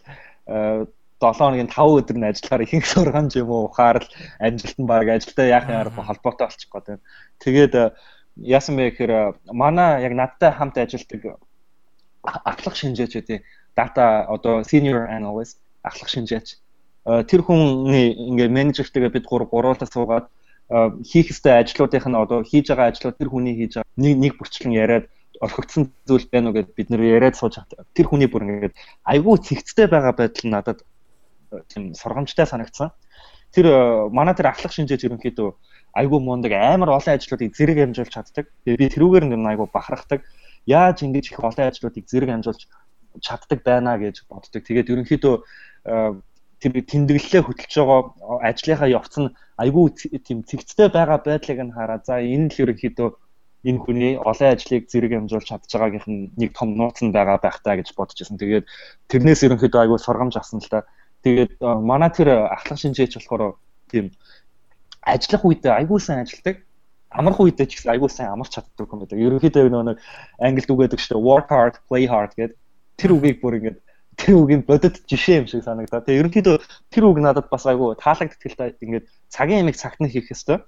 7 1.20 1.32
хоногийн 1.40 1.70
5 1.72 1.96
өдөр 2.00 2.16
нь 2.20 2.28
ажиллахаар 2.28 2.62
ихэнх 2.64 2.86
сургамж 2.86 3.32
юм 3.40 3.48
уу 3.48 3.72
ухаар 3.72 4.04
л 4.04 4.10
амжилт 4.36 4.76
нь 4.76 4.90
баг 4.90 5.08
ажилдаа 5.08 5.46
яах 5.48 5.66
юм 5.72 5.80
арга 5.80 6.02
холбоотой 6.04 6.46
болчих 6.46 6.68
гээд 6.68 6.86
байна. 6.86 7.04
Тэгээд 7.40 7.74
э, 7.74 7.84
яасан 8.36 8.76
бэ 8.76 8.84
гэхээр 8.92 9.12
э, 9.16 9.32
манай 9.48 10.04
яг 10.04 10.12
надтай 10.12 10.52
хамт 10.52 10.76
ажилладаг 10.76 11.40
ахлах 12.44 12.76
шинжээч 12.76 13.12
үү 13.16 13.40
дата 13.72 14.28
одоо 14.28 14.60
senior 14.60 15.08
analyst 15.08 15.56
ахлах 15.80 16.12
шинжээч 16.12 16.60
э, 17.08 17.24
тэр 17.24 17.40
хүний 17.40 18.12
ингээ 18.12 18.52
менежертэйгээ 18.52 19.16
бид 19.16 19.24
гур 19.24 19.48
гуруулаа 19.48 19.88
суугаад 19.88 20.28
хийх 21.08 21.32
ёстой 21.32 21.64
ажлуудынх 21.64 22.06
нь 22.12 22.20
одоо 22.24 22.44
хийж 22.44 22.68
байгаа 22.68 22.92
ажлууд 22.92 23.16
тэр 23.16 23.32
хүний 23.32 23.56
хийж 23.56 23.72
байгаа 23.80 23.96
нэг 23.96 24.14
нэг 24.20 24.32
бүрчлэн 24.36 24.72
яриад 24.74 25.06
орхигдсон 25.40 25.92
зүйл 26.08 26.26
байна 26.28 26.50
уу 26.50 26.56
гэд 26.60 26.74
бид 26.76 26.88
нэр 26.90 27.02
яриад 27.16 27.36
сууж 27.36 27.56
байгаа. 27.56 27.88
Тэр 27.96 28.06
хүний 28.08 28.28
бүр 28.28 28.44
ингээд 28.44 28.74
айгүй 29.04 29.36
цэгцтэй 29.46 29.86
байгаа 29.86 30.12
байдал 30.12 30.48
надад 30.50 30.78
тийм 31.68 31.94
сургамжтай 31.94 32.46
санагдсан. 32.46 32.90
Тэр 33.52 33.66
э, 33.66 34.08
манай 34.10 34.34
тэр 34.34 34.50
ахлах 34.50 34.72
шинжээч 34.72 35.06
ерөнхийдөө 35.06 35.48
айгүй 35.96 36.20
мундаг 36.20 36.52
амар 36.52 36.98
олон 36.98 37.14
ажлуудыг 37.16 37.56
зэрэг 37.56 37.78
амжуулж 37.88 38.12
чаддаг. 38.12 38.46
Би 38.64 38.76
тэрүүгээр 38.76 39.24
нь 39.32 39.50
айгүй 39.50 39.68
бахархдаг. 39.72 40.20
Яаж 40.66 41.02
ингэж 41.06 41.32
их 41.32 41.40
олон 41.40 41.70
ажлуудыг 41.70 42.04
зэрэг 42.04 42.30
амжуулж 42.36 42.68
чаддаг 43.22 43.62
байна 43.64 43.96
гэж 43.96 44.28
боддог. 44.28 44.60
Тэгээд 44.60 44.92
ерөнхийдөө 44.92 45.34
э, 45.88 46.12
тэр 46.60 46.72
тэмдэглэлээ 46.72 47.42
хөтлөж 47.44 47.74
байгаа 47.76 48.00
ажлынхаа 48.48 48.88
явц 48.88 49.14
нь 49.20 49.32
айгүй 49.60 49.84
тийм 50.24 50.44
цэгцтэй 50.44 50.88
байгаа 50.88 51.18
байдлыг 51.24 51.60
нь 51.64 51.72
хараа. 51.76 52.00
За 52.04 52.20
энэ 52.20 52.52
л 52.52 52.60
ерөнхийдөө 52.64 53.08
энэ 53.66 53.82
хүний 53.82 54.12
олон 54.20 54.48
ажлыг 54.54 54.84
зэрэг 54.88 55.12
амжуулж 55.16 55.46
чадж 55.48 55.70
байгаагийнх 55.72 56.08
нь 56.08 56.30
нэг 56.38 56.50
том 56.54 56.76
нууц 56.78 57.02
нь 57.02 57.12
байгаа 57.12 57.38
байх 57.42 57.58
таа 57.60 57.76
гэж 57.76 57.92
бодож 57.98 58.16
байсан. 58.20 58.38
Тэгээд 58.38 58.64
тэрнээс 59.10 59.40
ерөнхийдөө 59.46 59.80
айгүй 59.84 59.98
сургамж 60.00 60.34
авсан 60.38 60.60
л 60.62 60.70
да. 60.70 60.86
Тэгээд 61.26 61.58
манай 61.58 62.10
тэр 62.14 62.46
ахлах 62.46 62.78
шинжээч 62.78 63.18
болохоор 63.18 63.58
тийм 63.90 64.14
ажиллах 65.02 65.42
үедээ 65.42 65.74
айгүй 65.74 65.98
сайн 65.98 66.22
ажилдаг. 66.22 66.62
Амарх 67.10 67.42
үедээ 67.42 67.66
ч 67.66 67.82
гэсэн 67.82 67.98
айгүй 67.98 68.10
сайн 68.14 68.30
амарч 68.30 68.54
чаддаг 68.54 68.86
юм 68.86 69.02
байдаг. 69.02 69.18
Ерөнхийдөө 69.18 69.66
нэг 69.74 69.98
англид 70.38 70.70
үгээдэг 70.70 71.02
шүү 71.02 71.18
дээ. 71.18 71.26
Work 71.26 71.50
hard, 71.50 71.74
play 71.90 72.06
hard 72.06 72.30
гэдэг. 72.38 72.54
Тэр 72.94 73.10
үгийг 73.18 73.42
бүр 73.42 73.58
ингээд 73.58 73.78
тэр 74.22 74.34
үгийн 74.38 74.62
бодит 74.62 75.02
жишээ 75.10 75.42
юм 75.42 75.46
шиг 75.50 75.66
санагдаа. 75.66 76.06
Тэгээ 76.06 76.30
ерөнхийдөө 76.30 76.56
тэр 76.94 77.04
үг 77.10 77.18
надад 77.18 77.50
бас 77.50 77.66
айгүй 77.66 77.98
таалагддаг 77.98 78.46
л 78.46 78.58
та 78.62 78.70
ингээд 78.70 79.10
цагийн 79.26 79.66
ямиг 79.66 79.74
цагт 79.74 79.98
нь 79.98 80.06
хийх 80.06 80.30
ёстой. 80.30 80.62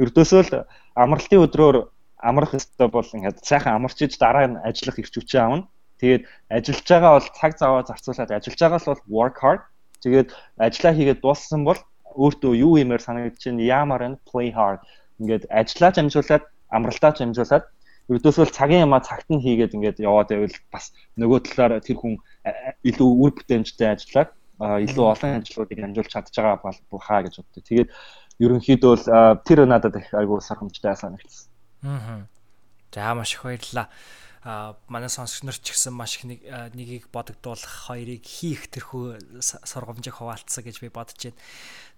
Ердөөсөө 0.00 0.40
л 0.48 0.64
амралтын 0.96 1.44
өдрөөр 1.44 1.76
амрах 2.16 2.56
ёстой 2.56 2.88
бол 2.88 3.04
ингээд 3.04 3.44
сайхан 3.44 3.76
амарч 3.76 4.08
иж 4.08 4.16
дараа 4.16 4.48
нь 4.48 4.56
ажиллах 4.64 5.04
ирч 5.04 5.12
хүчээ 5.20 5.40
аавна. 5.44 5.68
Тэгээд 6.00 6.24
ажиллаж 6.48 6.86
байгаа 6.88 7.12
бол 7.12 7.28
цаг 7.28 7.52
заваа 7.60 7.82
зарцуулаад 7.84 8.32
ажиллаж 8.32 8.56
байгаа 8.56 8.80
бол 8.88 9.04
work 9.12 9.36
hard 9.44 9.62
Тэгээд 10.02 10.28
ажиллаа 10.58 10.92
хийгээд 10.94 11.20
дууссан 11.22 11.62
бол 11.68 11.80
өөртөө 12.18 12.52
юу 12.58 12.78
юмэр 12.82 13.02
санагдаж 13.02 13.38
чинь 13.38 13.62
яамаар 13.62 14.04
нь 14.14 14.20
play 14.28 14.50
hard. 14.54 14.82
Ингээд 15.20 15.50
ажиллаач 15.50 15.96
амжуулаад 15.98 16.44
амралтаач 16.70 17.18
амжуулаад 17.22 17.64
ердөөсөө 18.08 18.46
цагийн 18.56 18.86
ямаа 18.86 19.04
цагт 19.04 19.28
нь 19.28 19.42
хийгээд 19.44 19.76
ингээд 19.76 19.98
яваад 20.00 20.28
байвал 20.32 20.58
бас 20.72 20.94
нөгөө 21.20 21.38
талаар 21.44 21.72
тэр 21.84 21.98
хүн 22.00 22.14
илүү 22.88 23.08
үр 23.22 23.32
бүтээмжтэй 23.36 23.88
ажиллаад 23.92 24.30
илүү 24.58 25.04
олон 25.12 25.38
ажлуудыг 25.38 25.78
амжуулж 25.78 26.10
чадж 26.10 26.34
байгаа 26.34 26.56
бол 26.62 27.02
хаа 27.04 27.20
гэж 27.22 27.34
боддог. 27.38 27.62
Тэгээд 27.68 27.90
ерөнхийдөө 28.42 28.92
л 28.96 29.04
тэр 29.44 29.58
надад 29.68 29.94
их 30.00 30.08
айгүй 30.14 30.40
сархамжтай 30.40 30.96
санагдсан. 30.96 31.46
Аа. 31.84 32.26
За 32.94 33.14
маш 33.14 33.34
их 33.36 33.44
баярлалаа 33.44 33.86
манай 34.44 35.10
сонсогч 35.10 35.42
нар 35.42 35.58
ч 35.58 35.74
гэсэн 35.74 35.94
маш 35.94 36.22
их 36.22 36.24
нэгийг 36.26 37.10
бодогдуулах 37.10 37.90
хоёрыг 37.90 38.22
хийх 38.22 38.70
тэрхүү 38.70 39.40
сургамжийг 39.42 40.14
хуваалцсан 40.14 40.62
гэж 40.62 40.76
би 40.78 40.88
бодож 40.94 41.18
байна. 41.18 41.40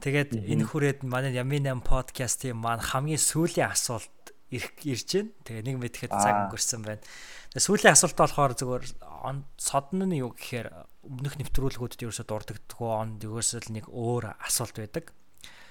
Тэгээд 0.00 0.30
энэ 0.48 0.64
хүрээд 0.64 1.00
манай 1.04 1.36
Ямин 1.36 1.68
8 1.68 1.84
подкастын 1.84 2.56
маань 2.56 2.80
хамгийн 2.80 3.20
сүүлийн 3.20 3.68
асуулт 3.68 4.32
ирж 4.50 4.80
байна. 5.14 5.30
Тэгээ 5.44 5.66
нэг 5.68 5.76
мэдэхэд 5.78 6.12
цаг 6.16 6.48
өнгөрсөн 6.48 6.80
байна. 6.80 7.04
Тэгээ 7.52 7.66
сүүлийн 7.68 7.94
асуулт 7.94 8.16
болохоор 8.16 8.52
зөвхөн 8.56 9.44
содн 9.60 10.08
нь 10.08 10.18
юу 10.24 10.32
гэхээр 10.32 10.68
өмнөх 11.06 11.36
нэвтрүүлгүүдэд 11.38 12.02
ерөөсө 12.08 12.24
дурддаггүй 12.24 12.88
онд 12.88 13.20
ерөөсөө 13.24 13.60
л 13.68 13.74
нэг 13.76 13.86
өөр 13.92 14.36
асуулт 14.42 14.76
байдаг. 14.80 15.12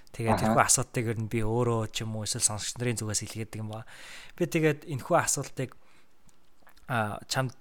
Тэгээд 0.09 0.41
тэрхүү 0.41 0.63
асуултыг 0.65 1.05
ер 1.05 1.19
нь 1.21 1.29
би 1.29 1.45
өөрөө 1.45 1.93
ч 1.93 2.01
юм 2.01 2.17
уу 2.17 2.25
эсвэл 2.25 2.41
сонсогч 2.41 2.81
нарын 2.81 2.97
зүгээс 2.97 3.21
хэлгээд 3.29 3.61
юм 3.61 3.69
ба. 3.69 3.85
Би 4.33 4.49
тэгээд 4.49 4.89
энэхүү 4.89 5.15
асуултыг 5.21 5.77
чамд 6.89 7.53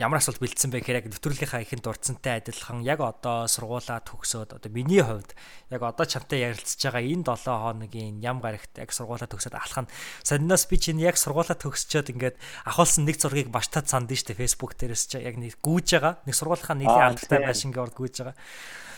ямар 0.00 0.16
асуулт 0.16 0.40
бэлдсэн 0.40 0.72
бэ 0.72 0.80
гэхээр 0.80 1.00
яг 1.04 1.08
нэвтрүүлгийнхаа 1.12 1.60
ихэнд 1.60 1.84
дурдсантай 1.84 2.40
адилхан 2.40 2.80
яг 2.80 3.04
одоо 3.04 3.44
сургуулаа 3.44 4.00
төгсөөд 4.00 4.56
одоо 4.56 4.70
миний 4.72 5.04
хувьд 5.04 5.36
яг 5.68 5.82
одоо 5.84 6.06
чамтай 6.08 6.48
ярилцж 6.48 6.80
байгаа 6.80 7.04
энэ 7.04 7.28
7 7.28 7.44
хоногийн 7.44 8.16
ям 8.24 8.40
гарагт 8.40 8.80
яг 8.80 8.96
сургуулаа 8.96 9.28
төгсөөд 9.28 9.60
алах 9.60 9.84
нь. 9.84 9.92
Санднаас 10.24 10.64
би 10.72 10.80
чинь 10.80 11.04
яг 11.04 11.20
сургуулаа 11.20 11.52
төгсчөөд 11.52 12.16
ингээд 12.16 12.36
ахуулсан 12.64 13.04
нэг 13.04 13.20
зургийг 13.20 13.52
баштад 13.52 13.92
санд 13.92 14.08
штэ 14.08 14.40
фэйсбુક 14.40 14.72
дээрээс 14.80 15.04
чи 15.04 15.20
яг 15.20 15.36
нэг 15.36 15.60
гүүж 15.60 16.00
байгаа. 16.00 16.24
Нэг 16.24 16.34
сургуулийнхаа 16.38 16.76
нийлээ 16.80 17.04
алдартай 17.12 17.40
байшингийн 17.44 17.84
урд 17.84 17.96
гүүж 18.00 18.14
байгаа. 18.24 18.36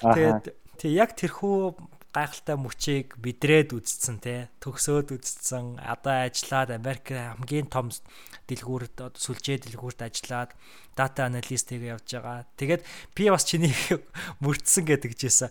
Тэгээд 0.07 0.45
тэг 0.79 0.91
яг 0.93 1.11
тэрхүү 1.19 1.57
гайхалтай 2.13 2.57
мөчийг 2.61 3.17
бидрээд 3.17 3.73
үзсэн 3.73 4.21
те 4.21 4.53
төгсөөд 4.61 5.17
үзсэн 5.17 5.81
одоо 5.81 6.29
ажиллаад 6.29 6.77
Америк 6.77 7.09
хамгийн 7.09 7.73
том 7.73 7.89
дэлгүүрт 8.47 9.17
сүлжээ 9.17 9.65
дэлгүүрт 9.65 10.05
ажиллаад 10.05 10.53
дата 10.93 11.25
аналист 11.25 11.73
хийгээ 11.73 11.97
явж 11.97 12.09
байгаа. 12.13 12.45
Тэгээд 12.61 12.83
би 13.17 13.33
бас 13.33 13.49
чиний 13.49 13.73
мөрдсөн 14.45 14.85
гэдэг 14.85 15.13
жийсэн. 15.17 15.49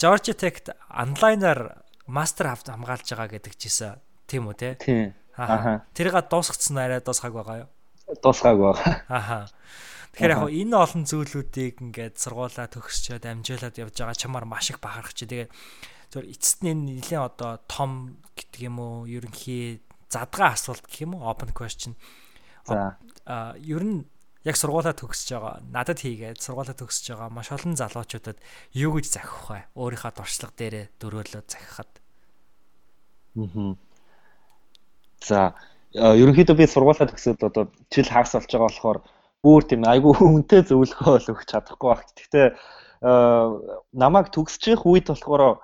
Georgia 0.00 0.32
Tech 0.32 0.64
онлайнаар 0.88 1.84
мастер 2.08 2.48
хамгаалж 2.48 3.08
байгаа 3.12 3.28
гэдэг 3.36 3.54
жийсэн. 3.60 4.00
Тийм 4.24 4.48
үү 4.48 4.56
те? 4.56 4.74
Тийм. 4.80 5.12
Аа. 5.36 5.84
Тэрийг 5.92 6.16
дуусгацсан 6.32 6.80
арай 6.80 7.04
дуусгааг 7.04 7.34
байгаа 7.36 7.56
юу? 7.66 7.70
Дуусгааг 8.24 8.56
байгаа. 8.56 9.04
Ахаа. 9.08 9.44
Тэгэхээр 10.14 10.30
яг 10.30 10.46
энэ 10.46 10.76
олон 10.78 11.02
зүйлүүдийг 11.10 11.74
ингээд 11.82 12.14
сургуулаа 12.22 12.70
төгсчөөд 12.70 13.26
амжуулаад 13.26 13.74
явж 13.74 13.94
байгаа 13.98 14.14
чамаар 14.14 14.46
маш 14.46 14.70
их 14.70 14.78
бахарх 14.78 15.10
чи. 15.10 15.26
Тэгээ 15.26 15.50
зөв 16.14 16.22
эцэст 16.22 16.62
нь 16.62 17.02
нэлээд 17.02 17.34
одоо 17.34 17.58
том 17.66 18.22
гэдэг 18.38 18.60
юм 18.70 18.78
уу 18.78 19.10
ерөнхий 19.10 19.82
задгаа 20.06 20.54
асуулт 20.54 20.86
гэх 20.86 21.10
юм 21.10 21.18
уу 21.18 21.26
open 21.26 21.50
question. 21.50 21.98
За. 22.62 22.94
А 23.26 23.58
ер 23.58 23.82
нь 23.82 24.06
яг 24.46 24.54
сургуулаа 24.54 24.94
төгсөж 24.94 25.34
байгаа 25.34 25.54
надад 25.66 25.98
хийгээд 25.98 26.38
сургуулаа 26.38 26.78
төгсөж 26.78 27.10
байгаа 27.10 27.34
маш 27.34 27.50
олон 27.50 27.74
залуучуудад 27.74 28.38
юу 28.70 28.94
гэж 28.94 29.18
захих 29.18 29.50
вэ? 29.50 29.66
Өөрийнхөө 29.74 30.12
дуршлаг 30.14 30.54
дээрээ 30.54 30.86
дөрөөлөө 31.02 31.42
захихад. 31.42 31.90
Аа. 33.34 33.74
За 35.24 35.58
ерөнхийдөө 35.94 36.56
би 36.58 36.66
сургуулаа 36.70 37.10
төгсөөд 37.10 37.40
одоо 37.42 37.64
жил 37.90 38.08
хагас 38.10 38.34
болж 38.38 38.50
байгаа 38.50 38.68
болохоор 38.70 38.98
бүр 39.44 39.62
тийм 39.68 39.84
айгүй 39.84 40.16
хүнтэй 40.18 40.64
зөвлөгөө 40.64 41.12
бол 41.12 41.30
өгч 41.36 41.48
чадахгүй 41.52 41.88
баг. 41.92 42.00
Гэхдээ 42.16 42.46
намайг 43.92 44.32
төгсчих 44.32 44.88
үед 44.88 45.12
болохоор 45.12 45.60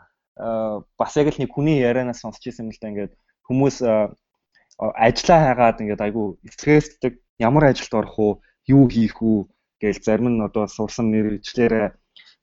бас 1.01 1.13
яг 1.17 1.33
л 1.33 1.41
нэг 1.41 1.51
хүний 1.53 1.81
ярианаас 1.81 2.21
сонсч 2.21 2.45
ирсэн 2.49 2.69
юм 2.69 2.73
л 2.77 2.81
да 2.81 2.93
ингээд 2.93 3.13
хүмүүс 3.49 3.77
ажиллаа 3.81 5.41
хагаад 5.49 5.81
ингээд 5.81 6.05
айгүй 6.05 6.27
стресстэй 6.53 7.21
ямар 7.41 7.73
ажилд 7.73 7.93
орох 7.97 8.17
уу 8.21 8.33
юу 8.69 8.89
хийх 8.89 9.21
үү 9.21 9.49
гээл 9.81 10.05
зарим 10.05 10.29
нь 10.33 10.45
одоо 10.45 10.69
сурсан 10.69 11.13
мэрэгчлэрээ 11.13 11.93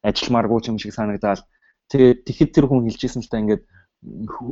ажилмааргүй 0.06 0.70
юм 0.70 0.78
шиг 0.82 0.94
санагдаад 0.94 1.42
тэгээ 1.90 2.26
тэгэхэд 2.26 2.52
тэр 2.54 2.66
хүн 2.70 2.86
хэлжсэн 2.86 3.22
л 3.26 3.32
та 3.32 3.42
ингээд 3.42 3.64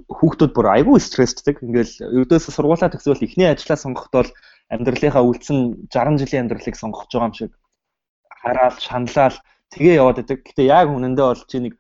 хүүхдүүд 0.09 0.51
бүр 0.53 0.67
айгүй 0.73 0.97
стресстэй 0.97 1.53
ингээл 1.61 2.25
ердөөсө 2.25 2.49
сургуулаа 2.49 2.89
төгсөөл 2.89 3.25
эхний 3.25 3.45
ажлаа 3.49 3.77
сонгоход 3.77 4.13
бол 4.13 4.31
амьдралынхаа 4.73 5.23
үлдсэн 5.23 5.89
60 5.93 6.21
жилийн 6.21 6.43
амьдралыг 6.45 6.75
сонгож 6.75 7.09
байгаа 7.11 7.29
юм 7.29 7.35
шиг 7.37 7.51
хараал 8.41 8.77
шаналал 8.79 9.37
тэгээ 9.73 9.99
яваад 10.01 10.17
байдаг. 10.21 10.39
Гэтэ 10.45 10.63
яг 10.65 10.87
үнэндээ 10.89 11.27
бол 11.29 11.43
чи 11.49 11.57
нэг 11.61 11.73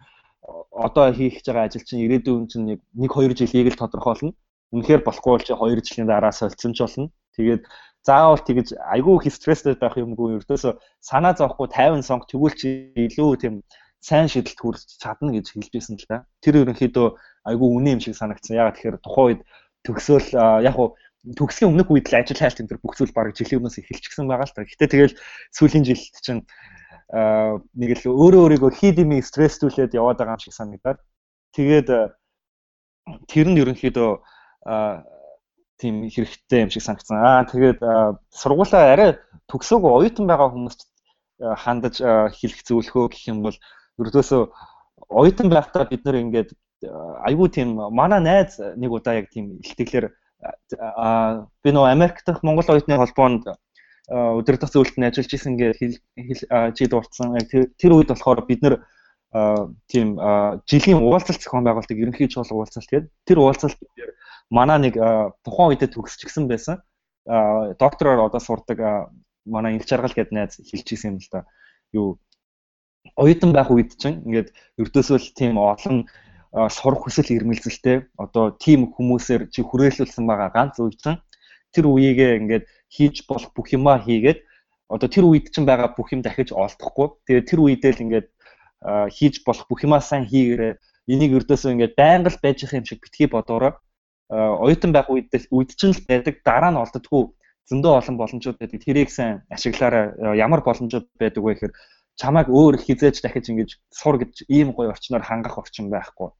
одоо 0.71 1.05
хийх 1.13 1.41
гэж 1.41 1.45
байгаа 1.49 1.65
ажил 1.69 1.85
чинь 1.85 2.03
ирээдүйн 2.05 2.45
чинь 2.51 2.65
нэг 2.69 2.79
1 2.93 3.09
2 3.09 3.33
жилийг 3.39 3.73
л 3.73 3.81
тодорхойлно. 3.81 4.33
Үнэхээр 4.73 5.01
болохгүй 5.05 5.31
бол 5.33 5.45
чи 5.45 5.53
2 5.53 5.81
жилийн 5.81 6.09
дараа 6.09 6.33
солилцсон 6.33 6.73
ч 6.73 6.79
болно. 6.85 7.09
Тэгээд 7.37 7.63
заавал 8.05 8.41
тэгэж 8.41 8.77
айгүй 8.93 9.15
их 9.25 9.33
стресстэй 9.33 9.75
байх 9.77 9.97
юмгүй 9.97 10.37
ердөөсө 10.37 10.77
санаа 11.01 11.33
зовхгүй 11.33 11.67
50 11.73 12.05
сонг 12.05 12.29
тэгвэл 12.29 12.53
чи 12.53 12.93
илүү 12.93 13.29
тийм 13.41 13.55
сайн 14.05 14.29
шийдэлт 14.29 14.59
хүрч 14.61 15.01
чадна 15.01 15.33
гэж 15.33 15.57
хэлж 15.57 15.73
байсан 15.73 15.97
л 15.97 16.05
да. 16.05 16.17
Тэр 16.45 16.61
ерөнхийдөө 16.61 17.07
айгүй 17.49 17.69
үнэ 17.73 17.89
юм 17.97 18.01
шиг 18.05 18.13
санагдсан. 18.13 18.57
Ягаад 18.61 18.77
тэгэхээр 18.77 19.01
тухайн 19.01 19.25
үед 19.25 19.41
төгсөөл 19.85 20.29
яг 20.61 20.75
уу 20.77 20.93
төгсгийн 21.33 21.73
өмнөх 21.73 21.89
үед 21.89 22.13
л 22.13 22.19
ажил 22.21 22.37
хайлт 22.37 22.61
энэ 22.61 22.69
төр 22.69 22.79
бүх 22.85 22.93
зүйл 22.93 23.15
бараг 23.15 23.33
жилийн 23.33 23.65
өмнөөс 23.65 23.81
эхэлчихсэн 23.81 24.29
байгаа 24.29 24.45
л 24.45 24.53
та. 24.53 24.67
Гэтэ 24.69 24.85
тэгэл 24.93 25.15
сүүлийн 25.49 25.85
жилд 25.87 26.15
чинь 26.21 26.45
нэг 27.09 27.89
л 27.97 28.03
өөрөө 28.13 28.41
өөрийгөө 28.45 28.71
хийдимийн 28.77 29.25
стресстүүлээд 29.25 29.97
яваад 29.97 30.21
байгаа 30.21 30.37
юм 30.37 30.43
шиг 30.45 30.53
санагдаад 30.53 30.99
тэгээд 31.57 31.89
тэр 33.29 33.47
нь 33.49 33.59
ерөнхийдөө 33.61 34.11
тийм 35.81 35.95
хэрэгтэй 36.09 36.59
юм 36.65 36.71
шиг 36.73 36.83
санагдсан. 36.85 37.17
Аа 37.17 37.45
тэгээд 37.49 37.79
сургуулаа 38.33 38.93
арай 38.93 39.09
төгсөөгүй 39.49 39.91
оюутан 39.91 40.25
байгаа 40.29 40.49
хүмүүст 40.53 40.81
хандаж 41.41 42.01
хэлэх 42.01 42.61
зөвлөхөө 42.65 43.05
гэх 43.11 43.23
юм 43.29 43.45
бол 43.45 43.57
ердөөсөө 44.01 44.41
оюутан 45.09 45.47
байхдаа 45.51 45.85
бид 45.85 46.01
нэр 46.05 46.21
ингээд 46.23 46.49
айгүй 47.27 47.47
тийм 47.51 47.77
манай 47.93 48.21
найз 48.21 48.57
нэг 48.57 48.91
удаа 48.91 49.19
яг 49.19 49.29
тийм 49.29 49.59
илтгэлээр 49.61 50.09
би 50.69 51.69
нөө 51.71 51.85
Америк 51.91 52.21
дахь 52.25 52.43
Монгол 52.43 52.69
оюутны 52.69 52.97
холбоонд 52.97 53.45
өдөр 54.09 54.57
дах 54.61 54.69
зөвлөлтөнд 54.69 55.09
ажиллаж 55.09 55.33
исэн 55.33 55.57
гэж 55.57 55.97
чи 56.77 56.83
дурдсан. 56.85 57.37
Тэр 57.49 57.91
үед 57.97 58.13
болохоор 58.13 58.45
бид 58.45 58.61
нэр 58.61 58.75
тийм 59.89 60.15
жилийн 60.69 61.01
уулзалт 61.01 61.41
зохион 61.41 61.65
байгуулдаг 61.65 61.97
ерөнхий 61.97 62.29
чухал 62.29 62.61
уулзалт 62.61 62.85
гэдэг. 62.85 63.11
Тэр 63.25 63.39
уулзалт 63.41 63.79
дээр 63.97 64.13
манай 64.53 64.77
нэг 64.79 64.95
тухайн 65.41 65.73
үедээ 65.73 65.89
төгсчихсэн 65.89 66.45
байсан. 66.45 66.85
Доктороор 67.25 68.29
одоо 68.29 68.39
сурдаг 68.39 69.09
манай 69.45 69.77
Илж 69.77 69.89
Жаргал 69.89 70.13
гэдэг 70.13 70.33
найз 70.33 70.61
хэлж 70.61 70.87
исэн 70.93 71.17
юм 71.17 71.17
л 71.17 71.29
да. 71.33 71.45
Юу 71.91 72.19
оюутан 73.17 73.53
байх 73.53 73.69
үед 73.73 73.97
чинь 73.97 74.21
ингээд 74.25 74.53
өрдөөсөл 74.77 75.33
тийм 75.33 75.57
олон 75.57 76.05
сурах 76.55 77.03
хүсэл 77.03 77.35
эрмэлзэлтэй 77.35 78.15
одоо 78.15 78.55
тийм 78.55 78.87
хүмүүсээр 78.95 79.51
чи 79.51 79.59
хүрээлүүлсэн 79.59 80.23
байгаа 80.23 80.49
ганц 80.55 80.79
үе 80.79 80.95
чинь 80.95 81.19
тэр 81.75 81.91
үеигээ 81.91 82.39
ингээд 82.39 82.65
хийж 82.87 83.27
болох 83.27 83.51
бүх 83.51 83.75
юмаа 83.75 83.99
хийгээд 83.99 84.39
одоо 84.87 85.07
тэр 85.11 85.27
үед 85.27 85.51
чинь 85.51 85.67
байгаа 85.67 85.91
бүх 85.91 86.15
юм 86.15 86.23
дахиж 86.23 86.55
олдохгүй. 86.55 87.07
Тэгээд 87.27 87.49
тэр 87.51 87.59
үедээ 87.59 87.91
л 87.91 88.03
ингээд 88.07 88.27
хийж 89.11 89.43
болох 89.43 89.67
бүх 89.67 89.83
юмаа 89.83 89.99
сайн 89.99 90.23
хийгээрээ 90.31 90.79
энийг 91.11 91.31
өрдөөсөө 91.43 91.75
ингээд 91.75 91.99
байнга 91.99 92.31
л 92.31 92.39
байж 92.39 92.57
байгаа 92.63 92.79
юм 92.79 92.87
шиг 92.87 93.03
битгий 93.03 93.27
бодоорой. 93.27 93.73
Оюутан 94.31 94.95
байх 94.95 95.11
үед 95.11 95.27
үед 95.51 95.75
чинь 95.75 95.91
л 95.91 96.07
байдаг 96.07 96.39
дараа 96.47 96.71
нь 96.71 96.79
олддоггүй 96.79 97.35
зөндөө 97.67 97.93
олон 97.99 98.15
боломжууд 98.15 98.57
байдаг. 98.63 98.79
Тэрийг 98.79 99.11
сайн 99.11 99.43
ашиглаарай. 99.51 100.15
Ямар 100.39 100.63
боломжууд 100.63 101.11
байдаг 101.19 101.43
вэ 101.43 101.51
гэхээр 101.59 101.73
чамайг 102.15 102.47
өөр 102.47 102.79
хизээж 102.79 103.19
дахиж 103.19 103.51
ингэж 103.51 103.69
сур 103.91 104.15
гэж 104.23 104.47
ийм 104.47 104.71
гоё 104.71 104.95
орчноор 104.95 105.25
хангах 105.25 105.59
орчин 105.59 105.91
байхгүй 105.91 106.31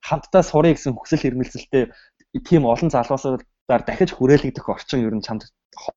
хамтдаа 0.00 0.42
сурыг 0.42 0.76
гэсэн 0.76 0.96
хүсэл 0.96 1.28
эрмэлзэлтэй 1.28 1.92
тийм 2.46 2.64
олон 2.64 2.90
залуусуудаар 2.90 3.82
дахиж 3.84 4.10
хүрээлэгдэх 4.14 4.66
орчин 4.68 5.04
ер 5.04 5.14
нь 5.14 5.24
чамд 5.24 5.50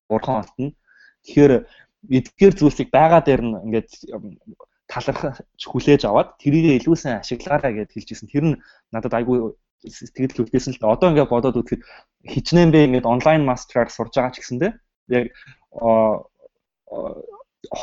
хурхан 0.09 0.43
олтно. 0.43 0.75
Тэгэхээр 1.23 1.53
эдгээр 2.09 2.53
зүйлсийг 2.57 2.89
байгаа 2.91 3.21
дээр 3.23 3.41
нь 3.47 3.55
ингээд 3.65 3.89
талархаж 4.91 5.39
хүлээж 5.63 6.01
аваад 6.05 6.35
тэрийг 6.41 6.83
илүү 6.83 6.95
сайн 6.99 7.21
ашиглаарай 7.23 7.73
гэж 7.73 7.89
хэлжсэн. 7.95 8.27
Тэр 8.27 8.43
нь 8.43 8.55
надад 8.91 9.13
айгүй 9.15 9.55
сэтгэл 9.87 10.35
хөдлөсөн 10.35 10.75
л 10.75 10.81
да. 10.81 10.93
Одоо 10.95 11.15
ингээд 11.15 11.31
бодоод 11.31 11.59
үзэхэд 11.59 11.83
хичнээн 12.27 12.71
бэ 12.71 12.79
ингээд 12.91 13.07
онлайн 13.07 13.47
мастераар 13.47 13.89
сурж 13.91 14.13
байгаа 14.15 14.35
ч 14.35 14.43
гэсэндээ 14.43 14.71
яг 15.15 15.25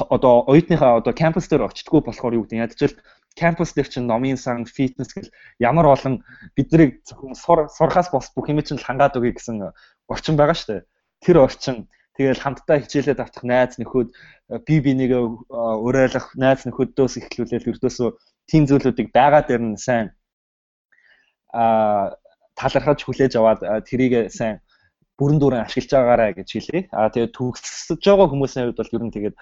одоо 0.09 0.35
оюутныхаа 0.51 1.01
одоо 1.01 1.13
кампус 1.17 1.49
дээр 1.49 1.69
очтгүй 1.69 2.01
болохоор 2.05 2.37
юу 2.37 2.45
гэдэг 2.45 2.61
ядчил 2.61 2.95
кампус 3.39 3.73
дээр 3.75 3.89
чинь 3.89 4.11
номын 4.11 4.37
сан, 4.37 4.67
фитнес 4.67 5.15
гэл 5.15 5.31
ямар 5.59 5.87
олон 5.87 6.25
биднийг 6.57 7.03
зөвхөн 7.07 7.37
сурхаас 7.71 8.11
бос 8.11 8.31
бүх 8.35 8.51
юм 8.51 8.63
чинь 8.63 8.83
хангаад 8.83 9.17
өгье 9.17 9.39
гэсэн 9.39 9.71
орчин 10.11 10.37
байгаа 10.37 10.57
шүү 10.57 10.69
дээ. 10.71 10.83
Тэр 11.23 11.37
орчин 11.47 11.77
тэгэл 12.19 12.43
хамтдаа 12.43 12.83
хичээлээд 12.83 13.23
авчих 13.23 13.45
найз 13.47 13.79
нөхөд 13.79 14.11
би 14.67 14.75
бинийгээ 14.83 15.23
уриалах 15.87 16.35
найз 16.35 16.67
нөхөдөөс 16.67 17.15
эхлүүлээд 17.23 17.71
өрдөөсөө 17.71 18.11
тийм 18.51 18.67
зүйлүүдийг 18.67 19.15
байгаа 19.15 19.47
дээр 19.47 19.63
нь 19.63 19.79
сайн 19.79 20.11
а 21.55 22.15
талархаж 22.59 23.07
хүлээж 23.07 23.39
аваад 23.39 23.61
тэрийг 23.87 24.31
сайн 24.35 24.59
бүрэн 25.19 25.39
дүүрэн 25.39 25.65
ашиглаж 25.65 25.93
байгаарай 25.95 26.31
гэж 26.35 26.49
хэлье. 26.51 26.81
А 26.91 27.09
тэгээд 27.13 27.37
төгсөж 27.37 28.01
байгаа 28.03 28.27
хүмүүсийн 28.31 28.65
хувьд 28.69 28.81
бол 28.81 28.95
ер 28.97 29.05
нь 29.07 29.15
тэгээд 29.15 29.37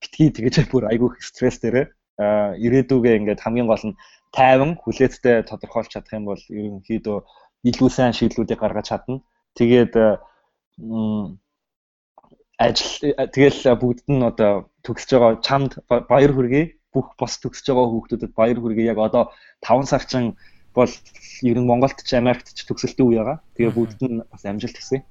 битгий 0.00 0.30
тэгэж 0.30 0.54
бүр 0.70 0.88
айгүй 0.92 1.10
стресс 1.20 1.58
дээрээ 1.60 1.86
ирээдүгээ 2.18 3.18
ингээд 3.18 3.42
хамгийн 3.42 3.66
гол 3.66 3.84
нь 3.88 3.98
тайван 4.34 4.74
хүлээцтэй 4.78 5.42
тодорхойлж 5.50 5.90
чадах 5.94 6.14
юм 6.18 6.26
бол 6.30 6.42
ерөнхийдөө 6.50 7.18
илүү 7.70 7.90
сайн 7.90 8.14
шийдлүүдийг 8.14 8.60
гаргаж 8.60 8.86
чадна. 8.90 9.22
Тэгээд 9.58 9.94
ажил 12.58 12.94
тэгэл 13.34 13.60
бүгд 13.82 14.06
нь 14.10 14.22
одоо 14.30 14.70
төгсөж 14.86 15.10
байгаа 15.14 15.32
чамд 15.46 15.72
баяр 15.88 16.32
хүргэе. 16.34 16.64
Бүх 16.94 17.18
бос 17.18 17.38
төгсөж 17.42 17.66
байгаа 17.70 17.90
хүүхдүүдэд 17.90 18.32
баяр 18.38 18.58
хүргэе. 18.60 18.90
Яг 18.92 18.98
одоо 18.98 19.34
5 19.62 19.90
сарчин 19.90 20.36
бол 20.74 20.90
ер 21.42 21.58
нь 21.58 21.68
Монголд 21.70 21.98
ч 22.02 22.14
Америкт 22.14 22.54
ч 22.54 22.66
төгсөлтийн 22.66 23.08
үе 23.08 23.18
байгаа. 23.22 23.38
Тэгээ 23.54 23.72
бүгд 23.74 24.00
нь 24.06 24.22
бас 24.30 24.42
амжилт 24.46 24.76
хүсье. 24.78 25.02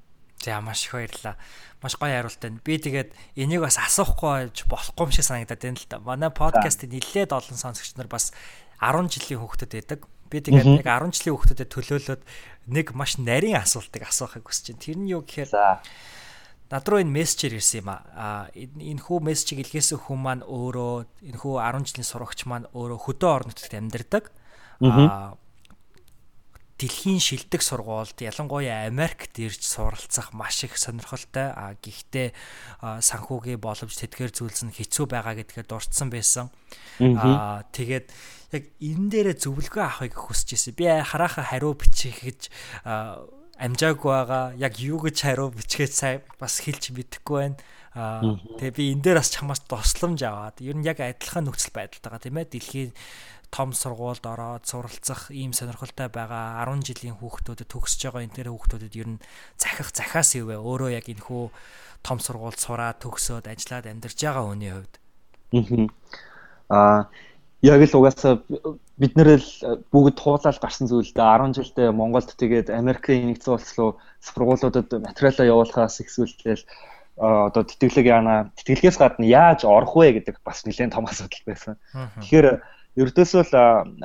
За 0.41 0.61
маш 0.61 0.85
их 0.85 0.93
баярлалаа. 0.93 1.37
Маш 1.81 1.95
гоё 1.95 2.15
хариулт 2.15 2.39
байна. 2.41 2.59
Би 2.63 2.77
тэгээд 2.79 3.11
энийг 3.35 3.61
бас 3.61 3.77
асуухгүй 3.79 4.49
байж 4.49 4.63
болохгүй 4.67 5.03
юм 5.07 5.11
шиг 5.11 5.25
санагдаад 5.27 5.61
байна 5.61 5.79
л 5.79 5.87
да. 5.87 5.99
Манай 5.99 6.31
подкастыг 6.31 6.89
нэлээд 6.91 7.31
олон 7.31 7.57
сонсогч 7.59 7.95
нар 7.95 8.07
бас 8.07 8.33
10 8.81 9.07
жилийн 9.07 9.39
хүүхдүүд 9.39 9.71
байдаг. 9.71 9.99
Би 10.27 10.41
тэгээд 10.41 10.83
яг 10.83 10.89
10 10.89 11.15
жилийн 11.15 11.35
хүүхдүүдэд 11.37 11.69
төлөөлөөд 11.71 12.21
нэг 12.73 12.87
маш 12.91 13.15
нарийн 13.21 13.61
асуултыг 13.61 14.03
асуухыг 14.03 14.43
хүсэж 14.43 14.75
байна. 14.75 14.83
Тэр 14.83 14.97
нь 14.99 15.11
юу 15.13 15.21
гэхээр 15.23 15.51
над 16.73 16.85
руу 16.89 16.99
энэ 16.99 17.13
мессежээр 17.13 17.61
ирсэн 17.61 17.79
юм 17.85 17.89
аа. 17.93 18.49
Энэ 18.55 19.03
хүү 19.03 19.19
мессежийг 19.21 19.69
илгээсэн 19.69 19.99
хүн 20.09 20.19
маань 20.19 20.43
өөрөө 20.43 21.29
энэ 21.29 21.39
хүү 21.39 21.55
10 21.61 21.87
жилийн 21.87 22.07
сурагч 22.09 22.39
маань 22.49 22.67
өөрөө 22.73 22.99
хөдөө 23.05 23.47
нутагт 23.47 23.73
амьдардаг. 23.77 24.23
Аа 24.81 25.37
дэлхийн 26.77 27.21
шилдэг 27.21 27.61
сургуульд 27.61 28.17
ялангуяа 28.17 28.89
Америкт 28.89 29.37
ирж 29.37 29.61
суралцах 29.61 30.33
маш 30.33 30.63
их 30.65 30.77
сонирхолтой. 30.77 31.53
А 31.53 31.77
гэхдээ 31.77 32.33
санхүүгийн 32.81 33.61
боломж 33.61 33.93
тэтгэр 33.93 34.33
зүйлс 34.33 34.65
нь 34.65 34.75
хэцүү 34.75 35.05
байгаа 35.05 35.37
гэдгээр 35.37 35.67
дурдсан 35.69 36.09
байсан. 36.09 36.49
Аа 36.99 37.63
тэгээд 37.69 38.09
яг 38.57 38.63
энэ 38.81 39.09
дээрээ 39.09 39.37
зөвлөгөө 39.37 39.83
авахыг 39.85 40.17
хүсэж 40.17 40.49
ирсэн. 40.57 40.73
Би 40.73 40.89
хараахан 40.89 41.45
хариу 41.45 41.77
бичих 41.77 42.19
гэж 42.25 42.41
амжаагүй 42.83 44.11
байгаа. 44.11 44.45
Яг 44.57 44.73
юу 44.81 44.99
гэж 45.01 45.17
хариу 45.23 45.53
бичгээд 45.53 45.93
сайн 45.93 46.19
бас 46.41 46.57
хэлж 46.61 46.89
мэдэхгүй 46.89 47.37
байна. 47.37 47.57
Аа 47.93 48.41
тэгээ 48.57 48.73
би 48.73 48.83
энэ 48.97 49.03
дээр 49.05 49.17
бас 49.21 49.29
чамаас 49.29 49.61
тусламж 49.69 50.25
аваад 50.25 50.57
ер 50.57 50.73
нь 50.73 50.85
яг 50.85 50.97
адилхан 50.97 51.45
нөхцөл 51.45 51.77
байдалтайгаа 51.77 52.21
тийм 52.21 52.41
ээ 52.41 52.49
дэлхийн 52.49 52.91
том 53.53 53.69
сургуульд 53.69 54.25
ороод 54.25 54.65
суралцах 54.65 55.29
ийм 55.29 55.53
сонирхолтой 55.53 56.09
байгаа 56.09 56.65
10 56.65 56.81
жилийн 56.89 57.21
хүүхдүүдэд 57.21 57.69
төгсөж 57.69 58.01
байгаа 58.09 58.25
энэ 58.25 58.33
төр 58.33 58.49
хүүхдүүдэд 58.49 58.93
ер 58.97 59.09
нь 59.13 59.23
захих 59.61 59.93
захаас 59.93 60.33
юу 60.33 60.49
вэ? 60.49 60.57
Өөрөө 60.57 60.89
яг 60.97 61.05
энэ 61.05 61.21
хүү 61.21 61.53
том 62.01 62.17
сургуульд 62.17 62.57
сураад 62.57 62.97
төгсөөд 63.05 63.45
ажиллаад 63.45 63.85
амьдарч 63.85 64.17
байгаа 64.17 64.45
хүний 64.49 64.73
хувьд. 64.73 64.93
Аа 66.73 67.05
яг 67.61 67.79
л 67.85 67.97
угаасаа 68.01 68.41
бид 68.97 69.13
нэр 69.13 69.37
л 69.37 69.49
бүгд 69.93 70.17
туулаад 70.17 70.57
гарсан 70.57 70.89
зүйл 70.89 71.13
дээ 71.13 71.53
10 71.53 71.53
жилдээ 71.53 71.89
Монголд 71.93 72.33
тэгээд 72.33 72.73
Америкийн 72.73 73.29
нэгдсэн 73.31 73.53
улс 73.53 73.71
руу 73.77 74.01
сургуулиудад 74.19 74.89
материалаа 74.97 75.45
явуулахаас 75.45 76.01
ихсүүлтэл 76.01 76.65
одоо 77.17 77.63
тэтгэлэг 77.63 78.05
яана 78.09 78.49
тэтгэлгээс 78.57 78.97
гадна 78.97 79.25
яаж 79.29 79.63
орох 79.69 79.93
вэ 79.93 80.17
гэдэг 80.17 80.41
бас 80.41 80.65
нэлээд 80.65 80.97
том 80.97 81.05
асуудал 81.05 81.45
байсан. 81.45 81.77
Тэгэхээр 81.93 82.47
ердөөсөө 82.99 83.43
л 83.49 83.55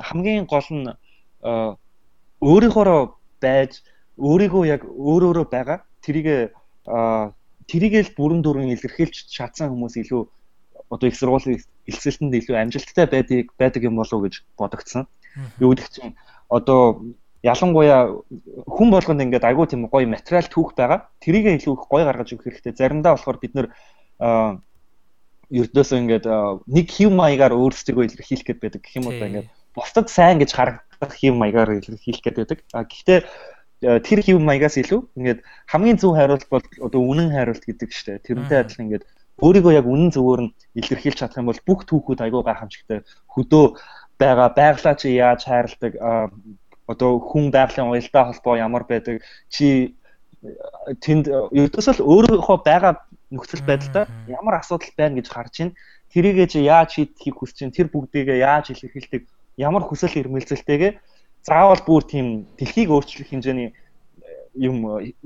хамгийн 0.07 0.45
гол 0.49 0.67
нь 0.71 0.87
өөрийнхоороо 2.41 3.01
байж 3.43 3.83
өөрийгөө 4.17 4.63
яг 4.67 4.81
өөр 4.85 5.23
өөрөө 5.29 5.45
байгаа 5.47 5.79
тэрийг 6.03 6.55
тэрийгэл 7.69 8.15
бүрэн 8.17 8.41
дүрэн 8.41 8.73
илэрхийлж 8.73 9.29
чадсан 9.29 9.69
хүмүүс 9.69 9.95
илүү 10.01 10.21
одоо 10.89 11.07
их 11.07 11.15
сургуулийн 11.15 11.61
элсэлтэнд 11.85 12.33
илүү 12.33 12.55
амжилттай 12.57 13.05
байдаг 13.05 13.53
байдаг 13.61 13.81
юм 13.85 13.95
болов 14.01 14.13
уу 14.13 14.25
гэж 14.25 14.41
бодогдсон. 14.57 15.05
Юу 15.61 15.77
гэдэг 15.77 15.87
чинь 15.93 16.17
одоо 16.49 17.13
ялангуяа 17.45 18.09
хүн 18.65 18.89
болгонд 18.89 19.21
ингээд 19.21 19.45
айгүй 19.45 19.67
тийм 19.69 19.85
гоё 19.85 20.09
материал 20.09 20.49
түүх 20.49 20.73
байгаа. 20.73 21.07
Тэрийг 21.21 21.61
илүү 21.61 21.73
их 21.77 21.85
гоё 21.85 22.05
гаргаж 22.09 22.33
өгөх 22.33 22.49
хэрэгтэй. 22.49 22.73
Заримдаа 22.73 23.13
болохоор 23.13 23.37
бид 23.37 23.53
нэр 23.53 23.67
ердөөсөө 25.49 25.97
ингээд 25.97 26.25
нэг 26.69 26.87
хэв 26.93 27.09
маягаар 27.09 27.53
өөрсдөө 27.57 28.05
илэрхийлэх 28.05 28.45
гээд 28.45 28.61
байдаг. 28.61 28.81
Гэх 28.85 28.97
юм 29.01 29.09
уу 29.09 29.17
ингээд 29.17 29.49
бусдад 29.73 30.07
сайн 30.09 30.37
гэж 30.37 30.53
харагдах 30.53 31.13
хэв 31.17 31.33
маягаар 31.33 31.81
илэрхийлэх 31.81 32.21
гээд 32.21 32.37
байдаг. 32.37 32.59
А 32.73 32.85
гэхдээ 32.85 33.19
тэр 34.05 34.19
хэв 34.21 34.37
маягаас 34.37 34.77
илүү 34.77 35.01
ингээд 35.17 35.39
хамгийн 35.71 35.97
зөв 35.97 36.13
хариулт 36.13 36.45
бол 36.53 36.65
одоо 36.83 37.01
үнэн 37.01 37.33
хариулт 37.33 37.63
гэдэг 37.65 37.89
штэ. 37.89 38.21
Тэрнтэй 38.21 38.61
адилхан 38.61 38.85
ингээд 38.91 39.05
өөрийгөө 39.39 39.73
яг 39.79 39.87
үнэн 39.87 40.11
зөвөөр 40.11 40.41
нь 40.45 40.53
илэрхийлж 40.75 41.17
чадах 41.23 41.39
юм 41.39 41.49
бол 41.49 41.61
бүх 41.63 41.87
түүхүүд 41.87 42.19
айгүй 42.27 42.43
гайхамшигтай 42.43 42.99
хөдөө 43.31 43.65
байгаа 44.19 44.49
байглаа 44.51 44.95
чи 44.99 45.15
яаж 45.15 45.47
хайрладаг? 45.47 45.93
Одоо 46.91 47.11
хүн 47.23 47.49
байгалийн 47.55 47.87
уялдаа 47.87 48.23
холбоо 48.27 48.59
ямар 48.59 48.83
байдаг? 48.83 49.23
Чи 49.47 49.95
тэнд 50.99 51.31
ердөөсөө 51.31 51.93
л 51.99 52.03
өөрийнхөө 52.03 52.57
байгаа 52.67 52.93
нөхцөл 53.31 53.63
байдалтай 53.65 54.05
ямар 54.27 54.59
асуудал 54.59 54.89
байна 54.97 55.21
гэж 55.21 55.27
харж 55.29 55.53
байна. 55.59 55.77
Тэрийгээ 56.13 56.47
чи 56.47 56.59
яаж 56.65 56.89
шийдэхийг 56.97 57.35
хүсэж 57.37 57.57
байна. 57.61 57.77
Тэр 57.77 57.87
бүгдийгээ 57.93 58.37
яаж 58.41 58.73
илэрхийлдэг 58.73 59.23
ямар 59.57 59.83
хүсэл 59.85 60.17
эрмэлзэлтэйгээ 60.17 60.91
заавал 61.45 61.81
бүр 61.85 62.03
тийм 62.03 62.47
дэлхийг 62.57 62.89
өөрчлөх 62.89 63.29
хэмжээний 63.29 63.73
юм 64.55 64.85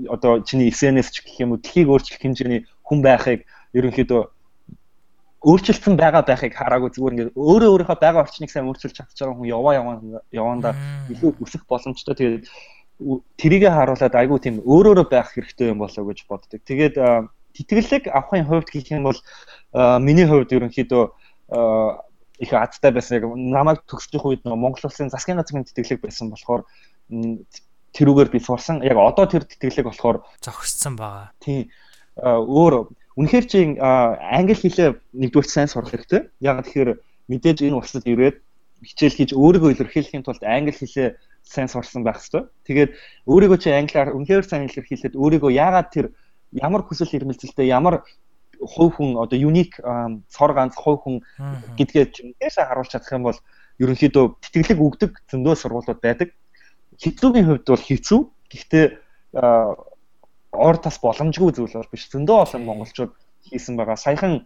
одоо 0.10 0.44
чиний 0.44 0.70
SNS 0.70 1.12
ч 1.12 1.24
гэх 1.24 1.40
юм 1.42 1.56
уу 1.56 1.62
дэлхийг 1.64 1.88
өөрчлөх 1.90 2.22
хэмжээний 2.22 2.68
хүн 2.84 3.00
байхыг 3.02 3.48
ерөнхийдөө 3.74 4.22
өөрчлөлтсөн 5.44 5.96
байгаа 6.00 6.24
байхыг 6.24 6.54
хараагүй 6.56 6.92
зүгээр 6.92 7.14
ингээд 7.14 7.36
өөрөө 7.36 7.70
өөрийнхөө 7.72 8.00
байгаа 8.00 8.24
орчныг 8.24 8.52
сайн 8.52 8.68
өөрчилж 8.68 8.96
чадчих 8.96 9.28
байгаа 9.28 9.38
хүн 9.40 9.52
яваа 9.52 9.74
яваа 9.76 9.96
явандаа 10.32 10.74
илүү 11.12 11.32
өсөх 11.44 11.68
боломжтой 11.68 12.16
тэгээд 12.16 12.48
тэрийгэ 13.42 13.70
харуулад 13.74 14.16
айгүй 14.16 14.40
тийм 14.40 14.56
өөрөөрөө 14.64 15.08
байх 15.12 15.36
хэрэгтэй 15.36 15.74
юм 15.74 15.84
болоо 15.84 16.04
гэж 16.08 16.20
боддог. 16.30 16.62
Тэгээд 16.64 16.96
тэтгэлэг 17.54 18.10
авахын 18.10 18.46
хувьд 18.46 18.70
гэх 18.70 18.92
юм 18.92 19.10
бол 19.10 19.20
миний 20.02 20.26
хувьд 20.26 20.52
ерөнхийдөө 20.54 21.04
их 22.40 22.52
азтай 22.54 22.92
байсан 22.92 23.18
яг 23.22 23.24
намайг 23.38 23.86
төгсөх 23.86 24.26
үед 24.26 24.42
нөгөө 24.44 24.60
Монгол 24.60 24.90
улсын 24.90 25.14
засгийн 25.14 25.38
газрын 25.38 25.64
тэтгэлэг 25.64 26.02
байсан 26.02 26.34
болохоор 26.34 26.66
тэрүүгээр 27.94 28.30
би 28.34 28.40
сурсан. 28.42 28.82
Яг 28.82 28.98
одоо 28.98 29.26
тэр 29.30 29.46
тэтгэлэг 29.46 29.86
болохоор 29.86 30.26
зогссон 30.42 30.98
байгаа. 30.98 31.30
Тийм. 31.40 31.70
Өөр 32.18 32.90
үнэхээр 33.18 33.46
чи 33.46 33.78
англи 33.78 34.58
хэлээ 34.58 34.98
нэгдүгээр 35.14 35.48
сайн 35.48 35.70
сурах 35.70 35.94
хэрэгтэй. 35.94 36.30
Яг 36.42 36.66
тэгэхээр 36.66 36.98
мэдээж 37.30 37.58
энэ 37.70 37.78
улсад 37.78 38.06
ирээд 38.10 38.42
хичээл 38.82 39.18
хийж 39.18 39.32
өөрийгөө 39.38 39.72
илэрхийлэхийн 39.78 40.26
тулд 40.26 40.44
англи 40.44 40.74
хэлээ 40.74 41.16
сайн 41.46 41.70
сурсан 41.70 42.02
байх 42.04 42.18
хэрэгтэй. 42.18 42.44
Тэгээд 42.66 42.92
өөрийгөө 43.30 43.60
чи 43.62 43.70
англиар 43.70 44.18
үнэхээр 44.18 44.44
сайн 44.44 44.66
илэрхийлээд 44.68 45.14
өөрийгөө 45.14 45.52
яагаад 45.54 45.90
тэр 45.94 46.06
ямар 46.54 46.82
хүсэл 46.86 47.10
эрмэлзэлтэй 47.14 47.68
ямар 47.68 48.04
хувь 48.62 48.96
хүн 48.96 49.18
одоо 49.18 49.38
юник 49.38 49.80
цор 50.30 50.52
ганц 50.54 50.76
хувь 50.78 51.02
хүн 51.04 51.16
гэдгээ 51.78 52.06
чинээсээ 52.14 52.66
харуулж 52.70 52.92
чадах 52.92 53.12
юм 53.12 53.24
бол 53.28 53.40
ерөнхийдөө 53.82 54.26
тэтгэлэг 54.42 54.80
өгдөг 54.80 55.12
зөндөө 55.30 55.56
сургуулиуд 55.58 56.00
байдаг. 56.00 56.30
Хэцүүгийн 57.02 57.48
хувьд 57.50 57.68
бол 57.68 57.84
хэцүү. 57.84 58.20
Гэхдээ 58.54 58.86
ор 60.54 60.78
тас 60.78 60.98
боломжгүй 61.02 61.52
зүйл 61.58 61.74
бол 61.74 61.92
биш. 61.92 62.06
Зөндөө 62.14 62.38
олон 62.46 62.64
монголчууд 62.70 63.12
хийсэн 63.50 63.76
байгаа. 63.76 63.98
Саяхан 63.98 64.46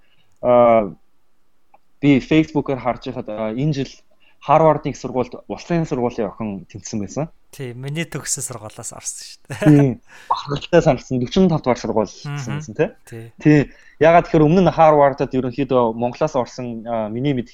би 2.00 2.20
Facebook-оор 2.24 2.80
харж 2.80 3.12
байхад 3.12 3.30
энэ 3.60 3.74
жил 3.74 3.92
Их 4.48 4.96
сургуульд 4.96 5.34
улсын 5.48 5.86
сургуулийн 5.86 6.30
охин 6.30 6.66
тэмцсэн 6.72 7.00
байсан. 7.02 7.28
Тийм, 7.52 7.82
миний 7.84 8.06
төгссөн 8.06 8.46
сургуулиас 8.48 8.94
орсон 8.96 9.26
шүү 9.28 9.40
дээ. 9.44 9.60
Тийм. 9.66 10.02
Бахархалтай 10.30 10.82
санагдсан 10.82 11.20
45 11.20 11.60
дугаар 11.60 11.80
сургууль 11.82 12.08
гэсэн 12.08 12.74
тий. 12.78 12.90
Тий. 13.44 13.60
Ягаад 14.00 14.30
тэгэхээр 14.30 14.48
өмнө 14.48 14.64
нь 14.64 14.72
Харвардад 14.72 15.36
ерөнхийдөө 15.36 15.92
Монголоос 16.00 16.36
орсон 16.40 16.88
миний 17.12 17.36
мэд 17.36 17.52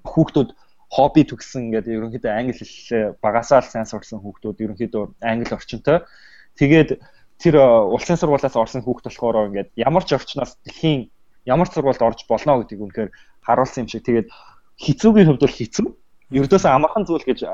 хүүхдүүд 0.00 0.56
хобби 0.88 1.22
төгссөн 1.28 1.70
гэдэг 1.76 1.92
ерөнхийдөө 1.98 2.32
англи 2.32 2.56
хэл 2.56 3.18
багасаа 3.20 3.60
л 3.60 3.68
сайн 3.68 3.84
сурсан 3.84 4.24
хүүхдүүд 4.24 4.64
ерөнхийдөө 4.64 5.20
англи 5.20 5.52
орчинтой. 5.52 6.06
Тэгээд 6.56 6.98
тэр 7.36 7.54
улсын 7.90 8.16
сургуулиас 8.16 8.56
орсон 8.56 8.80
хүүхд 8.80 9.12
болохоор 9.12 9.52
ингээд 9.52 9.76
ямар 9.76 10.04
ч 10.08 10.16
орчноос 10.16 10.56
дэлхийн 10.64 11.12
ямар 11.44 11.68
ч 11.68 11.76
сургуульд 11.76 12.00
орж 12.00 12.24
болно 12.28 12.60
гэдгийг 12.64 12.80
үнэхээр 12.80 13.10
харуулсан 13.44 13.84
юм 13.84 13.88
шиг. 13.88 14.04
Тэгээд 14.08 14.28
хэцүүгийн 14.80 15.28
хувьд 15.28 15.44
бол 15.44 15.58
хэцүү 15.58 15.88
ердөөсөө 16.30 16.70
амархан 16.70 17.04
зүйл 17.06 17.26
гэж 17.26 17.44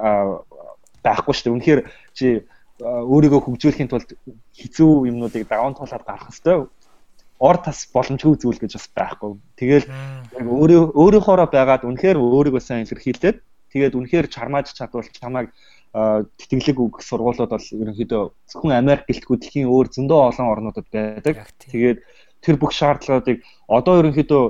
байхгүй 1.05 1.33
шүү 1.35 1.45
дээ. 1.45 1.57
Үнэхээр 1.57 1.81
чи 2.13 2.27
өөрийгөө 2.81 3.41
хөгжүүлэхийн 3.41 3.89
тулд 3.89 4.11
хэцүү 4.53 5.09
юмнуудыг 5.09 5.49
даван 5.49 5.75
туулаад 5.77 6.05
гарах 6.05 6.29
хэвээр 6.29 6.69
ор 7.41 7.57
тас 7.61 7.89
боломжгүй 7.93 8.37
зүйл 8.37 8.61
гэж 8.61 8.77
бас 8.77 8.87
байхгүй. 8.93 9.37
Тэгэл 9.57 9.87
яг 9.89 10.45
өөрөө 10.45 10.97
өөрийнхоороо 10.97 11.49
байгаад 11.49 11.89
үнэхээр 11.89 12.17
өөрийгөө 12.21 12.61
сайн 12.61 12.85
илэрхийлээд 12.85 13.41
тэгээд 13.73 13.97
үнэхээр 13.97 14.27
чармааж 14.33 14.73
чадвал 14.73 15.09
чамайг 15.09 15.53
тэтгэлэг 15.97 16.77
өгөх 16.77 17.01
сургуулиуд 17.01 17.53
бол 17.53 17.69
ерөнхийдөө 17.81 18.23
зөвхөн 18.53 18.77
Америк 18.77 19.09
гэлтгүй 19.09 19.37
дэлхийн 19.41 19.69
өөр 19.73 19.89
зөндөө 19.97 20.21
олон 20.29 20.47
орнуудад 20.53 20.87
байдаг. 20.93 21.49
Тэгээд 21.65 21.99
тэр 22.45 22.57
бүх 22.61 22.73
шаардлагуудыг 22.77 23.41
одоо 23.69 23.95
ерөнхийдөө 24.05 24.45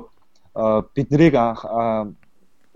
бид 0.95 1.07
нарыг 1.11 1.35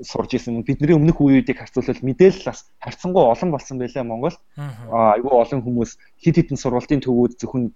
сурж 0.03 0.36
исэн. 0.36 0.64
Бидний 0.64 0.95
өмнөх 0.95 1.22
үеүүдийг 1.22 1.57
харьцуулбал 1.57 2.02
мэдээлэл 2.02 2.49
бас 2.49 2.69
харьцангуй 2.80 3.23
олон 3.26 3.49
болсон 3.52 3.78
байлаа 3.78 4.03
Монгол. 4.03 4.38
Айгүй 4.57 5.34
олон 5.34 5.61
хүмүүс 5.61 5.91
хид 6.22 6.36
хідэн 6.38 6.57
сургалтын 6.57 7.02
төвүүд 7.06 7.38
зөвхөн 7.40 7.72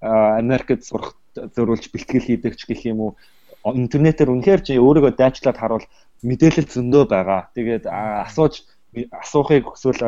Америкт 0.00 0.84
сурах 0.84 1.16
зориулж 1.34 1.90
бэлтгэл 1.92 2.26
хийдэг 2.26 2.56
ч 2.56 2.66
гэх 2.68 2.84
юм 2.88 3.00
уу. 3.00 3.12
Интернетээр 3.64 4.32
үнэхээр 4.32 4.60
чи 4.64 4.80
өөрийгөө 4.80 5.16
дайчлаад 5.20 5.58
харуул 5.60 5.86
мэдээлэл 6.24 6.68
зөндөө 6.68 7.04
байгаа. 7.08 7.52
Тэгээд 7.52 7.84
асууж 7.86 8.64
асуухыг 8.90 9.70
хүсвэл 9.70 10.02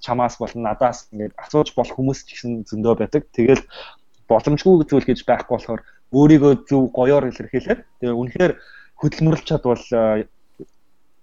чамаас 0.00 0.40
болон 0.40 0.62
надаас 0.66 1.06
ингээд 1.12 1.38
асууж 1.38 1.76
болох 1.76 1.94
хүмүүс 1.94 2.26
ч 2.26 2.34
гэсэн 2.34 2.52
зөндөө 2.66 2.94
байдаг. 2.98 3.22
Тэгэл 3.30 3.62
боломжгүй 4.26 4.88
зүйл 4.90 5.06
гэж 5.06 5.22
байхгүй 5.28 5.54
болохоор 5.54 5.82
өөрийгөө 6.10 6.52
зөв 6.66 6.90
гоёор 6.90 7.30
илэрхийлээд 7.30 7.80
тэгээ 8.00 8.14
үнэхээр 8.18 8.52
хөдөлмөрлж 8.98 9.44
чадвал 9.46 9.84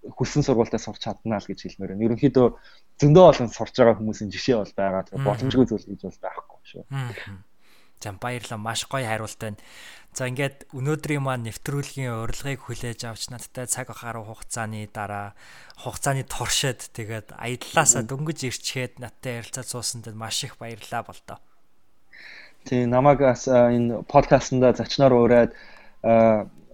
хүссэн 0.09 0.43
сургуультаа 0.43 0.81
сурч 0.81 1.05
чадна 1.05 1.37
л 1.37 1.45
гэж 1.45 1.59
хэлмээр 1.61 1.93
байна. 1.93 2.05
Ерөнхийдөө 2.09 2.47
зөндөө 2.97 3.25
олон 3.29 3.49
сурч 3.53 3.75
байгаа 3.77 3.99
хүмүүсийн 4.01 4.33
жишээ 4.33 4.57
бол 4.57 4.73
байгаа. 4.73 5.01
Боломжгүй 5.13 5.65
зүйл 5.69 5.85
гэж 5.85 6.01
бол 6.09 6.19
байхгүй 6.25 6.59
шүү. 6.65 6.83
За 8.01 8.17
баярлалаа. 8.17 8.57
Маш 8.57 8.89
гоё 8.89 9.05
хариулт 9.05 9.37
байна. 9.37 9.61
За 10.11 10.27
ингээд 10.27 10.73
өнөөдрийн 10.75 11.23
маань 11.23 11.47
нэвтрүүлгийн 11.47 12.27
урилгыг 12.27 12.67
хүлээж 12.67 13.07
авч 13.07 13.31
надтай 13.31 13.63
цаг 13.69 13.93
гаруй 13.95 14.27
хугацааны 14.27 14.89
дараа 14.91 15.37
хугацааны 15.79 16.27
торшид 16.27 16.91
тэгээд 16.91 17.37
аяллаасаа 17.39 18.03
дөнгөж 18.03 18.43
ирчгээд 18.43 18.99
надтай 18.99 19.39
ярилцаад 19.39 19.71
суусанд 19.71 20.11
маш 20.11 20.43
их 20.43 20.59
баярлалаа 20.59 21.07
болдоо. 21.07 21.37
Тий 22.67 22.83
намайг 22.83 23.23
энэ 23.23 24.03
подкастнда 24.03 24.75
зочноор 24.75 25.13
ураад 25.15 25.51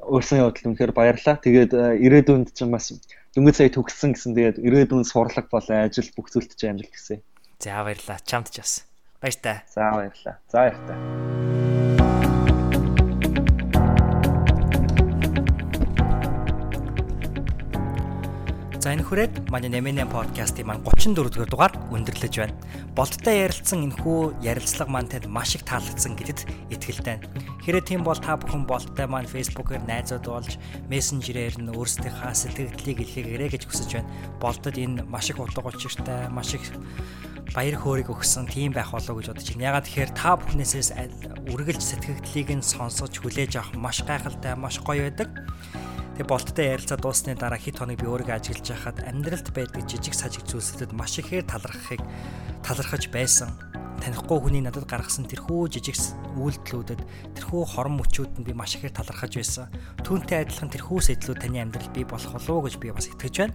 өөрсөн 0.08 0.42
явдал 0.42 0.68
үнэхээр 0.72 0.94
баярлалаа. 0.96 1.38
Тэгээд 1.44 1.72
ирээдүйнд 1.76 2.56
ч 2.56 2.64
бас 2.72 2.96
дөнгөж 3.36 3.56
сая 3.60 3.70
төгссөн 3.70 4.16
гэсэн 4.16 4.34
тэгээд 4.34 4.58
ирээдүйн 4.64 5.06
сурлаг 5.06 5.52
болон 5.52 5.86
ажил 5.86 6.10
бүх 6.16 6.32
зүйлд 6.32 6.56
ч 6.56 6.72
амжилт 6.72 6.94
хүсье. 6.96 7.22
За 7.60 7.84
баярлалаа. 7.84 8.20
Чамд 8.24 8.50
ч 8.50 8.64
бас. 8.64 8.88
Баяртай. 9.22 9.62
За 9.70 9.92
баярлалаа. 9.92 10.36
За 10.48 10.58
баяртай. 10.64 11.57
За 18.88 18.96
энэ 18.96 19.04
хүрээд 19.04 19.52
манай 19.52 19.68
Нэмэнэ 19.68 20.08
подкастын 20.08 20.64
маань 20.64 20.80
34 20.80 21.28
дугаар 21.28 21.52
дугаар 21.52 21.74
өндөрлөж 21.92 22.36
байна. 22.40 22.56
Болттой 22.96 23.44
ярилцсан 23.44 23.84
энэхүү 23.84 24.40
ярилцлага 24.48 24.88
маань 24.88 25.12
танд 25.12 25.28
маш 25.28 25.60
их 25.60 25.68
таалагдсан 25.68 26.16
гэдэгт 26.16 26.72
итгэлтэй 26.72 27.20
байна. 27.20 27.28
Хэрэг 27.68 27.84
тийм 27.84 28.08
бол 28.08 28.16
та 28.16 28.40
бүхэн 28.40 28.64
болттой 28.64 29.12
маань 29.12 29.28
Facebook-ээр 29.28 29.84
найзууд 29.84 30.32
болж 30.32 30.56
мессенжерээр 30.88 31.68
нь 31.68 31.76
өөрсдийнхээ 31.76 32.32
сэтгэлдлийг 32.32 33.04
илгээгээрэй 33.04 33.50
гэж 33.60 33.64
хүсэж 33.68 33.92
байна. 34.00 34.12
Болтод 34.40 34.80
энэ 34.80 35.04
маш 35.04 35.36
их 35.36 35.44
утга 35.44 35.68
учиртай, 35.68 36.32
маш 36.32 36.56
их 36.56 36.64
баяр 37.52 37.76
хөөргийг 37.76 38.08
өгсөн 38.08 38.48
тийм 38.48 38.72
байх 38.72 38.96
болов 38.96 39.20
гэж 39.20 39.36
бодож 39.36 39.48
байна. 39.52 39.68
Ягаад 39.68 39.84
тэгэхээр 39.84 40.12
та 40.16 40.40
бүхнээсээс 40.40 40.96
үргэлж 41.52 41.84
сэтгэгдлийг 41.84 42.56
нь 42.56 42.64
сонсож 42.64 43.20
хүлээж 43.20 43.60
авах 43.60 43.76
маш 43.76 44.00
гайхалтай, 44.08 44.56
маш 44.56 44.80
гоё 44.80 45.12
байдаг. 45.12 45.28
Тэгээ 46.18 46.34
болттой 46.34 46.74
ярилцаа 46.74 46.98
дууссаны 46.98 47.38
дараа 47.38 47.62
хэд 47.62 47.78
хоног 47.78 48.02
би 48.02 48.10
өөрийгөө 48.10 48.42
ажиглаж 48.42 48.66
байхад 48.74 49.06
амьдралд 49.06 49.54
байдаг 49.54 49.86
жижиг 49.86 50.18
сажиг 50.18 50.50
зүйлсүүдэд 50.50 50.90
маш 50.98 51.22
ихээр 51.22 51.46
талархахыг 51.46 52.02
талархаж 52.66 53.06
байсан. 53.14 53.54
Танихгүй 54.02 54.42
хүний 54.42 54.66
надад 54.66 54.90
гаргасан 54.90 55.30
тэрхүү 55.30 55.78
жижиг 55.78 55.94
үйлдэлүүдэд 56.42 57.02
тэрхүү 57.38 57.62
хорон 57.70 58.02
мөчүүдэд 58.02 58.50
би 58.50 58.58
маш 58.58 58.82
ихээр 58.82 58.98
талархаж 58.98 59.38
байсан. 59.38 59.70
Түүнтэй 60.02 60.42
адилхан 60.42 60.74
тэрхүү 60.74 61.00
сэтлүүд 61.06 61.38
таны 61.38 61.62
амьдрал 61.62 61.94
бий 61.94 62.02
болох 62.10 62.34
болов 62.34 62.50
уу 62.50 62.66
гэж 62.66 62.82
би 62.82 62.90
бас 62.90 63.14
итгэж 63.14 63.36
байна. 63.38 63.54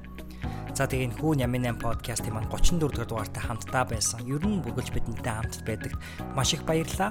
За 0.78 0.86
тэгээ 0.86 1.10
энэ 1.10 1.18
хүү 1.18 1.42
Нямын 1.42 1.66
8 1.66 1.82
подкастын 1.82 2.30
маань 2.30 2.46
34 2.46 2.78
дугаар 2.78 3.10
дугаартай 3.10 3.42
хамтдаа 3.42 3.90
байсан. 3.90 4.22
Ер 4.30 4.38
нь 4.46 4.62
бүгэлж 4.62 4.94
бидэнтэй 4.94 5.34
хамт 5.34 5.66
байдаг. 5.66 5.98
Маш 6.38 6.54
их 6.54 6.62
баярлалаа. 6.62 7.10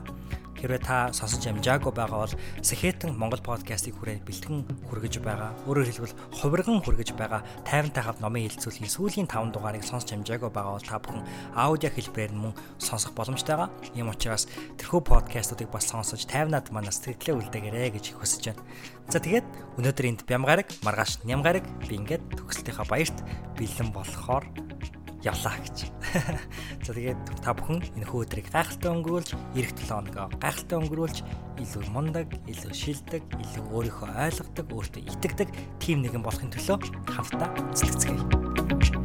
Хэрвээ 0.61 0.81
та 0.85 1.09
сонсож 1.09 1.41
амжаагүй 1.49 1.89
байгаа 1.89 2.29
бол 2.29 2.35
Сэхэтэн 2.61 3.17
Монгол 3.17 3.41
подкастыг 3.41 3.97
хүрээ 3.97 4.21
бэлтгэн 4.21 4.85
хүргэж 4.93 5.17
байгаа. 5.25 5.57
Өөрөөр 5.65 5.89
хэлбэл 5.89 6.17
хувирган 6.37 6.85
хүргэж 6.85 7.17
байгаа 7.17 7.41
50-тай 7.65 8.03
хав 8.05 8.21
номын 8.21 8.45
хилцүүлгийн 8.45 8.93
сүүлийн 8.93 9.25
5 9.25 9.57
дугаарыг 9.57 9.81
сонсож 9.81 10.13
амжаагүй 10.13 10.53
байгаа 10.53 10.77
бол 10.77 10.85
та 10.85 11.01
бүхэн 11.01 11.25
аудио 11.57 11.89
хэлбэрээр 11.89 12.33
мөн 12.37 12.53
сонсох 12.77 13.17
боломжтой 13.17 13.57
байгаа. 13.57 13.73
Ийм 13.97 14.13
учраас 14.13 14.45
тэрхүү 14.77 15.01
подкастуудыг 15.01 15.73
бас 15.73 15.89
сонсож 15.89 16.29
50-над 16.29 16.69
манаас 16.69 17.01
сэтгэлээ 17.01 17.41
үлдээгээрэй 17.41 17.89
гэж 17.97 18.05
хүсэж 18.21 18.53
байна. 18.53 18.61
За 19.09 19.17
тэгээд 19.17 19.47
өнөөдөр 19.81 20.05
энд 20.13 20.21
Бямгараг, 20.29 20.69
Маргааш 20.85 21.25
Нямгараг 21.25 21.65
би 21.89 21.97
ингээд 21.97 22.37
төгсөлтийнхаа 22.37 22.85
баярт 22.85 23.17
бэлэн 23.57 23.89
болохоор 23.89 24.45
явлаа 25.21 25.57
гэж. 25.61 25.77
За 26.85 26.91
тэгээд 26.93 27.41
та 27.45 27.53
бүхэн 27.53 27.81
энэ 27.97 28.09
хөөдрийг 28.09 28.49
гайхалтай 28.49 28.91
өнгөрүүлж, 28.91 29.29
эх 29.57 29.69
7 29.77 29.89
хоногоо 29.89 30.27
гайхалтай 30.41 30.77
өнгөрүүлж, 30.81 31.17
илүү 31.61 31.83
мундаг, 31.93 32.27
илүү 32.49 32.73
шилдэг, 32.73 33.23
илүү 33.29 33.63
өөрийгөө 33.69 34.09
ойлгодог, 34.09 34.67
өөртөө 34.69 35.01
итгэдэг 35.13 35.49
тим 35.77 36.01
нэгэн 36.01 36.25
болохын 36.25 36.49
төлөө 36.53 36.77
хамтдаа 37.09 37.49
зүтгэцгээе. 37.77 39.00